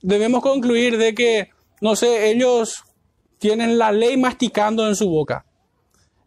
debemos 0.00 0.42
concluir 0.42 0.96
de 0.98 1.14
que, 1.14 1.50
no 1.80 1.96
sé, 1.96 2.30
ellos 2.30 2.84
tienen 3.38 3.78
la 3.78 3.92
ley 3.92 4.16
masticando 4.16 4.86
en 4.86 4.96
su 4.96 5.08
boca 5.08 5.46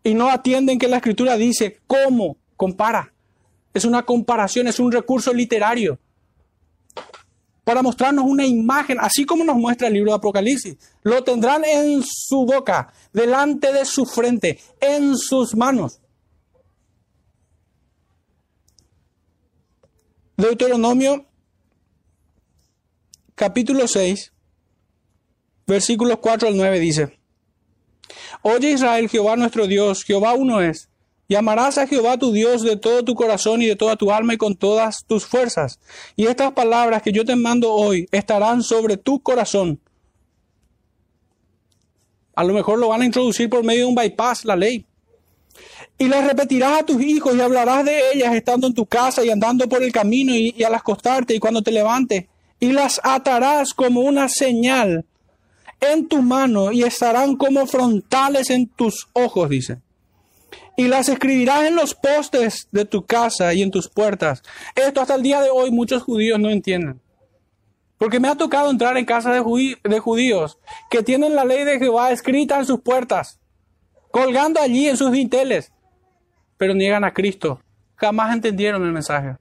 y 0.04 0.14
no 0.14 0.30
atienden 0.30 0.80
que 0.80 0.88
la 0.88 0.98
escritura 0.98 1.38
dice 1.38 1.80
cómo 1.88 2.38
compara. 2.58 3.14
Es 3.74 3.86
una 3.86 4.04
comparación, 4.04 4.68
es 4.68 4.80
un 4.80 4.92
recurso 4.92 5.34
literario 5.34 6.00
para 7.64 7.82
mostrarnos 7.82 8.26
una 8.26 8.46
imagen, 8.46 8.98
así 9.00 9.26
como 9.26 9.44
nos 9.44 9.56
muestra 9.56 9.88
el 9.88 9.94
libro 9.94 10.12
de 10.12 10.18
Apocalipsis. 10.18 10.78
Lo 11.04 11.24
tendrán 11.24 11.64
en 11.64 12.04
su 12.04 12.46
boca, 12.46 12.92
delante 13.14 13.72
de 13.72 13.86
su 13.86 14.06
frente, 14.06 14.60
en 14.82 15.18
sus 15.18 15.56
manos. 15.56 16.00
Deuteronomio 20.36 21.26
capítulo 23.36 23.88
6, 23.88 24.34
versículos 25.68 26.18
4 26.18 26.48
al 26.48 26.58
9 26.58 26.80
dice, 26.80 27.20
Oye 28.42 28.72
Israel, 28.72 29.10
Jehová 29.10 29.36
nuestro 29.36 29.68
Dios, 29.68 30.04
Jehová 30.04 30.34
uno 30.34 30.60
es, 30.62 30.90
Y 31.28 31.36
amarás 31.36 31.78
a 31.78 31.88
Jehová 31.88 32.18
tu 32.18 32.32
Dios 32.32 32.64
de 32.64 32.78
todo 32.78 33.04
tu 33.04 33.16
corazón 33.16 33.62
y 33.62 33.68
de 33.68 33.76
toda 33.76 33.96
tu 33.96 34.12
alma 34.12 34.34
y 34.34 34.38
con 34.38 34.56
todas 34.56 35.06
tus 35.06 35.26
fuerzas. 35.26 35.80
Y 36.16 36.26
estas 36.26 36.52
palabras 36.52 37.02
que 37.02 37.12
yo 37.12 37.24
te 37.24 37.36
mando 37.36 37.72
hoy 37.72 38.08
estarán 38.12 38.62
sobre 38.62 38.98
tu 38.98 39.22
corazón. 39.22 39.80
A 42.36 42.44
lo 42.44 42.54
mejor 42.54 42.80
lo 42.80 42.90
van 42.90 43.04
a 43.04 43.06
introducir 43.06 43.50
por 43.50 43.64
medio 43.64 43.82
de 43.82 43.86
un 43.86 43.96
bypass, 43.96 44.46
la 44.46 44.56
ley. 44.56 44.86
Y 45.98 46.08
las 46.08 46.26
repetirás 46.26 46.80
a 46.80 46.86
tus 46.86 47.02
hijos 47.02 47.36
y 47.36 47.42
hablarás 47.42 47.86
de 47.86 48.12
ellas 48.14 48.34
estando 48.36 48.68
en 48.68 48.74
tu 48.74 48.86
casa 48.86 49.24
y 49.24 49.30
andando 49.30 49.70
por 49.70 49.84
el 49.84 49.92
camino 49.92 50.34
y, 50.36 50.64
al 50.64 50.74
acostarte 50.74 51.36
y 51.36 51.40
cuando 51.40 51.62
te 51.62 51.72
levantes. 51.72 52.26
Y 52.60 52.72
las 52.72 53.00
atarás 53.04 53.74
como 53.74 54.02
una 54.02 54.28
señal 54.28 55.06
en 55.80 56.08
tu 56.08 56.22
mano 56.22 56.72
y 56.72 56.84
estarán 56.84 57.36
como 57.36 57.68
frontales 57.68 58.50
en 58.50 58.68
tus 58.68 59.08
ojos, 59.14 59.50
dice. 59.50 59.80
Y 60.76 60.88
las 60.88 61.10
escribirás 61.10 61.66
en 61.66 61.76
los 61.76 61.94
postes 61.94 62.68
de 62.72 62.86
tu 62.86 63.06
casa 63.06 63.54
y 63.54 63.62
en 63.62 63.70
tus 63.70 63.88
puertas. 63.88 64.42
Esto 64.76 65.02
hasta 65.02 65.16
el 65.16 65.22
día 65.22 65.42
de 65.42 65.52
hoy 65.52 65.72
muchos 65.72 66.04
judíos 66.04 66.40
no 66.40 66.50
entienden. 66.50 67.00
Porque 67.98 68.20
me 68.20 68.28
ha 68.28 68.36
tocado 68.36 68.72
entrar 68.72 68.98
en 68.98 69.06
casa 69.06 69.32
de, 69.32 69.78
de 69.84 70.00
judíos 70.00 70.58
que 70.90 71.04
tienen 71.04 71.36
la 71.36 71.46
ley 71.46 71.64
de 71.64 71.80
Jehová 71.80 72.12
escrita 72.12 72.58
en 72.58 72.66
sus 72.66 72.82
puertas, 72.82 73.40
colgando 74.12 74.60
allí 74.60 74.90
en 74.90 74.98
sus 74.98 75.12
dinteles, 75.12 75.72
pero 76.64 76.76
niegan 76.76 77.04
a 77.04 77.12
Cristo. 77.12 77.60
Jamás 77.98 78.34
entendieron 78.34 78.82
el 78.86 78.94
mensaje. 78.94 79.36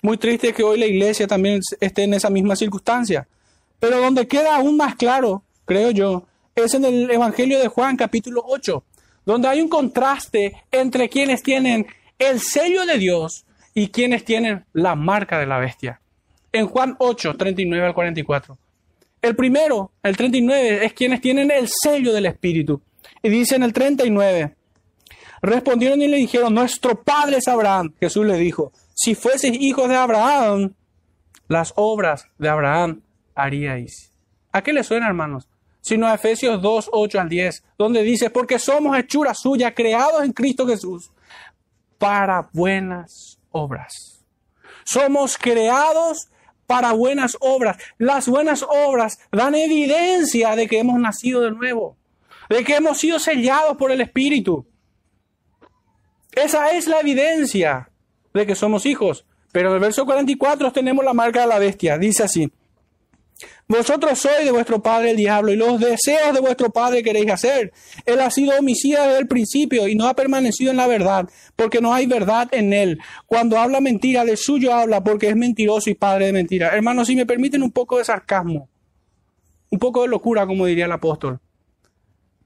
Muy 0.00 0.16
triste 0.16 0.54
que 0.54 0.62
hoy 0.62 0.78
la 0.78 0.86
iglesia 0.86 1.26
también 1.26 1.60
esté 1.78 2.04
en 2.04 2.14
esa 2.14 2.30
misma 2.30 2.56
circunstancia. 2.56 3.28
Pero 3.78 4.00
donde 4.00 4.26
queda 4.26 4.56
aún 4.56 4.78
más 4.78 4.94
claro, 4.94 5.42
creo 5.66 5.90
yo, 5.90 6.26
es 6.54 6.72
en 6.72 6.86
el 6.86 7.10
Evangelio 7.10 7.58
de 7.58 7.68
Juan 7.68 7.98
capítulo 7.98 8.42
8, 8.46 8.82
donde 9.26 9.46
hay 9.46 9.60
un 9.60 9.68
contraste 9.68 10.54
entre 10.70 11.10
quienes 11.10 11.42
tienen 11.42 11.86
el 12.18 12.40
sello 12.40 12.86
de 12.86 12.96
Dios 12.96 13.44
y 13.74 13.88
quienes 13.88 14.24
tienen 14.24 14.64
la 14.72 14.94
marca 14.94 15.38
de 15.38 15.44
la 15.44 15.58
bestia. 15.58 16.00
En 16.50 16.66
Juan 16.66 16.96
8, 16.98 17.36
39 17.36 17.88
al 17.88 17.92
44. 17.92 18.56
El 19.20 19.36
primero, 19.36 19.92
el 20.02 20.16
39, 20.16 20.86
es 20.86 20.94
quienes 20.94 21.20
tienen 21.20 21.50
el 21.50 21.68
sello 21.68 22.14
del 22.14 22.24
Espíritu. 22.24 22.80
Y 23.22 23.28
dice 23.28 23.56
en 23.56 23.64
el 23.64 23.74
39, 23.74 24.56
respondieron 25.42 26.00
y 26.00 26.08
le 26.08 26.16
dijeron, 26.16 26.54
nuestro 26.54 27.02
padre 27.02 27.38
es 27.38 27.48
Abraham. 27.48 27.92
Jesús 28.00 28.24
le 28.24 28.38
dijo, 28.38 28.72
si 28.94 29.14
fueses 29.14 29.52
hijos 29.52 29.88
de 29.88 29.96
Abraham, 29.96 30.74
las 31.48 31.72
obras 31.76 32.26
de 32.38 32.48
Abraham 32.48 33.02
haríais. 33.34 34.12
¿A 34.52 34.62
qué 34.62 34.72
le 34.72 34.84
suena, 34.84 35.08
hermanos? 35.08 35.48
Sino 35.80 36.06
a 36.06 36.14
Efesios 36.14 36.62
2, 36.62 36.90
8 36.92 37.20
al 37.20 37.28
10, 37.28 37.64
donde 37.76 38.02
dice, 38.02 38.30
porque 38.30 38.58
somos 38.58 38.96
hechura 38.96 39.34
suya, 39.34 39.74
creados 39.74 40.22
en 40.22 40.32
Cristo 40.32 40.66
Jesús, 40.66 41.10
para 41.98 42.48
buenas 42.52 43.38
obras. 43.50 44.24
Somos 44.84 45.36
creados 45.36 46.28
para 46.66 46.92
buenas 46.92 47.36
obras. 47.40 47.76
Las 47.98 48.28
buenas 48.28 48.62
obras 48.62 49.18
dan 49.30 49.54
evidencia 49.54 50.54
de 50.56 50.68
que 50.68 50.78
hemos 50.78 50.98
nacido 50.98 51.40
de 51.40 51.50
nuevo, 51.50 51.96
de 52.48 52.64
que 52.64 52.76
hemos 52.76 52.98
sido 52.98 53.18
sellados 53.18 53.76
por 53.76 53.90
el 53.90 54.00
Espíritu. 54.00 54.66
Esa 56.32 56.70
es 56.72 56.86
la 56.86 57.00
evidencia 57.00 57.90
de 58.32 58.46
que 58.46 58.54
somos 58.54 58.86
hijos. 58.86 59.26
Pero 59.52 59.68
en 59.68 59.74
el 59.74 59.80
verso 59.80 60.06
44 60.06 60.72
tenemos 60.72 61.04
la 61.04 61.12
marca 61.12 61.42
de 61.42 61.46
la 61.46 61.58
bestia. 61.58 61.98
Dice 61.98 62.22
así, 62.22 62.50
vosotros 63.68 64.18
sois 64.18 64.44
de 64.44 64.50
vuestro 64.50 64.82
padre 64.82 65.10
el 65.10 65.16
diablo 65.16 65.52
y 65.52 65.56
los 65.56 65.80
deseos 65.80 66.34
de 66.34 66.40
vuestro 66.40 66.70
padre 66.70 67.02
queréis 67.02 67.30
hacer. 67.30 67.72
Él 68.04 68.20
ha 68.20 68.30
sido 68.30 68.58
homicida 68.58 69.06
desde 69.06 69.20
el 69.20 69.28
principio 69.28 69.88
y 69.88 69.94
no 69.94 70.06
ha 70.06 70.14
permanecido 70.14 70.70
en 70.70 70.76
la 70.76 70.86
verdad, 70.86 71.28
porque 71.56 71.80
no 71.80 71.94
hay 71.94 72.06
verdad 72.06 72.48
en 72.52 72.72
él. 72.72 72.98
Cuando 73.26 73.58
habla 73.58 73.80
mentira, 73.80 74.24
de 74.24 74.36
suyo 74.36 74.74
habla, 74.74 75.02
porque 75.02 75.28
es 75.28 75.36
mentiroso 75.36 75.90
y 75.90 75.94
padre 75.94 76.26
de 76.26 76.32
mentira. 76.32 76.68
Hermanos, 76.68 77.06
si 77.06 77.16
me 77.16 77.26
permiten 77.26 77.62
un 77.62 77.70
poco 77.70 77.98
de 77.98 78.04
sarcasmo, 78.04 78.68
un 79.70 79.78
poco 79.78 80.02
de 80.02 80.08
locura, 80.08 80.46
como 80.46 80.66
diría 80.66 80.84
el 80.84 80.92
apóstol. 80.92 81.40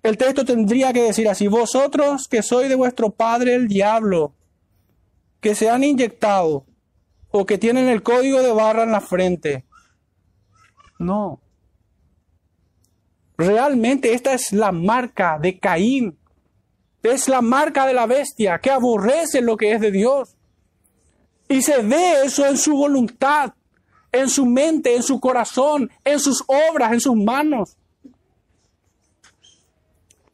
El 0.07 0.17
texto 0.17 0.45
tendría 0.45 0.93
que 0.93 1.03
decir 1.03 1.29
así, 1.29 1.49
vosotros 1.49 2.29
que 2.29 2.41
sois 2.41 2.69
de 2.69 2.77
vuestro 2.77 3.11
padre 3.11 3.57
el 3.57 3.67
diablo, 3.67 4.35
que 5.41 5.57
se 5.57 5.69
han 5.69 5.83
inyectado 5.83 6.65
o 7.33 7.45
que 7.45 7.59
tienen 7.59 7.89
el 7.89 8.05
código 8.05 8.41
de 8.41 8.53
barra 8.53 8.85
en 8.85 8.93
la 8.93 9.01
frente, 9.01 9.65
no. 11.01 11.41
Realmente 13.37 14.15
esta 14.15 14.33
es 14.33 14.53
la 14.53 14.71
marca 14.71 15.41
de 15.43 15.59
Caín. 15.59 16.17
Es 17.03 17.27
la 17.27 17.43
marca 17.43 17.85
de 17.85 17.93
la 17.93 18.07
bestia 18.07 18.61
que 18.61 18.71
aborrece 18.71 19.41
lo 19.41 19.57
que 19.57 19.73
es 19.73 19.81
de 19.81 19.91
Dios. 19.91 20.37
Y 21.49 21.63
se 21.63 21.83
ve 21.83 22.23
eso 22.25 22.47
en 22.47 22.57
su 22.57 22.77
voluntad, 22.77 23.55
en 24.13 24.29
su 24.29 24.47
mente, 24.47 24.95
en 24.95 25.03
su 25.03 25.19
corazón, 25.19 25.91
en 26.05 26.21
sus 26.21 26.45
obras, 26.47 26.93
en 26.93 27.01
sus 27.01 27.17
manos. 27.17 27.77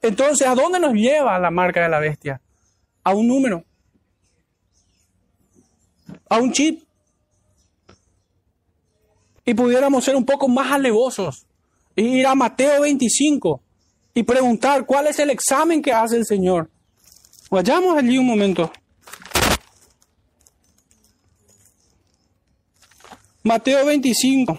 Entonces, 0.02 0.46
¿a 0.46 0.54
dónde 0.54 0.80
nos 0.80 0.94
lleva 0.94 1.38
la 1.38 1.50
marca 1.50 1.82
de 1.82 1.88
la 1.88 2.00
bestia? 2.00 2.40
A 3.04 3.14
un 3.14 3.28
número. 3.28 3.64
A 6.28 6.38
un 6.38 6.52
chip 6.52 6.82
y 9.44 9.54
pudiéramos 9.54 10.04
ser 10.04 10.16
un 10.16 10.24
poco 10.24 10.48
más 10.48 10.70
alevosos 10.72 11.46
e 11.96 12.02
ir 12.02 12.26
a 12.26 12.34
Mateo 12.34 12.82
25 12.82 13.60
y 14.14 14.22
preguntar 14.22 14.86
cuál 14.86 15.06
es 15.06 15.18
el 15.18 15.30
examen 15.30 15.82
que 15.82 15.92
hace 15.92 16.16
el 16.16 16.26
Señor. 16.26 16.70
Vayamos 17.50 17.96
allí 17.96 18.18
un 18.18 18.26
momento. 18.26 18.72
Mateo 23.42 23.84
25. 23.86 24.58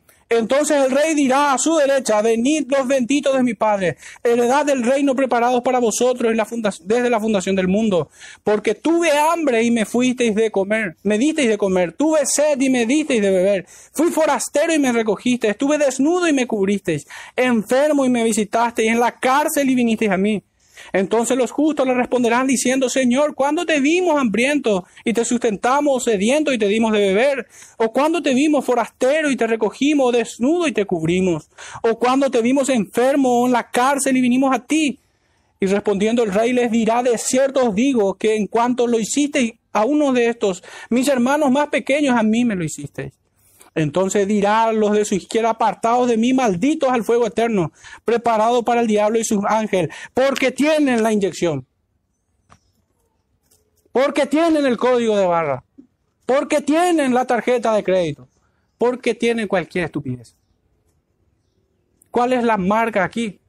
Entonces 0.31 0.77
el 0.85 0.91
rey 0.91 1.13
dirá 1.13 1.51
a 1.51 1.57
su 1.57 1.75
derecha, 1.75 2.21
venid 2.21 2.65
los 2.69 2.87
benditos 2.87 3.35
de 3.35 3.43
mi 3.43 3.53
Padre, 3.53 3.97
heredad 4.23 4.65
del 4.65 4.81
reino 4.81 5.13
preparados 5.13 5.61
para 5.61 5.79
vosotros 5.79 6.31
desde 6.85 7.09
la 7.09 7.19
fundación 7.19 7.53
del 7.53 7.67
mundo. 7.67 8.09
Porque 8.41 8.73
tuve 8.73 9.11
hambre 9.11 9.61
y 9.61 9.71
me 9.71 9.85
fuisteis 9.85 10.33
de 10.33 10.49
comer, 10.49 10.95
me 11.03 11.17
disteis 11.17 11.49
de 11.49 11.57
comer, 11.57 11.91
tuve 11.91 12.25
sed 12.25 12.61
y 12.61 12.69
me 12.69 12.85
disteis 12.85 13.21
de 13.21 13.29
beber, 13.29 13.65
fui 13.91 14.09
forastero 14.09 14.73
y 14.73 14.79
me 14.79 14.93
recogisteis, 14.93 15.51
estuve 15.51 15.77
desnudo 15.77 16.29
y 16.29 16.33
me 16.33 16.47
cubristeis, 16.47 17.05
enfermo 17.35 18.05
y 18.05 18.09
me 18.09 18.23
visitasteis, 18.23 18.89
en 18.89 19.01
la 19.01 19.11
cárcel 19.11 19.69
y 19.69 19.75
vinisteis 19.75 20.11
a 20.11 20.17
mí. 20.17 20.41
Entonces 20.93 21.37
los 21.37 21.51
justos 21.51 21.87
le 21.87 21.93
responderán 21.93 22.47
diciendo, 22.47 22.89
Señor, 22.89 23.35
¿cuándo 23.35 23.65
te 23.65 23.79
vimos 23.79 24.19
hambriento 24.19 24.85
y 25.03 25.13
te 25.13 25.25
sustentamos 25.25 26.03
sediento 26.03 26.53
y 26.53 26.57
te 26.57 26.67
dimos 26.67 26.91
de 26.93 26.99
beber? 26.99 27.47
¿O 27.77 27.91
cuándo 27.91 28.21
te 28.21 28.33
vimos 28.33 28.65
forastero 28.65 29.29
y 29.29 29.35
te 29.35 29.47
recogimos 29.47 30.13
desnudo 30.13 30.67
y 30.67 30.71
te 30.71 30.85
cubrimos? 30.85 31.49
¿O 31.83 31.97
cuándo 31.97 32.29
te 32.29 32.41
vimos 32.41 32.69
enfermo 32.69 33.45
en 33.45 33.53
la 33.53 33.69
cárcel 33.69 34.17
y 34.17 34.21
vinimos 34.21 34.53
a 34.53 34.59
ti? 34.59 34.99
Y 35.59 35.67
respondiendo 35.67 36.23
el 36.23 36.33
rey 36.33 36.53
les 36.53 36.71
dirá, 36.71 37.03
de 37.03 37.17
cierto 37.17 37.69
os 37.69 37.75
digo 37.75 38.15
que 38.15 38.35
en 38.35 38.47
cuanto 38.47 38.87
lo 38.87 38.99
hicisteis 38.99 39.53
a 39.73 39.85
uno 39.85 40.11
de 40.11 40.27
estos, 40.27 40.63
mis 40.89 41.07
hermanos 41.07 41.51
más 41.51 41.67
pequeños, 41.69 42.17
a 42.17 42.23
mí 42.23 42.45
me 42.45 42.55
lo 42.55 42.63
hicisteis. 42.63 43.13
Entonces 43.73 44.27
dirá 44.27 44.71
los 44.73 44.91
de 44.91 45.05
su 45.05 45.15
izquierda, 45.15 45.51
apartados 45.51 46.07
de 46.09 46.17
mí, 46.17 46.33
malditos 46.33 46.89
al 46.91 47.03
fuego 47.03 47.27
eterno, 47.27 47.71
preparado 48.03 48.63
para 48.63 48.81
el 48.81 48.87
diablo 48.87 49.17
y 49.17 49.23
sus 49.23 49.43
ángeles, 49.45 49.95
porque 50.13 50.51
tienen 50.51 51.01
la 51.03 51.13
inyección, 51.13 51.65
porque 53.91 54.25
tienen 54.25 54.65
el 54.65 54.77
código 54.77 55.15
de 55.15 55.25
barra, 55.25 55.63
porque 56.25 56.61
tienen 56.61 57.13
la 57.13 57.25
tarjeta 57.25 57.73
de 57.73 57.83
crédito, 57.83 58.27
porque 58.77 59.15
tienen 59.15 59.47
cualquier 59.47 59.85
estupidez. 59.85 60.35
¿Cuál 62.09 62.33
es 62.33 62.43
la 62.43 62.57
marca 62.57 63.05
aquí? 63.05 63.39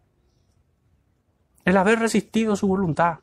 El 1.65 1.77
haber 1.77 1.99
resistido 1.99 2.55
su 2.55 2.69
voluntad, 2.69 3.19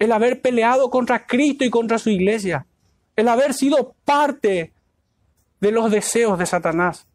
el 0.00 0.10
haber 0.10 0.40
peleado 0.40 0.90
contra 0.90 1.26
Cristo 1.26 1.64
y 1.64 1.70
contra 1.70 1.98
su 1.98 2.10
iglesia, 2.10 2.66
el 3.14 3.28
haber 3.28 3.54
sido 3.54 3.94
parte 4.04 4.72
de 5.60 5.72
los 5.72 5.90
deseos 5.90 6.38
de 6.38 6.46
Satanás. 6.46 7.06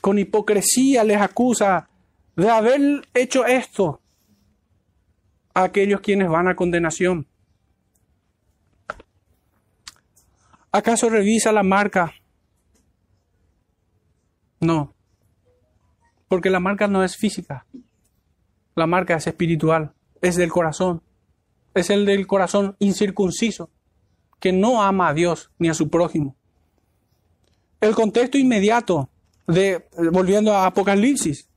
Con 0.00 0.18
hipocresía 0.18 1.04
les 1.04 1.20
acusa 1.20 1.88
de 2.36 2.50
haber 2.50 3.08
hecho 3.14 3.46
esto 3.46 4.00
a 5.54 5.64
aquellos 5.64 6.00
quienes 6.00 6.28
van 6.28 6.48
a 6.48 6.56
condenación. 6.56 7.26
¿Acaso 10.70 11.08
revisa 11.08 11.50
la 11.50 11.62
marca 11.62 12.12
No. 14.60 14.94
Porque 16.28 16.50
la 16.50 16.60
marca 16.60 16.88
no 16.88 17.02
es 17.04 17.16
física. 17.16 17.66
La 18.74 18.86
marca 18.86 19.16
es 19.16 19.26
espiritual, 19.26 19.94
es 20.20 20.36
del 20.36 20.50
corazón. 20.50 21.02
Es 21.74 21.90
el 21.90 22.06
del 22.06 22.26
corazón 22.26 22.76
incircunciso, 22.78 23.70
que 24.40 24.52
no 24.52 24.82
ama 24.82 25.08
a 25.08 25.14
Dios 25.14 25.50
ni 25.58 25.68
a 25.68 25.74
su 25.74 25.88
prójimo. 25.88 26.34
El 27.80 27.94
contexto 27.94 28.38
inmediato 28.38 29.08
de, 29.46 29.84
volviendo 30.12 30.54
a 30.54 30.66
Apocalipsis, 30.66 31.48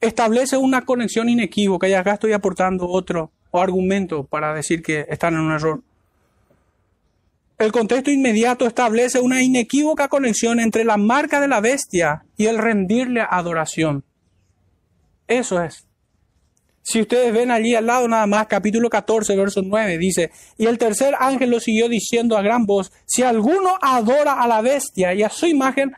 establece 0.00 0.56
una 0.56 0.84
conexión 0.84 1.28
inequívoca 1.28 1.88
y 1.88 1.94
acá 1.94 2.14
estoy 2.14 2.32
aportando 2.32 2.88
otro 2.88 3.30
argumento 3.52 4.24
para 4.24 4.54
decir 4.54 4.82
que 4.82 5.06
están 5.08 5.34
en 5.34 5.40
un 5.40 5.52
error. 5.52 5.82
El 7.58 7.72
contexto 7.72 8.10
inmediato 8.10 8.66
establece 8.66 9.20
una 9.20 9.42
inequívoca 9.42 10.08
conexión 10.08 10.60
entre 10.60 10.84
la 10.84 10.96
marca 10.96 11.40
de 11.40 11.48
la 11.48 11.60
bestia 11.60 12.24
y 12.38 12.46
el 12.46 12.56
rendirle 12.56 13.20
adoración. 13.28 14.02
Eso 15.28 15.62
es. 15.62 15.86
Si 16.90 17.00
ustedes 17.00 17.32
ven 17.32 17.52
allí 17.52 17.76
al 17.76 17.86
lado 17.86 18.08
nada 18.08 18.26
más, 18.26 18.48
capítulo 18.48 18.90
14, 18.90 19.36
verso 19.36 19.62
9, 19.62 19.96
dice, 19.96 20.32
y 20.58 20.66
el 20.66 20.76
tercer 20.76 21.14
ángel 21.20 21.50
lo 21.50 21.60
siguió 21.60 21.88
diciendo 21.88 22.36
a 22.36 22.42
gran 22.42 22.66
voz, 22.66 22.90
si 23.06 23.22
alguno 23.22 23.78
adora 23.80 24.42
a 24.42 24.48
la 24.48 24.60
bestia 24.60 25.14
y 25.14 25.22
a 25.22 25.28
su 25.28 25.46
imagen 25.46 25.92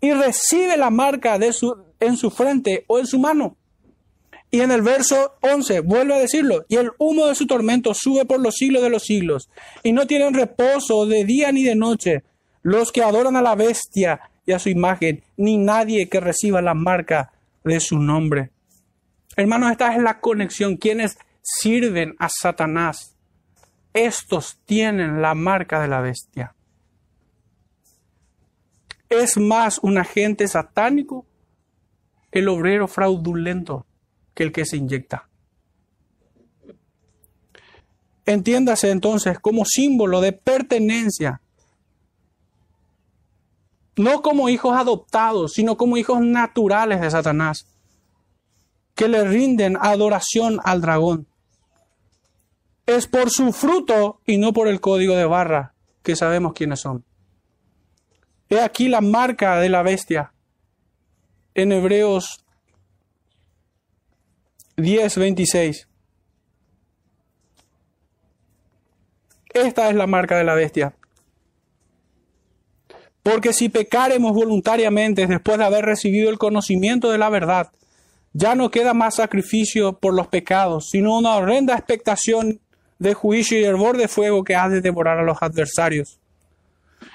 y 0.00 0.10
recibe 0.12 0.78
la 0.78 0.88
marca 0.88 1.38
de 1.38 1.52
su, 1.52 1.76
en 2.00 2.16
su 2.16 2.30
frente 2.30 2.86
o 2.86 2.98
en 2.98 3.06
su 3.06 3.18
mano, 3.18 3.58
y 4.50 4.60
en 4.60 4.70
el 4.70 4.80
verso 4.80 5.34
11 5.42 5.80
vuelve 5.80 6.14
a 6.14 6.18
decirlo, 6.18 6.64
y 6.66 6.76
el 6.76 6.92
humo 6.96 7.26
de 7.26 7.34
su 7.34 7.46
tormento 7.46 7.92
sube 7.92 8.24
por 8.24 8.40
los 8.40 8.54
siglos 8.54 8.82
de 8.82 8.88
los 8.88 9.02
siglos, 9.02 9.50
y 9.82 9.92
no 9.92 10.06
tienen 10.06 10.32
reposo 10.32 11.04
de 11.04 11.26
día 11.26 11.52
ni 11.52 11.62
de 11.62 11.74
noche 11.74 12.22
los 12.62 12.90
que 12.90 13.02
adoran 13.02 13.36
a 13.36 13.42
la 13.42 13.54
bestia 13.54 14.18
y 14.46 14.52
a 14.52 14.58
su 14.58 14.70
imagen, 14.70 15.22
ni 15.36 15.58
nadie 15.58 16.08
que 16.08 16.20
reciba 16.20 16.62
la 16.62 16.72
marca 16.72 17.32
de 17.64 17.80
su 17.80 17.98
nombre. 17.98 18.48
Hermanos, 19.38 19.70
esta 19.70 19.94
es 19.94 20.02
la 20.02 20.18
conexión. 20.18 20.78
Quienes 20.78 21.16
sirven 21.42 22.16
a 22.18 22.28
Satanás, 22.28 23.14
estos 23.92 24.58
tienen 24.64 25.22
la 25.22 25.36
marca 25.36 25.80
de 25.80 25.86
la 25.86 26.00
bestia. 26.00 26.56
Es 29.08 29.38
más 29.38 29.78
un 29.78 29.96
agente 29.96 30.48
satánico 30.48 31.24
el 32.32 32.48
obrero 32.48 32.88
fraudulento 32.88 33.86
que 34.34 34.42
el 34.42 34.50
que 34.50 34.66
se 34.66 34.76
inyecta. 34.76 35.28
Entiéndase 38.26 38.90
entonces 38.90 39.38
como 39.38 39.64
símbolo 39.64 40.20
de 40.20 40.32
pertenencia, 40.32 41.40
no 43.94 44.20
como 44.20 44.48
hijos 44.48 44.76
adoptados, 44.76 45.52
sino 45.52 45.76
como 45.76 45.96
hijos 45.96 46.20
naturales 46.22 47.00
de 47.00 47.10
Satanás, 47.12 47.68
que 48.98 49.06
le 49.06 49.22
rinden 49.22 49.76
adoración 49.80 50.58
al 50.64 50.80
dragón. 50.80 51.28
Es 52.84 53.06
por 53.06 53.30
su 53.30 53.52
fruto 53.52 54.20
y 54.26 54.38
no 54.38 54.52
por 54.52 54.66
el 54.66 54.80
código 54.80 55.14
de 55.14 55.24
barra 55.24 55.72
que 56.02 56.16
sabemos 56.16 56.52
quiénes 56.52 56.80
son. 56.80 57.04
He 58.48 58.58
aquí 58.58 58.88
la 58.88 59.00
marca 59.00 59.60
de 59.60 59.68
la 59.68 59.84
bestia 59.84 60.32
en 61.54 61.70
Hebreos 61.70 62.44
10, 64.76 65.16
26. 65.16 65.88
Esta 69.54 69.90
es 69.90 69.94
la 69.94 70.08
marca 70.08 70.36
de 70.36 70.44
la 70.44 70.54
bestia. 70.54 70.96
Porque 73.22 73.52
si 73.52 73.68
pecaremos 73.68 74.32
voluntariamente 74.32 75.24
después 75.28 75.56
de 75.56 75.64
haber 75.64 75.84
recibido 75.84 76.30
el 76.30 76.38
conocimiento 76.38 77.12
de 77.12 77.18
la 77.18 77.30
verdad, 77.30 77.70
ya 78.38 78.54
no 78.54 78.70
queda 78.70 78.94
más 78.94 79.16
sacrificio 79.16 79.94
por 79.94 80.14
los 80.14 80.28
pecados, 80.28 80.90
sino 80.90 81.18
una 81.18 81.34
horrenda 81.34 81.74
expectación 81.74 82.60
de 83.00 83.12
juicio 83.12 83.58
y 83.58 83.64
hervor 83.64 83.96
de 83.96 84.06
fuego 84.06 84.44
que 84.44 84.54
ha 84.54 84.68
de 84.68 84.80
devorar 84.80 85.18
a 85.18 85.24
los 85.24 85.38
adversarios. 85.40 86.20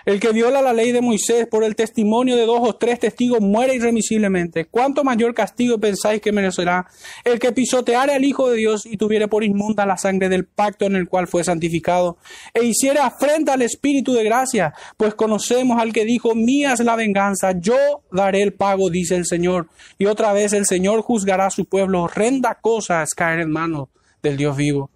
El 0.05 0.19
que 0.19 0.31
viola 0.31 0.61
la 0.61 0.73
ley 0.73 0.91
de 0.91 1.01
Moisés 1.01 1.47
por 1.47 1.64
el 1.64 1.76
testimonio 1.76 2.35
de 2.35 2.45
dos 2.45 2.60
o 2.61 2.76
tres 2.76 2.99
testigos 2.99 3.39
muere 3.41 3.76
irremisiblemente. 3.76 4.65
¿Cuánto 4.65 5.03
mayor 5.03 5.34
castigo 5.34 5.80
pensáis 5.80 6.22
que 6.22 6.31
merecerá 6.31 6.88
el 7.23 7.39
que 7.39 7.51
pisoteare 7.51 8.14
al 8.14 8.23
Hijo 8.23 8.49
de 8.49 8.57
Dios 8.57 8.85
y 8.85 8.97
tuviere 8.97 9.27
por 9.27 9.43
inmunda 9.43 9.85
la 9.85 9.97
sangre 9.97 10.30
del 10.30 10.45
pacto 10.45 10.85
en 10.85 10.95
el 10.95 11.07
cual 11.07 11.27
fue 11.27 11.43
santificado 11.43 12.18
e 12.53 12.64
hiciera 12.65 13.05
afrenta 13.05 13.53
al 13.53 13.61
Espíritu 13.61 14.14
de 14.14 14.23
gracia? 14.23 14.73
Pues 14.97 15.15
conocemos 15.15 15.81
al 15.81 15.93
que 15.93 16.05
dijo, 16.05 16.35
mía 16.35 16.73
es 16.73 16.80
la 16.81 16.95
venganza, 16.95 17.53
yo 17.60 18.03
daré 18.11 18.41
el 18.41 18.53
pago, 18.53 18.89
dice 18.89 19.15
el 19.15 19.26
Señor. 19.26 19.68
Y 19.97 20.05
otra 20.05 20.34
vez 20.34 20.53
el 20.53 20.65
Señor 20.65 21.01
juzgará 21.01 21.47
a 21.47 21.51
su 21.51 21.65
pueblo. 21.65 22.03
Horrenda 22.03 22.57
cosa 22.61 23.03
es 23.03 23.14
caer 23.14 23.39
en 23.39 23.51
manos 23.51 23.89
del 24.22 24.38
Dios 24.38 24.57
vivo. 24.57 24.93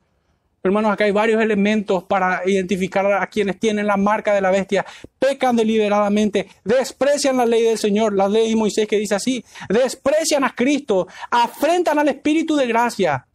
Hermanos, 0.68 0.92
acá 0.92 1.06
hay 1.06 1.12
varios 1.12 1.42
elementos 1.42 2.04
para 2.04 2.42
identificar 2.46 3.06
a 3.06 3.28
quienes 3.28 3.60
tienen 3.60 3.88
la 3.88 3.98
marca 3.98 4.34
de 4.34 4.42
la 4.42 4.52
bestia. 4.52 4.86
Pecan 5.18 5.56
deliberadamente, 5.56 6.48
desprecian 6.64 7.38
la 7.38 7.46
ley 7.46 7.64
del 7.64 7.78
Señor, 7.78 8.14
la 8.14 8.28
ley 8.28 8.50
de 8.50 8.56
Moisés 8.56 8.88
que 8.88 8.98
dice 8.98 9.16
así, 9.16 9.44
desprecian 9.70 10.44
a 10.44 10.54
Cristo, 10.54 11.08
afrentan 11.32 11.98
al 12.00 12.10
Espíritu 12.10 12.56
de 12.56 12.68
gracia 12.68 13.28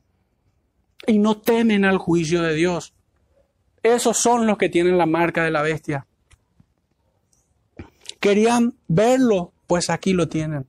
y 1.06 1.18
no 1.18 1.38
temen 1.38 1.84
al 1.84 1.98
juicio 1.98 2.42
de 2.42 2.54
Dios. 2.54 2.94
Esos 3.82 4.18
son 4.18 4.46
los 4.46 4.58
que 4.58 4.68
tienen 4.68 4.98
la 4.98 5.06
marca 5.06 5.42
de 5.42 5.50
la 5.50 5.62
bestia. 5.62 6.06
Querían 8.20 8.74
verlo, 8.86 9.52
pues 9.66 9.90
aquí 9.90 10.12
lo 10.12 10.28
tienen. 10.28 10.66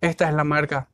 Esta 0.00 0.28
es 0.28 0.34
la 0.34 0.44
marca. 0.44 0.89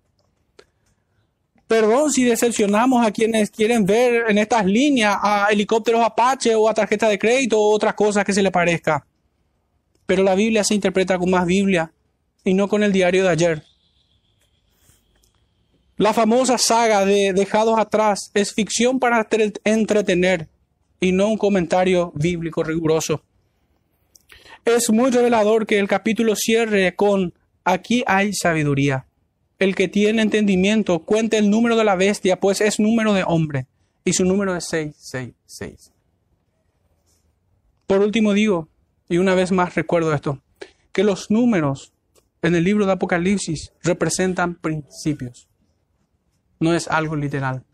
Perdón 1.66 2.12
si 2.12 2.22
decepcionamos 2.22 3.04
a 3.04 3.10
quienes 3.10 3.50
quieren 3.50 3.84
ver 3.84 4.26
en 4.28 4.38
estas 4.38 4.64
líneas 4.64 5.16
a 5.20 5.48
helicópteros 5.50 6.04
Apache 6.04 6.54
o 6.54 6.68
a 6.68 6.74
tarjeta 6.74 7.08
de 7.08 7.18
crédito 7.18 7.58
o 7.60 7.74
otras 7.74 7.94
cosas 7.94 8.24
que 8.24 8.32
se 8.32 8.42
le 8.42 8.52
parezca. 8.52 9.04
Pero 10.06 10.22
la 10.22 10.36
Biblia 10.36 10.62
se 10.62 10.74
interpreta 10.74 11.18
con 11.18 11.28
más 11.30 11.44
Biblia 11.44 11.92
y 12.44 12.54
no 12.54 12.68
con 12.68 12.84
el 12.84 12.92
diario 12.92 13.24
de 13.24 13.30
ayer. 13.30 13.62
La 15.96 16.12
famosa 16.12 16.56
saga 16.56 17.04
de 17.04 17.32
Dejados 17.32 17.78
atrás 17.78 18.30
es 18.34 18.52
ficción 18.52 19.00
para 19.00 19.26
entretener 19.64 20.48
y 21.00 21.10
no 21.10 21.28
un 21.28 21.38
comentario 21.38 22.12
bíblico 22.14 22.62
riguroso. 22.62 23.22
Es 24.64 24.90
muy 24.90 25.10
revelador 25.10 25.66
que 25.66 25.80
el 25.80 25.88
capítulo 25.88 26.36
cierre 26.36 26.94
con 26.94 27.34
aquí 27.64 28.04
hay 28.06 28.32
sabiduría 28.34 29.06
el 29.58 29.74
que 29.74 29.88
tiene 29.88 30.22
entendimiento 30.22 31.00
cuente 31.00 31.38
el 31.38 31.50
número 31.50 31.76
de 31.76 31.84
la 31.84 31.96
bestia, 31.96 32.38
pues 32.38 32.60
es 32.60 32.78
número 32.78 33.12
de 33.12 33.24
hombre, 33.26 33.66
y 34.04 34.12
su 34.12 34.24
número 34.24 34.54
es 34.54 34.64
666. 34.66 35.92
Por 37.86 38.00
último 38.00 38.32
digo, 38.32 38.68
y 39.08 39.18
una 39.18 39.34
vez 39.34 39.52
más 39.52 39.74
recuerdo 39.74 40.12
esto, 40.12 40.42
que 40.92 41.04
los 41.04 41.30
números 41.30 41.92
en 42.42 42.54
el 42.54 42.64
libro 42.64 42.86
de 42.86 42.92
Apocalipsis 42.92 43.72
representan 43.82 44.54
principios. 44.54 45.48
No 46.58 46.74
es 46.74 46.88
algo 46.88 47.16
literal. 47.16 47.64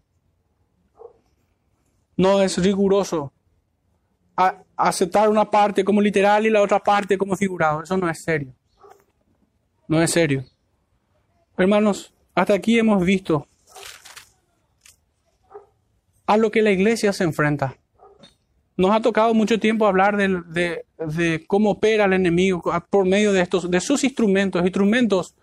No 2.16 2.42
es 2.42 2.58
riguroso 2.58 3.32
aceptar 4.76 5.28
una 5.28 5.48
parte 5.50 5.84
como 5.84 6.00
literal 6.00 6.46
y 6.46 6.50
la 6.50 6.62
otra 6.62 6.78
parte 6.78 7.16
como 7.16 7.36
figurado. 7.36 7.82
Eso 7.82 7.96
no 7.96 8.08
es 8.08 8.22
serio. 8.22 8.52
No 9.86 10.02
es 10.02 10.10
serio. 10.10 10.44
Hermanos, 11.56 12.12
hasta 12.34 12.54
aquí 12.54 12.78
hemos 12.78 13.04
visto 13.04 13.46
a 16.26 16.36
lo 16.36 16.50
que 16.50 16.62
la 16.62 16.70
iglesia 16.70 17.12
se 17.12 17.24
enfrenta. 17.24 17.76
Nos 18.76 18.90
ha 18.90 19.00
tocado 19.00 19.34
mucho 19.34 19.60
tiempo 19.60 19.86
hablar 19.86 20.16
de, 20.16 21.44
cómo 21.46 21.72
opera 21.72 22.06
el 22.06 22.14
enemigo 22.14 22.62
por 22.88 23.06
medio 23.06 23.32
de 23.32 23.42
estos, 23.42 23.70
de 23.70 23.80
sus 23.80 24.02
instrumentos, 24.02 24.62
instrumentos 24.62 25.34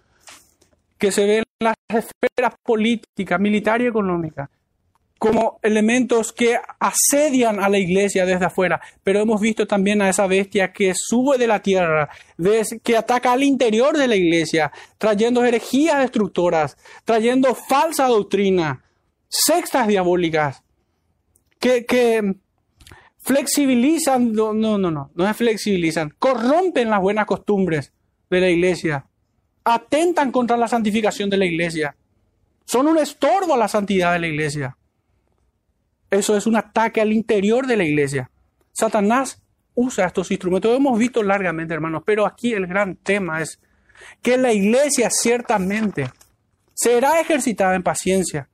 que 0.97 1.11
se 1.11 1.25
ven 1.25 1.43
en 1.59 1.65
las 1.65 1.75
esferas 1.87 2.55
políticas, 2.63 3.39
militar 3.39 3.81
y 3.81 3.87
económica 3.87 4.49
como 5.19 5.59
elementos 5.61 6.31
que 6.31 6.57
asedian 6.79 7.59
a 7.59 7.67
la 7.67 7.77
iglesia 7.77 8.25
desde 8.25 8.45
afuera, 8.45 8.81
pero 9.03 9.19
hemos 9.19 9.41
visto 9.41 9.67
también 9.67 10.01
a 10.01 10.09
esa 10.09 10.25
bestia 10.27 10.71
que 10.71 10.93
sube 10.95 11.37
de 11.37 11.45
la 11.45 11.61
tierra, 11.61 12.09
que 12.81 12.95
ataca 12.95 13.33
al 13.33 13.43
interior 13.43 13.97
de 13.97 14.07
la 14.07 14.15
iglesia, 14.15 14.71
trayendo 14.97 15.43
herejías 15.43 15.99
destructoras, 15.99 16.77
trayendo 17.03 17.53
falsa 17.53 18.07
doctrina, 18.07 18.81
sextas 19.27 19.89
diabólicas, 19.89 20.63
que, 21.59 22.35
flexibilizan, 23.17 24.31
no, 24.31 24.53
no, 24.53 24.77
no, 24.77 24.89
no, 24.89 25.11
no 25.13 25.29
es 25.29 25.35
flexibilizan, 25.35 26.15
corrompen 26.17 26.89
las 26.89 27.01
buenas 27.01 27.25
costumbres 27.25 27.91
de 28.29 28.39
la 28.39 28.49
iglesia, 28.49 29.05
atentan 29.65 30.31
contra 30.31 30.55
la 30.55 30.69
santificación 30.69 31.29
de 31.29 31.37
la 31.37 31.45
iglesia, 31.45 31.97
son 32.63 32.87
un 32.87 32.97
estorbo 32.97 33.55
a 33.55 33.57
la 33.57 33.67
santidad 33.67 34.13
de 34.13 34.19
la 34.19 34.27
iglesia. 34.27 34.77
Eso 36.09 36.35
es 36.35 36.47
un 36.47 36.55
ataque 36.55 37.01
al 37.01 37.13
interior 37.13 37.67
de 37.67 37.77
la 37.77 37.83
iglesia. 37.83 38.29
Satanás 38.71 39.41
usa 39.75 40.07
estos 40.07 40.31
instrumentos. 40.31 40.71
Lo 40.71 40.77
hemos 40.77 40.97
visto 40.97 41.23
largamente, 41.23 41.73
hermanos, 41.73 42.03
pero 42.05 42.25
aquí 42.25 42.53
el 42.53 42.67
gran 42.67 42.95
tema 42.95 43.41
es 43.41 43.59
que 44.21 44.37
la 44.37 44.53
iglesia 44.53 45.09
ciertamente 45.09 46.09
será 46.73 47.19
ejercitada 47.19 47.75
en 47.75 47.83
paciencia 47.83 48.49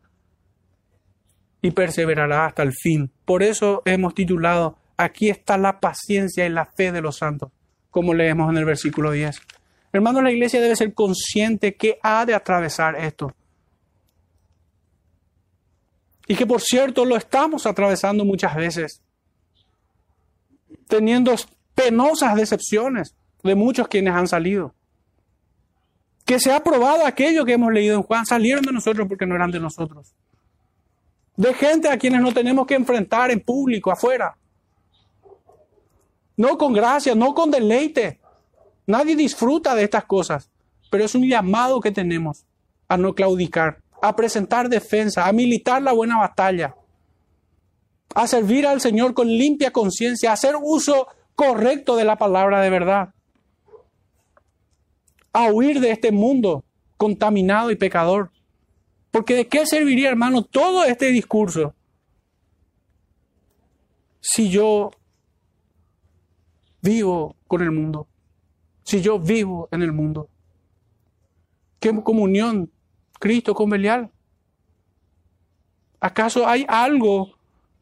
y 1.62 1.72
perseverará 1.72 2.46
hasta 2.46 2.64
el 2.64 2.74
fin. 2.74 3.12
Por 3.26 3.44
eso 3.44 3.82
hemos 3.86 4.14
titulado, 4.14 4.78
aquí 4.98 5.30
está 5.30 5.58
la 5.58 5.80
paciencia 5.80 6.46
y 6.46 6.50
la 6.50 6.66
fe 6.66 6.92
de 6.92 7.02
los 7.02 7.18
santos, 7.18 7.52
como 7.90 8.14
leemos 8.14 8.50
en 8.52 8.58
el 8.58 8.66
versículo 8.66 9.12
10. 9.12 9.42
Hermanos, 9.94 10.24
la 10.24 10.32
iglesia 10.32 10.62
debe 10.62 10.76
ser 10.76 10.94
consciente 10.94 11.76
que 11.76 11.98
ha 12.04 12.26
de 12.26 12.36
atravesar 12.36 12.96
esto. 12.98 13.34
Y 16.28 16.36
que 16.36 16.46
por 16.46 16.62
cierto 16.62 17.06
lo 17.06 17.16
estamos 17.16 17.66
atravesando 17.66 18.26
muchas 18.26 18.56
veces, 18.56 19.02
teniendo 20.88 21.36
penosas 21.76 22.36
decepciones 22.36 23.16
de 23.44 23.56
muchos 23.56 23.88
quienes 23.88 24.14
han 24.14 24.28
salido. 24.28 24.74
Que 26.26 26.40
se 26.40 26.52
ha 26.52 26.64
probado 26.64 27.06
aquello 27.06 27.46
que 27.46 27.54
hemos 27.54 27.72
leído 27.72 27.96
en 27.96 28.04
Juan, 28.04 28.26
salieron 28.26 28.64
de 28.64 28.72
nosotros 28.72 29.08
porque 29.08 29.28
no 29.28 29.36
eran 29.36 29.52
de 29.52 29.60
nosotros. 29.60 30.16
De 31.38 31.54
gente 31.54 31.90
a 31.90 31.98
quienes 31.98 32.22
no 32.22 32.34
tenemos 32.34 32.66
que 32.66 32.76
enfrentar 32.76 33.30
en 33.30 33.42
público, 33.42 33.92
afuera. 33.92 34.36
No 36.38 36.58
con 36.58 36.74
gracia, 36.74 37.14
no 37.14 37.36
con 37.36 37.52
deleite. 37.52 38.20
Nadie 38.88 39.16
disfruta 39.16 39.76
de 39.76 39.84
estas 39.84 40.06
cosas, 40.06 40.50
pero 40.90 41.04
es 41.06 41.14
un 41.14 41.28
llamado 41.28 41.80
que 41.82 41.92
tenemos 41.92 42.46
a 42.88 42.98
no 42.98 43.14
claudicar, 43.14 43.82
a 44.02 44.16
presentar 44.16 44.70
defensa, 44.70 45.28
a 45.28 45.34
militar 45.34 45.82
la 45.82 45.94
buena 45.94 46.18
batalla, 46.18 46.76
a 48.14 48.28
servir 48.28 48.68
al 48.68 48.82
Señor 48.82 49.14
con 49.14 49.28
limpia 49.28 49.72
conciencia, 49.72 50.30
a 50.30 50.34
hacer 50.34 50.56
uso 50.62 51.08
correcto 51.36 51.96
de 51.96 52.06
la 52.06 52.18
palabra 52.18 52.62
de 52.62 52.70
verdad, 52.70 53.14
a 55.34 55.52
huir 55.52 55.80
de 55.80 55.92
este 55.92 56.12
mundo 56.12 56.64
contaminado 56.98 57.72
y 57.72 57.76
pecador. 57.76 58.32
Porque 59.12 59.36
de 59.36 59.48
qué 59.48 59.66
serviría, 59.66 60.10
hermano, 60.10 60.44
todo 60.44 60.84
este 60.84 61.08
discurso 61.08 61.74
si 64.28 64.50
yo 64.50 64.90
vivo 66.82 67.36
con 67.48 67.62
el 67.62 67.72
mundo, 67.72 68.08
si 68.84 69.00
yo 69.00 69.20
vivo 69.20 69.70
en 69.72 69.84
el 69.84 69.92
mundo. 69.92 70.30
¿Qué 71.80 71.94
comunión 72.04 72.72
Cristo 73.26 73.56
con 73.56 73.72
Belial? 73.72 74.12
¿Acaso 76.00 76.48
hay 76.48 76.64
algo 76.70 77.32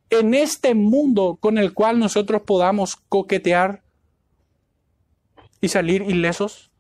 en 0.09 0.33
este 0.35 0.73
mundo 0.73 1.37
con 1.37 1.57
el 1.57 1.73
cual 1.73 1.99
nosotros 1.99 2.43
podamos 2.43 2.95
coquetear 2.95 3.83
y 5.59 5.67
salir 5.67 6.03
ilesos? 6.03 6.71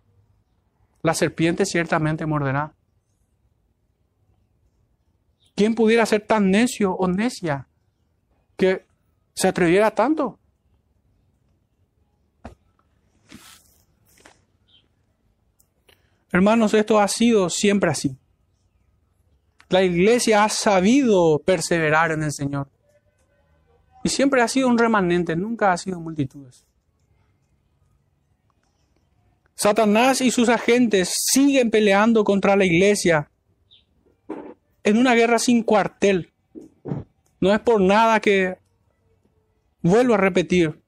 La 1.01 1.13
serpiente 1.13 1.65
ciertamente 1.65 2.25
morderá. 2.25 2.73
¿Quién 5.55 5.75
pudiera 5.75 6.05
ser 6.05 6.25
tan 6.25 6.49
necio 6.49 6.93
o 6.93 7.09
necia 7.09 7.67
que 8.55 8.85
se 9.33 9.49
atreviera 9.49 9.91
tanto? 9.91 10.39
Hermanos, 16.31 16.73
esto 16.73 17.01
ha 17.01 17.09
sido 17.09 17.49
siempre 17.49 17.91
así. 17.91 18.17
La 19.73 19.81
iglesia 19.81 20.43
ha 20.43 20.49
sabido 20.49 21.39
perseverar 21.39 22.11
en 22.11 22.21
el 22.21 22.31
Señor. 22.31 22.69
Y 24.03 24.09
siempre 24.09 24.39
ha 24.43 24.47
sido 24.47 24.67
un 24.67 24.77
remanente, 24.77 25.35
nunca 25.35 25.71
ha 25.71 25.77
sido 25.79 25.99
multitudes. 25.99 26.63
Satanás 29.55 30.21
y 30.21 30.29
sus 30.29 30.47
agentes 30.47 31.11
siguen 31.15 31.71
peleando 31.71 32.23
contra 32.23 32.55
la 32.55 32.65
iglesia 32.65 33.31
en 34.83 34.95
una 34.95 35.15
guerra 35.15 35.39
sin 35.39 35.63
cuartel. 35.63 36.31
No 37.39 37.51
es 37.51 37.59
por 37.59 37.81
nada 37.81 38.19
que 38.19 38.59
vuelvo 39.81 40.13
a 40.13 40.17
repetir 40.17 40.79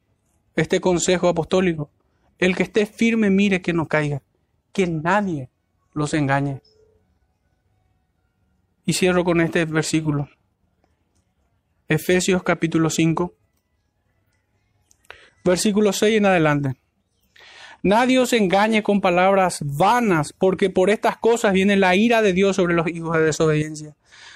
este 0.56 0.80
consejo 0.80 1.28
apostólico. 1.28 1.90
El 2.38 2.56
que 2.56 2.62
esté 2.62 2.86
firme 2.86 3.32
mire 3.32 3.64
que 3.64 3.74
no 3.74 3.88
caiga 3.88 4.22
que 4.72 4.86
nadie 4.86 5.50
los 5.96 6.14
engañe. 6.14 6.62
Y 8.86 8.94
cierro 8.94 9.24
con 9.24 9.42
este 9.42 9.66
versículo. 9.66 10.30
Efesios 11.88 12.44
capítulo 12.44 12.90
5, 12.90 13.34
versículo 15.44 15.94
6 15.94 16.18
en 16.18 16.26
adelante. 16.26 16.76
Nadie 17.84 18.18
os 18.18 18.34
engañe 18.34 18.82
con 18.82 19.00
palabras 19.00 19.60
vanas, 19.62 20.34
porque 20.34 20.72
por 20.72 20.90
estas 20.90 21.18
cosas 21.18 21.54
viene 21.54 21.76
la 21.76 21.96
ira 21.96 22.24
de 22.24 22.34
Dios 22.34 22.56
sobre 22.56 22.74
los 22.74 22.88
hijos 22.88 23.16
de 23.16 23.24
desobediencia. 23.24 23.96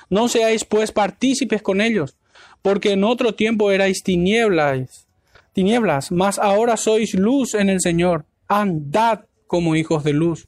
No 0.09 0.27
seáis 0.27 0.65
pues 0.65 0.91
partícipes 0.91 1.63
con 1.63 1.81
ellos, 1.81 2.15
porque 2.61 2.91
en 2.91 3.03
otro 3.03 3.34
tiempo 3.34 3.71
erais 3.71 4.03
tinieblas, 4.03 5.07
tinieblas, 5.53 6.11
mas 6.11 6.38
ahora 6.38 6.77
sois 6.77 7.15
luz 7.15 7.55
en 7.55 7.69
el 7.69 7.81
Señor. 7.81 8.26
Andad 8.47 9.21
como 9.47 9.76
hijos 9.76 10.03
de 10.03 10.13
luz. 10.13 10.47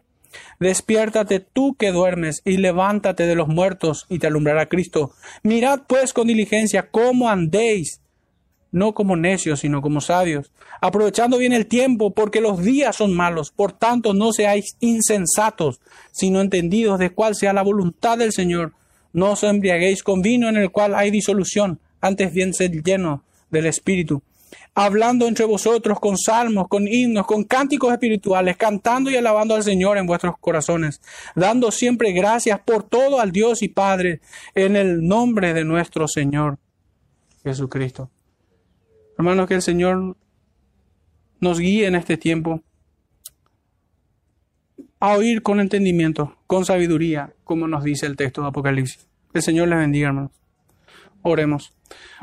Despiértate 0.59 1.39
tú 1.39 1.75
que 1.75 1.91
duermes 1.91 2.41
y 2.45 2.57
levántate 2.57 3.25
de 3.25 3.35
los 3.35 3.47
muertos 3.47 4.05
y 4.09 4.19
te 4.19 4.27
alumbrará 4.27 4.67
Cristo. 4.67 5.11
Mirad 5.43 5.81
pues 5.87 6.13
con 6.13 6.27
diligencia 6.27 6.89
cómo 6.89 7.29
andéis, 7.29 8.01
no 8.71 8.93
como 8.93 9.15
necios, 9.15 9.61
sino 9.61 9.81
como 9.81 10.01
sabios, 10.01 10.51
aprovechando 10.79 11.37
bien 11.37 11.53
el 11.53 11.67
tiempo, 11.67 12.11
porque 12.11 12.41
los 12.41 12.61
días 12.61 12.95
son 12.95 13.13
malos. 13.13 13.51
Por 13.51 13.73
tanto, 13.73 14.13
no 14.13 14.31
seáis 14.31 14.77
insensatos, 14.79 15.81
sino 16.11 16.41
entendidos 16.41 16.99
de 16.99 17.09
cuál 17.09 17.35
sea 17.35 17.53
la 17.53 17.63
voluntad 17.63 18.17
del 18.17 18.31
Señor. 18.31 18.73
No 19.13 19.31
os 19.31 19.43
embriaguéis 19.43 20.03
con 20.03 20.21
vino 20.21 20.47
en 20.47 20.57
el 20.57 20.71
cual 20.71 20.95
hay 20.95 21.11
disolución, 21.11 21.79
antes 21.99 22.33
bien 22.33 22.53
sed 22.53 22.71
lleno 22.83 23.23
del 23.49 23.65
Espíritu 23.65 24.23
hablando 24.73 25.27
entre 25.27 25.45
vosotros 25.45 25.99
con 25.99 26.17
salmos, 26.17 26.67
con 26.67 26.87
himnos, 26.87 27.25
con 27.25 27.43
cánticos 27.43 27.91
espirituales, 27.91 28.57
cantando 28.57 29.09
y 29.11 29.17
alabando 29.17 29.55
al 29.55 29.63
Señor 29.63 29.97
en 29.97 30.05
vuestros 30.05 30.35
corazones, 30.39 31.01
dando 31.35 31.71
siempre 31.71 32.11
gracias 32.13 32.59
por 32.61 32.83
todo 32.83 33.19
al 33.19 33.31
Dios 33.31 33.61
y 33.63 33.67
Padre 33.67 34.21
en 34.55 34.75
el 34.75 35.05
nombre 35.05 35.53
de 35.53 35.65
nuestro 35.65 36.07
Señor 36.07 36.57
Jesucristo. 37.43 38.09
Hermanos, 39.17 39.47
que 39.47 39.55
el 39.55 39.61
Señor 39.61 40.15
nos 41.39 41.59
guíe 41.59 41.87
en 41.87 41.95
este 41.95 42.17
tiempo 42.17 42.61
a 44.99 45.17
oír 45.17 45.41
con 45.41 45.59
entendimiento, 45.59 46.37
con 46.47 46.63
sabiduría, 46.63 47.33
como 47.43 47.67
nos 47.67 47.83
dice 47.83 48.05
el 48.05 48.15
texto 48.15 48.41
de 48.41 48.47
Apocalipsis. 48.49 49.07
El 49.33 49.41
Señor 49.41 49.67
les 49.67 49.79
bendiga, 49.79 50.07
hermanos. 50.07 50.40
Oremos. 51.23 51.73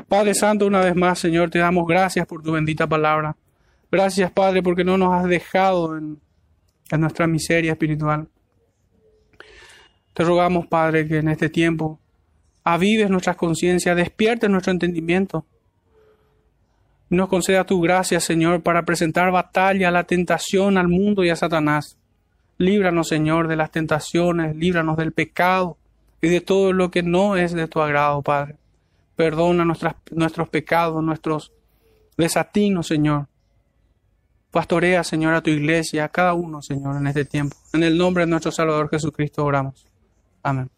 Padre 0.07 0.33
Santo, 0.33 0.65
una 0.65 0.81
vez 0.81 0.95
más, 0.95 1.19
Señor, 1.19 1.49
te 1.49 1.59
damos 1.59 1.87
gracias 1.87 2.25
por 2.25 2.41
tu 2.41 2.51
bendita 2.51 2.87
palabra. 2.87 3.35
Gracias, 3.91 4.31
Padre, 4.31 4.61
porque 4.61 4.83
no 4.83 4.97
nos 4.97 5.13
has 5.13 5.27
dejado 5.27 5.97
en, 5.97 6.19
nuestra 6.97 7.27
miseria 7.27 7.71
espiritual. 7.71 8.27
Te 10.13 10.23
rogamos, 10.23 10.67
Padre, 10.67 11.07
que 11.07 11.17
en 11.17 11.29
este 11.29 11.49
tiempo 11.49 11.99
avives 12.63 13.09
nuestras 13.09 13.35
conciencias, 13.35 13.95
despiertes 13.95 14.49
nuestro 14.49 14.71
entendimiento. 14.71 15.45
Nos 17.09 17.29
conceda 17.29 17.63
tu 17.63 17.81
gracia, 17.81 18.19
Señor, 18.19 18.61
para 18.61 18.83
presentar 18.83 19.31
batalla 19.31 19.87
a 19.87 19.91
la 19.91 20.03
tentación, 20.03 20.77
al 20.77 20.87
mundo 20.87 21.23
y 21.23 21.29
a 21.29 21.35
Satanás. 21.35 21.97
Líbranos, 22.57 23.07
Señor, 23.07 23.47
de 23.47 23.55
las 23.55 23.71
tentaciones, 23.71 24.55
líbranos 24.55 24.97
del 24.97 25.13
pecado 25.13 25.77
y 26.21 26.27
de 26.27 26.41
todo 26.41 26.73
lo 26.73 26.91
que 26.91 27.01
no 27.01 27.37
es 27.37 27.53
de 27.53 27.67
tu 27.67 27.81
agrado, 27.81 28.21
Padre. 28.21 28.55
Perdona 29.19 29.65
nuestros 29.65 30.47
pecados, 30.47 31.03
nuestros 31.03 31.51
desatinos, 32.15 32.87
Señor. 32.87 33.27
Pastorea, 34.49 35.03
Señor, 35.03 35.33
a 35.33 35.41
tu 35.41 35.49
iglesia, 35.49 36.05
a 36.05 36.07
cada 36.07 36.33
uno, 36.33 36.61
Señor, 36.61 36.95
en 36.95 37.07
este 37.07 37.25
tiempo. 37.25 37.57
En 37.73 37.83
el 37.83 37.97
nombre 37.97 38.23
de 38.23 38.29
nuestro 38.29 38.49
Salvador 38.49 38.89
Jesucristo 38.89 39.43
oramos. 39.43 39.85
Amén. 40.41 40.69